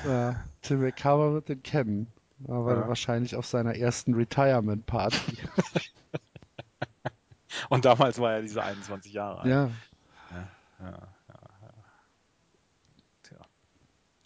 Ja, 0.06 0.44
Tim 0.62 0.82
McCarver 0.82 1.34
wird 1.34 1.50
den 1.50 1.64
kennen. 1.64 2.08
Aber 2.48 2.76
Ja. 2.76 2.88
wahrscheinlich 2.88 3.36
auf 3.36 3.46
seiner 3.46 3.76
ersten 3.76 4.14
Retirement-Party. 4.14 5.38
Und 7.70 7.86
damals 7.86 8.20
war 8.20 8.34
er 8.34 8.42
diese 8.42 8.64
21 8.64 9.14
Jahre 9.14 9.42
alt. 9.42 9.52
Ja, 9.52 9.72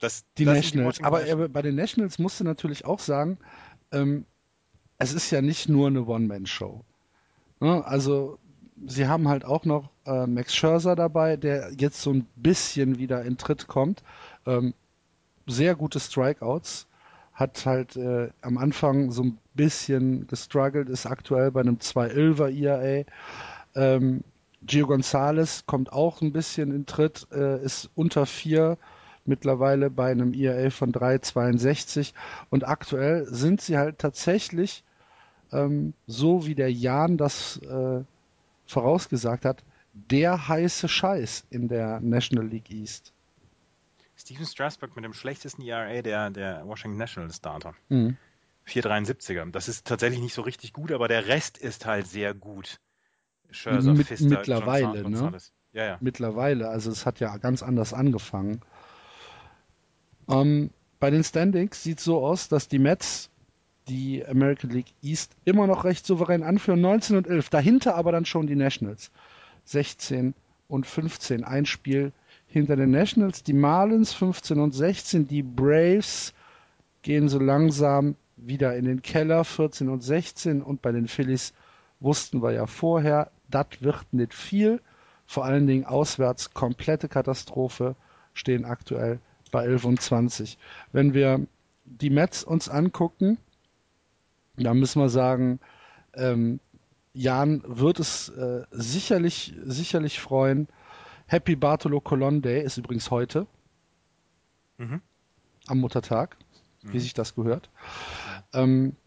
Das, 0.02 0.26
die 0.38 0.46
das 0.46 0.56
Nationals. 0.56 0.96
Watching 0.96 1.06
Aber 1.06 1.26
er, 1.26 1.48
bei 1.48 1.62
den 1.62 1.76
Nationals 1.76 2.20
musst 2.20 2.40
du 2.40 2.44
natürlich 2.44 2.86
auch 2.86 3.00
sagen, 3.00 3.38
ähm, 3.92 4.26
es 4.98 5.14
ist 5.14 5.32
ja 5.32 5.42
nicht 5.42 5.70
nur 5.70 5.88
eine 5.88 6.06
One-Man-Show. 6.06 6.84
Ne? 7.60 7.86
Also, 7.86 8.40
sie 8.88 9.08
haben 9.08 9.28
halt 9.28 9.46
auch 9.46 9.64
noch 9.64 9.92
äh, 10.06 10.26
Max 10.26 10.56
Scherzer 10.56 10.96
dabei, 10.96 11.38
der 11.38 11.72
jetzt 11.78 12.02
so 12.02 12.12
ein 12.12 12.28
bisschen 12.36 12.98
wieder 12.98 13.24
in 13.24 13.38
Tritt 13.38 13.68
kommt. 13.68 14.04
Ähm, 14.48 14.74
sehr 15.46 15.76
gute 15.76 16.00
Strikeouts. 16.00 16.88
Hat 17.42 17.66
halt 17.66 17.96
äh, 17.96 18.30
am 18.42 18.60
Anfang 18.60 19.12
so 19.12 19.24
ein 19.24 19.38
bisschen 19.56 20.28
gestruggelt, 20.28 20.90
ist 20.90 21.08
aktuell 21.08 21.50
bei 21.52 21.62
einem 21.62 21.78
2-11er 21.78 22.50
ERA. 22.50 23.06
Ähm, 23.74 24.24
Gio 24.62 24.86
Gonzalez 24.86 25.66
kommt 25.66 25.92
auch 25.92 26.22
ein 26.22 26.34
bisschen 26.34 26.72
in 26.72 26.86
Tritt, 26.86 27.28
äh, 27.32 27.64
ist 27.64 27.90
unter 27.96 28.28
4 28.28 28.78
mittlerweile 29.26 29.90
bei 29.90 30.12
einem 30.12 30.34
ERA 30.36 30.70
von 30.70 30.92
3,62 30.92 32.14
und 32.52 32.68
aktuell 32.68 33.26
sind 33.26 33.60
sie 33.62 33.78
halt 33.78 33.98
tatsächlich 33.98 34.84
ähm, 35.52 35.94
so 36.06 36.46
wie 36.46 36.54
der 36.54 36.72
Jan 36.72 37.18
das 37.18 37.58
äh, 37.58 38.04
vorausgesagt 38.68 39.46
hat, 39.46 39.64
der 39.94 40.48
heiße 40.48 40.88
Scheiß 40.88 41.46
in 41.50 41.68
der 41.68 42.00
National 42.02 42.48
League 42.48 42.70
East. 42.70 43.14
Steven 44.22 44.46
Strasburg 44.46 44.96
mit 44.96 45.04
dem 45.06 45.14
schlechtesten 45.14 45.62
ERA 45.64 46.02
der, 46.02 46.30
der 46.30 46.66
Washington 46.68 46.98
Nationals 46.98 47.38
Starter. 47.38 47.74
Mhm. 47.90 48.18
4,73er. 48.68 49.52
Das 49.52 49.68
ist 49.68 49.88
tatsächlich 49.88 50.22
nicht 50.22 50.34
so 50.36 50.44
richtig 50.44 50.74
gut, 50.74 50.92
aber 50.92 51.08
der 51.08 51.28
Rest 51.28 51.58
ist 51.58 51.86
halt 51.86 52.08
sehr 52.08 52.34
gut. 52.34 52.80
Scherzer, 53.50 53.94
Mit- 53.94 54.08
Pfister, 54.08 54.28
mittlerweile, 54.30 55.10
ne? 55.10 55.38
Ja, 55.74 55.86
ja. 55.86 55.98
Mittlerweile, 56.02 56.70
also 56.70 56.92
es 56.92 57.06
hat 57.06 57.20
ja 57.20 57.36
ganz 57.38 57.64
anders 57.64 57.94
angefangen. 57.94 58.62
Ähm, 60.30 60.70
bei 61.00 61.10
den 61.10 61.24
Standings 61.24 61.82
sieht 61.84 62.00
es 62.00 62.04
so 62.04 62.26
aus, 62.26 62.48
dass 62.48 62.68
die 62.68 62.80
Mets 62.80 63.30
die 63.88 64.26
American 64.26 64.70
League 64.70 64.94
East 65.02 65.36
immer 65.44 65.66
noch 65.68 65.84
recht 65.84 66.06
souverän 66.06 66.44
anführen, 66.44 66.82
19 66.82 67.18
und 67.18 67.28
11. 67.28 67.50
Dahinter 67.50 67.96
aber 67.96 68.12
dann 68.12 68.26
schon 68.26 68.48
die 68.48 68.56
Nationals. 68.56 69.12
16 69.66 70.34
und 70.68 70.86
15. 70.86 71.44
Ein 71.44 71.66
Spiel 71.66 72.14
hinter 72.52 72.76
den 72.76 72.92
Nationals. 72.92 73.44
Die 73.44 73.54
Marlins 73.54 74.14
15 74.14 74.60
und 74.60 74.74
16. 74.74 75.28
Die 75.28 75.42
Braves 75.42 76.34
gehen 77.02 77.30
so 77.30 77.40
langsam 77.40 78.16
wieder 78.36 78.76
in 78.76 78.86
den 78.86 79.02
Keller, 79.02 79.44
14 79.44 79.90
und 79.90 80.02
16. 80.02 80.62
Und 80.62 80.82
bei 80.82 80.92
den 80.92 81.08
Phillies 81.08 81.54
wussten 82.00 82.42
wir 82.44 82.52
ja 82.52 82.66
vorher, 82.68 83.32
das 83.50 83.68
wird 83.80 84.12
nicht 84.12 84.34
viel. 84.34 84.82
Vor 85.26 85.46
allen 85.46 85.66
Dingen 85.66 85.86
auswärts 85.86 86.54
komplette 86.54 87.08
Katastrophe, 87.08 87.96
stehen 88.34 88.66
aktuell 88.66 89.20
bei 89.52 89.64
11 89.64 89.86
und 89.86 90.02
20. 90.02 90.58
Wenn 90.92 91.14
wir 91.14 91.46
die 91.86 92.10
Mets 92.10 92.44
uns 92.44 92.70
angucken, 92.70 93.38
da 94.58 94.74
müssen 94.74 95.02
wir 95.02 95.10
sagen, 95.10 95.60
ähm, 96.14 96.60
Jan 97.14 97.62
wird 97.66 98.00
es 98.00 98.30
äh, 98.30 98.64
sicherlich, 98.72 99.54
sicherlich 99.64 100.20
freuen. 100.20 100.68
Happy 101.32 101.56
Bartolo 101.56 102.02
Colon 102.02 102.42
Day 102.42 102.62
ist 102.62 102.76
übrigens 102.78 103.10
heute 103.10 103.48
Mhm. 104.78 105.02
am 105.68 105.80
Muttertag, 105.80 106.36
wie 106.82 106.98
Mhm. 106.98 107.00
sich 107.00 107.14
das 107.14 107.36
gehört. 107.36 107.70
Ähm, 108.52 108.98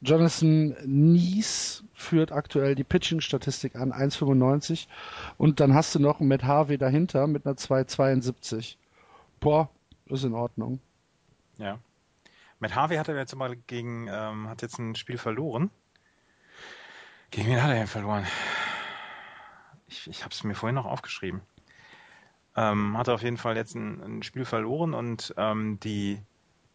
Jonathan 0.00 0.74
Nies 0.84 1.84
führt 1.94 2.32
aktuell 2.32 2.74
die 2.74 2.82
Pitching-Statistik 2.82 3.76
an, 3.76 3.92
1,95. 3.92 4.88
Und 5.38 5.60
dann 5.60 5.74
hast 5.74 5.94
du 5.94 6.00
noch 6.00 6.18
Matt 6.18 6.42
Harvey 6.42 6.76
dahinter 6.76 7.28
mit 7.28 7.46
einer 7.46 7.56
2,72. 7.56 8.76
Boah, 9.38 9.70
ist 10.06 10.24
in 10.24 10.34
Ordnung. 10.34 10.80
Ja. 11.56 11.78
Matt 12.58 12.74
Harvey 12.74 12.96
hat 12.96 13.06
er 13.06 13.16
jetzt 13.16 13.36
mal 13.36 13.54
gegen, 13.68 14.08
ähm, 14.10 14.48
hat 14.48 14.62
jetzt 14.62 14.80
ein 14.80 14.96
Spiel 14.96 15.18
verloren. 15.18 15.70
Gegen 17.30 17.48
wen 17.48 17.62
hat 17.62 17.70
er 17.70 17.76
denn 17.76 17.86
verloren? 17.86 18.26
Ich, 19.92 20.08
ich 20.08 20.24
habe 20.24 20.32
es 20.32 20.42
mir 20.42 20.54
vorhin 20.54 20.74
noch 20.74 20.86
aufgeschrieben. 20.86 21.42
Ähm, 22.56 22.96
hat 22.96 23.08
er 23.08 23.14
auf 23.14 23.22
jeden 23.22 23.36
Fall 23.36 23.56
jetzt 23.56 23.74
ein, 23.74 24.02
ein 24.02 24.22
Spiel 24.22 24.44
verloren 24.44 24.94
und 24.94 25.34
ähm, 25.36 25.78
die, 25.80 26.22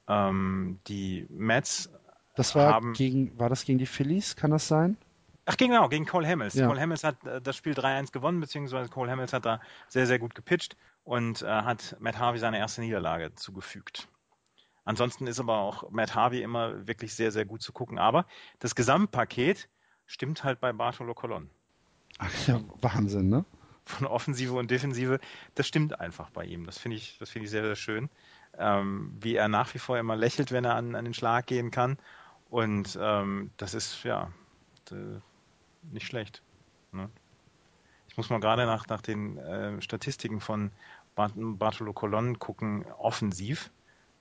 ähm, 0.07 0.79
die 0.87 1.25
Mets 1.29 1.91
Das 2.35 2.55
war 2.55 2.73
haben. 2.73 2.93
gegen, 2.93 3.37
war 3.39 3.49
das 3.49 3.65
gegen 3.65 3.79
die 3.79 3.85
Phillies? 3.85 4.35
Kann 4.35 4.51
das 4.51 4.67
sein? 4.67 4.97
Ach, 5.45 5.57
genau, 5.57 5.87
gegen 5.87 6.05
Cole 6.05 6.27
Hamels. 6.27 6.55
Ja. 6.55 6.67
Cole 6.67 6.79
Hamels 6.79 7.03
hat 7.03 7.23
äh, 7.25 7.41
das 7.41 7.55
Spiel 7.55 7.73
3-1 7.73 8.11
gewonnen, 8.11 8.39
beziehungsweise 8.39 8.89
Cole 8.89 9.09
Hamels 9.11 9.33
hat 9.33 9.45
da 9.45 9.61
sehr, 9.87 10.05
sehr 10.05 10.19
gut 10.19 10.35
gepitcht 10.35 10.77
und 11.03 11.41
äh, 11.41 11.47
hat 11.47 11.95
Matt 11.99 12.19
Harvey 12.19 12.39
seine 12.39 12.59
erste 12.59 12.81
Niederlage 12.81 13.33
zugefügt. 13.35 14.07
Ansonsten 14.83 15.27
ist 15.27 15.39
aber 15.39 15.57
auch 15.57 15.89
Matt 15.89 16.15
Harvey 16.15 16.41
immer 16.41 16.87
wirklich 16.87 17.13
sehr, 17.13 17.31
sehr 17.31 17.45
gut 17.45 17.61
zu 17.61 17.73
gucken. 17.73 17.97
Aber 17.97 18.25
das 18.59 18.73
Gesamtpaket 18.73 19.69
stimmt 20.05 20.43
halt 20.43 20.59
bei 20.59 20.71
Bartolo 20.71 21.13
Colon. 21.13 21.49
Ach 22.17 22.47
ja, 22.47 22.61
Wahnsinn, 22.81 23.29
ne? 23.29 23.45
Von 23.85 24.07
Offensive 24.07 24.53
und 24.53 24.69
Defensive, 24.69 25.19
das 25.55 25.67
stimmt 25.67 25.99
einfach 25.99 26.29
bei 26.31 26.43
ihm. 26.43 26.65
Das 26.65 26.77
finde 26.77 26.97
ich, 26.97 27.17
das 27.19 27.29
finde 27.29 27.45
ich 27.45 27.51
sehr, 27.51 27.63
sehr 27.63 27.75
schön. 27.75 28.09
Ähm, 28.57 29.15
wie 29.21 29.35
er 29.35 29.47
nach 29.47 29.73
wie 29.73 29.79
vor 29.79 29.97
immer 29.97 30.15
lächelt, 30.15 30.51
wenn 30.51 30.65
er 30.65 30.75
an, 30.75 30.95
an 30.95 31.05
den 31.05 31.13
Schlag 31.13 31.45
gehen 31.45 31.71
kann. 31.71 31.97
Und 32.49 32.97
ähm, 33.01 33.51
das 33.57 33.73
ist, 33.73 34.03
ja, 34.03 34.31
nicht 35.91 36.05
schlecht. 36.05 36.41
Ne? 36.91 37.09
Ich 38.09 38.17
muss 38.17 38.29
mal 38.29 38.39
gerade 38.39 38.65
nach, 38.65 38.87
nach 38.87 39.01
den 39.01 39.37
äh, 39.37 39.81
Statistiken 39.81 40.39
von 40.39 40.71
Bart 41.15 41.33
Bartolo 41.35 41.93
Colon 41.93 42.39
gucken, 42.39 42.85
offensiv. 42.97 43.71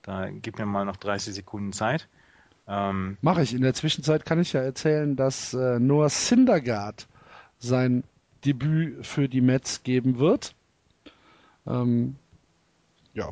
Da 0.02 0.30
gib 0.30 0.58
mir 0.58 0.66
mal 0.66 0.84
noch 0.84 0.96
30 0.96 1.34
Sekunden 1.34 1.72
Zeit. 1.72 2.08
Ähm, 2.68 3.16
Mache 3.20 3.42
ich. 3.42 3.54
In 3.54 3.62
der 3.62 3.74
Zwischenzeit 3.74 4.24
kann 4.24 4.40
ich 4.40 4.52
ja 4.52 4.60
erzählen, 4.60 5.16
dass 5.16 5.54
äh, 5.54 5.78
Noah 5.78 6.08
Syndergaard 6.08 7.08
sein 7.58 8.04
Debüt 8.44 9.06
für 9.06 9.28
die 9.28 9.40
Mets 9.40 9.82
geben 9.82 10.18
wird. 10.18 10.54
Ähm, 11.66 12.16
ja, 13.14 13.28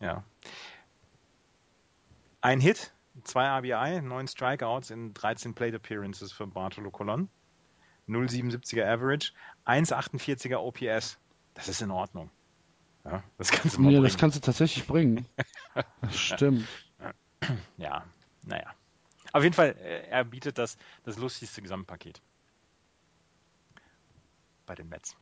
Ja. 0.00 0.24
Ein 2.40 2.60
Hit, 2.60 2.92
zwei 3.24 3.46
RBI, 3.46 4.02
neun 4.02 4.28
Strikeouts 4.28 4.90
in 4.90 5.14
13 5.14 5.54
Plate 5.54 5.76
Appearances 5.76 6.32
für 6.32 6.46
Bartolo 6.46 6.90
Colon. 6.90 7.28
0,77er 8.08 8.84
Average, 8.84 9.32
1,48er 9.64 10.56
OPS. 10.56 11.18
Das 11.54 11.68
ist 11.68 11.80
in 11.80 11.90
Ordnung. 11.90 12.30
Ja, 13.04 13.22
das 13.38 13.50
kannst 13.50 13.76
du 13.76 13.80
mal 13.80 13.92
ja, 13.92 14.00
bringen. 14.00 14.04
das 14.04 14.18
kannst 14.18 14.36
du 14.36 14.40
tatsächlich 14.40 14.86
bringen. 14.86 15.26
Das 16.02 16.16
stimmt. 16.16 16.68
ja, 17.78 18.04
naja. 18.42 18.72
Auf 19.32 19.42
jeden 19.42 19.54
Fall, 19.54 19.74
äh, 19.80 20.06
er 20.08 20.22
bietet 20.24 20.56
das, 20.56 20.76
das 21.02 21.18
lustigste 21.18 21.62
Gesamtpaket. 21.62 22.22
Bei 24.66 24.74
den 24.74 24.88
Mets. 24.88 25.16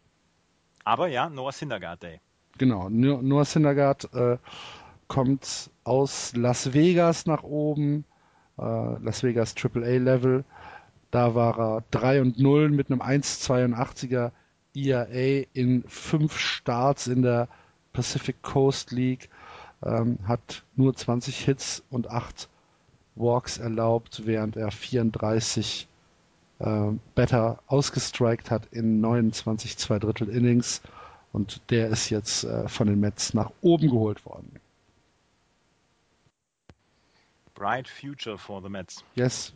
Aber 0.85 1.09
ja, 1.09 1.29
Noah 1.29 1.53
Syndergaard 1.53 2.03
Day. 2.03 2.21
Genau. 2.59 2.89
No- 2.89 3.23
Noah 3.23 3.45
Syndergaard 3.45 4.13
äh, 4.15 4.39
kommt 5.09 5.71
aus 5.85 6.35
Las 6.37 6.73
Vegas 6.75 7.27
nach 7.27 7.43
oben. 7.43 8.05
Äh, 8.59 8.63
Las 8.63 9.23
Vegas 9.23 9.55
AAA 9.57 9.99
Level. 9.99 10.45
Da 11.11 11.35
war 11.35 11.59
er 11.59 11.85
3 11.91 12.21
und 12.23 12.39
0 12.39 12.71
mit 12.71 12.91
einem 12.91 13.03
1,82er 13.03 14.31
ERA 14.75 15.07
E 15.11 15.47
in 15.53 15.85
fünf 15.87 16.39
Starts 16.39 17.07
in 17.07 17.23
der 17.23 17.49
Pacific 17.93 18.43
Coast 18.43 18.91
League. 18.93 19.29
Ähm, 19.85 20.19
hat 20.27 20.63
nur 20.77 20.95
20 20.95 21.45
Hits 21.45 21.83
und 21.91 22.09
8 22.09 22.49
Walks 23.15 23.59
erlaubt, 23.59 24.23
während 24.25 24.57
er 24.57 24.71
34 24.71 25.87
äh, 26.63 26.99
Better 27.15 27.63
ausgestrikt 27.67 28.51
hat 28.51 28.67
in 28.67 29.01
29 29.01 29.77
zwei 29.77 29.99
Drittel 29.99 30.29
Innings. 30.29 30.83
Und 31.33 31.63
der 31.71 31.89
ist 31.89 32.11
jetzt 32.11 32.45
äh, 32.45 32.69
von 32.69 32.87
den 32.87 33.01
Mets 33.01 33.35
nach 33.35 33.51
oben 33.63 33.89
geholt 33.89 34.25
worden. 34.27 34.61
Bright 37.55 37.89
Future 37.89 38.39
for 38.39 38.63
the 38.63 38.69
Mets. 38.69 39.05
Yes. 39.15 39.53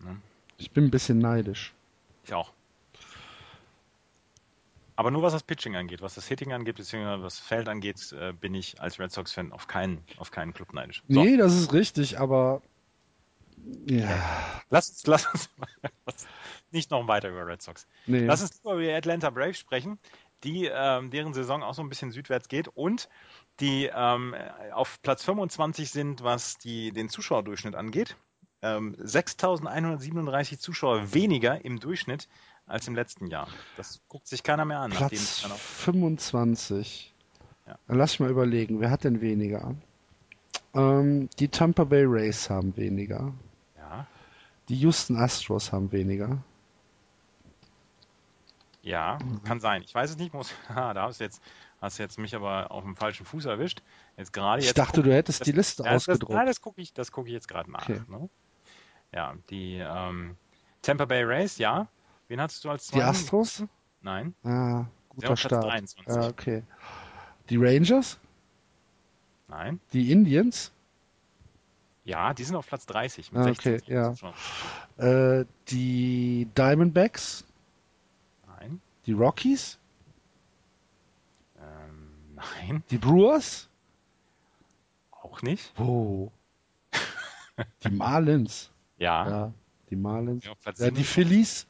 Ne? 0.00 0.16
Ich 0.58 0.70
bin 0.70 0.84
ein 0.84 0.90
bisschen 0.90 1.18
neidisch. 1.18 1.74
Ich 2.24 2.32
auch. 2.32 2.52
Aber 4.96 5.10
nur 5.10 5.22
was 5.22 5.32
das 5.32 5.42
Pitching 5.42 5.74
angeht, 5.74 6.02
was 6.02 6.14
das 6.14 6.28
Hitting 6.28 6.52
angeht, 6.52 6.76
beziehungsweise 6.76 7.22
was 7.22 7.36
das 7.36 7.46
Feld 7.46 7.68
angeht, 7.68 8.12
äh, 8.12 8.32
bin 8.32 8.54
ich 8.54 8.80
als 8.80 9.00
Red 9.00 9.10
Sox-Fan 9.10 9.50
auf 9.52 9.66
keinen, 9.66 10.02
auf 10.18 10.30
keinen 10.30 10.54
Club 10.54 10.72
neidisch. 10.72 11.02
So, 11.08 11.24
Nee, 11.24 11.36
das 11.36 11.54
ist 11.54 11.72
richtig, 11.72 12.20
aber 12.20 12.62
ja, 13.86 14.60
lass 14.70 14.88
uns, 14.90 15.06
lass 15.06 15.26
uns 15.26 15.48
nicht 16.70 16.90
noch 16.90 17.06
weiter 17.08 17.30
über 17.30 17.46
Red 17.46 17.62
Sox. 17.62 17.86
nee. 18.06 18.20
Lass 18.24 18.42
uns 18.42 18.54
lieber 18.62 18.74
über 18.74 18.82
die 18.82 18.92
Atlanta 18.92 19.30
Braves 19.30 19.58
sprechen, 19.58 19.98
die, 20.42 20.66
ähm, 20.72 21.10
deren 21.10 21.32
Saison 21.34 21.62
auch 21.62 21.74
so 21.74 21.82
ein 21.82 21.88
bisschen 21.88 22.10
südwärts 22.10 22.48
geht 22.48 22.68
und 22.68 23.08
die 23.60 23.90
ähm, 23.94 24.34
auf 24.72 25.00
Platz 25.02 25.24
25 25.24 25.90
sind, 25.90 26.22
was 26.24 26.58
die, 26.58 26.90
den 26.92 27.08
Zuschauerdurchschnitt 27.08 27.74
angeht. 27.74 28.16
Ähm, 28.62 28.96
6.137 28.96 30.58
Zuschauer 30.58 31.12
weniger 31.14 31.64
im 31.64 31.80
Durchschnitt 31.80 32.28
als 32.66 32.88
im 32.88 32.94
letzten 32.94 33.26
Jahr. 33.26 33.46
Das 33.76 34.00
guckt 34.08 34.26
sich 34.26 34.42
keiner 34.42 34.64
mehr 34.64 34.80
an. 34.80 34.90
nachdem 34.90 35.08
Platz 35.08 35.20
es 35.20 35.42
dann 35.42 35.52
auch- 35.52 35.58
25. 35.58 37.12
Ja. 37.66 37.78
Dann 37.86 37.98
lass 37.98 38.12
ich 38.14 38.20
mal 38.20 38.30
überlegen, 38.30 38.80
wer 38.80 38.90
hat 38.90 39.04
denn 39.04 39.20
weniger? 39.20 39.74
Ähm, 40.74 41.28
die 41.38 41.48
Tampa 41.48 41.84
Bay 41.84 42.04
Rays 42.04 42.50
haben 42.50 42.76
weniger. 42.76 43.32
Die 44.68 44.76
Houston 44.76 45.16
Astros 45.16 45.72
haben 45.72 45.92
weniger. 45.92 46.38
ja, 48.82 49.18
kann 49.44 49.60
sein. 49.60 49.82
Ich 49.82 49.94
weiß 49.94 50.10
es 50.10 50.16
nicht. 50.16 50.34
Muss, 50.34 50.52
ah, 50.68 50.92
da 50.94 51.04
hast 51.04 51.20
du 51.20 51.24
jetzt, 51.24 51.42
hast 51.80 51.98
jetzt 51.98 52.18
mich 52.18 52.34
aber 52.34 52.70
auf 52.70 52.84
dem 52.84 52.96
falschen 52.96 53.24
Fuß 53.26 53.46
erwischt. 53.46 53.82
Jetzt 54.16 54.32
gerade 54.32 54.60
Ich 54.60 54.66
jetzt 54.66 54.78
dachte, 54.78 54.96
guck- 55.00 55.04
du 55.04 55.14
hättest 55.14 55.40
das- 55.40 55.44
die 55.46 55.52
Liste 55.52 55.82
das, 55.82 56.08
ausgedruckt. 56.08 56.32
nein, 56.34 56.46
das 56.46 56.60
gucke 56.60 56.80
ich, 56.80 56.92
das 56.92 57.10
gucke 57.12 57.28
ich 57.28 57.34
jetzt 57.34 57.48
gerade 57.48 57.70
nach. 57.70 57.82
Okay. 57.88 58.00
Ne? 58.08 58.28
Ja, 59.12 59.34
die 59.50 59.76
ähm, 59.76 60.36
Tampa 60.82 61.04
Bay 61.04 61.22
Rays, 61.24 61.58
ja. 61.58 61.86
Wen 62.28 62.40
hattest 62.40 62.64
du 62.64 62.70
als 62.70 62.86
Die 62.86 62.92
zweiten? 62.92 63.06
Astros? 63.08 63.64
Nein. 64.00 64.34
Ah, 64.44 64.86
guter 65.08 65.36
Start. 65.36 65.64
23. 65.64 66.06
Ja, 66.06 66.28
okay. 66.28 66.62
Die 67.48 67.56
Rangers? 67.56 68.18
Nein. 69.48 69.78
Die 69.92 70.10
Indians? 70.10 70.72
Ja, 72.04 72.34
die 72.34 72.44
sind 72.44 72.54
auf 72.56 72.66
Platz 72.66 72.84
30 72.86 73.32
mit 73.32 73.40
Ah, 73.40 73.44
16 73.44 73.74
okay, 73.80 73.92
ja. 73.92 74.10
Zuschauern. 74.12 74.34
Äh, 74.98 75.46
die 75.68 76.46
Diamondbacks? 76.56 77.44
Nein. 78.46 78.80
Die 79.06 79.12
Rockies? 79.12 79.78
Ähm, 81.58 82.10
nein, 82.34 82.84
Die 82.90 82.98
Brewers? 82.98 83.68
auch 85.10 85.40
nicht. 85.42 85.72
Oh. 85.80 86.30
Die 87.84 87.90
Marlins. 87.90 88.70
Ja, 88.98 89.28
Ja, 89.28 89.52
die 89.90 89.96
Marlins. 89.96 90.44
Ja, 90.44 90.52
Ja, 90.64 90.72
die 90.72 91.02
27. 91.02 91.06
Phillies. 91.08 91.66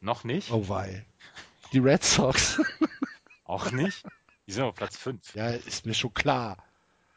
noch 0.00 0.24
nicht. 0.24 0.50
Oh 0.50 0.68
wei. 0.68 1.04
Die 1.72 1.78
Red 1.78 2.02
Sox. 2.04 2.60
Auch 3.44 3.70
nicht. 3.72 4.04
Die 4.46 4.52
sind 4.52 4.64
auf 4.64 4.74
Platz 4.74 4.96
5. 4.96 5.34
ja, 5.34 5.48
ist 5.50 5.86
mir 5.86 5.94
schon 5.94 6.14
klar. 6.14 6.56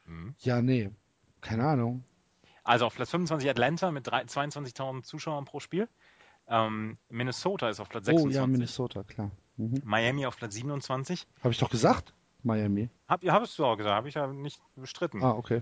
Mhm. 0.06 0.36
Ja, 0.40 0.62
nee. 0.62 0.90
Keine 1.42 1.66
Ahnung. 1.68 2.04
Also 2.64 2.86
auf 2.86 2.96
Platz 2.96 3.12
25 3.12 3.50
Atlanta 3.50 3.92
mit 3.92 4.08
drei- 4.08 4.24
22.000 4.24 5.04
Zuschauern 5.04 5.46
pro 5.46 5.60
Spiel. 5.60 5.88
Ähm, 6.50 6.98
Minnesota 7.10 7.70
ist 7.70 7.80
auf 7.80 7.90
Platz 7.90 8.04
Oh 8.08 8.12
26. 8.12 8.36
ja, 8.36 8.48
Minnesota, 8.48 9.04
klar. 9.04 9.32
Mhm. 9.58 9.82
Miami 9.84 10.26
auf 10.26 10.38
Platz 10.38 10.54
27. 10.56 11.28
Habe 11.44 11.52
ich 11.52 11.60
doch 11.60 11.70
gesagt? 11.70 12.14
Miami. 12.44 12.90
Hab, 13.08 13.24
ja, 13.24 13.34
hast 13.34 13.58
du 13.58 13.66
auch 13.66 13.76
gesagt, 13.78 13.96
habe 13.96 14.08
ich 14.10 14.16
ja 14.16 14.28
nicht 14.28 14.62
bestritten. 14.76 15.24
Ah, 15.24 15.32
okay. 15.32 15.62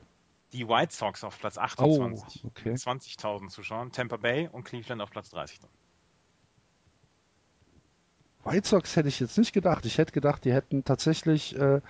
Die 0.53 0.67
White 0.67 0.93
Sox 0.93 1.23
auf 1.23 1.39
Platz 1.39 1.57
Oh, 1.57 1.61
28. 1.61 2.45
okay. 2.45 2.73
20.000 2.73 3.49
Zuschauern. 3.49 3.91
Tampa 3.91 4.17
Bay 4.17 4.47
und 4.51 4.63
Cleveland 4.63 5.01
auf 5.01 5.09
Platz 5.09 5.29
30. 5.29 5.59
White 8.43 8.67
Sox 8.67 8.95
hätte 8.95 9.09
ich 9.09 9.19
jetzt 9.19 9.37
nicht 9.37 9.53
gedacht. 9.53 9.85
Ich 9.85 9.97
hätte 9.97 10.11
gedacht, 10.11 10.45
die 10.45 10.53
hätten 10.53 10.83
tatsächlich 10.83 11.55
äh, 11.57 11.81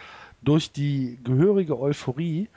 durch 0.42 0.72
die 0.72 1.20
gehörige 1.24 1.78
Euphorie 1.78 2.50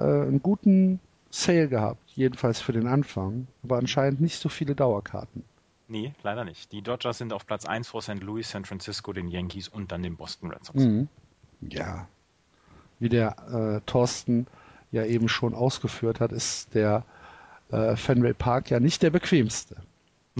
äh, 0.00 0.26
einen 0.28 0.42
guten 0.42 1.00
Sale 1.30 1.68
gehabt. 1.68 2.00
Jedenfalls 2.14 2.60
für 2.60 2.72
den 2.72 2.86
Anfang. 2.86 3.46
Aber 3.62 3.78
anscheinend 3.78 4.20
nicht 4.20 4.38
so 4.38 4.48
viele 4.48 4.74
Dauerkarten. 4.74 5.44
Nee, 5.88 6.12
leider 6.22 6.44
nicht. 6.44 6.70
Die 6.72 6.82
Dodgers 6.82 7.18
sind 7.18 7.32
auf 7.32 7.46
Platz 7.46 7.66
1 7.66 7.88
vor 7.88 8.00
St. 8.00 8.22
Louis, 8.22 8.48
San 8.48 8.64
Francisco, 8.64 9.12
den 9.12 9.28
Yankees 9.28 9.68
und 9.68 9.90
dann 9.90 10.02
den 10.02 10.16
Boston 10.16 10.50
Red 10.50 10.64
Sox. 10.64 10.78
Mhm. 10.78 11.08
Ja. 11.60 12.06
Wie 13.00 13.08
der 13.08 13.36
äh, 13.52 13.80
Thorsten 13.86 14.46
ja 14.92 15.04
eben 15.04 15.28
schon 15.28 15.54
ausgeführt 15.54 16.20
hat, 16.20 16.32
ist 16.32 16.74
der 16.74 17.04
äh, 17.70 17.96
Fenway 17.96 18.34
Park 18.34 18.70
ja 18.70 18.80
nicht 18.80 19.02
der 19.02 19.10
bequemste. 19.10 19.76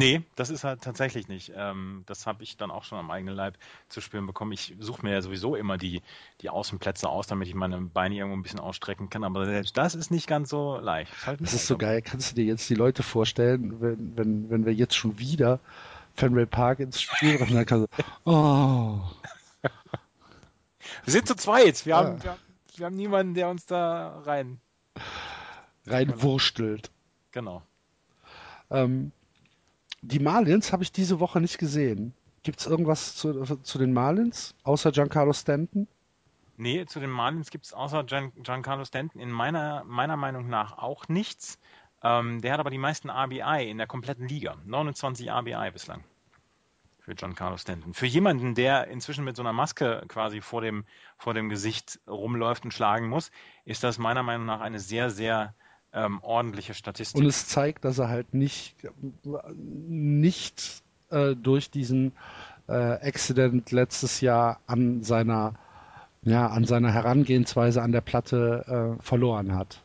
Nee, 0.00 0.22
das 0.34 0.50
ist 0.50 0.64
halt 0.64 0.82
tatsächlich 0.82 1.28
nicht. 1.28 1.52
Ähm, 1.54 2.04
das 2.06 2.26
habe 2.26 2.42
ich 2.42 2.56
dann 2.56 2.70
auch 2.70 2.84
schon 2.84 2.98
am 2.98 3.10
eigenen 3.10 3.34
Leib 3.34 3.58
zu 3.88 4.00
spüren 4.00 4.26
bekommen. 4.26 4.52
Ich 4.52 4.74
suche 4.78 5.02
mir 5.04 5.12
ja 5.12 5.22
sowieso 5.22 5.56
immer 5.56 5.76
die, 5.76 6.02
die 6.40 6.50
Außenplätze 6.50 7.08
aus, 7.08 7.26
damit 7.26 7.48
ich 7.48 7.54
meine 7.54 7.80
Beine 7.80 8.16
irgendwo 8.16 8.36
ein 8.36 8.42
bisschen 8.42 8.60
ausstrecken 8.60 9.10
kann. 9.10 9.24
Aber 9.24 9.44
selbst 9.44 9.76
das 9.76 9.94
ist 9.94 10.10
nicht 10.10 10.26
ganz 10.26 10.48
so 10.48 10.78
leicht. 10.78 11.12
Das, 11.12 11.26
halt 11.26 11.40
das 11.40 11.54
ist 11.54 11.66
so 11.66 11.76
geil. 11.76 12.02
Kannst 12.02 12.32
du 12.32 12.36
dir 12.36 12.44
jetzt 12.44 12.68
die 12.70 12.74
Leute 12.74 13.02
vorstellen, 13.02 13.80
wenn, 13.80 14.16
wenn, 14.16 14.50
wenn 14.50 14.66
wir 14.66 14.72
jetzt 14.72 14.96
schon 14.96 15.18
wieder 15.18 15.60
Fenway 16.14 16.46
Park 16.46 16.80
ins 16.80 17.00
Spiel 17.00 17.38
bringen, 17.38 17.54
dann 17.54 17.66
kannst 17.66 17.88
du, 17.92 18.30
oh. 18.30 19.00
Wir 21.04 21.12
sind 21.12 21.26
zu 21.26 21.36
zweit. 21.36 21.84
Wir, 21.86 21.90
ja. 21.90 21.96
haben, 21.98 22.22
wir, 22.22 22.30
haben, 22.30 22.40
wir 22.76 22.86
haben 22.86 22.96
niemanden, 22.96 23.34
der 23.34 23.48
uns 23.48 23.66
da 23.66 24.20
rein 24.24 24.60
reinwurstelt. 25.86 26.90
Genau. 27.32 27.62
Ähm, 28.70 29.12
die 30.02 30.18
Marlins 30.18 30.72
habe 30.72 30.82
ich 30.82 30.92
diese 30.92 31.20
Woche 31.20 31.40
nicht 31.40 31.58
gesehen. 31.58 32.14
Gibt 32.42 32.60
es 32.60 32.66
irgendwas 32.66 33.16
zu, 33.16 33.44
zu 33.62 33.78
den 33.78 33.92
Marlins, 33.92 34.54
außer 34.62 34.92
Giancarlo 34.92 35.32
Stanton? 35.32 35.86
Nee, 36.56 36.84
zu 36.86 37.00
den 37.00 37.10
Marlins 37.10 37.50
gibt 37.50 37.66
es 37.66 37.72
außer 37.72 38.04
Gian, 38.04 38.32
Giancarlo 38.42 38.84
Stanton 38.84 39.20
in 39.20 39.30
meiner, 39.30 39.84
meiner 39.84 40.16
Meinung 40.16 40.48
nach 40.48 40.78
auch 40.78 41.08
nichts. 41.08 41.58
Ähm, 42.02 42.40
der 42.40 42.52
hat 42.52 42.60
aber 42.60 42.70
die 42.70 42.78
meisten 42.78 43.10
RBI 43.10 43.68
in 43.68 43.78
der 43.78 43.86
kompletten 43.86 44.26
Liga. 44.26 44.56
29 44.64 45.30
RBI 45.30 45.70
bislang. 45.70 46.04
Für 47.00 47.14
Giancarlo 47.14 47.56
Stanton. 47.56 47.92
Für 47.92 48.06
jemanden, 48.06 48.54
der 48.54 48.88
inzwischen 48.88 49.24
mit 49.24 49.36
so 49.36 49.42
einer 49.42 49.52
Maske 49.52 50.04
quasi 50.08 50.40
vor 50.40 50.60
dem, 50.60 50.84
vor 51.18 51.34
dem 51.34 51.48
Gesicht 51.48 51.98
rumläuft 52.06 52.64
und 52.64 52.72
schlagen 52.72 53.08
muss, 53.08 53.30
ist 53.64 53.82
das 53.82 53.98
meiner 53.98 54.22
Meinung 54.22 54.46
nach 54.46 54.60
eine 54.60 54.80
sehr, 54.80 55.10
sehr 55.10 55.54
ähm, 55.92 56.20
ordentliche 56.22 56.74
Statistik. 56.74 57.20
Und 57.20 57.26
es 57.26 57.48
zeigt, 57.48 57.84
dass 57.84 57.98
er 57.98 58.08
halt 58.08 58.34
nicht, 58.34 58.76
nicht 59.58 60.82
äh, 61.10 61.34
durch 61.34 61.70
diesen 61.70 62.12
äh, 62.68 62.72
Accident 62.72 63.72
letztes 63.72 64.20
Jahr 64.20 64.60
an 64.66 65.02
seiner, 65.02 65.54
ja, 66.22 66.46
an 66.46 66.64
seiner 66.64 66.92
Herangehensweise 66.92 67.82
an 67.82 67.92
der 67.92 68.00
Platte 68.00 68.96
äh, 68.98 69.02
verloren 69.02 69.54
hat. 69.56 69.82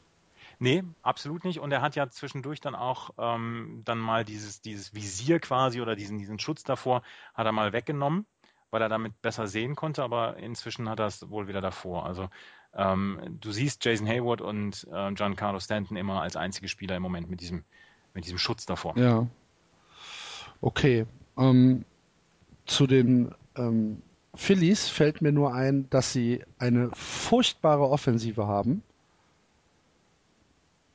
Nee, 0.60 0.84
absolut 1.02 1.44
nicht. 1.44 1.60
Und 1.60 1.72
er 1.72 1.82
hat 1.82 1.96
ja 1.96 2.10
zwischendurch 2.10 2.62
dann 2.62 2.76
auch 2.76 3.10
ähm, 3.18 3.82
dann 3.86 4.00
mal 4.00 4.24
dieses, 4.24 4.62
dieses 4.62 4.94
Visier 4.94 5.40
quasi 5.40 5.82
oder 5.82 5.96
diesen, 5.96 6.18
diesen 6.18 6.40
Schutz 6.40 6.64
davor 6.64 7.02
hat 7.34 7.46
er 7.46 7.52
mal 7.52 7.74
weggenommen, 7.74 8.26
weil 8.72 8.82
er 8.82 8.90
damit 8.90 9.22
besser 9.22 9.48
sehen 9.48 9.76
konnte, 9.76 10.04
aber 10.04 10.38
inzwischen 10.38 10.88
hat 10.88 11.00
er 11.00 11.08
es 11.08 11.30
wohl 11.30 11.48
wieder 11.48 11.62
davor. 11.62 12.06
Also 12.06 12.30
ähm, 12.76 13.38
du 13.42 13.52
siehst 13.52 13.84
Jason 13.86 14.08
Hayward 14.08 14.42
und 14.42 14.88
äh, 14.92 15.14
Giancarlo 15.14 15.60
Stanton 15.60 15.98
immer 15.98 16.22
als 16.22 16.36
einzige 16.36 16.68
Spieler 16.68 16.96
im 16.96 17.04
Moment 17.04 17.30
mit 17.30 17.42
diesem, 17.42 17.64
mit 18.14 18.26
diesem 18.26 18.38
Schutz 18.38 18.66
davor. 18.66 18.98
Ja. 18.98 19.28
Okay. 20.62 21.06
Ähm, 21.38 21.86
zu 22.66 22.88
den 22.88 23.34
ähm, 23.56 24.02
Phillies 24.36 24.90
fällt 24.90 25.22
mir 25.22 25.32
nur 25.32 25.54
ein, 25.54 25.90
dass 25.90 26.12
sie 26.12 26.44
eine 26.58 26.92
furchtbare 26.94 27.90
Offensive 27.90 28.48
haben. 28.48 28.84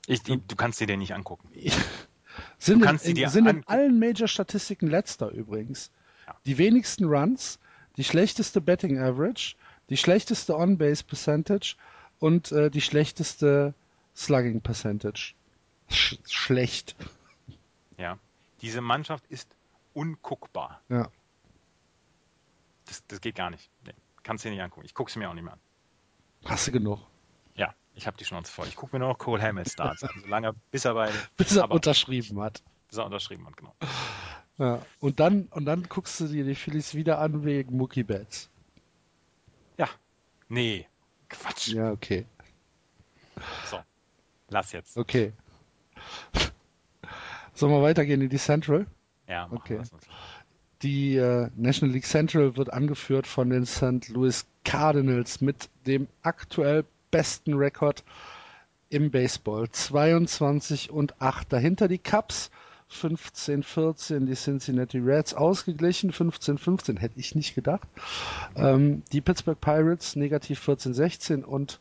Ich, 0.07 0.23
die, 0.23 0.41
du 0.47 0.57
kannst 0.57 0.79
sie 0.79 0.87
dir 0.87 0.97
nicht 0.97 1.15
angucken. 1.15 1.49
sind 2.59 2.85
in, 2.85 3.17
in, 3.17 3.29
sind 3.29 3.47
in 3.47 3.67
allen 3.67 3.99
Major-Statistiken 3.99 4.89
letzter 4.89 5.31
übrigens. 5.31 5.91
Ja. 6.27 6.35
Die 6.47 6.59
wenigsten 6.59 7.05
Runs, 7.05 7.59
die 7.97 8.05
schlechteste 8.05 8.61
Betting 8.61 8.99
Average, 8.99 9.57
die 9.91 9.97
schlechteste 9.97 10.57
On-Base 10.57 11.05
Percentage 11.05 11.77
und 12.19 12.53
äh, 12.53 12.71
die 12.71 12.81
schlechteste 12.81 13.75
Slugging 14.17 14.61
Percentage. 14.61 15.35
Sch 15.91 16.17
schlecht. 16.27 16.97
Ja, 17.99 18.19
diese 18.63 18.81
Mannschaft 18.81 19.27
ist 19.29 19.55
unguckbar. 19.93 20.81
Ja. 20.89 21.11
Das, 22.87 23.05
das 23.09 23.21
geht 23.21 23.35
gar 23.35 23.51
nicht. 23.51 23.69
Nee, 23.85 23.95
kannst 24.23 24.45
du 24.45 24.49
dir 24.49 24.55
nicht 24.55 24.63
angucken. 24.63 24.87
Ich 24.87 24.95
gucke 24.95 25.11
sie 25.11 25.19
mir 25.19 25.29
auch 25.29 25.35
nicht 25.35 25.45
mehr 25.45 25.55
an. 25.55 25.61
Hast 26.45 26.67
du 26.67 26.73
genug? 26.73 27.01
Ja, 27.55 27.75
ich 27.95 28.07
habe 28.07 28.17
die 28.17 28.25
Schnauze 28.25 28.51
voll. 28.51 28.69
Ich 28.69 28.77
gucke 28.77 28.95
mir 28.95 29.01
nur 29.01 29.09
noch 29.09 29.19
Cole 29.19 29.43
Hamels 29.43 29.73
Starts 29.73 30.05
an, 30.05 30.11
solange 30.23 30.55
bis 30.71 30.85
er 30.85 30.95
bei 30.95 31.11
bis 31.37 31.57
er 31.57 31.65
aber, 31.65 31.75
unterschrieben 31.75 32.41
hat. 32.41 32.63
Bis 32.89 32.99
er 32.99 33.07
unterschrieben 33.07 33.47
hat, 33.47 33.57
genau. 33.57 33.75
Ja, 34.59 34.83
und 35.01 35.21
dann 35.21 35.45
und 35.53 35.65
dann 35.65 35.85
guckst 35.85 36.21
du 36.21 36.29
dir 36.29 36.45
die 36.45 36.55
Phillies 36.55 36.95
wieder 36.95 37.19
an 37.19 37.45
wegen 37.45 37.77
Mookie 37.77 38.03
Betts. 38.03 38.50
Ja. 39.81 39.89
Nee. 40.51 40.87
Quatsch. 41.31 41.69
Ja, 41.69 41.91
okay. 41.91 42.27
So. 43.71 43.79
Lass 44.51 44.73
jetzt. 44.73 44.95
Okay. 44.99 45.33
Sollen 47.55 47.73
wir 47.73 47.81
weitergehen 47.81 48.21
in 48.21 48.29
die 48.29 48.37
Central? 48.37 48.87
Ja, 49.27 49.49
okay. 49.51 49.81
Die 50.83 51.17
äh, 51.17 51.49
National 51.57 51.95
League 51.95 52.05
Central 52.05 52.59
wird 52.59 52.71
angeführt 52.71 53.27
von 53.27 53.49
den 53.49 53.65
St. 53.65 54.09
Louis 54.09 54.47
Cardinals 54.65 55.41
mit 55.41 55.71
dem 55.87 56.09
aktuell 56.21 56.85
besten 57.11 57.55
Rekord 57.55 58.05
im 58.91 59.11
Baseball. 59.11 59.71
22 59.71 60.91
und 60.91 61.23
8. 61.23 61.51
Dahinter 61.51 61.89
die 61.89 61.99
Cubs 61.99 62.51
15-14 62.93 64.27
die 64.27 64.35
Cincinnati 64.35 64.99
Reds 64.99 65.35
ausgeglichen, 65.35 66.13
15-15 66.13 66.99
hätte 66.99 67.19
ich 67.19 67.35
nicht 67.35 67.55
gedacht. 67.55 67.89
Ähm, 68.57 69.03
die 69.13 69.21
Pittsburgh 69.21 69.61
Pirates 69.61 70.17
negativ 70.17 70.67
14-16 70.69 71.43
und 71.43 71.81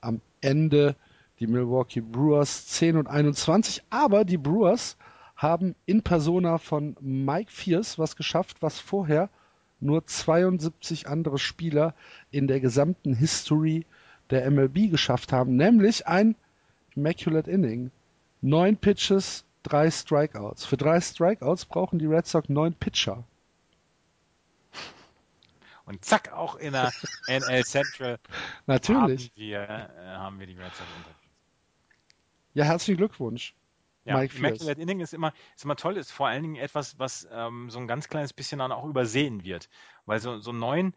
am 0.00 0.20
Ende 0.40 0.96
die 1.38 1.46
Milwaukee 1.46 2.00
Brewers 2.00 2.66
10 2.66 2.96
und 2.96 3.08
21. 3.08 3.82
Aber 3.90 4.24
die 4.24 4.38
Brewers 4.38 4.96
haben 5.36 5.74
in 5.86 6.02
Persona 6.02 6.58
von 6.58 6.96
Mike 7.00 7.50
Fierce 7.50 7.98
was 7.98 8.16
geschafft, 8.16 8.58
was 8.60 8.78
vorher 8.78 9.30
nur 9.80 10.06
72 10.06 11.08
andere 11.08 11.38
Spieler 11.38 11.94
in 12.30 12.46
der 12.46 12.60
gesamten 12.60 13.14
History 13.14 13.86
der 14.28 14.48
MLB 14.50 14.90
geschafft 14.90 15.32
haben, 15.32 15.56
nämlich 15.56 16.06
ein 16.06 16.36
Immaculate 16.94 17.50
Inning. 17.50 17.90
Neun 18.42 18.76
Pitches, 18.76 19.44
drei 19.62 19.90
Strikeouts. 19.90 20.64
Für 20.64 20.76
drei 20.76 21.00
Strikeouts 21.00 21.66
brauchen 21.66 21.98
die 21.98 22.06
Red 22.06 22.26
Sox 22.26 22.48
neun 22.48 22.74
Pitcher. 22.74 23.24
Und 25.84 26.04
zack, 26.04 26.32
auch 26.32 26.54
in 26.54 26.72
der 26.72 26.92
NL 27.26 27.64
Central 27.64 28.18
Natürlich. 28.66 29.24
Haben, 29.24 29.36
wir, 29.36 29.60
äh, 29.60 30.06
haben 30.06 30.38
wir 30.38 30.46
die 30.46 30.56
Red 30.56 30.74
Sox. 30.74 30.88
Ja, 32.54 32.64
herzlichen 32.64 32.98
Glückwunsch. 32.98 33.54
Ja, 34.04 34.16
Mike 34.16 34.36
Immaculate 34.36 34.80
Inning 34.80 35.00
ist 35.00 35.12
immer, 35.12 35.32
ist 35.54 35.64
immer 35.64 35.76
toll, 35.76 35.96
ist 35.96 36.10
vor 36.10 36.28
allen 36.28 36.42
Dingen 36.42 36.56
etwas, 36.56 36.98
was 36.98 37.28
ähm, 37.30 37.70
so 37.70 37.78
ein 37.78 37.86
ganz 37.86 38.08
kleines 38.08 38.32
bisschen 38.32 38.58
dann 38.58 38.72
auch 38.72 38.84
übersehen 38.84 39.44
wird. 39.44 39.68
Weil 40.06 40.20
so, 40.20 40.38
so 40.38 40.52
neun 40.52 40.94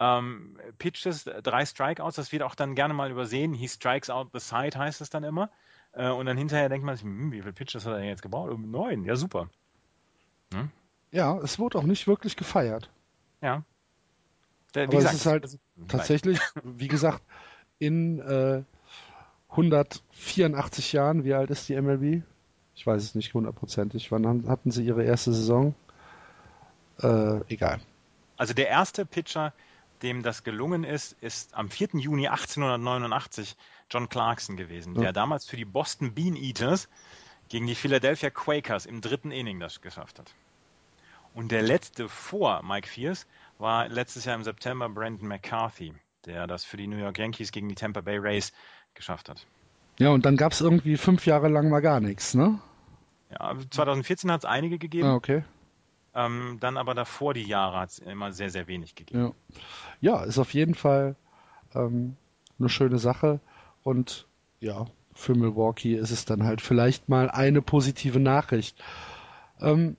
ähm, 0.00 0.58
Pitches, 0.78 1.24
drei 1.24 1.66
Strikeouts, 1.66 2.16
das 2.16 2.32
wird 2.32 2.42
auch 2.42 2.54
dann 2.54 2.74
gerne 2.74 2.94
mal 2.94 3.10
übersehen. 3.10 3.52
He 3.52 3.68
strikes 3.68 4.10
out 4.10 4.28
the 4.32 4.40
side 4.40 4.78
heißt 4.78 5.00
es 5.00 5.10
dann 5.10 5.24
immer. 5.24 5.50
Äh, 5.96 6.10
und 6.10 6.26
dann 6.26 6.36
hinterher 6.36 6.68
denkt 6.68 6.84
man 6.84 6.94
sich, 6.94 7.04
hm, 7.04 7.32
wie 7.32 7.40
viele 7.40 7.54
Pitches 7.54 7.86
hat 7.86 7.92
er 7.94 7.98
denn 7.98 8.08
jetzt 8.08 8.22
gebaut? 8.22 8.50
Oh, 8.52 8.58
neun, 8.58 9.04
ja 9.04 9.16
super. 9.16 9.48
Hm? 10.52 10.70
Ja, 11.10 11.38
es 11.38 11.58
wurde 11.58 11.78
auch 11.78 11.84
nicht 11.84 12.06
wirklich 12.06 12.36
gefeiert. 12.36 12.90
Ja. 13.40 13.64
Der, 14.74 14.84
Aber 14.84 14.96
gesagt, 14.98 15.14
es 15.14 15.20
ist 15.20 15.26
halt 15.26 15.58
tatsächlich, 15.88 16.38
wie 16.62 16.88
gesagt, 16.88 17.22
in 17.78 18.20
äh, 18.20 18.62
184 19.48 20.92
Jahren, 20.92 21.24
wie 21.24 21.32
alt 21.32 21.50
ist 21.50 21.68
die 21.68 21.80
MLB? 21.80 22.22
Ich 22.74 22.86
weiß 22.86 23.02
es 23.02 23.14
nicht 23.14 23.32
hundertprozentig. 23.32 24.12
Wann 24.12 24.46
hatten 24.48 24.70
sie 24.70 24.84
ihre 24.84 25.02
erste 25.02 25.32
Saison? 25.32 25.74
Äh, 27.00 27.40
egal. 27.48 27.80
Also 28.36 28.52
der 28.52 28.68
erste 28.68 29.06
Pitcher, 29.06 29.54
dem 30.02 30.22
das 30.22 30.44
gelungen 30.44 30.84
ist, 30.84 31.16
ist 31.22 31.54
am 31.54 31.70
4. 31.70 31.88
Juni 31.94 32.28
1889 32.28 33.56
John 33.90 34.08
Clarkson 34.08 34.56
gewesen, 34.56 34.94
der 34.94 35.12
damals 35.12 35.46
für 35.46 35.56
die 35.56 35.64
Boston 35.64 36.14
Bean 36.14 36.36
Eaters 36.36 36.88
gegen 37.48 37.66
die 37.66 37.74
Philadelphia 37.74 38.30
Quakers 38.30 38.86
im 38.86 39.00
dritten 39.00 39.30
Inning 39.30 39.60
das 39.60 39.80
geschafft 39.80 40.18
hat. 40.18 40.34
Und 41.34 41.52
der 41.52 41.62
letzte 41.62 42.08
vor 42.08 42.62
Mike 42.62 42.88
Fierce 42.88 43.26
war 43.58 43.88
letztes 43.88 44.24
Jahr 44.24 44.36
im 44.36 44.42
September 44.42 44.88
Brandon 44.88 45.28
McCarthy, 45.28 45.94
der 46.24 46.46
das 46.46 46.64
für 46.64 46.76
die 46.76 46.86
New 46.86 46.96
York 46.96 47.18
Yankees 47.18 47.52
gegen 47.52 47.68
die 47.68 47.74
Tampa 47.74 48.00
Bay 48.00 48.18
Rays 48.18 48.52
geschafft 48.94 49.28
hat. 49.28 49.46
Ja, 49.98 50.10
und 50.10 50.26
dann 50.26 50.36
gab 50.36 50.52
es 50.52 50.60
irgendwie 50.60 50.96
fünf 50.96 51.26
Jahre 51.26 51.48
lang 51.48 51.68
mal 51.68 51.80
gar 51.80 52.00
nichts, 52.00 52.34
ne? 52.34 52.58
Ja, 53.30 53.54
2014 53.70 54.30
hat 54.30 54.40
es 54.40 54.44
einige 54.44 54.78
gegeben. 54.78 55.08
Ah, 55.08 55.14
okay. 55.14 55.44
Ähm, 56.14 56.56
dann 56.60 56.76
aber 56.76 56.94
davor 56.94 57.34
die 57.34 57.42
Jahre 57.42 57.80
hat 57.80 57.90
es 57.90 57.98
immer 57.98 58.32
sehr, 58.32 58.50
sehr 58.50 58.66
wenig 58.66 58.94
gegeben. 58.94 59.34
Ja, 60.00 60.16
ja 60.18 60.24
ist 60.24 60.38
auf 60.38 60.54
jeden 60.54 60.74
Fall 60.74 61.16
ähm, 61.74 62.16
eine 62.58 62.68
schöne 62.68 62.98
Sache. 62.98 63.40
Und 63.86 64.26
ja, 64.58 64.86
für 65.14 65.36
Milwaukee 65.36 65.94
ist 65.94 66.10
es 66.10 66.24
dann 66.24 66.42
halt 66.42 66.60
vielleicht 66.60 67.08
mal 67.08 67.30
eine 67.30 67.62
positive 67.62 68.18
Nachricht. 68.18 68.76
Ähm, 69.60 69.96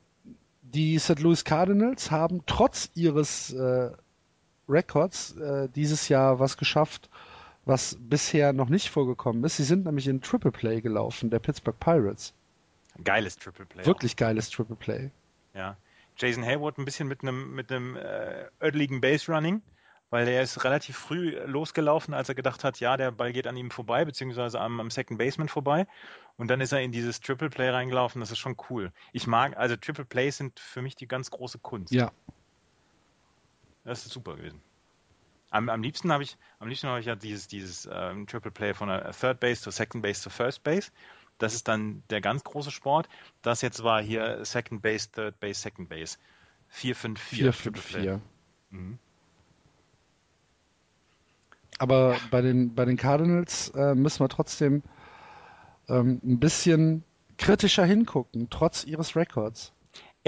die 0.62 1.00
St. 1.00 1.22
Louis 1.22 1.46
Cardinals 1.46 2.12
haben 2.12 2.42
trotz 2.46 2.92
ihres 2.96 3.54
äh, 3.54 3.92
Records 4.68 5.38
äh, 5.38 5.70
dieses 5.74 6.10
Jahr 6.10 6.38
was 6.38 6.58
geschafft, 6.58 7.10
was 7.64 7.98
bisher 7.98 8.52
noch 8.52 8.68
nicht 8.68 8.90
vorgekommen 8.90 9.46
ist. 9.46 9.56
Sie 9.56 9.64
sind 9.64 9.86
nämlich 9.86 10.10
in 10.10 10.20
Triple 10.20 10.52
Play 10.52 10.82
gelaufen, 10.82 11.30
der 11.30 11.40
Pittsburgh 11.40 11.80
Pirates. 11.80 12.34
Geiles 13.06 13.38
Triple 13.38 13.68
Play. 13.68 13.86
Wirklich 13.86 14.16
auch. 14.16 14.18
geiles 14.18 14.50
Triple 14.50 14.76
Play. 14.76 15.12
Ja. 15.54 15.78
Jason 16.18 16.44
Hayward 16.44 16.78
ein 16.78 16.84
bisschen 16.84 17.08
mit 17.08 17.22
einem 17.22 17.56
mit 17.56 17.72
einem 17.72 17.96
äh, 17.96 18.48
ödeligen 18.62 19.00
Base 19.00 19.32
Running, 19.32 19.62
weil 20.10 20.28
er 20.28 20.42
ist 20.42 20.64
relativ 20.64 20.98
früh 20.98 21.38
losgelaufen, 21.46 22.14
als 22.14 22.30
er 22.30 22.36
gedacht 22.36 22.64
hat, 22.64 22.80
ja, 22.80 22.96
der 22.96 23.12
Ball 23.12 23.34
geht 23.34 23.48
an 23.48 23.58
ihm 23.58 23.72
vorbei, 23.72 24.06
beziehungsweise 24.06 24.60
am, 24.60 24.80
am 24.80 24.90
Second 24.90 25.20
Baseman 25.20 25.50
vorbei. 25.50 25.88
Und 26.38 26.50
dann 26.50 26.62
ist 26.62 26.72
er 26.72 26.82
in 26.82 26.92
dieses 26.92 27.20
Triple 27.20 27.50
Play 27.50 27.70
reingelaufen. 27.70 28.22
Das 28.22 28.32
ist 28.32 28.40
schon 28.40 28.56
cool. 28.70 28.92
Ich 29.12 29.28
mag, 29.28 29.58
also 29.58 29.76
Triple 29.76 30.06
Plays 30.06 30.38
sind 30.38 30.60
für 30.60 30.82
mich 30.82 30.96
die 30.96 31.08
ganz 31.08 31.30
große 31.30 31.60
Kunst. 31.60 31.94
Ja. 31.94 32.12
Das 33.84 34.06
ist 34.06 34.12
super 34.12 34.36
gewesen. 34.36 34.62
Am, 35.50 35.70
am 35.70 35.82
liebsten 35.82 36.12
habe 36.12 36.24
ich, 36.24 36.38
am 36.60 36.68
liebsten 36.68 36.88
habe 36.88 37.00
ich 37.00 37.06
ja 37.06 37.16
dieses, 37.16 37.48
dieses 37.48 37.88
ähm, 37.92 38.28
Triple 38.28 38.52
Play 38.52 38.74
von 38.74 38.90
der 38.90 39.12
Third 39.12 39.40
Base 39.40 39.62
zur 39.62 39.72
Second 39.72 40.04
Base 40.04 40.22
zur 40.22 40.32
First 40.32 40.64
Base. 40.64 40.92
Das 41.38 41.54
ist 41.54 41.68
dann 41.68 42.04
der 42.10 42.22
ganz 42.22 42.44
große 42.44 42.72
Sport. 42.72 43.08
Das 43.42 43.62
jetzt 43.62 43.84
war 43.84 44.02
hier 44.02 44.44
Second 44.44 44.82
Base, 44.82 45.10
Third 45.12 45.40
Base, 45.40 45.62
Second 45.62 45.90
Base. 45.90 46.18
4-5-4. 46.74 47.52
4-5-4. 47.52 48.20
Mhm. 48.70 49.00
Aber 51.80 52.18
bei 52.32 52.42
den, 52.42 52.74
bei 52.74 52.86
den 52.86 52.98
Cardinals 52.98 53.70
äh, 53.70 53.94
müssen 53.96 54.22
wir 54.22 54.30
trotzdem 54.30 54.82
ähm, 55.90 56.20
ein 56.24 56.40
bisschen 56.40 57.04
kritischer 57.38 57.86
hingucken, 57.86 58.48
trotz 58.50 58.84
ihres 58.84 59.16
Records 59.16 59.74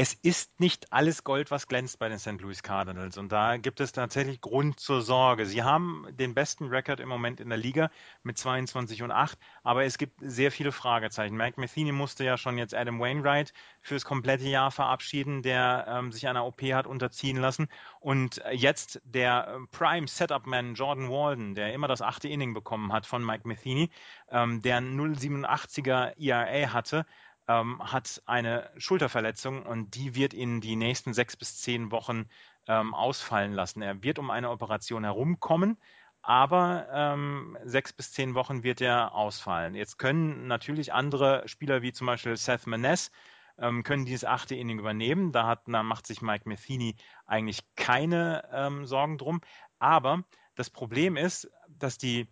es 0.01 0.13
ist 0.13 0.61
nicht 0.61 0.93
alles 0.93 1.25
Gold, 1.25 1.51
was 1.51 1.67
glänzt 1.67 1.99
bei 1.99 2.07
den 2.07 2.19
St. 2.19 2.39
Louis 2.39 2.63
Cardinals. 2.63 3.17
Und 3.17 3.33
da 3.33 3.57
gibt 3.57 3.81
es 3.81 3.91
tatsächlich 3.91 4.39
Grund 4.39 4.79
zur 4.79 5.01
Sorge. 5.01 5.45
Sie 5.45 5.61
haben 5.61 6.07
den 6.11 6.33
besten 6.33 6.67
Rekord 6.67 7.01
im 7.01 7.09
Moment 7.09 7.41
in 7.41 7.49
der 7.49 7.57
Liga 7.57 7.91
mit 8.23 8.37
22 8.37 9.03
und 9.03 9.11
8, 9.11 9.37
aber 9.61 9.83
es 9.83 9.97
gibt 9.97 10.21
sehr 10.21 10.53
viele 10.53 10.71
Fragezeichen. 10.71 11.35
Mike 11.35 11.59
Matheny 11.59 11.91
musste 11.91 12.23
ja 12.23 12.37
schon 12.37 12.57
jetzt 12.57 12.73
Adam 12.73 13.01
Wainwright 13.01 13.51
fürs 13.81 14.05
komplette 14.05 14.47
Jahr 14.47 14.71
verabschieden, 14.71 15.41
der 15.41 15.85
ähm, 15.89 16.13
sich 16.13 16.29
einer 16.29 16.45
OP 16.45 16.61
hat 16.61 16.87
unterziehen 16.87 17.35
lassen. 17.35 17.67
Und 17.99 18.41
jetzt 18.53 19.01
der 19.03 19.51
ähm, 19.53 19.67
Prime 19.69 20.07
Setup-Man 20.07 20.75
Jordan 20.75 21.09
Walden, 21.09 21.55
der 21.55 21.73
immer 21.73 21.89
das 21.89 22.01
achte 22.01 22.29
Inning 22.29 22.53
bekommen 22.53 22.93
hat 22.93 23.05
von 23.05 23.25
Mike 23.25 23.45
Matheny, 23.45 23.89
ähm, 24.29 24.61
der 24.61 24.79
0,87er 24.79 26.13
ERA 26.17 26.71
hatte, 26.71 27.05
ähm, 27.49 27.81
hat 27.81 28.21
eine 28.27 28.69
Schulterverletzung 28.77 29.65
und 29.65 29.95
die 29.95 30.13
wird 30.15 30.33
ihn 30.35 30.61
die 30.61 30.75
nächsten 30.75 31.13
sechs 31.13 31.35
bis 31.35 31.57
zehn 31.57 31.91
Wochen 31.91 32.29
ähm, 32.67 32.93
ausfallen 32.93 33.53
lassen. 33.53 33.81
Er 33.81 34.03
wird 34.03 34.19
um 34.19 34.29
eine 34.29 34.51
Operation 34.51 35.03
herumkommen, 35.03 35.77
aber 36.21 36.87
ähm, 36.93 37.57
sechs 37.63 37.91
bis 37.91 38.11
zehn 38.11 38.35
Wochen 38.35 38.61
wird 38.61 38.81
er 38.81 39.15
ausfallen. 39.15 39.73
Jetzt 39.73 39.97
können 39.97 40.45
natürlich 40.45 40.93
andere 40.93 41.47
Spieler 41.47 41.81
wie 41.81 41.91
zum 41.91 42.05
Beispiel 42.05 42.37
Seth 42.37 42.67
Maness 42.67 43.11
ähm, 43.57 43.81
können 43.81 44.05
dieses 44.05 44.25
achte 44.25 44.53
Inning 44.53 44.77
übernehmen. 44.77 45.31
Da, 45.31 45.47
hat, 45.47 45.63
da 45.65 45.81
macht 45.81 46.05
sich 46.05 46.21
Mike 46.21 46.47
Matheny 46.47 46.95
eigentlich 47.25 47.61
keine 47.75 48.47
ähm, 48.53 48.85
Sorgen 48.85 49.17
drum. 49.17 49.41
Aber 49.79 50.23
das 50.53 50.69
Problem 50.69 51.17
ist, 51.17 51.49
dass 51.67 51.97
die 51.97 52.27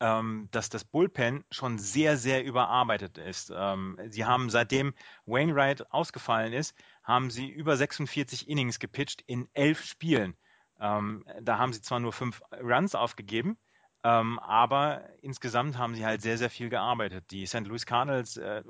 ähm, 0.00 0.48
dass 0.50 0.68
das 0.68 0.84
Bullpen 0.84 1.44
schon 1.50 1.78
sehr, 1.78 2.16
sehr 2.16 2.44
überarbeitet 2.44 3.18
ist. 3.18 3.52
Ähm, 3.54 3.98
sie 4.08 4.24
haben 4.24 4.50
seitdem 4.50 4.94
Wainwright 5.26 5.90
ausgefallen 5.92 6.52
ist, 6.52 6.74
haben 7.02 7.30
sie 7.30 7.48
über 7.48 7.76
46 7.76 8.48
Innings 8.48 8.78
gepitcht 8.78 9.22
in 9.26 9.48
elf 9.52 9.84
Spielen. 9.84 10.36
Ähm, 10.80 11.24
da 11.40 11.58
haben 11.58 11.72
sie 11.72 11.80
zwar 11.80 12.00
nur 12.00 12.12
fünf 12.12 12.42
Runs 12.60 12.94
aufgegeben, 12.94 13.56
ähm, 14.04 14.38
aber 14.38 15.08
insgesamt 15.22 15.78
haben 15.78 15.94
sie 15.94 16.04
halt 16.04 16.20
sehr, 16.20 16.38
sehr 16.38 16.50
viel 16.50 16.68
gearbeitet. 16.68 17.30
Die 17.30 17.46
St. 17.46 17.66
Louis 17.66 17.86
Cardinals 17.86 18.36
äh, 18.36 18.62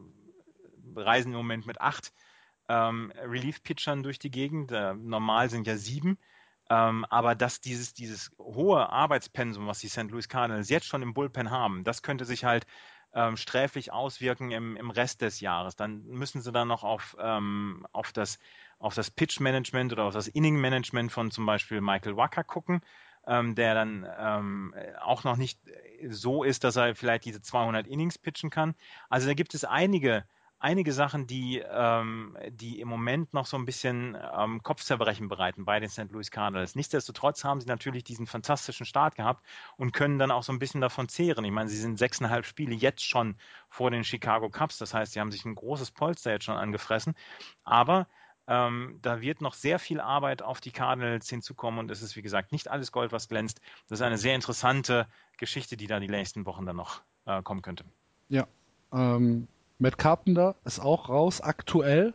reisen 0.95 1.33
im 1.33 1.39
Moment 1.39 1.66
mit 1.66 1.81
acht 1.81 2.12
ähm, 2.69 3.12
Relief-Pitchern 3.16 4.03
durch 4.03 4.19
die 4.19 4.31
Gegend. 4.31 4.73
Äh, 4.73 4.95
normal 4.95 5.51
sind 5.51 5.66
ja 5.66 5.77
sieben. 5.77 6.19
Ähm, 6.68 7.05
aber 7.10 7.34
dass 7.34 7.60
dieses, 7.60 7.94
dieses 7.94 8.30
hohe 8.38 8.88
Arbeitspensum, 8.90 9.66
was 9.66 9.78
die 9.78 9.88
St. 9.88 10.10
Louis 10.10 10.28
Cardinals 10.28 10.68
jetzt 10.68 10.86
schon 10.86 11.02
im 11.02 11.14
Bullpen 11.14 11.51
haben, 11.51 11.84
das 11.84 12.02
könnte 12.02 12.24
sich 12.24 12.44
halt 12.44 12.66
ähm, 13.14 13.36
sträflich 13.36 13.93
auswirken 13.93 14.51
im, 14.51 14.76
im 14.76 14.90
Rest 14.90 15.22
des 15.22 15.40
Jahres. 15.40 15.76
Dann 15.76 16.05
müssen 16.06 16.43
sie 16.43 16.52
dann 16.52 16.68
noch 16.68 16.84
auf, 16.84 17.16
ähm, 17.20 17.86
auf 17.93 18.12
das, 18.12 18.38
auf 18.78 18.94
das 18.94 19.10
Pitch-Management 19.10 19.93
oder 19.93 20.05
auf 20.05 20.14
das 20.14 20.28
Inning-Management 20.28 21.12
von 21.12 21.30
zum 21.30 21.47
Beispiel 21.47 21.80
Michael 21.80 22.16
Wacker 22.16 22.44
gucken, 22.44 22.82
ähm, 23.26 23.55
der 23.55 23.74
dann 23.74 24.06
ähm, 24.18 24.74
auch 25.01 25.24
noch 25.24 25.36
nicht 25.36 25.60
so 26.09 26.44
ist, 26.44 26.64
dass 26.64 26.76
er 26.76 26.94
vielleicht 26.94 27.24
diese 27.24 27.40
200 27.40 27.86
Innings 27.86 28.18
pitchen 28.18 28.51
kann. 28.51 28.74
Also 29.09 29.28
da 29.28 29.34
gibt 29.34 29.55
es 29.55 29.64
einige 29.64 30.24
einige 30.59 30.93
Sachen, 30.93 31.27
die, 31.27 31.62
ähm, 31.70 32.37
die 32.51 32.81
im 32.81 32.89
Moment 32.89 33.35
noch 33.35 33.47
so 33.47 33.57
ein 33.57 33.65
bisschen 33.65 34.16
ähm, 34.37 34.62
Kopfzerbrechen 34.62 35.28
bereiten 35.28 35.65
bei 35.65 35.81
den 35.81 35.89
St. 35.89 36.11
Louis 36.11 36.31
Cardinals. 36.31 36.74
Nichtsdestotrotz 36.74 37.45
haben 37.45 37.61
sie 37.61 37.66
natürlich 37.66 38.05
diesen 38.05 38.27
fantastischen 38.27 38.87
Start 38.87 39.16
gehabt 39.16 39.45
und 39.77 39.93
können 39.93 40.19
dann 40.19 40.31
auch 40.31 40.43
so 40.43 40.53
ein 40.53 40.59
bisschen 40.59 40.81
davon 40.81 41.09
zehren. 41.09 41.45
Ich 41.45 41.53
meine, 41.53 41.69
sie 41.69 41.78
sind 41.78 41.99
sechseinhalb 41.99 42.47
Spiele 42.47 42.74
jetzt 42.74 43.05
schon 43.05 43.37
vor 43.69 43.91
den 43.91 44.05
Chicago 44.05 44.49
Cubs. 44.49 44.78
Das 44.78 44.95
heißt, 44.95 45.12
sie 45.12 45.20
haben 45.20 45.33
sich 45.33 45.45
ein 45.45 45.55
großes 45.55 45.91
Polster 45.91 46.31
jetzt 46.33 46.45
schon 46.45 46.57
angefressen. 46.57 47.15
Aber 47.65 48.07
ähm, 48.49 48.99
da 49.03 49.20
wird 49.20 49.41
noch 49.41 49.55
sehr 49.55 49.78
viel 49.78 50.01
Arbeit 50.01 50.43
auf 50.43 50.61
die 50.61 50.70
Cardinals 50.70 51.28
hinzukommen 51.28 51.81
und 51.81 51.91
es 51.91 52.01
ist, 52.01 52.16
wie 52.16 52.23
gesagt, 52.23 52.53
nicht 52.53 52.69
alles 52.69 52.93
Gold, 52.93 53.12
was 53.12 53.28
glänzt. 53.28 53.61
Das 53.89 53.99
ist 53.99 54.03
eine 54.03 54.19
sehr 54.19 54.35
interessante 54.35 55.07
Geschichte, 55.37 55.77
die 55.77 55.89
da 55.89 55.99
die 55.99 56.09
nächsten 56.09 56.47
Wochen 56.47 56.65
dann 56.65 56.77
noch 56.77 57.03
äh, 57.24 57.43
kommen 57.43 57.62
könnte. 57.62 57.85
Ja, 58.28 58.47
ähm, 58.93 59.49
Matt 59.78 59.98
Carpenter 59.98 60.55
ist 60.65 60.81
auch 60.81 61.09
raus, 61.09 61.40
aktuell. 61.40 62.15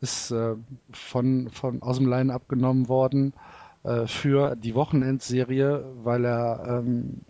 Ist 0.00 0.30
äh, 0.30 0.56
von, 0.92 1.50
von 1.50 1.82
aus 1.82 1.98
dem 1.98 2.08
Line 2.08 2.32
abgenommen 2.32 2.88
worden 2.88 3.34
äh, 3.82 4.06
für 4.06 4.56
die 4.56 4.74
Wochenendserie, 4.74 5.84
weil 6.02 6.24
er 6.24 6.64
ähm, 6.66 7.20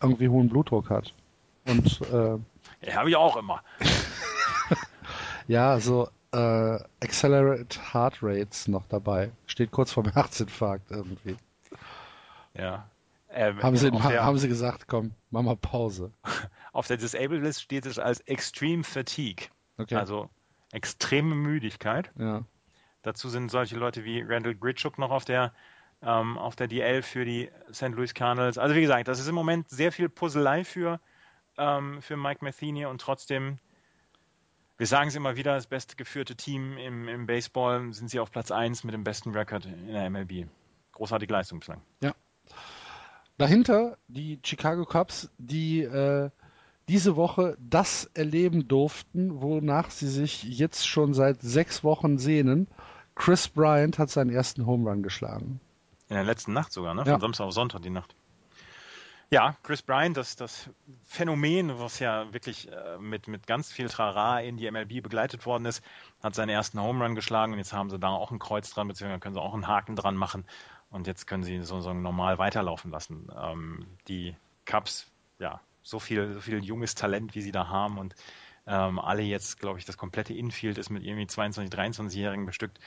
irgendwie 0.00 0.28
hohen 0.28 0.48
Blutdruck 0.48 0.90
hat. 0.90 1.12
Und 1.66 2.00
äh, 2.12 2.38
ja, 2.86 2.94
habe 2.94 3.10
ich 3.10 3.16
auch 3.16 3.36
immer. 3.36 3.62
ja, 5.48 5.80
so 5.80 6.08
äh, 6.32 6.78
Accelerate 7.02 7.80
Heart 7.92 8.18
Rates 8.22 8.68
noch 8.68 8.86
dabei. 8.88 9.30
Steht 9.46 9.72
kurz 9.72 9.92
vorm 9.92 10.08
Herzinfarkt 10.12 10.90
irgendwie. 10.90 11.36
Ja. 12.54 12.88
Äh, 13.32 13.54
haben, 13.62 13.76
sie, 13.76 13.90
der, 13.90 14.24
haben 14.24 14.38
sie 14.38 14.48
gesagt, 14.48 14.88
komm, 14.88 15.12
mach 15.30 15.42
mal 15.42 15.56
Pause. 15.56 16.12
Auf 16.72 16.88
der 16.88 16.96
Disabled 16.96 17.42
List 17.42 17.62
steht 17.62 17.86
es 17.86 17.98
als 17.98 18.20
Extreme 18.20 18.82
Fatigue. 18.82 19.46
Okay. 19.78 19.94
Also 19.94 20.28
extreme 20.72 21.34
Müdigkeit. 21.34 22.10
Ja. 22.18 22.44
Dazu 23.02 23.28
sind 23.28 23.50
solche 23.50 23.76
Leute 23.76 24.04
wie 24.04 24.20
Randall 24.20 24.54
Gritchuk 24.54 24.98
noch 24.98 25.10
auf 25.10 25.24
der, 25.24 25.52
ähm, 26.02 26.38
auf 26.38 26.56
der 26.56 26.68
DL 26.68 27.02
für 27.02 27.24
die 27.24 27.50
St. 27.72 27.88
Louis 27.88 28.14
Cardinals. 28.14 28.58
Also 28.58 28.74
wie 28.74 28.80
gesagt, 28.80 29.08
das 29.08 29.20
ist 29.20 29.28
im 29.28 29.34
Moment 29.34 29.68
sehr 29.70 29.92
viel 29.92 30.08
Puzzlei 30.08 30.64
für, 30.64 31.00
ähm, 31.56 32.02
für 32.02 32.16
Mike 32.16 32.44
Matheny 32.44 32.86
und 32.86 33.00
trotzdem, 33.00 33.58
wir 34.76 34.86
sagen 34.86 35.08
es 35.08 35.14
immer 35.14 35.36
wieder, 35.36 35.54
das 35.54 35.66
beste 35.66 35.96
geführte 35.96 36.36
Team 36.36 36.76
im, 36.78 37.08
im 37.08 37.26
Baseball 37.26 37.92
sind 37.92 38.10
sie 38.10 38.20
auf 38.20 38.30
Platz 38.30 38.50
1 38.50 38.84
mit 38.84 38.92
dem 38.92 39.04
besten 39.04 39.30
Rekord 39.30 39.66
in 39.66 39.88
der 39.88 40.10
MLB. 40.10 40.46
Großartige 40.92 41.32
Leistung 41.32 41.60
bislang. 41.60 41.80
Ja. 42.02 42.14
Dahinter 43.40 43.96
die 44.06 44.38
Chicago 44.44 44.84
Cubs, 44.84 45.30
die 45.38 45.80
äh, 45.80 46.28
diese 46.88 47.16
Woche 47.16 47.56
das 47.58 48.04
erleben 48.12 48.68
durften, 48.68 49.40
wonach 49.40 49.90
sie 49.90 50.08
sich 50.08 50.42
jetzt 50.42 50.86
schon 50.86 51.14
seit 51.14 51.40
sechs 51.40 51.82
Wochen 51.82 52.18
sehnen. 52.18 52.66
Chris 53.14 53.48
Bryant 53.48 53.98
hat 53.98 54.10
seinen 54.10 54.28
ersten 54.28 54.66
Home 54.66 54.90
Run 54.90 55.02
geschlagen. 55.02 55.58
In 56.10 56.16
der 56.16 56.24
letzten 56.24 56.52
Nacht 56.52 56.70
sogar, 56.70 56.92
ne? 56.92 57.02
Von 57.04 57.12
ja. 57.14 57.18
Samstag 57.18 57.46
auf 57.46 57.54
Sonntag 57.54 57.80
die 57.80 57.88
Nacht. 57.88 58.14
Ja, 59.30 59.56
Chris 59.62 59.80
Bryant, 59.80 60.18
das, 60.18 60.36
das 60.36 60.68
Phänomen, 61.06 61.78
was 61.78 61.98
ja 61.98 62.30
wirklich 62.34 62.70
äh, 62.70 62.98
mit, 62.98 63.26
mit 63.26 63.46
ganz 63.46 63.72
viel 63.72 63.88
Trara 63.88 64.40
in 64.40 64.58
die 64.58 64.70
MLB 64.70 65.02
begleitet 65.02 65.46
worden 65.46 65.64
ist, 65.64 65.82
hat 66.22 66.34
seinen 66.34 66.50
ersten 66.50 66.78
Home 66.78 67.02
Run 67.02 67.14
geschlagen 67.14 67.52
und 67.54 67.58
jetzt 67.58 67.72
haben 67.72 67.88
sie 67.88 67.98
da 67.98 68.08
auch 68.08 68.32
ein 68.32 68.38
Kreuz 68.38 68.70
dran, 68.70 68.88
beziehungsweise 68.88 69.20
können 69.20 69.34
sie 69.34 69.40
auch 69.40 69.54
einen 69.54 69.66
Haken 69.66 69.96
dran 69.96 70.16
machen 70.16 70.44
und 70.90 71.06
jetzt 71.06 71.26
können 71.26 71.42
sie 71.42 71.62
so, 71.62 71.80
so 71.80 71.92
normal 71.94 72.38
weiterlaufen 72.38 72.90
lassen. 72.90 73.28
Ähm, 73.36 73.86
die 74.08 74.36
Cups, 74.64 75.10
ja, 75.38 75.60
so 75.82 75.98
viel, 75.98 76.34
so 76.34 76.40
viel 76.40 76.62
junges 76.62 76.94
Talent, 76.94 77.34
wie 77.34 77.42
sie 77.42 77.52
da 77.52 77.68
haben 77.68 77.98
und 77.98 78.14
ähm, 78.66 78.98
alle 78.98 79.22
jetzt, 79.22 79.58
glaube 79.58 79.78
ich, 79.78 79.84
das 79.84 79.96
komplette 79.96 80.34
Infield 80.34 80.78
ist 80.78 80.90
mit 80.90 81.02
irgendwie 81.02 81.26
22, 81.26 81.76
23-Jährigen 81.76 82.46
bestückt. 82.46 82.78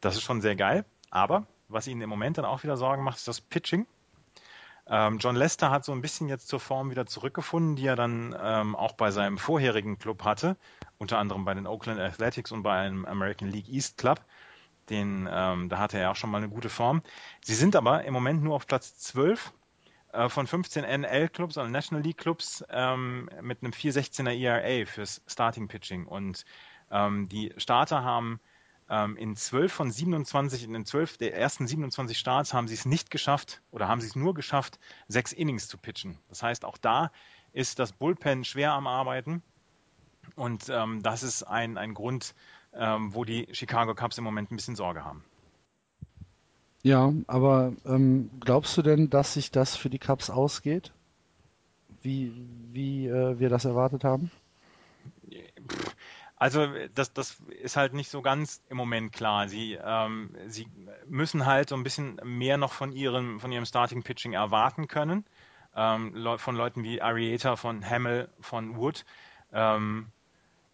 Das 0.00 0.14
ist 0.14 0.22
schon 0.22 0.40
sehr 0.40 0.56
geil. 0.56 0.84
Aber 1.10 1.46
was 1.68 1.86
ihnen 1.86 2.02
im 2.02 2.10
Moment 2.10 2.38
dann 2.38 2.44
auch 2.44 2.62
wieder 2.62 2.76
Sorgen 2.76 3.02
macht, 3.02 3.18
ist 3.18 3.28
das 3.28 3.40
Pitching. 3.40 3.86
Ähm, 4.86 5.18
John 5.18 5.36
Lester 5.36 5.70
hat 5.70 5.84
so 5.84 5.92
ein 5.92 6.00
bisschen 6.00 6.28
jetzt 6.28 6.48
zur 6.48 6.60
Form 6.60 6.90
wieder 6.90 7.06
zurückgefunden, 7.06 7.76
die 7.76 7.86
er 7.86 7.96
dann 7.96 8.36
ähm, 8.40 8.74
auch 8.76 8.92
bei 8.92 9.10
seinem 9.10 9.38
vorherigen 9.38 9.98
Club 9.98 10.24
hatte, 10.24 10.56
unter 10.98 11.18
anderem 11.18 11.44
bei 11.44 11.54
den 11.54 11.66
Oakland 11.66 12.00
Athletics 12.00 12.52
und 12.52 12.62
bei 12.62 12.78
einem 12.78 13.04
American 13.04 13.48
League 13.48 13.68
East 13.68 13.96
Club. 13.96 14.20
Den, 14.90 15.28
ähm, 15.30 15.68
da 15.68 15.78
hatte 15.78 15.98
er 15.98 16.10
auch 16.10 16.16
schon 16.16 16.30
mal 16.30 16.38
eine 16.38 16.48
gute 16.48 16.68
Form. 16.68 17.02
Sie 17.42 17.54
sind 17.54 17.76
aber 17.76 18.04
im 18.04 18.12
Moment 18.12 18.42
nur 18.42 18.56
auf 18.56 18.66
Platz 18.66 18.96
12 18.98 19.52
äh, 20.12 20.28
von 20.28 20.46
15 20.46 20.84
NL-Clubs, 20.84 21.56
also 21.58 21.70
National 21.70 22.02
League-Clubs, 22.02 22.64
ähm, 22.70 23.28
mit 23.40 23.62
einem 23.62 23.72
416er 23.72 24.36
ERA 24.36 24.86
fürs 24.86 25.22
Starting 25.26 25.68
Pitching. 25.68 26.06
Und 26.06 26.44
ähm, 26.90 27.28
die 27.28 27.52
Starter 27.56 28.04
haben 28.04 28.40
ähm, 28.90 29.16
in 29.16 29.36
12 29.36 29.72
von 29.72 29.90
27, 29.90 30.64
in 30.64 30.74
den 30.74 30.84
12 30.84 31.16
der 31.16 31.34
ersten 31.34 31.66
27 31.66 32.18
Starts 32.18 32.52
haben 32.52 32.68
sie 32.68 32.74
es 32.74 32.84
nicht 32.84 33.10
geschafft 33.10 33.62
oder 33.70 33.88
haben 33.88 34.00
sie 34.00 34.08
es 34.08 34.16
nur 34.16 34.34
geschafft, 34.34 34.78
sechs 35.08 35.32
Innings 35.32 35.68
zu 35.68 35.78
pitchen. 35.78 36.18
Das 36.28 36.42
heißt, 36.42 36.64
auch 36.64 36.76
da 36.76 37.10
ist 37.52 37.78
das 37.78 37.92
Bullpen 37.92 38.44
schwer 38.44 38.72
am 38.72 38.86
Arbeiten. 38.86 39.42
Und 40.36 40.68
ähm, 40.68 41.02
das 41.02 41.22
ist 41.22 41.42
ein, 41.42 41.78
ein 41.78 41.94
Grund, 41.94 42.34
ähm, 42.74 43.14
wo 43.14 43.24
die 43.24 43.48
Chicago 43.52 43.94
Cubs 43.94 44.18
im 44.18 44.24
Moment 44.24 44.50
ein 44.50 44.56
bisschen 44.56 44.76
Sorge 44.76 45.04
haben. 45.04 45.24
Ja, 46.82 47.12
aber 47.28 47.72
ähm, 47.86 48.30
glaubst 48.40 48.76
du 48.76 48.82
denn, 48.82 49.08
dass 49.08 49.34
sich 49.34 49.50
das 49.50 49.76
für 49.76 49.88
die 49.88 50.00
Cubs 50.00 50.30
ausgeht? 50.30 50.92
Wie, 52.02 52.32
wie 52.72 53.06
äh, 53.06 53.38
wir 53.38 53.48
das 53.48 53.64
erwartet 53.64 54.02
haben? 54.02 54.32
Also 56.36 56.66
das, 56.92 57.12
das 57.12 57.40
ist 57.60 57.76
halt 57.76 57.94
nicht 57.94 58.10
so 58.10 58.20
ganz 58.20 58.60
im 58.68 58.76
Moment 58.76 59.12
klar. 59.12 59.48
Sie, 59.48 59.78
ähm, 59.80 60.34
sie 60.48 60.66
müssen 61.06 61.46
halt 61.46 61.68
so 61.68 61.76
ein 61.76 61.84
bisschen 61.84 62.20
mehr 62.24 62.56
noch 62.56 62.72
von 62.72 62.90
ihrem, 62.90 63.38
von 63.38 63.52
ihrem 63.52 63.64
Starting 63.64 64.02
Pitching 64.02 64.32
erwarten 64.32 64.88
können. 64.88 65.24
Ähm, 65.76 66.12
von 66.38 66.56
Leuten 66.56 66.82
wie 66.82 67.00
Arieta, 67.00 67.54
von 67.54 67.88
Hamill, 67.88 68.28
von 68.40 68.76
Wood. 68.76 69.04
Ähm, 69.52 70.08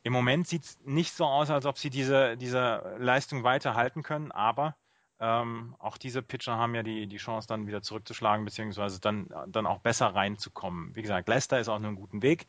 Im 0.02 0.12
Moment 0.12 0.46
sieht 0.46 0.64
es 0.64 0.78
nicht 0.84 1.12
so 1.12 1.26
aus, 1.26 1.50
als 1.50 1.66
ob 1.66 1.78
sie 1.78 1.90
diese, 1.90 2.36
diese 2.36 2.96
Leistung 2.98 3.42
weiterhalten 3.42 4.02
können, 4.02 4.32
aber 4.32 4.76
ähm, 5.20 5.74
auch 5.78 5.98
diese 5.98 6.22
Pitcher 6.22 6.56
haben 6.56 6.74
ja 6.74 6.82
die, 6.82 7.06
die 7.08 7.16
Chance, 7.16 7.48
dann 7.48 7.66
wieder 7.66 7.82
zurückzuschlagen, 7.82 8.44
beziehungsweise 8.44 9.00
dann, 9.00 9.28
dann 9.48 9.66
auch 9.66 9.80
besser 9.80 10.06
reinzukommen. 10.06 10.94
Wie 10.94 11.02
gesagt, 11.02 11.28
Leicester 11.28 11.58
ist 11.58 11.68
auf 11.68 11.76
einem 11.76 11.96
guten 11.96 12.22
Weg. 12.22 12.46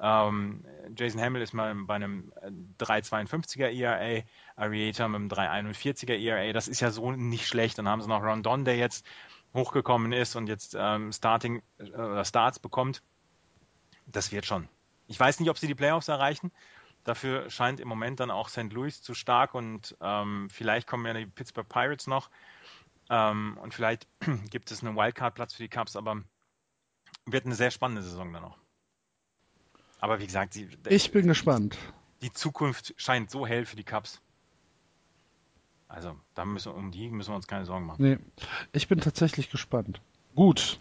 Ähm, 0.00 0.64
Jason 0.96 1.20
Hamill 1.20 1.42
ist 1.42 1.52
mal 1.52 1.74
bei 1.74 1.94
einem 1.94 2.32
3,52er 2.78 3.68
ERA, 3.68 4.24
Arieta 4.56 5.06
mit 5.08 5.16
einem 5.16 5.28
3,41er 5.28 6.18
ERA. 6.18 6.52
Das 6.52 6.68
ist 6.68 6.80
ja 6.80 6.90
so 6.90 7.12
nicht 7.12 7.46
schlecht. 7.46 7.78
Dann 7.78 7.88
haben 7.88 8.00
sie 8.02 8.08
noch 8.08 8.22
Rondon, 8.22 8.64
der 8.64 8.76
jetzt 8.76 9.06
hochgekommen 9.54 10.12
ist 10.12 10.36
und 10.36 10.48
jetzt 10.48 10.74
ähm, 10.78 11.12
Starting 11.12 11.62
äh, 11.78 12.24
Starts 12.24 12.58
bekommt. 12.58 13.02
Das 14.06 14.32
wird 14.32 14.46
schon. 14.46 14.68
Ich 15.06 15.20
weiß 15.20 15.38
nicht, 15.38 15.50
ob 15.50 15.58
sie 15.58 15.66
die 15.66 15.74
Playoffs 15.74 16.08
erreichen. 16.08 16.50
Dafür 17.04 17.48
scheint 17.48 17.80
im 17.80 17.88
Moment 17.88 18.20
dann 18.20 18.30
auch 18.30 18.48
St. 18.48 18.72
Louis 18.72 19.02
zu 19.02 19.14
stark 19.14 19.54
und 19.54 19.96
ähm, 20.00 20.48
vielleicht 20.50 20.86
kommen 20.86 21.06
ja 21.06 21.14
die 21.14 21.26
Pittsburgh 21.26 21.68
Pirates 21.68 22.06
noch. 22.06 22.30
Ähm, 23.08 23.58
und 23.62 23.74
vielleicht 23.74 24.06
gibt 24.50 24.70
es 24.70 24.84
einen 24.84 24.96
Wildcard-Platz 24.96 25.54
für 25.54 25.62
die 25.62 25.68
Cubs, 25.68 25.96
aber 25.96 26.22
wird 27.26 27.46
eine 27.46 27.54
sehr 27.54 27.70
spannende 27.70 28.02
Saison 28.02 28.32
dann 28.32 28.42
noch. 28.42 28.58
Aber 30.00 30.20
wie 30.20 30.26
gesagt, 30.26 30.54
sie, 30.54 30.68
ich 30.88 31.10
bin 31.10 31.26
gespannt. 31.26 31.76
Die 32.22 32.32
Zukunft 32.32 32.94
scheint 32.96 33.30
so 33.30 33.46
hell 33.46 33.66
für 33.66 33.76
die 33.76 33.84
Cubs. 33.84 34.20
Also, 35.88 36.16
da 36.34 36.44
müssen, 36.44 36.72
um 36.72 36.92
die 36.92 37.10
müssen 37.10 37.32
wir 37.32 37.36
uns 37.36 37.48
keine 37.48 37.66
Sorgen 37.66 37.84
machen. 37.84 38.02
Nee, 38.02 38.18
ich 38.72 38.86
bin 38.86 39.00
tatsächlich 39.00 39.50
gespannt. 39.50 40.00
Gut, 40.36 40.78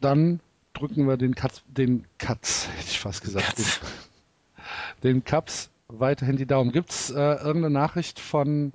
dann 0.00 0.40
drücken 0.72 1.06
wir 1.06 1.16
den 1.16 1.34
Katz, 1.34 1.62
den 1.66 2.06
Katz, 2.18 2.68
hätte 2.68 2.90
ich 2.90 2.98
fast 2.98 3.22
gesagt, 3.22 3.46
Katz 3.46 3.80
den 5.02 5.24
Cubs 5.24 5.70
weiterhin 5.88 6.36
die 6.36 6.46
Daumen. 6.46 6.72
Gibt 6.72 6.90
es 6.90 7.10
äh, 7.10 7.14
irgendeine 7.14 7.70
Nachricht 7.70 8.20
von, 8.20 8.72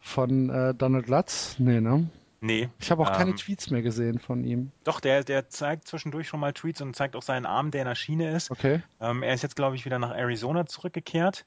von 0.00 0.50
äh, 0.50 0.74
Donald 0.74 1.08
Lutz? 1.08 1.56
Nee, 1.58 1.80
ne? 1.80 2.08
Nee. 2.40 2.68
Ich 2.78 2.90
habe 2.90 3.02
auch 3.02 3.08
ähm, 3.08 3.16
keine 3.16 3.34
Tweets 3.34 3.70
mehr 3.70 3.80
gesehen 3.80 4.18
von 4.18 4.44
ihm. 4.44 4.70
Doch, 4.84 5.00
der, 5.00 5.24
der 5.24 5.48
zeigt 5.48 5.88
zwischendurch 5.88 6.28
schon 6.28 6.40
mal 6.40 6.52
Tweets 6.52 6.82
und 6.82 6.94
zeigt 6.94 7.16
auch 7.16 7.22
seinen 7.22 7.46
Arm, 7.46 7.70
der 7.70 7.82
in 7.82 7.88
der 7.88 7.94
Schiene 7.94 8.36
ist. 8.36 8.50
Okay. 8.50 8.82
Ähm, 9.00 9.22
er 9.22 9.32
ist 9.32 9.42
jetzt, 9.42 9.56
glaube 9.56 9.76
ich, 9.76 9.86
wieder 9.86 9.98
nach 9.98 10.14
Arizona 10.14 10.66
zurückgekehrt, 10.66 11.46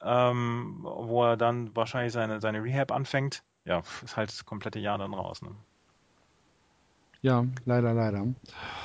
ähm, 0.00 0.78
wo 0.82 1.24
er 1.24 1.36
dann 1.36 1.76
wahrscheinlich 1.76 2.14
seine, 2.14 2.40
seine 2.40 2.64
Rehab 2.64 2.92
anfängt. 2.92 3.42
Ja, 3.66 3.82
ist 4.02 4.16
halt 4.16 4.30
das 4.30 4.46
komplette 4.46 4.78
Jahr 4.78 4.96
dann 4.96 5.12
raus. 5.12 5.42
Ne? 5.42 5.50
Ja, 7.20 7.44
leider, 7.66 7.92
leider. 7.92 8.26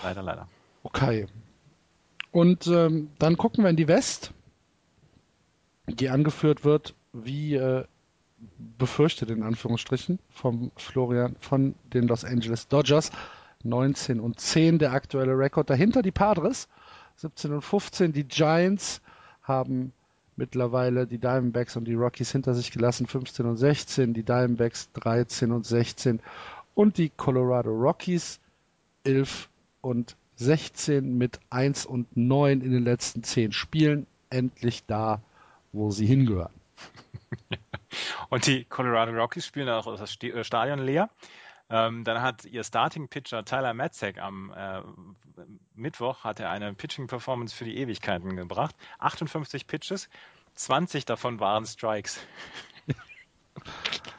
Leider, 0.03 0.21
leider. 0.21 0.47
Okay. 0.83 1.27
Und 2.31 2.67
ähm, 2.67 3.09
dann 3.19 3.37
gucken 3.37 3.63
wir 3.63 3.69
in 3.69 3.77
die 3.77 3.87
West 3.87 4.33
die 5.87 6.09
angeführt 6.09 6.65
wird, 6.65 6.95
wie 7.13 7.55
äh, 7.55 7.85
befürchtet 8.77 9.31
in 9.31 9.41
Anführungsstrichen 9.41 10.19
vom 10.29 10.71
Florian 10.75 11.35
von 11.39 11.75
den 11.93 12.07
Los 12.07 12.23
Angeles 12.23 12.67
Dodgers. 12.67 13.11
19 13.63 14.19
und 14.19 14.39
10 14.39 14.77
der 14.77 14.93
aktuelle 14.93 15.37
Rekord. 15.37 15.69
Dahinter 15.69 16.03
die 16.03 16.11
Padres 16.11 16.67
17 17.15 17.53
und 17.53 17.61
15. 17.63 18.13
Die 18.13 18.23
Giants 18.23 19.01
haben 19.41 19.93
mittlerweile 20.35 21.07
die 21.07 21.17
Diamondbacks 21.17 21.75
und 21.75 21.85
die 21.85 21.95
Rockies 21.95 22.31
hinter 22.31 22.53
sich 22.53 22.71
gelassen 22.71 23.07
15 23.07 23.47
und 23.47 23.57
16. 23.57 24.13
Die 24.13 24.21
Diamondbacks 24.21 24.91
13 24.93 25.51
und 25.51 25.65
16 25.65 26.19
und 26.75 26.99
die 26.99 27.09
Colorado 27.09 27.71
Rockies 27.71 28.39
11 29.03 29.49
und 29.81 30.15
16 30.37 31.17
mit 31.17 31.39
1 31.49 31.85
und 31.85 32.15
9 32.15 32.61
in 32.61 32.71
den 32.71 32.83
letzten 32.83 33.23
10 33.23 33.51
Spielen 33.51 34.07
endlich 34.29 34.85
da, 34.85 35.21
wo 35.71 35.91
sie 35.91 36.05
hingehören. 36.05 36.53
Und 38.29 38.45
die 38.45 38.65
Colorado 38.65 39.11
Rockies 39.11 39.45
spielen 39.45 39.69
auch 39.69 39.85
das 39.97 40.17
äh, 40.21 40.43
Stadion 40.43 40.79
leer. 40.79 41.09
Ähm, 41.69 42.03
dann 42.03 42.21
hat 42.21 42.45
ihr 42.45 42.63
Starting 42.63 43.07
Pitcher 43.09 43.43
Tyler 43.43 43.73
Matzek 43.73 44.19
am 44.19 44.53
äh, 44.55 44.81
Mittwoch 45.75 46.23
hat 46.23 46.39
er 46.39 46.49
eine 46.49 46.73
Pitching 46.73 47.07
Performance 47.07 47.55
für 47.55 47.65
die 47.65 47.77
Ewigkeiten 47.77 48.35
gebracht. 48.35 48.75
58 48.99 49.67
Pitches, 49.67 50.09
20 50.55 51.05
davon 51.05 51.39
waren 51.39 51.65
Strikes. 51.65 52.19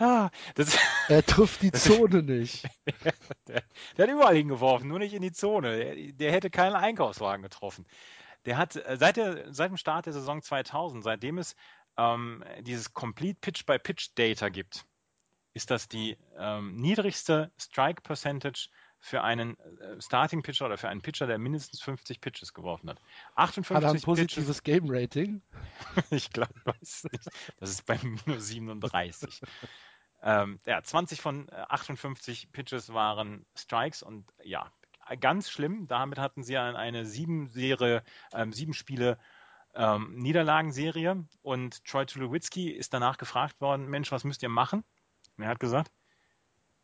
ah, 0.00 0.30
er 1.08 1.24
trifft 1.24 1.62
die 1.62 1.72
Zone 1.72 2.22
nicht. 2.22 2.64
der, 3.46 3.62
der, 3.96 4.06
hat 4.06 4.12
überall 4.12 4.36
hingeworfen, 4.36 4.88
nur 4.88 4.98
nicht 4.98 5.14
in 5.14 5.22
die 5.22 5.32
Zone. 5.32 5.76
Der, 5.76 6.12
der 6.12 6.32
hätte 6.32 6.50
keinen 6.50 6.74
Einkaufswagen 6.74 7.42
getroffen. 7.42 7.86
Der 8.46 8.56
hat 8.56 8.76
äh, 8.76 8.96
seit, 8.98 9.16
der, 9.16 9.52
seit 9.52 9.70
dem 9.70 9.76
Start 9.76 10.06
der 10.06 10.12
Saison 10.12 10.42
2000, 10.42 11.04
seitdem 11.04 11.38
es 11.38 11.54
ähm, 11.96 12.44
dieses 12.60 12.94
Complete 12.94 13.38
Pitch 13.40 13.66
by 13.66 13.78
Pitch 13.78 14.10
Data 14.14 14.48
gibt, 14.48 14.84
ist 15.52 15.70
das 15.70 15.88
die 15.88 16.16
ähm, 16.38 16.76
niedrigste 16.76 17.52
Strike 17.58 18.02
Percentage 18.02 18.68
für 19.00 19.22
einen 19.22 19.58
äh, 19.58 20.00
Starting 20.00 20.42
Pitcher 20.42 20.66
oder 20.66 20.76
für 20.76 20.88
einen 20.88 21.00
Pitcher, 21.00 21.26
der 21.26 21.38
mindestens 21.38 21.80
50 21.80 22.20
Pitches 22.20 22.52
geworfen 22.52 22.90
hat. 22.90 23.00
58 23.34 23.74
hat 23.74 23.82
er 23.82 23.90
ein 23.90 24.00
positives 24.00 24.60
Pitches. 24.60 24.62
Game 24.62 24.84
Rating? 24.88 25.42
ich 26.10 26.30
glaube 26.30 26.52
es 26.80 27.04
nicht. 27.04 27.28
Das 27.58 27.70
ist 27.70 27.86
bei 27.86 27.98
minus 28.02 28.46
37. 28.46 29.40
ähm, 30.22 30.60
ja, 30.66 30.82
20 30.82 31.20
von 31.20 31.48
58 31.50 32.44
äh, 32.44 32.46
Pitches 32.48 32.92
waren 32.92 33.46
Strikes 33.54 34.02
und 34.02 34.26
ja, 34.42 34.70
ganz 35.20 35.50
schlimm. 35.50 35.86
Damit 35.88 36.18
hatten 36.18 36.42
sie 36.42 36.56
eine 36.56 37.06
sieben 37.06 37.48
Serie, 37.48 38.02
ähm, 38.32 38.52
sieben 38.52 38.74
Spiele 38.74 39.18
ähm, 39.74 40.14
Niederlagenserie 40.16 41.24
und 41.42 41.84
Troy 41.84 42.06
Tulowitzki 42.06 42.70
ist 42.70 42.92
danach 42.92 43.18
gefragt 43.18 43.60
worden, 43.60 43.86
Mensch, 43.86 44.10
was 44.12 44.24
müsst 44.24 44.42
ihr 44.42 44.48
machen? 44.48 44.84
Und 45.36 45.44
er 45.44 45.50
hat 45.50 45.60
gesagt, 45.60 45.92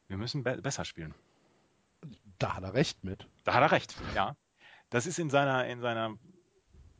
wir 0.09 0.17
müssen 0.17 0.45
be 0.45 0.57
besser 0.63 0.85
spielen. 0.85 1.15
Da 2.39 2.55
hat 2.55 2.63
er 2.63 2.75
recht 2.75 3.03
mit. 3.03 3.27
Da 3.45 3.55
hat 3.55 3.63
er 3.63 3.73
recht, 3.73 3.95
ja. 4.15 4.37
Das 4.91 5.07
ist 5.07 5.19
in 5.19 5.31
seiner, 5.31 5.67
in 5.67 5.81
seiner, 5.81 6.17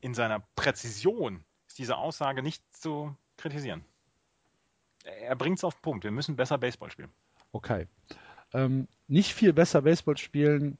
in 0.01 0.15
seiner 0.15 0.41
Präzision 0.57 1.45
ist 1.69 1.79
diese 1.79 1.97
Aussage 1.97 2.43
nicht 2.43 2.65
zu 2.75 3.17
kritisieren. 3.37 3.85
Er 5.07 5.37
bringt 5.37 5.59
es 5.59 5.65
auf 5.65 5.75
den 5.77 5.83
Punkt. 5.83 6.05
Wir 6.05 6.11
müssen 6.11 6.37
besser 6.37 6.59
Baseball 6.59 6.91
spielen. 6.91 7.11
Okay. 7.53 7.87
Ähm, 8.53 8.89
nicht 9.09 9.33
viel 9.33 9.53
besser 9.53 9.83
Baseball 9.83 10.17
spielen 10.17 10.79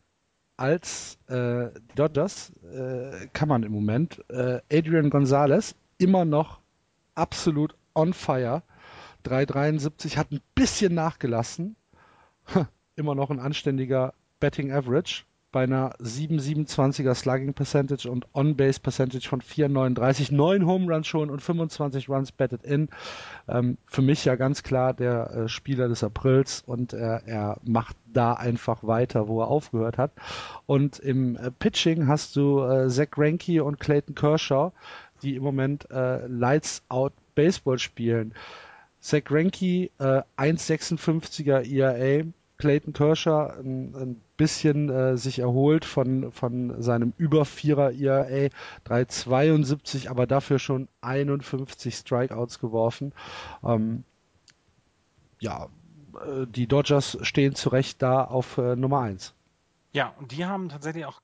als 0.57 1.19
äh, 1.29 1.69
Dodgers 1.95 2.53
äh, 2.63 3.29
kann 3.33 3.49
man 3.49 3.63
im 3.63 3.73
Moment. 3.73 4.25
Äh, 4.31 4.61
Adrian 4.73 5.11
Gonzalez 5.11 5.75
immer 5.99 6.25
noch 6.25 6.61
absolut 7.15 7.77
on 7.95 8.13
fire. 8.13 8.63
3,73 9.25 10.17
hat 10.17 10.31
ein 10.33 10.41
bisschen 10.55 10.95
nachgelassen. 10.95 11.77
immer 12.97 13.15
noch 13.15 13.31
ein 13.31 13.41
anständiger 13.41 14.15
Betting 14.41 14.73
Average 14.73 15.25
bei 15.57 15.63
einer 15.63 15.97
7,27er 16.03 17.15
Slugging 17.15 17.55
Percentage 17.55 18.11
und 18.11 18.27
On-Base 18.35 18.79
Percentage 18.79 19.27
von 19.27 19.41
4,39, 19.41 20.35
9 20.35 20.67
Home 20.67 20.93
Runs 20.93 21.07
schon 21.07 21.31
und 21.31 21.41
25 21.41 22.11
Runs 22.11 22.31
betted 22.31 22.63
in. 22.63 22.91
Ähm, 23.49 23.79
für 23.87 24.03
mich 24.03 24.27
ja 24.27 24.35
ganz 24.35 24.63
klar 24.63 24.93
der 24.93 25.31
äh, 25.31 25.49
Spieler 25.49 25.89
des 25.89 26.05
Aprils 26.05 26.63
und 26.67 26.93
äh, 26.93 27.21
er 27.25 27.59
macht 27.65 27.97
da 28.05 28.35
einfach 28.35 28.85
weiter, 28.85 29.29
wo 29.29 29.41
er 29.41 29.49
aufgehört 29.49 29.97
hat. 29.97 30.13
Und 30.67 30.99
im 30.99 31.37
äh, 31.37 31.51
Pitching 31.51 32.07
hast 32.07 32.37
du 32.37 32.63
äh, 32.63 32.91
Zach 32.91 33.11
Greinke 33.11 33.65
und 33.65 33.81
Clayton 33.81 34.15
Kershaw, 34.15 34.73
die 35.23 35.37
im 35.37 35.43
Moment 35.43 35.91
äh, 35.91 36.27
Lights 36.27 36.83
Out 36.91 37.15
Baseball 37.35 37.79
spielen. 37.79 38.35
Zach 39.01 39.25
Greinke 39.25 39.89
1,56er 39.99 41.65
ERA, 41.67 42.25
Clayton 42.59 42.93
Kershaw 42.93 43.59
ein, 43.59 43.95
ein 43.95 44.21
bisschen 44.37 44.89
äh, 44.91 45.17
sich 45.17 45.39
erholt 45.39 45.85
von, 45.85 46.33
von 46.33 46.81
seinem 46.83 47.13
über 47.17 47.45
Vierer 47.45 47.93
ERA 47.93 48.49
3,72, 48.87 50.09
aber 50.09 50.27
dafür 50.27 50.59
schon 50.59 50.89
51 51.01 51.95
Strikeouts 51.95 52.59
geworfen. 52.59 53.13
Ähm, 53.65 54.05
ja, 55.39 55.69
äh, 56.15 56.47
die 56.47 56.67
Dodgers 56.67 57.19
stehen 57.23 57.55
zu 57.55 57.71
Recht 57.71 58.03
da 58.03 58.25
auf 58.25 58.59
äh, 58.59 58.77
Nummer 58.77 59.01
1. 59.01 59.35
Ja, 59.93 60.15
und 60.19 60.33
die 60.33 60.45
haben 60.45 60.69
tatsächlich 60.69 61.07
auch 61.07 61.21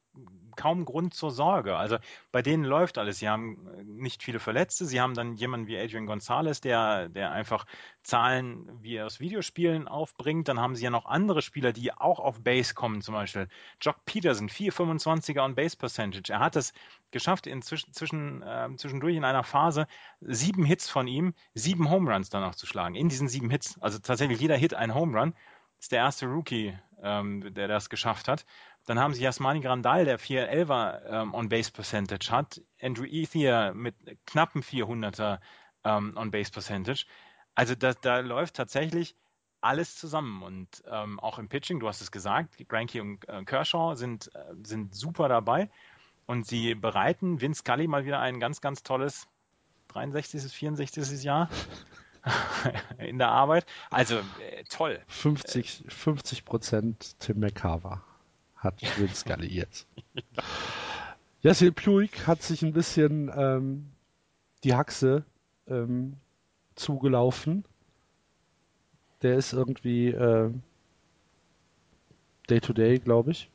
kaum 0.56 0.84
Grund 0.84 1.14
zur 1.14 1.30
Sorge. 1.30 1.76
Also 1.76 1.98
bei 2.30 2.42
denen 2.42 2.64
läuft 2.64 2.98
alles. 2.98 3.18
Sie 3.18 3.28
haben 3.28 3.68
äh, 3.78 3.84
nicht 3.84 4.22
viele 4.22 4.38
Verletzte. 4.38 4.84
Sie 4.84 5.00
haben 5.00 5.14
dann 5.14 5.34
jemanden 5.34 5.66
wie 5.66 5.78
Adrian 5.78 6.06
Gonzalez, 6.06 6.60
der, 6.60 7.08
der 7.08 7.32
einfach 7.32 7.66
Zahlen 8.02 8.70
wie 8.82 9.00
aus 9.00 9.20
Videospielen 9.20 9.88
aufbringt. 9.88 10.48
Dann 10.48 10.60
haben 10.60 10.76
sie 10.76 10.84
ja 10.84 10.90
noch 10.90 11.06
andere 11.06 11.42
Spieler, 11.42 11.72
die 11.72 11.92
auch 11.92 12.20
auf 12.20 12.42
Base 12.42 12.74
kommen, 12.74 13.02
zum 13.02 13.14
Beispiel 13.14 13.48
Jock 13.80 14.04
Peterson, 14.04 14.48
4,25er 14.48 15.44
on 15.44 15.54
Base 15.54 15.76
Percentage. 15.76 16.32
Er 16.32 16.40
hat 16.40 16.56
es 16.56 16.72
geschafft, 17.10 17.46
inzwischen, 17.46 17.92
zwischen, 17.92 18.42
äh, 18.42 18.68
zwischendurch 18.76 19.16
in 19.16 19.24
einer 19.24 19.44
Phase 19.44 19.86
sieben 20.20 20.64
Hits 20.64 20.88
von 20.88 21.06
ihm, 21.06 21.34
sieben 21.54 21.90
Home 21.90 22.12
Runs 22.12 22.30
danach 22.30 22.54
zu 22.54 22.66
schlagen. 22.66 22.94
In 22.94 23.08
diesen 23.08 23.28
sieben 23.28 23.50
Hits. 23.50 23.80
Also 23.80 23.98
tatsächlich 23.98 24.40
jeder 24.40 24.56
Hit 24.56 24.74
ein 24.74 24.94
Home 24.94 25.18
Run. 25.18 25.34
Ist 25.78 25.90
der 25.90 25.98
erste 25.98 26.26
Rookie, 26.26 26.78
ähm, 27.02 27.54
der 27.54 27.66
das 27.66 27.90
geschafft 27.90 28.28
hat. 28.28 28.46
Dann 28.86 28.98
haben 28.98 29.14
sie 29.14 29.22
Yasmani 29.22 29.60
Grandal, 29.60 30.04
der 30.04 30.18
411er 30.18 31.04
ähm, 31.06 31.34
On-Base-Percentage 31.34 32.30
hat. 32.30 32.60
Andrew 32.80 33.04
Ethier 33.04 33.72
mit 33.74 33.94
knappen 34.26 34.62
400er 34.62 35.38
ähm, 35.84 36.14
On-Base-Percentage. 36.16 37.06
Also 37.54 37.74
da, 37.74 37.92
da 37.94 38.18
läuft 38.18 38.56
tatsächlich 38.56 39.14
alles 39.60 39.96
zusammen. 39.96 40.42
Und 40.42 40.82
ähm, 40.90 41.20
auch 41.20 41.38
im 41.38 41.48
Pitching, 41.48 41.78
du 41.78 41.88
hast 41.88 42.00
es 42.00 42.10
gesagt, 42.10 42.56
Granky 42.68 43.00
und 43.00 43.28
äh, 43.28 43.44
Kershaw 43.44 43.94
sind, 43.94 44.34
äh, 44.34 44.54
sind 44.64 44.94
super 44.94 45.28
dabei. 45.28 45.70
Und 46.26 46.46
sie 46.46 46.74
bereiten 46.74 47.40
Vince 47.40 47.60
Scully 47.60 47.86
mal 47.86 48.04
wieder 48.04 48.20
ein 48.20 48.40
ganz, 48.40 48.60
ganz 48.60 48.82
tolles 48.82 49.28
63. 49.88 50.52
64. 50.52 51.22
Jahr 51.22 51.48
in 52.98 53.18
der 53.18 53.28
Arbeit. 53.28 53.66
Also 53.90 54.16
äh, 54.16 54.64
toll. 54.68 55.00
50, 55.06 55.84
50 55.88 56.44
Prozent 56.44 57.18
Tim 57.20 57.38
McCarver 57.38 58.02
hat 58.62 58.80
Vince 58.98 59.16
Scully 59.16 59.48
jetzt. 59.48 59.86
Jesse 61.40 61.72
Puig 61.72 62.26
hat 62.26 62.42
sich 62.42 62.62
ein 62.62 62.72
bisschen 62.72 63.30
ähm, 63.34 63.90
die 64.62 64.74
Haxe 64.74 65.24
ähm, 65.66 66.16
zugelaufen. 66.76 67.64
Der 69.22 69.36
ist 69.36 69.52
irgendwie 69.52 70.08
äh, 70.08 70.50
Day-to-Day, 72.48 72.98
glaube 72.98 73.32
ich. 73.32 73.50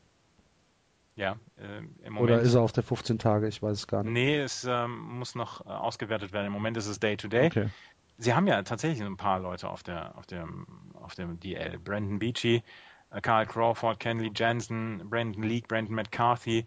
Ja, 1.16 1.36
äh, 1.56 1.78
im 2.04 2.12
Moment. 2.12 2.18
Oder 2.20 2.40
ist 2.40 2.54
er 2.54 2.60
auf 2.60 2.72
der 2.72 2.84
15 2.84 3.18
Tage? 3.18 3.48
Ich 3.48 3.62
weiß 3.62 3.76
es 3.76 3.86
gar 3.86 4.04
nicht. 4.04 4.12
Nee, 4.12 4.38
es 4.38 4.64
ähm, 4.64 4.98
muss 5.18 5.34
noch 5.34 5.66
äh, 5.66 5.70
ausgewertet 5.70 6.32
werden. 6.32 6.46
Im 6.46 6.52
Moment 6.52 6.76
ist 6.76 6.86
es 6.86 7.00
Day-to-Day. 7.00 7.46
Okay. 7.46 7.68
Sie 8.18 8.34
haben 8.34 8.46
ja 8.46 8.62
tatsächlich 8.62 9.04
ein 9.04 9.16
paar 9.16 9.40
Leute 9.40 9.68
auf 9.68 9.82
der, 9.82 10.16
auf 10.16 10.26
dem, 10.26 10.66
auf 10.94 11.14
dem 11.14 11.38
DL. 11.40 11.78
Brandon 11.78 12.18
Beachy, 12.18 12.62
Carl 13.22 13.46
Crawford, 13.46 13.98
Kenley 13.98 14.30
Jensen, 14.34 15.08
Brandon 15.08 15.42
Leake, 15.42 15.68
Brandon 15.68 15.94
McCarthy, 15.94 16.66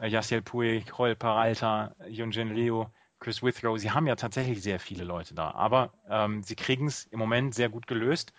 äh, 0.00 0.08
Yasiel 0.08 0.42
Puig, 0.42 0.84
Joel 0.86 1.16
Peralta, 1.16 1.94
Yunjin 2.08 2.54
Leo, 2.54 2.90
Chris 3.20 3.42
Withrow. 3.42 3.78
Sie 3.78 3.90
haben 3.90 4.06
ja 4.06 4.16
tatsächlich 4.16 4.62
sehr 4.62 4.80
viele 4.80 5.04
Leute 5.04 5.34
da, 5.34 5.52
aber 5.52 5.92
ähm, 6.08 6.42
sie 6.42 6.56
kriegen 6.56 6.86
es 6.86 7.04
im 7.04 7.18
Moment 7.18 7.54
sehr 7.54 7.68
gut 7.68 7.86
gelöst. 7.86 8.32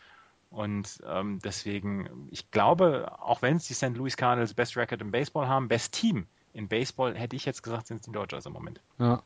Und 0.50 1.02
ähm, 1.08 1.40
deswegen, 1.44 2.28
ich 2.30 2.52
glaube, 2.52 3.12
auch 3.20 3.42
wenn 3.42 3.58
es 3.58 3.68
die 3.68 3.74
St. 3.74 3.96
Louis 3.96 4.16
Cardinals 4.16 4.54
Best 4.54 4.78
Record 4.78 5.02
im 5.02 5.10
Baseball 5.10 5.48
haben, 5.48 5.68
Best 5.68 5.94
Team 5.94 6.28
in 6.54 6.68
Baseball, 6.68 7.16
hätte 7.16 7.36
ich 7.36 7.46
jetzt 7.46 7.64
gesagt, 7.64 7.88
sind 7.88 7.98
es 7.98 8.06
die 8.06 8.12
Dodgers 8.12 8.46
im 8.46 8.54
Moment. 8.54 8.80
Ja. 9.00 9.24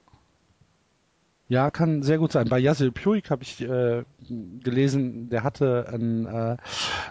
Ja, 1.50 1.72
kann 1.72 2.04
sehr 2.04 2.18
gut 2.18 2.32
sein. 2.32 2.50
Bei 2.50 2.60
Yasil 2.60 2.92
Puig 2.92 3.30
habe 3.30 3.44
ich 3.44 3.62
äh, 3.62 4.04
gelesen, 4.30 5.30
der 5.30 5.44
hatte 5.44 5.88
ein 5.90 6.26
äh, 6.26 6.58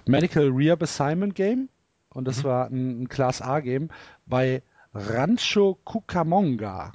Medical 0.05 0.49
Rehab 0.49 0.83
Assignment 0.83 1.35
Game 1.35 1.69
und 2.11 2.27
das 2.27 2.39
mhm. 2.39 2.45
war 2.45 2.67
ein, 2.67 3.03
ein 3.03 3.09
Class 3.09 3.41
A 3.41 3.61
Game 3.61 3.89
bei 4.27 4.63
Rancho 4.93 5.79
Cucamonga. 5.85 6.93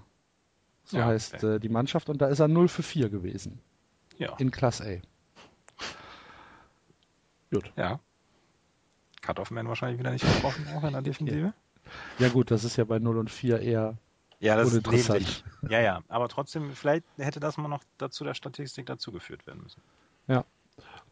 So 0.84 0.98
ja, 0.98 1.06
heißt 1.06 1.36
okay. 1.36 1.56
äh, 1.56 1.60
die 1.60 1.70
Mannschaft 1.70 2.10
und 2.10 2.22
da 2.22 2.28
ist 2.28 2.40
er 2.40 2.48
0 2.48 2.68
für 2.68 2.84
4 2.84 3.10
gewesen. 3.10 3.60
Ja. 4.18 4.36
In 4.38 4.52
Class 4.52 4.82
A. 4.82 4.98
Gut. 7.52 7.72
Ja. 7.76 8.00
Cut-Off-Man 9.22 9.68
wahrscheinlich 9.68 10.00
wieder 10.00 10.12
nicht 10.12 10.26
getroffen, 10.26 10.68
auch 10.76 10.84
in 10.84 10.94
der 10.94 11.02
Defensive. 11.02 11.54
Ja 12.20 12.30
gut, 12.30 12.52
das 12.52 12.64
ist 12.64 12.78
ja 12.78 12.84
bei 12.84 13.00
0 13.00 13.18
und 13.18 13.30
4 13.30 13.60
eher 13.60 13.98
ja, 14.42 14.56
das 14.56 14.74
ist 14.74 14.88
nämlich. 14.88 15.44
Ja, 15.70 15.80
ja. 15.80 16.02
Aber 16.08 16.28
trotzdem, 16.28 16.72
vielleicht 16.74 17.06
hätte 17.18 17.40
das 17.40 17.58
mal 17.58 17.68
noch 17.68 17.84
dazu 17.98 18.24
der 18.24 18.34
Statistik 18.34 18.86
dazugeführt 18.88 19.46
werden 19.48 19.62
müssen. 19.64 19.82
Ja. 20.28 20.46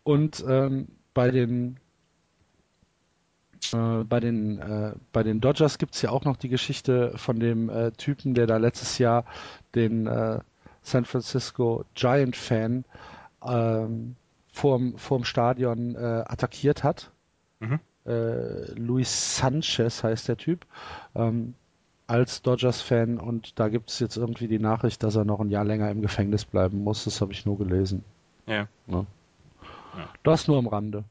Und 0.03 0.43
ähm, 0.47 0.87
bei 1.13 1.29
den 1.29 1.79
äh, 3.73 4.03
bei 4.03 4.19
den 4.19 4.59
äh, 4.59 4.93
bei 5.11 5.23
den 5.23 5.41
Dodgers 5.41 5.77
gibt 5.77 5.95
es 5.95 6.01
ja 6.01 6.09
auch 6.09 6.25
noch 6.25 6.37
die 6.37 6.49
Geschichte 6.49 7.13
von 7.17 7.39
dem 7.39 7.69
äh, 7.69 7.91
Typen, 7.91 8.33
der 8.33 8.47
da 8.47 8.57
letztes 8.57 8.97
Jahr 8.97 9.25
den 9.75 10.07
äh, 10.07 10.39
San 10.81 11.05
Francisco 11.05 11.85
Giant 11.93 12.35
Fan 12.35 12.85
ähm, 13.45 14.15
vorm, 14.51 14.97
vorm 14.97 15.23
Stadion 15.23 15.95
äh, 15.95 16.23
attackiert 16.25 16.83
hat. 16.83 17.11
Mhm. 17.59 17.79
Äh, 18.05 18.71
Luis 18.73 19.37
Sanchez 19.37 20.03
heißt 20.03 20.27
der 20.27 20.37
Typ. 20.37 20.65
Ähm, 21.15 21.53
als 22.09 22.41
Dodgers-Fan 22.41 23.19
und 23.19 23.59
da 23.59 23.69
gibt 23.69 23.91
es 23.91 23.99
jetzt 23.99 24.17
irgendwie 24.17 24.47
die 24.47 24.59
Nachricht, 24.59 25.03
dass 25.03 25.15
er 25.15 25.25
noch 25.25 25.39
ein 25.39 25.49
Jahr 25.49 25.63
länger 25.63 25.91
im 25.91 26.01
Gefängnis 26.01 26.43
bleiben 26.43 26.83
muss. 26.83 27.03
Das 27.03 27.21
habe 27.21 27.31
ich 27.31 27.45
nur 27.45 27.57
gelesen. 27.57 28.03
Ja. 28.47 28.67
ja. 28.87 29.05
ja. 29.95 30.09
Das 30.23 30.47
nur 30.47 30.57
am 30.57 30.67
Rande. 30.67 31.03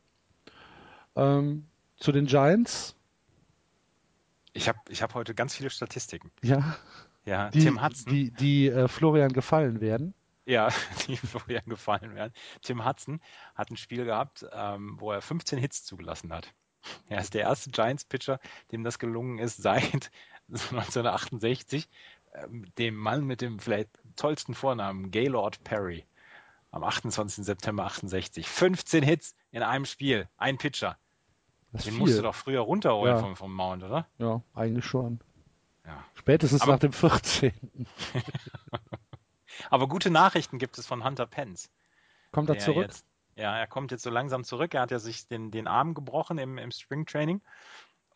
Ähm, 1.15 1.66
zu 1.99 2.11
den 2.11 2.27
Giants. 2.27 2.97
Ich 4.53 4.69
habe 4.69 4.79
ich 4.89 5.03
hab 5.03 5.15
heute 5.15 5.35
ganz 5.35 5.55
viele 5.55 5.70
Statistiken. 5.70 6.33
Ja. 6.43 6.77
Ja, 7.25 7.51
die, 7.51 7.61
Tim 7.61 7.83
Hudson. 7.83 8.12
Die, 8.12 8.31
die 8.33 8.69
äh, 8.69 8.89
Florian 8.89 9.33
gefallen 9.33 9.81
werden. 9.81 10.15
Ja, 10.47 10.69
die 11.07 11.16
Florian 11.16 11.66
gefallen 11.66 12.15
werden. 12.15 12.33
Tim 12.62 12.85
Hudson 12.85 13.20
hat 13.55 13.70
ein 13.70 13.77
Spiel 13.77 14.05
gehabt, 14.05 14.47
ähm, 14.53 14.97
wo 14.99 15.12
er 15.12 15.20
15 15.20 15.59
Hits 15.59 15.85
zugelassen 15.85 16.33
hat. 16.33 16.53
Er 17.09 17.20
ist 17.20 17.35
der 17.35 17.43
erste 17.43 17.70
Giants-Pitcher, 17.70 18.41
dem 18.73 18.83
das 18.83 18.99
gelungen 18.99 19.39
ist 19.39 19.62
seit 19.62 20.11
1968, 20.49 21.89
ähm, 22.35 22.66
dem 22.79 22.97
Mann 22.97 23.25
mit 23.25 23.41
dem 23.41 23.59
vielleicht 23.59 23.91
tollsten 24.16 24.55
Vornamen, 24.55 25.11
Gaylord 25.11 25.62
Perry, 25.65 26.05
am 26.70 26.85
28. 26.85 27.45
September 27.45 27.85
68. 27.85 28.49
15 28.49 29.03
Hits 29.03 29.35
in 29.51 29.62
einem 29.62 29.85
Spiel, 29.85 30.29
ein 30.37 30.59
Pitcher. 30.59 30.97
Das 31.73 31.85
Den 31.85 31.93
viel. 31.93 32.01
musst 32.01 32.19
du 32.19 32.23
doch 32.23 32.35
früher 32.35 32.61
runterholen 32.61 33.16
ja. 33.16 33.20
vom, 33.20 33.37
vom 33.37 33.53
Mount, 33.53 33.83
oder? 33.83 34.07
Ja, 34.19 34.43
eigentlich 34.55 34.87
schon. 34.87 35.20
Ja. 35.85 36.05
Spätestens 36.15 36.62
Aber, 36.62 36.73
nach 36.73 36.79
dem 36.79 36.93
14. 36.93 37.53
Aber 39.70 39.89
gute 39.89 40.11
Nachrichten 40.11 40.59
gibt 40.59 40.79
es 40.79 40.87
von 40.87 41.05
Hunter 41.05 41.27
Pence. 41.27 41.70
Kommt 42.33 42.49
er 42.51 42.59
zurück? 42.59 42.89
Jetzt, 42.89 43.07
ja, 43.37 43.57
er 43.57 43.66
kommt 43.66 43.91
jetzt 43.91 44.03
so 44.03 44.11
langsam 44.11 44.45
zurück. 44.45 44.75
Er 44.75 44.83
hat 44.83 44.91
ja 44.91 44.99
sich 44.99 45.27
den, 45.29 45.51
den 45.51 45.66
Arm 45.66 45.95
gebrochen 45.95 46.39
im, 46.39 46.59
im 46.59 46.70
Springtraining. 46.70 47.41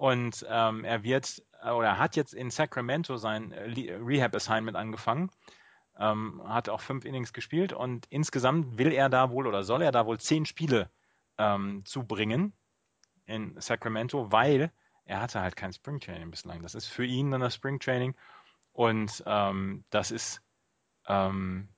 Und 0.03 0.45
ähm, 0.49 0.83
er 0.83 1.05
wird 1.05 1.45
äh, 1.63 1.71
oder 1.71 1.97
hat 1.97 2.17
jetzt 2.17 2.35
in 2.35 2.51
Sacramento 2.51 3.19
sein 3.19 3.53
äh, 3.53 3.95
Rehab-Assignment 3.95 4.77
angefangen. 4.77 5.31
Ähm, 5.97 6.43
hat 6.45 6.69
auch 6.69 6.81
fünf 6.81 7.05
Innings 7.05 7.33
gespielt 7.33 7.73
und 7.73 8.07
insgesamt 8.11 8.79
will 8.79 8.91
er 8.91 9.09
da 9.09 9.31
wohl 9.31 9.47
oder 9.47 9.63
soll 9.63 9.81
er 9.81 9.93
da 9.93 10.05
wohl 10.05 10.19
zehn 10.19 10.45
Spiele 10.45 10.91
ähm, 11.39 11.85
zubringen 11.85 12.53
in 13.27 13.55
Sacramento, 13.61 14.33
weil 14.33 14.73
er 15.05 15.21
hatte 15.21 15.41
halt 15.41 15.55
kein 15.55 15.73
Springtraining 15.73 16.33
bislang. 16.33 16.63
Das 16.63 16.75
ist 16.75 16.89
für 16.89 17.05
ihn 17.05 17.31
dann 17.31 17.41
das 17.41 17.55
Springtraining 17.55 18.17
und 18.73 19.23
ähm, 19.25 19.85
das 19.91 20.11
ist 20.11 20.43
ähm, 21.07 21.69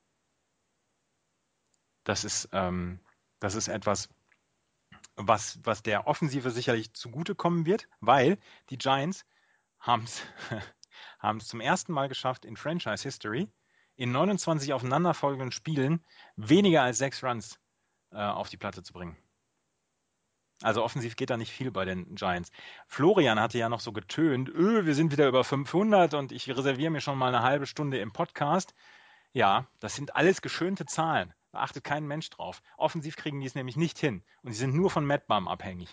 das 2.03 2.23
ist 2.23 2.49
ähm, 2.53 3.01
das 3.39 3.53
ist 3.53 3.67
etwas, 3.67 4.09
was, 5.15 5.59
was 5.63 5.83
der 5.83 6.07
Offensive 6.07 6.51
sicherlich 6.51 6.93
zugutekommen 6.93 7.65
wird, 7.65 7.87
weil 7.99 8.37
die 8.69 8.77
Giants 8.77 9.25
haben 9.79 10.03
es 10.03 10.23
zum 11.47 11.61
ersten 11.61 11.93
Mal 11.93 12.09
geschafft 12.09 12.45
in 12.45 12.57
Franchise 12.57 13.03
History, 13.03 13.47
in 13.95 14.11
29 14.11 14.73
aufeinanderfolgenden 14.73 15.51
Spielen 15.51 16.03
weniger 16.35 16.83
als 16.83 16.97
sechs 16.97 17.23
Runs 17.23 17.59
äh, 18.11 18.17
auf 18.17 18.49
die 18.49 18.57
Platte 18.57 18.83
zu 18.83 18.93
bringen. 18.93 19.17
Also 20.61 20.83
offensiv 20.83 21.15
geht 21.17 21.29
da 21.29 21.37
nicht 21.37 21.51
viel 21.51 21.69
bei 21.69 21.83
den 21.83 22.15
Giants. 22.15 22.49
Florian 22.87 23.39
hatte 23.39 23.57
ja 23.57 23.67
noch 23.69 23.81
so 23.81 23.91
getönt, 23.91 24.49
öh, 24.49 24.85
wir 24.85 24.95
sind 24.95 25.11
wieder 25.11 25.27
über 25.27 25.43
500 25.43 26.13
und 26.13 26.31
ich 26.31 26.49
reserviere 26.49 26.91
mir 26.91 27.01
schon 27.01 27.17
mal 27.17 27.27
eine 27.27 27.43
halbe 27.43 27.67
Stunde 27.67 27.99
im 27.99 28.13
Podcast. 28.13 28.73
Ja, 29.33 29.67
das 29.79 29.95
sind 29.95 30.15
alles 30.15 30.41
geschönte 30.41 30.85
Zahlen. 30.85 31.33
Da 31.55 31.61
achtet 31.61 31.85
kein 31.85 32.05
Mensch 32.05 32.29
drauf. 32.31 32.61
Offensiv 32.75 33.15
kriegen 33.15 33.39
die 33.39 33.47
es 33.47 33.55
nämlich 33.55 33.77
nicht 33.77 33.97
hin. 33.97 34.23
Und 34.43 34.51
sie 34.51 34.57
sind 34.57 34.75
nur 34.75 34.89
von 34.89 35.05
Matt 35.05 35.25
Bum 35.25 35.47
abhängig. 35.47 35.87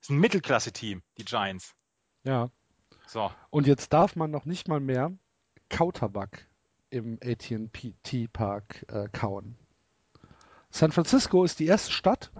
Das 0.00 0.08
ist 0.08 0.10
ein 0.10 0.18
Mittelklasse-Team, 0.18 1.04
die 1.16 1.24
Giants. 1.24 1.76
Ja. 2.24 2.50
So, 3.06 3.30
Und 3.50 3.68
jetzt 3.68 3.92
darf 3.92 4.16
man 4.16 4.32
noch 4.32 4.46
nicht 4.46 4.66
mal 4.66 4.80
mehr 4.80 5.12
Kautabak 5.68 6.48
im 6.90 7.20
AT&T 7.22 8.26
Park 8.32 8.84
äh, 8.88 9.08
kauen. 9.12 9.56
San 10.70 10.90
Francisco 10.90 11.44
ist 11.44 11.60
die 11.60 11.66
erste 11.66 11.92
Stadt, 11.92 12.32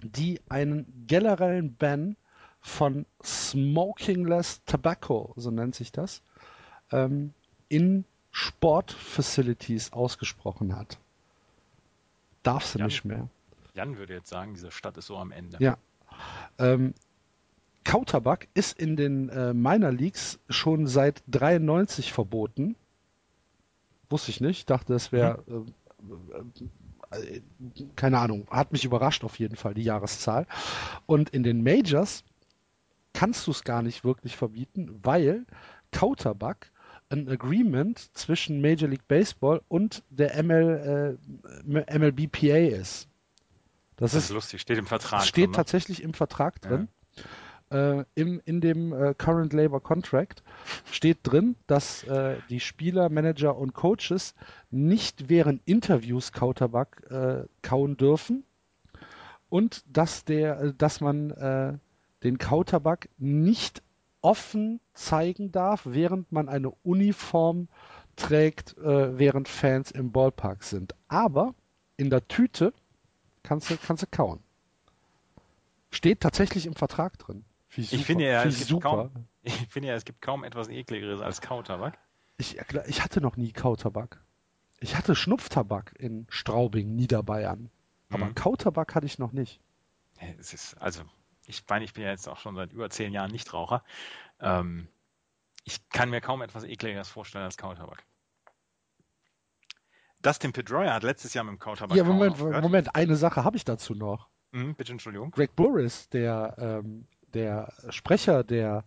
die 0.00 0.40
einen 0.48 1.04
generellen 1.06 1.76
Ban 1.76 2.16
von 2.60 3.04
Smokingless 3.22 4.64
Tobacco, 4.64 5.34
so 5.36 5.50
nennt 5.50 5.74
sich 5.74 5.92
das, 5.92 6.22
ähm, 6.92 7.34
in 7.68 8.06
Sportfacilities 8.30 9.92
ausgesprochen 9.92 10.74
hat. 10.74 10.98
Darfst 12.48 12.74
du 12.74 12.78
Ja. 12.78 12.86
nicht 12.86 13.04
mehr. 13.04 13.28
Jan 13.74 13.96
würde 13.98 14.14
jetzt 14.14 14.30
sagen, 14.30 14.54
diese 14.54 14.70
Stadt 14.70 14.96
ist 14.96 15.06
so 15.06 15.16
am 15.18 15.30
Ende. 15.32 15.58
Ja. 15.60 15.76
Ähm, 16.58 16.94
Kautabak 17.84 18.48
ist 18.54 18.78
in 18.78 18.96
den 18.96 19.28
äh, 19.28 19.52
Minor 19.54 19.92
Leagues 19.92 20.38
schon 20.48 20.86
seit 20.86 21.22
93 21.28 22.12
verboten. 22.12 22.74
Wusste 24.10 24.30
ich 24.30 24.40
nicht. 24.40 24.68
Dachte, 24.70 24.94
es 24.94 25.12
wäre, 25.12 25.44
äh, 27.12 27.16
äh, 27.16 27.42
keine 27.96 28.18
Ahnung, 28.18 28.46
hat 28.50 28.72
mich 28.72 28.84
überrascht 28.84 29.24
auf 29.24 29.38
jeden 29.38 29.56
Fall, 29.56 29.74
die 29.74 29.82
Jahreszahl. 29.84 30.46
Und 31.06 31.30
in 31.30 31.42
den 31.42 31.62
Majors 31.62 32.24
kannst 33.12 33.46
du 33.46 33.50
es 33.50 33.62
gar 33.64 33.82
nicht 33.82 34.04
wirklich 34.04 34.36
verbieten, 34.36 34.98
weil 35.02 35.44
Kautabak 35.92 36.70
ein 37.10 37.28
Agreement 37.28 37.98
zwischen 38.16 38.60
Major 38.60 38.88
League 38.88 39.06
Baseball 39.08 39.62
und 39.68 40.02
der 40.10 40.42
ML, 40.42 41.18
äh, 41.66 41.98
MLBPA 41.98 42.76
ist. 42.78 43.08
Das, 43.96 44.12
Das 44.12 44.14
ist 44.14 44.24
ist 44.30 44.34
lustig, 44.34 44.60
steht 44.60 44.78
im 44.78 44.86
Vertrag. 44.86 45.22
steht 45.22 45.44
drin, 45.46 45.50
ne? 45.50 45.56
tatsächlich 45.56 46.02
im 46.02 46.14
Vertrag 46.14 46.60
drin. 46.60 46.88
Äh, 47.70 48.04
im, 48.14 48.40
in 48.46 48.60
dem 48.60 48.92
äh, 48.92 49.12
Current 49.14 49.52
Labor 49.52 49.82
Contract 49.82 50.42
steht 50.90 51.18
drin, 51.22 51.56
dass 51.66 52.02
äh, 52.04 52.36
die 52.48 52.60
Spieler, 52.60 53.10
Manager 53.10 53.56
und 53.58 53.74
Coaches 53.74 54.34
nicht 54.70 55.28
während 55.28 55.60
Interviews 55.66 56.32
Kautabak 56.32 57.06
äh, 57.10 57.44
kauen 57.60 57.96
dürfen 57.98 58.44
und 59.50 59.84
dass 59.86 60.24
der, 60.24 60.60
äh, 60.60 60.74
dass 60.76 61.00
man 61.00 61.80
den 62.24 62.38
Kautabak 62.38 63.08
nicht 63.18 63.82
offen 64.20 64.80
zeigen 64.94 65.52
darf, 65.52 65.82
während 65.84 66.32
man 66.32 66.48
eine 66.48 66.70
Uniform 66.82 67.68
trägt, 68.16 68.76
äh, 68.78 69.18
während 69.18 69.48
Fans 69.48 69.90
im 69.90 70.10
Ballpark 70.12 70.64
sind. 70.64 70.94
Aber 71.08 71.54
in 71.96 72.10
der 72.10 72.26
Tüte 72.28 72.72
kannst 73.42 73.70
du, 73.70 73.76
kannst 73.76 74.02
du 74.02 74.06
kauen. 74.10 74.40
Steht 75.90 76.20
tatsächlich 76.20 76.66
im 76.66 76.74
Vertrag 76.74 77.18
drin. 77.18 77.44
Find 77.68 77.86
Ich 77.92 78.00
super. 78.00 78.04
finde 78.04 78.24
ja, 78.26 78.44
es 78.44 78.58
gibt 78.58 78.68
super. 78.68 79.10
kaum- 79.10 79.26
Ich 79.42 79.54
finde 79.68 79.88
ja, 79.88 79.94
es 79.94 80.04
gibt 80.04 80.20
kaum 80.20 80.44
etwas 80.44 80.68
ekligeres 80.68 81.20
als 81.20 81.40
Kautabak. 81.40 81.98
Ich, 82.38 82.58
ich 82.86 83.02
hatte 83.02 83.20
noch 83.20 83.36
nie 83.36 83.52
Kautabak. 83.52 84.22
Ich 84.80 84.96
hatte 84.96 85.16
Schnupftabak 85.16 85.94
in 85.98 86.26
Straubing, 86.28 86.94
Niederbayern. 86.94 87.70
Aber 88.10 88.26
Mhm. 88.26 88.34
Kautabak 88.34 88.94
hatte 88.94 89.06
ich 89.06 89.18
noch 89.18 89.32
nicht. 89.32 89.60
Es 90.38 90.52
ist, 90.54 90.74
also, 90.74 91.02
ich 91.48 91.64
meine, 91.68 91.84
ich 91.84 91.94
bin 91.94 92.04
ja 92.04 92.10
jetzt 92.10 92.28
auch 92.28 92.38
schon 92.38 92.54
seit 92.54 92.72
über 92.72 92.90
zehn 92.90 93.12
Jahren 93.12 93.30
Nichtraucher. 93.30 93.82
Ähm, 94.38 94.86
ich 95.64 95.88
kann 95.88 96.10
mir 96.10 96.20
kaum 96.20 96.42
etwas 96.42 96.64
ekligeres 96.64 97.08
vorstellen 97.08 97.44
als 97.44 97.56
Kautabak. 97.56 98.04
Dustin 100.20 100.52
Pedroia 100.52 100.92
hat 100.92 101.04
letztes 101.04 101.32
Jahr 101.34 101.44
mit 101.44 101.52
dem 101.52 101.58
Kautabak 101.58 101.96
ja, 101.96 102.04
Moment. 102.04 102.38
Moment, 102.38 102.94
eine 102.94 103.16
Sache 103.16 103.44
habe 103.44 103.56
ich 103.56 103.64
dazu 103.64 103.94
noch. 103.94 104.28
Mhm, 104.52 104.74
bitte 104.74 104.92
Entschuldigung. 104.92 105.30
Greg 105.30 105.56
Burris, 105.56 106.08
der, 106.10 106.54
ähm, 106.58 107.06
der 107.32 107.72
Sprecher 107.90 108.44
der 108.44 108.84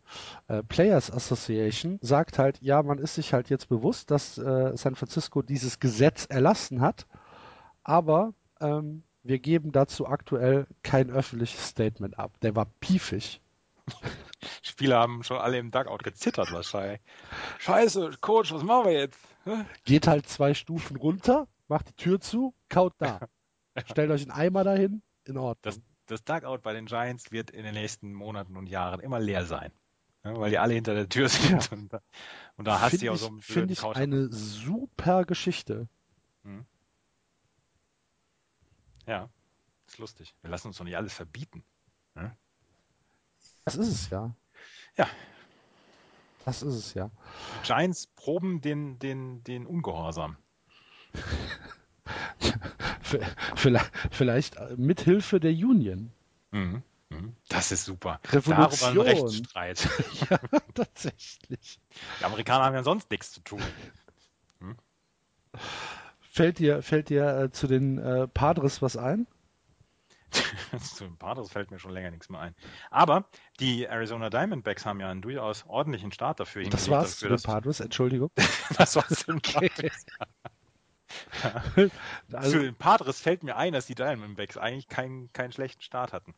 äh, 0.47 0.61
Players 0.63 1.11
Association, 1.11 1.97
sagt 2.01 2.37
halt, 2.37 2.61
ja, 2.61 2.83
man 2.83 2.99
ist 2.99 3.15
sich 3.15 3.33
halt 3.33 3.49
jetzt 3.49 3.69
bewusst, 3.69 4.11
dass 4.11 4.37
äh, 4.37 4.75
San 4.75 4.95
Francisco 4.95 5.41
dieses 5.41 5.79
Gesetz 5.79 6.25
erlassen 6.25 6.81
hat, 6.81 7.07
aber 7.83 8.33
ähm, 8.59 9.03
wir 9.23 9.39
geben 9.39 9.71
dazu 9.71 10.07
aktuell 10.07 10.67
kein 10.83 11.09
öffentliches 11.09 11.67
Statement 11.67 12.17
ab. 12.17 12.39
Der 12.41 12.55
war 12.55 12.65
piefig. 12.79 13.41
Spieler 14.63 14.99
haben 14.99 15.23
schon 15.23 15.37
alle 15.37 15.57
im 15.57 15.71
Dugout 15.71 15.99
gezittert 16.03 16.51
wahrscheinlich. 16.51 16.99
Scheiße, 17.59 18.11
Coach, 18.21 18.51
was 18.53 18.63
machen 18.63 18.85
wir 18.85 18.93
jetzt? 18.93 19.19
Geht 19.85 20.07
halt 20.07 20.27
zwei 20.27 20.53
Stufen 20.53 20.97
runter, 20.97 21.47
macht 21.67 21.89
die 21.89 21.93
Tür 21.93 22.19
zu, 22.19 22.53
kaut 22.69 22.93
da. 22.97 23.19
Stellt 23.91 24.11
euch 24.11 24.23
einen 24.23 24.31
Eimer 24.31 24.63
dahin, 24.63 25.01
in 25.25 25.37
Ordnung. 25.37 25.61
Das, 25.61 25.81
das 26.07 26.23
Dugout 26.23 26.59
bei 26.63 26.73
den 26.73 26.85
Giants 26.85 27.31
wird 27.31 27.51
in 27.51 27.63
den 27.63 27.73
nächsten 27.73 28.13
Monaten 28.13 28.57
und 28.57 28.67
Jahren 28.67 28.99
immer 28.99 29.19
leer 29.19 29.45
sein. 29.45 29.71
Ja, 30.23 30.37
weil 30.37 30.51
die 30.51 30.59
alle 30.59 30.73
hinter 30.73 30.93
der 30.93 31.09
Tür 31.09 31.29
sind. 31.29 31.71
Und, 31.71 31.93
da, 31.93 32.01
und 32.57 32.67
da 32.67 32.79
hast 32.79 32.93
du 32.93 32.97
Finde 32.97 33.05
ja 33.05 33.15
so 33.15 33.27
einen 33.27 33.41
find 33.41 33.55
blöden 33.55 33.71
ich 33.71 33.79
Couch. 33.79 33.95
eine 33.95 34.31
super 34.31 35.25
Geschichte. 35.25 35.87
Ja, 39.11 39.29
ist 39.87 39.97
lustig. 39.97 40.33
Wir 40.41 40.49
lassen 40.49 40.67
uns 40.67 40.77
doch 40.77 40.85
nicht 40.85 40.95
alles 40.95 41.13
verbieten. 41.13 41.65
Das 43.65 43.75
ist 43.75 43.89
es 43.89 44.09
ja. 44.09 44.33
Ja. 44.95 45.05
Das 46.45 46.63
ist 46.63 46.75
es 46.75 46.93
ja. 46.93 47.11
Giants 47.63 48.07
proben 48.07 48.61
den, 48.61 48.99
den, 48.99 49.43
den 49.43 49.65
Ungehorsam. 49.65 50.37
Vielleicht, 53.55 53.91
vielleicht 54.11 54.55
mit 54.77 55.01
Hilfe 55.01 55.41
der 55.41 55.51
Union. 55.51 56.13
Mhm. 56.51 56.81
Mhm. 57.09 57.35
Das 57.49 57.73
ist 57.73 57.83
super. 57.83 58.21
Revolution. 58.29 58.95
Darüber 58.95 59.03
ein 59.03 59.17
Rechtsstreit. 59.17 59.89
ja, 60.29 60.37
tatsächlich. 60.73 61.81
Die 62.21 62.23
Amerikaner 62.23 62.63
haben 62.63 62.75
ja 62.75 62.83
sonst 62.83 63.11
nichts 63.11 63.33
zu 63.33 63.41
tun. 63.41 63.61
Fällt 66.33 66.59
dir, 66.59 66.81
fällt 66.81 67.09
dir 67.09 67.25
äh, 67.37 67.51
zu 67.51 67.67
den 67.67 67.97
äh, 67.97 68.25
Padres 68.27 68.81
was 68.81 68.95
ein? 68.95 69.27
Zu 70.79 71.03
den 71.03 71.17
Padres 71.17 71.51
fällt 71.51 71.71
mir 71.71 71.79
schon 71.79 71.91
länger 71.91 72.09
nichts 72.09 72.29
mehr 72.29 72.39
ein. 72.39 72.55
Aber 72.89 73.25
die 73.59 73.83
Arizona 73.83 74.29
Diamondbacks 74.29 74.85
haben 74.85 75.01
ja 75.01 75.09
einen 75.11 75.21
durchaus 75.21 75.65
ordentlichen 75.67 76.13
Start 76.13 76.39
dafür 76.39 76.63
Das 76.63 76.85
hingelegt, 76.85 76.89
war's 76.91 77.09
zu 77.17 77.25
dafür, 77.25 77.29
den 77.29 77.33
dass- 77.33 77.43
Padres, 77.43 77.79
Entschuldigung. 77.81 78.29
Das 78.77 78.95
war's 78.95 79.09
zu 79.25 79.25
den 79.33 79.41
Padres. 79.41 80.05
Zu 81.75 81.91
Also, 82.31 82.59
den 82.59 82.75
Padres 82.75 83.19
fällt 83.19 83.43
mir 83.43 83.57
ein, 83.57 83.73
dass 83.73 83.87
die 83.87 83.95
Diamondbacks 83.95 84.55
eigentlich 84.57 84.87
keinen, 84.87 85.33
keinen 85.33 85.51
schlechten 85.51 85.81
Start 85.81 86.13
hatten. 86.13 86.33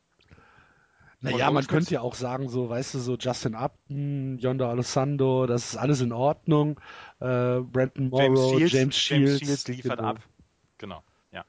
Naja, 1.24 1.52
man 1.52 1.66
könnte 1.68 1.94
ja 1.94 2.02
auch 2.02 2.16
sagen, 2.16 2.50
so, 2.50 2.70
weißt 2.70 2.96
du, 2.96 3.00
so 3.00 3.16
Justin 3.16 3.56
Upton, 3.56 4.38
Yonder 4.40 4.68
Alessandro, 4.68 5.48
das 5.48 5.70
ist 5.70 5.78
alles 5.78 6.02
in 6.02 6.12
Ordnung. 6.12 6.80
Äh, 7.20 7.62
Brandon 7.62 8.10
Morrow, 8.10 8.60
James 8.60 8.98
Shields, 8.98 9.68
liefert 9.70 10.00
genau. 10.00 10.10
ab. 10.10 10.20
Genau. 10.78 11.02
Ja. 11.32 11.46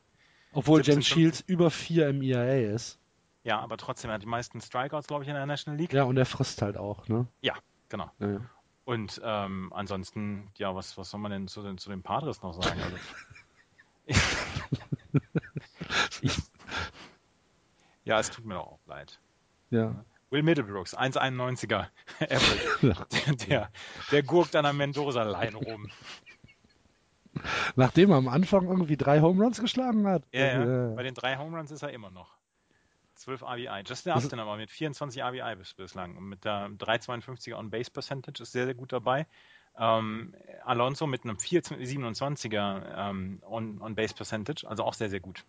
Obwohl 0.53 0.85
17, 0.85 0.93
James 0.93 1.07
Shields 1.07 1.41
über 1.49 1.71
vier 1.71 2.09
im 2.09 2.23
IAA 2.23 2.73
ist. 2.75 3.01
ja, 3.43 3.59
aber 3.59 3.77
trotzdem 3.77 4.11
er 4.11 4.15
hat 4.15 4.23
die 4.23 4.27
meisten 4.27 4.61
Strikeouts, 4.61 5.09
glaube 5.09 5.25
ich, 5.25 5.29
in 5.29 5.35
der 5.35 5.45
National 5.47 5.79
League. 5.79 5.93
Ja, 5.93 6.05
und 6.05 6.17
er 6.17 6.27
frisst 6.27 6.63
halt 6.63 6.77
auch, 6.77 7.09
ne? 7.09 7.27
Ja, 7.41 7.55
genau. 7.89 8.11
Ja, 8.21 8.31
ja. 8.31 8.41
Und 8.85 9.21
ähm, 9.25 9.73
ansonsten, 9.75 10.51
ja, 10.57 10.75
was, 10.75 10.97
was 10.97 11.11
soll 11.11 11.19
man 11.19 11.33
denn 11.33 11.49
zu 11.49 11.63
den, 11.63 11.79
zu 11.79 11.91
den 11.91 12.03
Padres 12.03 12.43
noch 12.43 12.53
sagen? 12.53 12.81
Also, 12.81 12.97
ich, 16.21 16.39
ja, 18.05 18.21
es 18.21 18.31
tut 18.31 18.45
mir 18.45 18.61
auch 18.61 18.79
leid. 18.87 19.19
Ja. 19.75 20.05
Will 20.31 20.43
Middlebrooks, 20.43 20.97
1,91er 20.97 21.87
Average. 22.21 23.07
Der, 23.49 23.71
der 24.11 24.23
gurkt 24.23 24.57
an 24.57 24.65
der 24.65 24.73
Mendoza-Line 24.73 25.57
rum. 25.57 25.89
Nachdem 27.77 28.11
er 28.11 28.17
am 28.17 28.29
Anfang 28.29 28.67
irgendwie 28.69 28.97
drei 28.97 29.21
Home 29.21 29.43
Runs 29.43 29.61
geschlagen 29.61 30.07
hat. 30.07 30.23
Ja, 30.33 30.47
ja. 30.65 30.93
Äh, 30.93 30.95
Bei 30.95 31.03
den 31.03 31.15
drei 31.15 31.37
Home 31.37 31.57
Runs 31.57 31.71
ist 31.71 31.83
er 31.83 31.91
immer 31.93 32.11
noch. 32.11 32.37
12 33.17 33.43
RBI. 33.43 33.83
Justin 33.87 34.13
Upton 34.13 34.41
aber 34.41 34.57
mit 34.57 34.71
24 34.71 35.23
RBI 35.23 35.57
bis, 35.57 35.75
bislang. 35.75 36.17
Und 36.17 36.25
mit 36.29 36.45
der 36.45 36.69
3,52er 36.69 37.55
On-Base 37.57 37.91
Percentage 37.91 38.43
ist 38.43 38.53
sehr, 38.53 38.65
sehr 38.67 38.75
gut 38.75 38.93
dabei. 38.93 39.27
Ähm, 39.79 40.35
Alonso 40.65 41.07
mit 41.07 41.25
einem 41.25 41.37
4,27er 41.37 43.11
ähm, 43.11 43.41
On- 43.45 43.81
On-Base 43.81 44.15
Percentage, 44.15 44.69
also 44.69 44.85
auch 44.85 44.95
sehr, 44.95 45.11
sehr 45.11 45.21
gut. 45.21 45.45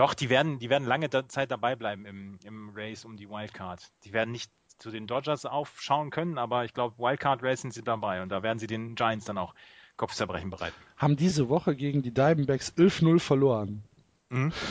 Doch, 0.00 0.14
die 0.14 0.30
werden, 0.30 0.58
die 0.58 0.70
werden 0.70 0.88
lange 0.88 1.10
Zeit 1.10 1.50
dabei 1.50 1.76
bleiben 1.76 2.06
im, 2.06 2.38
im 2.44 2.70
Race 2.74 3.04
um 3.04 3.18
die 3.18 3.28
Wildcard. 3.28 3.86
Die 4.04 4.14
werden 4.14 4.32
nicht 4.32 4.50
zu 4.78 4.90
den 4.90 5.06
Dodgers 5.06 5.44
aufschauen 5.44 6.08
können, 6.08 6.38
aber 6.38 6.64
ich 6.64 6.72
glaube, 6.72 6.96
Wildcard 6.96 7.42
Race 7.42 7.60
sind 7.60 7.74
sie 7.74 7.82
dabei 7.82 8.22
und 8.22 8.30
da 8.30 8.42
werden 8.42 8.58
sie 8.58 8.66
den 8.66 8.94
Giants 8.94 9.26
dann 9.26 9.36
auch 9.36 9.54
Kopfzerbrechen 9.98 10.48
bereiten. 10.48 10.74
haben 10.96 11.16
diese 11.16 11.50
Woche 11.50 11.76
gegen 11.76 12.00
die 12.00 12.14
Diamondbacks 12.14 12.72
11-0 12.78 13.20
verloren. 13.20 13.84
Mhm. 14.30 14.54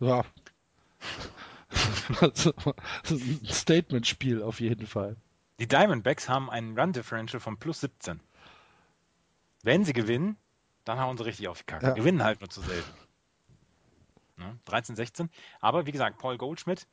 Ja. 0.00 0.24
Das 2.20 2.44
ist 2.46 3.10
ein 3.10 3.40
Statement-Spiel 3.46 4.42
auf 4.42 4.60
jeden 4.60 4.86
Fall. 4.86 5.16
Die 5.58 5.66
Diamondbacks 5.66 6.28
haben 6.28 6.50
einen 6.50 6.78
Run 6.78 6.92
Differential 6.92 7.40
von 7.40 7.56
plus 7.56 7.80
17. 7.80 8.20
Wenn 9.62 9.86
sie 9.86 9.94
gewinnen, 9.94 10.36
dann 10.84 11.00
hauen 11.00 11.16
sie 11.16 11.24
richtig 11.24 11.48
auf 11.48 11.60
die 11.60 11.64
Kacke. 11.64 11.86
Ja. 11.86 11.94
Gewinnen 11.94 12.22
halt 12.22 12.40
nur 12.40 12.50
zu 12.50 12.60
selten. 12.60 13.07
Ne? 14.38 14.58
13, 14.66 14.96
16. 14.96 15.30
Aber 15.60 15.86
wie 15.86 15.92
gesagt, 15.92 16.18
Paul 16.18 16.38
Goldschmidt 16.38 16.86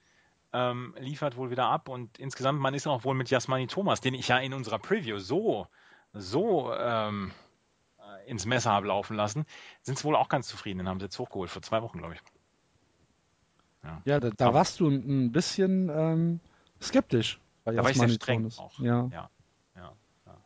ähm, 0.53 0.95
liefert 0.97 1.37
wohl 1.37 1.51
wieder 1.51 1.65
ab 1.65 1.89
und 1.89 2.17
insgesamt, 2.17 2.59
man 2.59 2.73
ist 2.73 2.87
auch 2.87 3.03
wohl 3.03 3.15
mit 3.15 3.29
Jasmani 3.29 3.67
Thomas, 3.67 4.01
den 4.01 4.13
ich 4.13 4.27
ja 4.27 4.37
in 4.37 4.53
unserer 4.53 4.79
Preview 4.79 5.19
so, 5.19 5.67
so 6.13 6.73
ähm, 6.73 7.31
ins 8.25 8.45
Messer 8.45 8.71
habe 8.71 8.87
laufen 8.87 9.15
lassen, 9.15 9.45
sind 9.81 9.97
sie 9.97 10.03
wohl 10.03 10.15
auch 10.15 10.29
ganz 10.29 10.47
zufrieden. 10.47 10.79
Den 10.79 10.89
haben 10.89 10.99
sie 10.99 11.05
jetzt 11.05 11.19
hochgeholt, 11.19 11.49
vor 11.49 11.61
zwei 11.61 11.81
Wochen, 11.81 11.99
glaube 11.99 12.15
ich. 12.15 12.21
Ja, 13.83 14.01
ja 14.05 14.19
da, 14.19 14.29
da 14.31 14.53
warst 14.53 14.79
du 14.79 14.89
ein, 14.89 15.31
bisschen 15.31 15.89
ähm, 15.89 16.39
skeptisch. 16.81 17.39
Da 17.63 17.75
war 17.75 17.89
ich 17.89 17.97
sehr 17.97 18.09
streng 18.09 18.51
auch. 18.57 18.79
Ja. 18.79 19.07
Ja, 19.11 19.29
ja, 19.75 19.93
ja. 20.25 20.37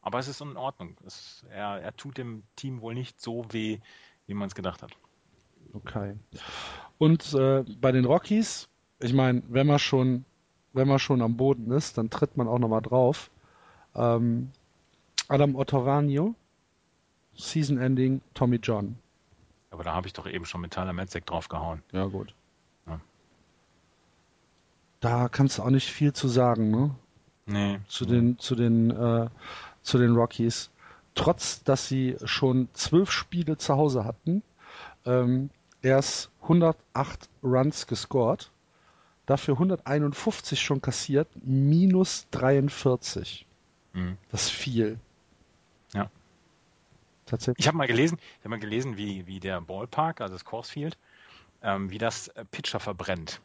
Aber 0.00 0.18
es 0.18 0.28
ist 0.28 0.40
in 0.40 0.56
Ordnung. 0.56 0.96
Es, 1.04 1.44
er, 1.50 1.80
er 1.80 1.96
tut 1.96 2.18
dem 2.18 2.44
Team 2.56 2.80
wohl 2.80 2.94
nicht 2.94 3.20
so 3.20 3.44
weh, 3.52 3.80
wie 4.26 4.34
man 4.34 4.48
es 4.48 4.54
gedacht 4.54 4.82
hat. 4.82 4.92
Okay. 5.74 6.16
Und 6.98 7.34
äh, 7.34 7.64
bei 7.80 7.92
den 7.92 8.04
Rockies, 8.04 8.68
ich 9.00 9.12
meine, 9.12 9.42
wenn 9.48 9.66
man 9.66 9.78
schon, 9.78 10.24
wenn 10.72 10.88
man 10.88 10.98
schon 10.98 11.22
am 11.22 11.36
Boden 11.36 11.70
ist, 11.72 11.98
dann 11.98 12.10
tritt 12.10 12.36
man 12.36 12.48
auch 12.48 12.58
nochmal 12.58 12.82
drauf. 12.82 13.30
Ähm, 13.94 14.50
Adam 15.28 15.56
Ottavagno, 15.56 16.34
Season 17.34 17.78
Ending, 17.78 18.20
Tommy 18.34 18.56
John. 18.62 18.96
Aber 19.70 19.84
da 19.84 19.94
habe 19.94 20.06
ich 20.06 20.12
doch 20.12 20.26
eben 20.26 20.44
schon 20.44 20.60
mit 20.60 20.72
Tyler 20.72 20.92
Metzek 20.92 21.24
draufgehauen. 21.26 21.82
Ja, 21.92 22.04
gut. 22.06 22.34
Ja. 22.86 23.00
Da 25.00 25.28
kannst 25.28 25.58
du 25.58 25.62
auch 25.62 25.70
nicht 25.70 25.90
viel 25.90 26.12
zu 26.12 26.28
sagen, 26.28 26.70
ne? 26.70 26.94
Nee. 27.46 27.80
Zu 27.88 28.06
den, 28.06 28.38
zu 28.38 28.54
den, 28.54 28.90
äh, 28.90 29.28
zu 29.82 29.98
den 29.98 30.14
Rockies. 30.14 30.70
Trotz, 31.14 31.64
dass 31.64 31.88
sie 31.88 32.16
schon 32.24 32.68
zwölf 32.74 33.10
Spiele 33.10 33.58
zu 33.58 33.76
Hause 33.76 34.04
hatten, 34.04 34.42
ähm, 35.04 35.50
erst 35.82 36.30
108 36.42 37.28
Runs 37.42 37.86
gescored, 37.86 38.50
dafür 39.26 39.54
151 39.54 40.60
schon 40.60 40.80
kassiert, 40.80 41.28
minus 41.42 42.26
43. 42.30 43.46
Mhm. 43.92 44.16
Das 44.30 44.44
ist 44.44 44.50
viel. 44.50 44.98
Ja. 45.92 46.10
Tatsächlich. 47.26 47.60
Ich 47.60 47.68
habe 47.68 47.76
mal 47.76 47.86
gelesen, 47.86 48.18
ich 48.18 48.40
habe 48.40 48.50
mal 48.50 48.58
gelesen, 48.58 48.96
wie, 48.96 49.26
wie 49.26 49.40
der 49.40 49.60
Ballpark, 49.60 50.20
also 50.20 50.34
das 50.34 50.44
Course 50.44 50.72
Field, 50.72 50.98
ähm, 51.62 51.90
wie 51.90 51.98
das 51.98 52.28
äh, 52.28 52.44
Pitcher 52.44 52.80
verbrennt. 52.80 53.40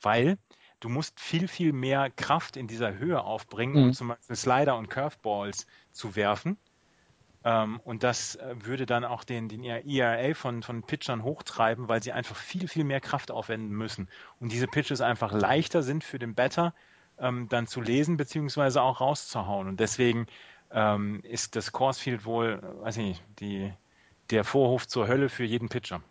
Weil 0.00 0.38
du 0.80 0.88
musst 0.88 1.20
viel, 1.20 1.46
viel 1.46 1.72
mehr 1.72 2.10
Kraft 2.10 2.56
in 2.56 2.66
dieser 2.66 2.96
Höhe 2.98 3.22
aufbringen, 3.22 3.74
mhm. 3.74 3.82
um 3.82 3.92
zum 3.92 4.08
Beispiel 4.08 4.36
Slider 4.36 4.76
und 4.76 4.88
Curveballs 4.88 5.66
zu 5.92 6.16
werfen. 6.16 6.56
Ähm, 7.42 7.80
und 7.84 8.02
das 8.02 8.36
äh, 8.36 8.54
würde 8.58 8.86
dann 8.86 9.04
auch 9.04 9.24
den, 9.24 9.48
den 9.48 9.64
ERA 9.64 10.34
von, 10.34 10.62
von 10.62 10.82
Pitchern 10.82 11.22
hochtreiben, 11.22 11.88
weil 11.88 12.02
sie 12.02 12.12
einfach 12.12 12.36
viel, 12.36 12.68
viel 12.68 12.84
mehr 12.84 13.00
Kraft 13.00 13.30
aufwenden 13.30 13.70
müssen. 13.70 14.08
Und 14.40 14.52
diese 14.52 14.66
Pitches 14.66 15.00
einfach 15.00 15.32
leichter 15.32 15.82
sind 15.82 16.04
für 16.04 16.18
den 16.18 16.34
Batter 16.34 16.74
ähm, 17.18 17.48
dann 17.48 17.66
zu 17.66 17.80
lesen, 17.80 18.16
beziehungsweise 18.16 18.82
auch 18.82 19.00
rauszuhauen. 19.00 19.68
Und 19.68 19.80
deswegen 19.80 20.26
ähm, 20.70 21.20
ist 21.22 21.56
das 21.56 21.72
Coursefield 21.72 22.24
wohl, 22.24 22.60
weiß 22.82 22.98
ich 22.98 23.04
nicht, 23.04 23.24
die, 23.40 23.72
der 24.30 24.44
Vorhof 24.44 24.86
zur 24.86 25.08
Hölle 25.08 25.28
für 25.28 25.44
jeden 25.44 25.68
Pitcher. 25.68 26.02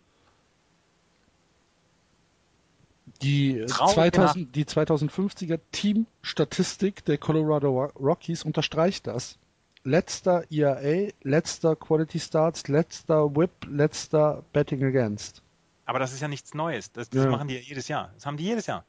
Die, 3.22 3.66
2000, 3.66 4.54
die 4.54 4.64
2050er 4.64 5.60
Teamstatistik 5.72 7.04
der 7.04 7.18
Colorado 7.18 7.84
Rockies 7.98 8.44
unterstreicht 8.44 9.06
das. 9.06 9.38
Letzter 9.82 10.44
ERA, 10.50 11.10
letzter 11.22 11.74
Quality 11.74 12.20
Starts, 12.20 12.68
letzter 12.68 13.34
Whip, 13.34 13.50
letzter 13.66 14.44
Betting 14.52 14.84
Against. 14.84 15.42
Aber 15.86 15.98
das 15.98 16.12
ist 16.12 16.20
ja 16.20 16.28
nichts 16.28 16.54
Neues. 16.54 16.92
Das, 16.92 17.08
das 17.10 17.24
ja. 17.24 17.30
machen 17.30 17.48
die 17.48 17.54
ja 17.54 17.60
jedes 17.60 17.88
Jahr. 17.88 18.10
Das 18.14 18.26
haben 18.26 18.36
die 18.36 18.44
jedes 18.44 18.66
Jahr. 18.66 18.84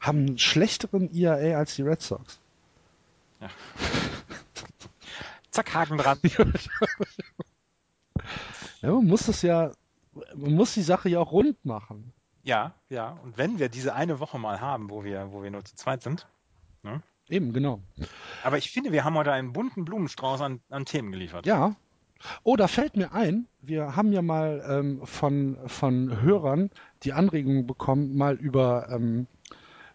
Haben 0.00 0.18
einen 0.26 0.38
schlechteren 0.38 1.12
ERA 1.14 1.58
als 1.58 1.74
die 1.74 1.82
Red 1.82 2.00
Sox. 2.02 2.40
Ja. 3.40 3.50
Zack, 5.50 5.74
Haken 5.74 5.98
dran. 5.98 6.18
ja, 8.80 8.90
man 8.90 9.06
muss 9.06 9.26
das 9.26 9.42
ja, 9.42 9.72
man 10.34 10.54
muss 10.54 10.72
die 10.72 10.82
Sache 10.82 11.08
ja 11.08 11.18
auch 11.18 11.32
rund 11.32 11.62
machen. 11.64 12.12
Ja, 12.42 12.74
ja. 12.88 13.18
Und 13.22 13.36
wenn 13.36 13.58
wir 13.58 13.68
diese 13.68 13.94
eine 13.94 14.20
Woche 14.20 14.38
mal 14.38 14.60
haben, 14.60 14.90
wo 14.90 15.04
wir, 15.04 15.32
wo 15.32 15.42
wir 15.42 15.50
nur 15.50 15.64
zu 15.64 15.76
zweit 15.76 16.02
sind. 16.02 16.26
Ne? 16.82 17.02
Eben, 17.28 17.52
genau. 17.52 17.80
Aber 18.42 18.58
ich 18.58 18.70
finde, 18.70 18.92
wir 18.92 19.04
haben 19.04 19.14
heute 19.14 19.32
einen 19.32 19.52
bunten 19.52 19.84
Blumenstrauß 19.84 20.40
an, 20.40 20.60
an 20.70 20.84
Themen 20.84 21.12
geliefert. 21.12 21.46
Ja. 21.46 21.76
Oh, 22.44 22.56
da 22.56 22.68
fällt 22.68 22.96
mir 22.96 23.12
ein, 23.12 23.46
wir 23.60 23.96
haben 23.96 24.12
ja 24.12 24.22
mal 24.22 24.64
ähm, 24.68 25.00
von, 25.04 25.56
von 25.66 26.22
Hörern 26.22 26.70
die 27.02 27.12
Anregung 27.12 27.66
bekommen, 27.66 28.16
mal 28.16 28.34
über 28.36 28.88
ähm, 28.90 29.26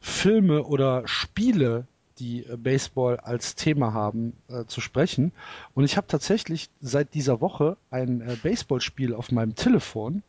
Filme 0.02 0.64
oder 0.64 1.08
Spiele 1.08 1.88
die 2.20 2.46
äh, 2.46 2.58
Baseball 2.58 3.18
als 3.18 3.56
Thema 3.56 3.94
haben, 3.94 4.34
äh, 4.50 4.66
zu 4.66 4.82
sprechen. 4.82 5.32
Und 5.74 5.84
ich 5.84 5.98
habe 5.98 6.08
tatsächlich 6.08 6.70
seit 6.82 7.14
dieser 7.14 7.42
Woche 7.42 7.78
ein 7.90 8.22
äh, 8.22 8.36
Baseballspiel 8.42 9.14
auf 9.14 9.32
meinem 9.32 9.56
Telefon, 9.56 10.24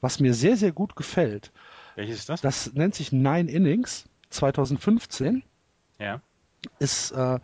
was 0.00 0.20
mir 0.20 0.34
sehr, 0.34 0.56
sehr 0.56 0.72
gut 0.72 0.96
gefällt. 0.96 1.52
Welches 1.94 2.20
ist 2.20 2.28
das? 2.28 2.40
Das 2.40 2.72
nennt 2.74 2.94
sich 2.94 3.12
Nine 3.12 3.50
Innings 3.50 4.08
2015. 4.30 5.42
Ja. 5.98 6.20
Ist 6.78 7.12
äh, 7.12 7.38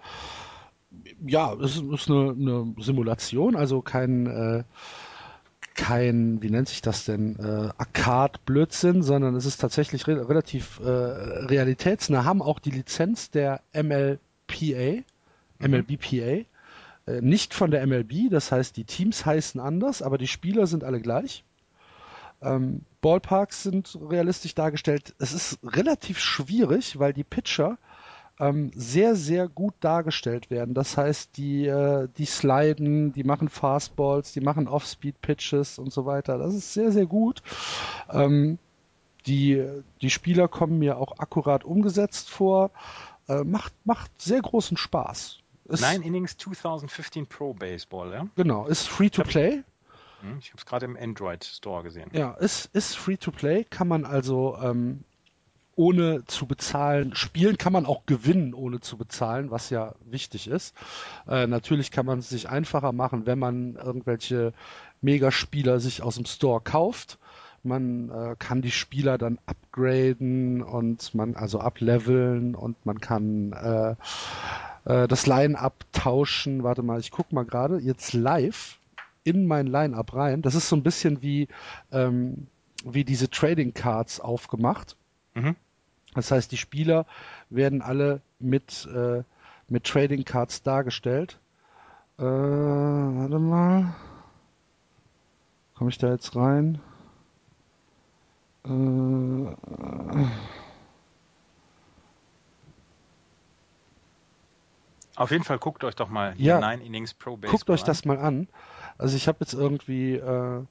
ja, 1.26 1.54
es 1.54 1.76
ist, 1.76 1.82
ist 1.82 2.10
eine, 2.10 2.30
eine, 2.30 2.74
Simulation, 2.78 3.56
also 3.56 3.82
kein 3.82 4.26
äh, 4.26 4.64
kein, 5.78 6.42
wie 6.42 6.50
nennt 6.50 6.68
sich 6.68 6.82
das 6.82 7.04
denn, 7.04 7.36
äh, 7.38 7.70
Arcade-Blödsinn, 7.78 9.04
sondern 9.04 9.36
es 9.36 9.46
ist 9.46 9.60
tatsächlich 9.60 10.08
re 10.08 10.28
relativ 10.28 10.80
äh, 10.80 10.88
realitätsnah, 10.88 12.24
haben 12.24 12.42
auch 12.42 12.58
die 12.58 12.72
Lizenz 12.72 13.30
der 13.30 13.60
MLPA, 13.72 14.18
mhm. 15.60 15.70
MLBPA, 15.70 16.44
äh, 17.06 17.20
nicht 17.20 17.54
von 17.54 17.70
der 17.70 17.86
MLB, 17.86 18.28
das 18.28 18.50
heißt, 18.50 18.76
die 18.76 18.84
Teams 18.84 19.24
heißen 19.24 19.60
anders, 19.60 20.02
aber 20.02 20.18
die 20.18 20.26
Spieler 20.26 20.66
sind 20.66 20.82
alle 20.82 21.00
gleich. 21.00 21.44
Ähm, 22.42 22.82
Ballparks 23.00 23.62
sind 23.62 23.96
realistisch 24.00 24.56
dargestellt. 24.56 25.14
Es 25.20 25.32
ist 25.32 25.60
relativ 25.62 26.18
schwierig, 26.18 26.98
weil 26.98 27.12
die 27.12 27.24
Pitcher 27.24 27.78
ähm, 28.40 28.70
sehr, 28.74 29.16
sehr 29.16 29.48
gut 29.48 29.74
dargestellt 29.81 30.51
werden. 30.51 30.74
Das 30.74 30.97
heißt, 30.97 31.36
die, 31.36 31.66
äh, 31.66 32.09
die 32.16 32.27
sliden, 32.27 33.12
die 33.12 33.24
machen 33.24 33.48
Fastballs, 33.48 34.32
die 34.32 34.40
machen 34.40 34.69
Off-Speed-Pitches 34.69 35.78
und 35.78 35.93
so 35.93 36.06
weiter. 36.06 36.39
Das 36.39 36.55
ist 36.55 36.73
sehr, 36.73 36.93
sehr 36.93 37.06
gut. 37.06 37.43
Ähm, 38.10 38.59
die, 39.27 39.65
die 40.01 40.10
Spieler 40.10 40.48
kommen 40.48 40.78
mir 40.78 40.98
auch 40.98 41.19
akkurat 41.19 41.65
umgesetzt 41.65 42.31
vor. 42.31 42.70
Äh, 43.28 43.44
macht, 43.44 43.74
macht 43.85 44.10
sehr 44.20 44.40
großen 44.40 44.77
Spaß. 44.77 45.40
Ist, 45.65 45.82
Nine 45.82 46.05
Innings 46.05 46.36
2015 46.39 47.27
Pro 47.27 47.52
Baseball, 47.52 48.12
ja? 48.12 48.27
Genau, 48.36 48.66
ist 48.66 48.89
free 48.89 49.10
to 49.10 49.23
play. 49.23 49.62
Hm, 50.23 50.39
ich 50.39 50.48
habe 50.51 50.59
es 50.59 50.66
gerade 50.66 50.86
im 50.86 50.97
Android 50.97 51.44
Store 51.44 51.82
gesehen. 51.82 52.10
Ja, 52.12 52.32
ist, 52.35 52.70
ist 52.73 52.97
free 52.97 53.19
to 53.19 53.31
play, 53.31 53.65
kann 53.65 53.86
man 53.86 54.05
also 54.05 54.56
ähm, 54.62 55.05
ohne 55.78 56.24
zu 56.24 56.46
bezahlen 56.46 57.14
spielen 57.14 57.56
kann 57.56 57.72
man 57.72 57.86
auch 57.86 58.05
gewinnen 58.05 58.52
ohne 58.52 58.80
zu 58.80 58.96
bezahlen, 58.96 59.52
was 59.52 59.70
ja 59.70 59.94
wichtig 60.05 60.48
ist. 60.48 60.74
Äh, 61.28 61.46
natürlich 61.46 61.92
kann 61.92 62.05
man 62.05 62.18
es 62.18 62.28
sich 62.28 62.48
einfacher 62.48 62.90
machen, 62.90 63.26
wenn 63.26 63.38
man 63.38 63.76
irgendwelche 63.76 64.52
Megaspieler 65.02 65.78
sich 65.78 66.02
aus 66.02 66.16
dem 66.16 66.24
Store 66.24 66.60
kauft. 66.60 67.18
Man 67.62 68.10
äh, 68.10 68.34
kann 68.36 68.60
die 68.60 68.72
Spieler 68.72 69.18
dann 69.18 69.38
upgraden 69.46 70.62
und 70.62 71.14
man 71.14 71.36
also 71.36 71.60
ableveln 71.60 72.56
und 72.56 72.84
man 72.84 73.00
kann 73.00 73.52
äh, 73.52 73.94
äh, 74.84 75.06
das 75.06 75.26
Line-up 75.28 75.84
tauschen. 75.92 76.64
Warte 76.64 76.82
mal, 76.82 76.98
ich 76.98 77.12
guck 77.12 77.32
mal 77.32 77.44
gerade 77.44 77.78
jetzt 77.78 78.14
live 78.14 78.80
in 79.22 79.46
mein 79.46 79.68
Line-up 79.68 80.12
rein. 80.12 80.42
Das 80.42 80.56
ist 80.56 80.68
so 80.68 80.74
ein 80.74 80.82
bisschen 80.82 81.22
wie 81.22 81.46
ähm, 81.92 82.48
wie 82.84 83.05
diese 83.05 83.30
Trading 83.30 83.74
Cards 83.74 84.18
aufgemacht. 84.18 84.96
Mhm. 85.34 85.55
Das 86.18 86.32
heißt, 86.32 86.50
die 86.50 86.56
Spieler 86.56 87.06
werden 87.48 87.80
alle 87.80 88.20
mit, 88.40 88.88
äh, 88.92 89.22
mit 89.68 89.84
Trading 89.84 90.24
Cards 90.24 90.64
dargestellt. 90.64 91.38
Äh, 92.18 92.24
warte 92.24 93.38
mal. 93.38 93.94
Komme 95.74 95.90
ich 95.90 95.98
da 95.98 96.10
jetzt 96.10 96.34
rein? 96.34 96.80
Äh, 98.64 98.70
Auf 105.14 105.30
jeden 105.30 105.44
Fall 105.44 105.60
guckt 105.60 105.84
euch 105.84 105.94
doch 105.94 106.08
mal 106.08 106.34
ja, 106.36 106.58
Nine 106.58 106.84
Innings 106.84 107.14
Pro 107.14 107.36
Baseball 107.36 107.52
Guckt 107.52 107.70
euch 107.70 107.82
an. 107.82 107.86
das 107.86 108.04
mal 108.04 108.18
an. 108.18 108.48
Also 108.98 109.16
ich 109.16 109.28
habe 109.28 109.38
jetzt 109.38 109.52
irgendwie 109.54 110.14
äh, 110.14 110.64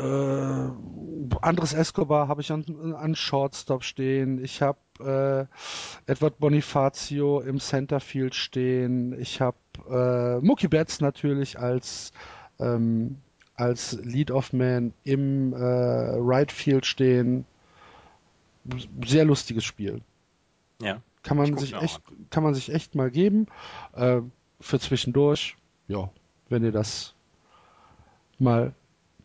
äh, 0.00 1.36
Andres 1.42 1.72
Escobar 1.72 2.28
habe 2.28 2.40
ich 2.40 2.50
an, 2.50 2.94
an 2.94 3.14
Shortstop 3.14 3.84
stehen. 3.84 4.42
Ich 4.42 4.62
habe 4.62 4.78
äh, 6.06 6.10
Edward 6.10 6.38
Bonifacio 6.38 7.40
im 7.40 7.60
Centerfield 7.60 8.34
stehen. 8.34 9.18
Ich 9.20 9.40
habe 9.40 9.56
äh, 9.88 10.44
Mookie 10.44 10.68
Betts 10.68 11.00
natürlich 11.00 11.58
als 11.58 12.12
ähm, 12.58 13.18
als 13.54 13.92
Lead-Off-Man 13.92 14.94
im 15.04 15.52
äh, 15.52 15.56
Right 15.56 16.50
Field 16.50 16.86
stehen. 16.86 17.44
sehr 19.04 19.24
lustiges 19.24 19.64
Spiel. 19.64 20.00
Ja. 20.80 21.02
Kann 21.22 21.36
man 21.36 21.56
sich 21.58 21.74
echt, 21.74 22.00
kann 22.30 22.42
man 22.42 22.54
sich 22.54 22.72
echt 22.72 22.94
mal 22.94 23.10
geben. 23.10 23.46
Äh, 23.92 24.22
für 24.60 24.80
zwischendurch, 24.80 25.56
ja, 25.88 26.10
wenn 26.48 26.64
ihr 26.64 26.72
das 26.72 27.14
mal 28.38 28.74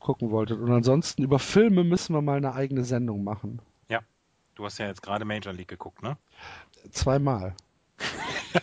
gucken 0.06 0.32
wolltet. 0.32 0.60
Und 0.60 0.72
ansonsten 0.72 1.23
über 1.23 1.40
Filme 1.40 1.84
müssen 1.84 2.14
wir 2.14 2.22
mal 2.22 2.38
eine 2.38 2.53
eigene 2.53 2.84
Sendung 2.84 3.23
machen. 3.23 3.60
Du 4.57 4.64
hast 4.64 4.77
ja 4.77 4.88
jetzt 4.88 5.02
gerade 5.03 5.26
Major 5.26 5.52
League 5.52 5.68
geguckt, 5.68 6.02
ne? 6.02 6.15
Zweimal. 6.91 7.56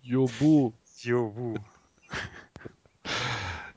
Jobu. 0.00 0.72
Jobu. 1.00 1.56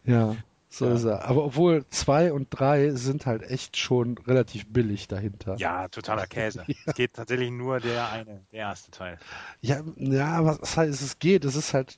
Ja, 0.06 0.36
so 0.70 0.86
Ja. 0.86 0.94
ist 0.94 1.04
er. 1.04 1.26
Aber 1.26 1.46
obwohl 1.46 1.84
zwei 1.90 2.32
und 2.32 2.50
drei 2.52 2.92
sind 2.92 3.26
halt 3.26 3.42
echt 3.42 3.76
schon 3.76 4.20
relativ 4.20 4.68
billig 4.72 5.08
dahinter. 5.08 5.56
Ja, 5.58 5.88
totaler 5.88 6.28
Käse. 6.28 6.64
Es 6.86 6.94
geht 6.94 7.14
tatsächlich 7.14 7.50
nur 7.50 7.80
der 7.80 8.08
eine, 8.12 8.46
der 8.52 8.60
erste 8.60 8.92
Teil. 8.92 9.18
Ja, 9.62 9.82
ja, 9.98 10.46
was 10.46 10.78
heißt, 10.78 11.02
es 11.02 11.18
geht, 11.18 11.44
es 11.44 11.56
ist 11.56 11.74
halt, 11.74 11.98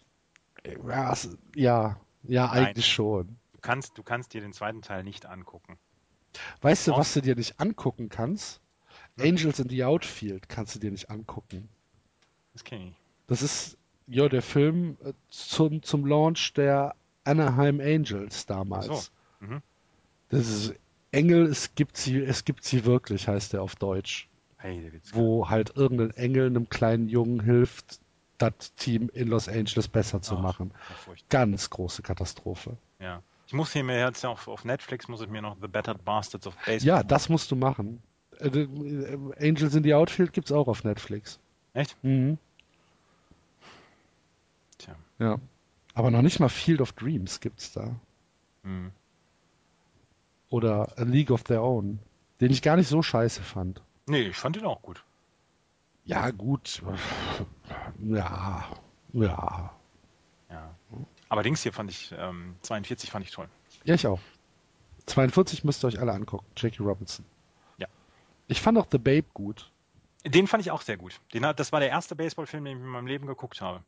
ja, 0.88 1.11
es, 1.11 1.30
ja, 1.53 1.97
ja, 2.23 2.47
Nein. 2.47 2.67
eigentlich 2.67 2.87
schon. 2.87 3.37
Du 3.53 3.59
kannst, 3.61 3.97
du 3.97 4.03
kannst 4.03 4.33
dir 4.33 4.41
den 4.41 4.53
zweiten 4.53 4.81
Teil 4.81 5.03
nicht 5.03 5.25
angucken. 5.25 5.77
Weißt 6.61 6.87
du, 6.87 6.91
was 6.93 7.13
du 7.13 7.21
dir 7.21 7.35
nicht 7.35 7.59
angucken 7.59 8.09
kannst? 8.09 8.59
Angels 9.19 9.59
in 9.59 9.69
the 9.69 9.83
Outfield 9.83 10.49
kannst 10.49 10.75
du 10.75 10.79
dir 10.79 10.91
nicht 10.91 11.09
angucken. 11.09 11.69
Das 12.53 12.63
kenne 12.63 12.89
ich. 12.89 12.95
Das 13.27 13.41
ist 13.41 13.77
ja 14.07 14.27
der 14.27 14.41
Film 14.41 14.97
äh, 15.03 15.13
zum, 15.29 15.83
zum 15.83 16.05
Launch 16.05 16.53
der 16.53 16.95
Anaheim 17.23 17.79
Angels 17.79 18.45
damals. 18.45 18.85
So. 18.85 19.45
Mhm. 19.45 19.61
Das 20.29 20.47
ist 20.47 20.73
Engel, 21.11 21.45
es 21.45 21.75
gibt 21.75 21.95
sie, 21.95 22.17
es 22.17 22.43
gibt 22.43 22.63
sie 22.63 22.85
wirklich, 22.85 23.27
heißt 23.27 23.53
er 23.53 23.61
auf 23.61 23.75
Deutsch. 23.75 24.27
Hey, 24.57 24.89
der. 24.89 25.01
Wo 25.13 25.49
halt 25.49 25.75
irgendein 25.75 26.11
Engel 26.11 26.47
einem 26.47 26.69
kleinen 26.69 27.07
Jungen 27.07 27.41
hilft, 27.41 27.99
Team 28.52 29.10
in 29.14 29.28
Los 29.28 29.48
Angeles 29.48 29.88
besser 29.88 30.22
zu 30.22 30.36
Ach, 30.36 30.41
machen. 30.41 30.72
Ganz 31.30 31.70
große 31.70 32.02
Katastrophe. 32.02 32.78
Ja. 32.99 33.22
Ich 33.48 33.53
muss 33.53 33.74
hier 33.74 33.84
mir 33.84 33.99
jetzt 33.99 34.26
auf, 34.26 34.48
auf 34.48 34.65
Netflix 34.65 35.07
muss 35.07 35.22
ich 35.22 35.30
mir 35.30 35.41
noch 35.41 35.57
The 35.61 35.68
Battered 35.68 36.03
Bastards 36.06 36.48
of 36.48 36.56
Baseball. 36.65 36.88
Ja, 36.88 37.03
das 37.03 37.30
musst 37.30 37.52
du 37.52 37.56
machen. 37.56 38.02
Äh, 38.40 38.48
äh, 38.48 39.18
Angels 39.40 39.76
in 39.76 39.84
the 39.84 39.94
Outfield 39.94 40.34
gibt's 40.34 40.52
auch 40.52 40.68
auf 40.68 40.84
Netflix. 40.84 41.40
Echt? 41.74 41.95
Mhm. 42.03 42.38
Tja. 44.78 44.95
Ja. 45.20 45.40
Aber 45.94 46.10
noch 46.10 46.22
nicht 46.22 46.40
mal 46.40 46.49
Field 46.49 46.82
of 46.82 46.94
Dreams 46.94 47.40
gibt's 47.40 47.72
da. 47.72 47.95
Hm. 48.64 48.91
Oder 50.49 50.98
A 50.98 51.03
League 51.03 51.32
of 51.32 51.44
Their 51.44 51.61
Own, 51.61 51.99
den 52.41 52.52
ich 52.52 52.61
gar 52.61 52.76
nicht 52.76 52.88
so 52.88 53.02
scheiße 53.02 53.41
fand. 53.41 53.82
Nee, 54.06 54.22
ich 54.22 54.38
fand 54.38 54.57
ihn 54.57 54.65
auch 54.65 54.82
gut. 54.82 55.03
Ja, 56.06 56.32
gut. 56.32 56.82
Ja, 58.03 58.65
ja. 59.14 59.73
Ja. 60.49 60.76
Aber 61.30 61.43
Dings 61.43 61.64
hier 61.64 61.73
fand 61.73 61.89
ich, 61.89 62.14
ähm, 62.18 62.55
42 62.61 63.10
fand 63.10 63.26
ich 63.26 63.31
toll. 63.31 63.49
Ja, 63.85 63.95
ich 63.95 64.05
auch. 64.05 64.19
42 65.07 65.64
müsst 65.64 65.84
ihr 65.84 65.88
euch 65.88 65.99
alle 65.99 66.14
angucken. 66.14 66.45
Jackie 66.55 66.84
Robinson. 66.84 67.26
Ja. 67.77 67.88
Ich 68.47 68.61
fand 68.61 68.77
auch 68.77 68.88
The 68.91 68.97
Babe 68.97 69.26
gut. 69.34 69.72
Den 70.26 70.47
fand 70.47 70.61
ich 70.61 70.72
auch 70.72 70.81
sehr 70.81 70.97
gut. 70.97 71.19
Den, 71.34 71.43
das 71.55 71.72
war 71.72 71.80
der 71.80 71.89
erste 71.89 72.15
Baseballfilm, 72.15 72.64
den 72.64 72.77
ich 72.77 72.84
in 72.84 72.89
meinem 72.89 73.07
Leben 73.07 73.27
geguckt 73.27 73.61
habe. 73.61 73.84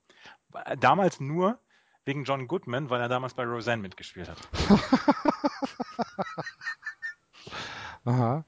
Damals 0.80 1.20
nur 1.20 1.58
wegen 2.04 2.24
John 2.24 2.48
Goodman, 2.48 2.90
weil 2.90 3.02
er 3.02 3.10
damals 3.10 3.34
bei 3.34 3.44
Roseanne 3.44 3.82
mitgespielt 3.82 4.30
hat. 4.30 4.38
Aha. 8.06 8.44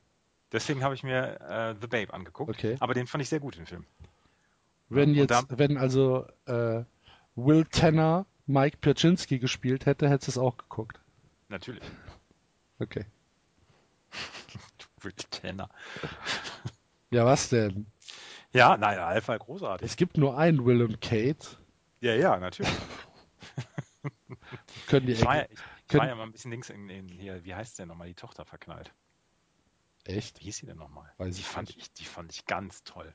Deswegen 0.52 0.84
habe 0.84 0.96
ich 0.96 1.04
mir 1.04 1.40
äh, 1.42 1.76
The 1.80 1.88
Babe 1.88 2.14
angeguckt. 2.14 2.50
Okay. 2.50 2.78
Aber 2.80 2.94
den 2.94 3.08
fand 3.08 3.22
ich 3.22 3.30
sehr 3.30 3.40
gut, 3.40 3.58
den 3.58 3.66
Film. 3.66 3.86
Wenn 4.90 5.14
jetzt, 5.14 5.32
da- 5.32 5.44
wenn 5.50 5.78
also 5.78 6.26
äh, 6.46 6.84
Will 7.36 7.66
Tanner 7.66 8.26
Mike 8.46 8.78
Piaczynski 8.78 9.40
gespielt 9.40 9.86
hätte, 9.86 10.10
hättest 10.10 10.28
du 10.28 10.32
es 10.32 10.38
auch 10.38 10.58
geguckt. 10.58 11.00
Natürlich. 11.50 11.84
Okay. 12.80 13.06
Will 15.02 15.14
Tanner. 15.14 15.70
Ja, 17.12 17.26
was 17.26 17.50
denn? 17.50 17.86
Ja, 18.54 18.78
nein, 18.78 18.98
Alpha 19.00 19.38
großartig. 19.38 19.86
Es 19.86 19.96
gibt 19.98 20.18
nur 20.18 20.38
einen 20.38 20.66
Will 20.66 20.82
und 20.82 21.02
Kate. 21.02 21.46
Ja, 22.00 22.14
ja, 22.16 22.38
natürlich. 22.38 22.72
Können 24.88 25.06
die 25.08 25.14
Ich 25.14 25.26
war 25.26 25.38
ja, 25.38 25.46
ich, 25.50 25.60
können- 25.88 26.00
war 26.02 26.08
ja 26.08 26.16
mal 26.16 26.24
ein 26.24 26.32
bisschen 26.32 26.52
links 26.52 26.70
in, 26.70 26.90
in 26.90 27.10
hier, 27.10 27.44
wie 27.44 27.54
heißt 27.56 27.78
der 27.80 27.86
nochmal, 27.86 28.08
die 28.08 28.14
Tochter 28.16 28.46
verknallt. 28.46 28.94
Echt? 30.06 30.40
Wie 30.40 30.46
hieß 30.46 30.58
sie 30.58 30.66
denn 30.66 30.78
nochmal? 30.78 31.12
Weiß 31.18 31.36
Die 31.36 31.42
ich 31.42 31.48
fand 31.48 31.68
nicht. 31.70 31.80
ich, 31.82 31.94
die 31.94 32.06
fand 32.06 32.32
ich 32.32 32.46
ganz 32.46 32.84
toll. 32.84 33.14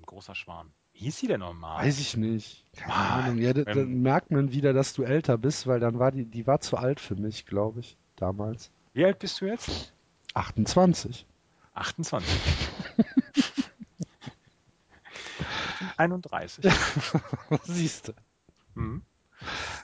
Ein 0.00 0.06
großer 0.06 0.34
Schwarm. 0.34 0.72
Wie 0.92 1.00
hieß 1.00 1.18
sie 1.18 1.26
denn 1.28 1.40
nochmal? 1.40 1.84
Weiß 1.84 2.00
ich 2.00 2.16
nicht. 2.16 2.66
Keine 2.76 2.92
Ah, 2.92 3.20
Ahnung. 3.20 3.38
Ja, 3.38 3.50
ähm, 3.54 3.64
dann 3.64 4.02
merkt 4.02 4.30
man 4.30 4.50
wieder, 4.52 4.72
dass 4.72 4.92
du 4.94 5.02
älter 5.02 5.38
bist, 5.38 5.66
weil 5.66 5.78
dann 5.80 5.98
war 5.98 6.10
die, 6.10 6.24
die 6.24 6.46
war 6.46 6.60
zu 6.60 6.76
alt 6.76 7.00
für 7.00 7.14
mich, 7.14 7.46
glaube 7.46 7.80
ich, 7.80 7.96
damals. 8.16 8.70
Wie 8.92 9.04
alt 9.04 9.18
bist 9.18 9.40
du 9.40 9.46
jetzt? 9.46 9.92
28. 10.34 11.26
28. 11.74 12.28
31. 15.96 16.64
Siehst 17.64 18.08
du. 18.08 18.12
Mhm. 18.74 19.02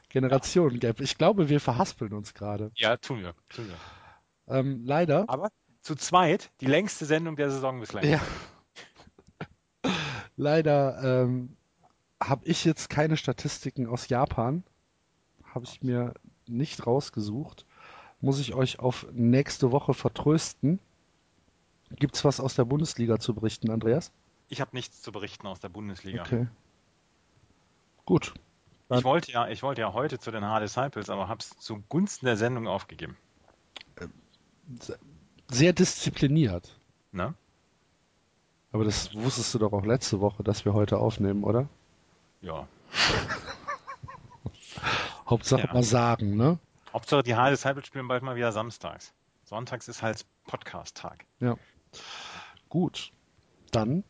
Generation 0.08 0.78
Gap. 0.80 1.00
Ich 1.00 1.18
glaube, 1.18 1.48
wir 1.48 1.60
verhaspeln 1.60 2.12
uns 2.12 2.34
gerade. 2.34 2.70
Ja, 2.74 2.96
tun 2.96 3.20
wir. 3.22 3.34
Tun 3.48 3.68
wir. 3.68 4.54
Ähm, 4.54 4.82
leider. 4.84 5.24
Aber 5.28 5.50
zu 5.80 5.94
zweit 5.94 6.50
die 6.60 6.66
längste 6.66 7.04
Sendung 7.06 7.36
der 7.36 7.50
Saison 7.50 7.80
bislang. 7.80 8.04
Ja. 8.04 8.20
Leider 10.36 11.02
ähm, 11.02 11.56
habe 12.22 12.46
ich 12.46 12.64
jetzt 12.64 12.90
keine 12.90 13.16
Statistiken 13.16 13.86
aus 13.86 14.08
Japan. 14.08 14.64
Habe 15.54 15.64
ich 15.64 15.82
mir 15.82 16.14
nicht 16.46 16.86
rausgesucht. 16.86 17.66
Muss 18.20 18.38
ich 18.40 18.54
euch 18.54 18.78
auf 18.78 19.06
nächste 19.12 19.72
Woche 19.72 19.94
vertrösten. 19.94 20.78
Gibt's 21.90 22.24
was 22.24 22.40
aus 22.40 22.54
der 22.54 22.64
Bundesliga 22.64 23.18
zu 23.18 23.34
berichten, 23.34 23.70
Andreas? 23.70 24.12
Ich 24.48 24.60
habe 24.60 24.70
nichts 24.74 25.02
zu 25.02 25.12
berichten 25.12 25.46
aus 25.46 25.60
der 25.60 25.68
Bundesliga. 25.68 26.22
Okay. 26.22 26.48
Gut. 28.04 28.34
Ich 28.90 29.04
wollte 29.04 29.32
ja, 29.32 29.48
ich 29.48 29.62
wollte 29.62 29.80
ja 29.80 29.92
heute 29.92 30.18
zu 30.18 30.30
den 30.30 30.44
Hard 30.44 30.62
Disciples, 30.62 31.10
aber 31.10 31.28
habe 31.28 31.40
es 31.40 31.50
zugunsten 31.58 32.26
der 32.26 32.36
Sendung 32.36 32.68
aufgegeben. 32.68 33.16
Sehr 35.48 35.72
diszipliniert. 35.72 36.78
Ne? 37.10 37.34
Aber 38.72 38.84
das 38.84 39.14
wusstest 39.14 39.54
du 39.54 39.58
doch 39.58 39.72
auch 39.72 39.84
letzte 39.86 40.20
Woche, 40.20 40.42
dass 40.42 40.64
wir 40.64 40.74
heute 40.74 40.98
aufnehmen, 40.98 41.44
oder? 41.44 41.68
Ja. 42.42 42.66
Hauptsache 45.28 45.66
Ja. 45.66 45.72
mal 45.72 45.82
sagen, 45.82 46.36
ne? 46.36 46.58
Hauptsache 46.92 47.22
die 47.22 47.34
Hard 47.34 47.52
Disciples 47.52 47.86
spielen 47.86 48.08
bald 48.08 48.22
mal 48.22 48.36
wieder 48.36 48.52
samstags. 48.52 49.12
Sonntags 49.44 49.88
ist 49.88 50.02
halt 50.02 50.24
Podcast-Tag. 50.46 51.24
Ja. 51.40 51.56
Gut. 52.68 53.12
Dann 53.70 54.04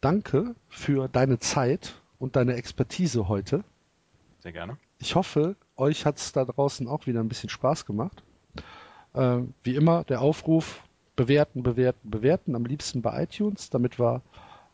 danke 0.00 0.54
für 0.68 1.08
deine 1.08 1.38
Zeit 1.38 1.94
und 2.18 2.36
deine 2.36 2.54
Expertise 2.54 3.28
heute. 3.28 3.64
Sehr 4.40 4.52
gerne. 4.52 4.76
Ich 4.98 5.14
hoffe, 5.14 5.56
euch 5.76 6.04
hat 6.06 6.18
es 6.18 6.32
da 6.32 6.44
draußen 6.44 6.88
auch 6.88 7.06
wieder 7.06 7.20
ein 7.20 7.28
bisschen 7.28 7.48
Spaß 7.48 7.86
gemacht. 7.86 8.22
Äh, 9.14 9.38
wie 9.62 9.74
immer, 9.74 10.04
der 10.04 10.20
Aufruf, 10.20 10.82
bewerten, 11.16 11.62
bewerten, 11.62 12.10
bewerten, 12.10 12.56
am 12.56 12.64
liebsten 12.64 13.02
bei 13.02 13.22
iTunes, 13.22 13.70
damit 13.70 13.98
wir 13.98 14.22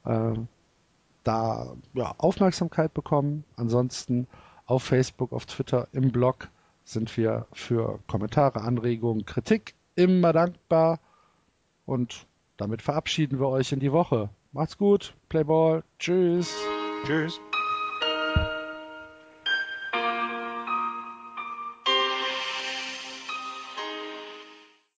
äh, 0.04 0.34
da 1.24 1.74
ja, 1.94 2.14
Aufmerksamkeit 2.18 2.94
bekommen. 2.94 3.44
Ansonsten 3.56 4.26
auf 4.66 4.82
Facebook, 4.82 5.32
auf 5.32 5.46
Twitter, 5.46 5.88
im 5.92 6.12
Blog 6.12 6.48
sind 6.84 7.14
wir 7.16 7.46
für 7.52 8.00
Kommentare, 8.06 8.62
Anregungen, 8.62 9.24
Kritik 9.26 9.74
immer 9.94 10.32
dankbar. 10.32 11.00
Und 11.86 12.26
damit 12.56 12.82
verabschieden 12.82 13.40
wir 13.40 13.48
euch 13.48 13.72
in 13.72 13.80
die 13.80 13.92
Woche. 13.92 14.30
Macht's 14.52 14.78
gut, 14.78 15.14
Playball, 15.28 15.82
tschüss. 15.98 16.54
Tschüss. 17.04 17.40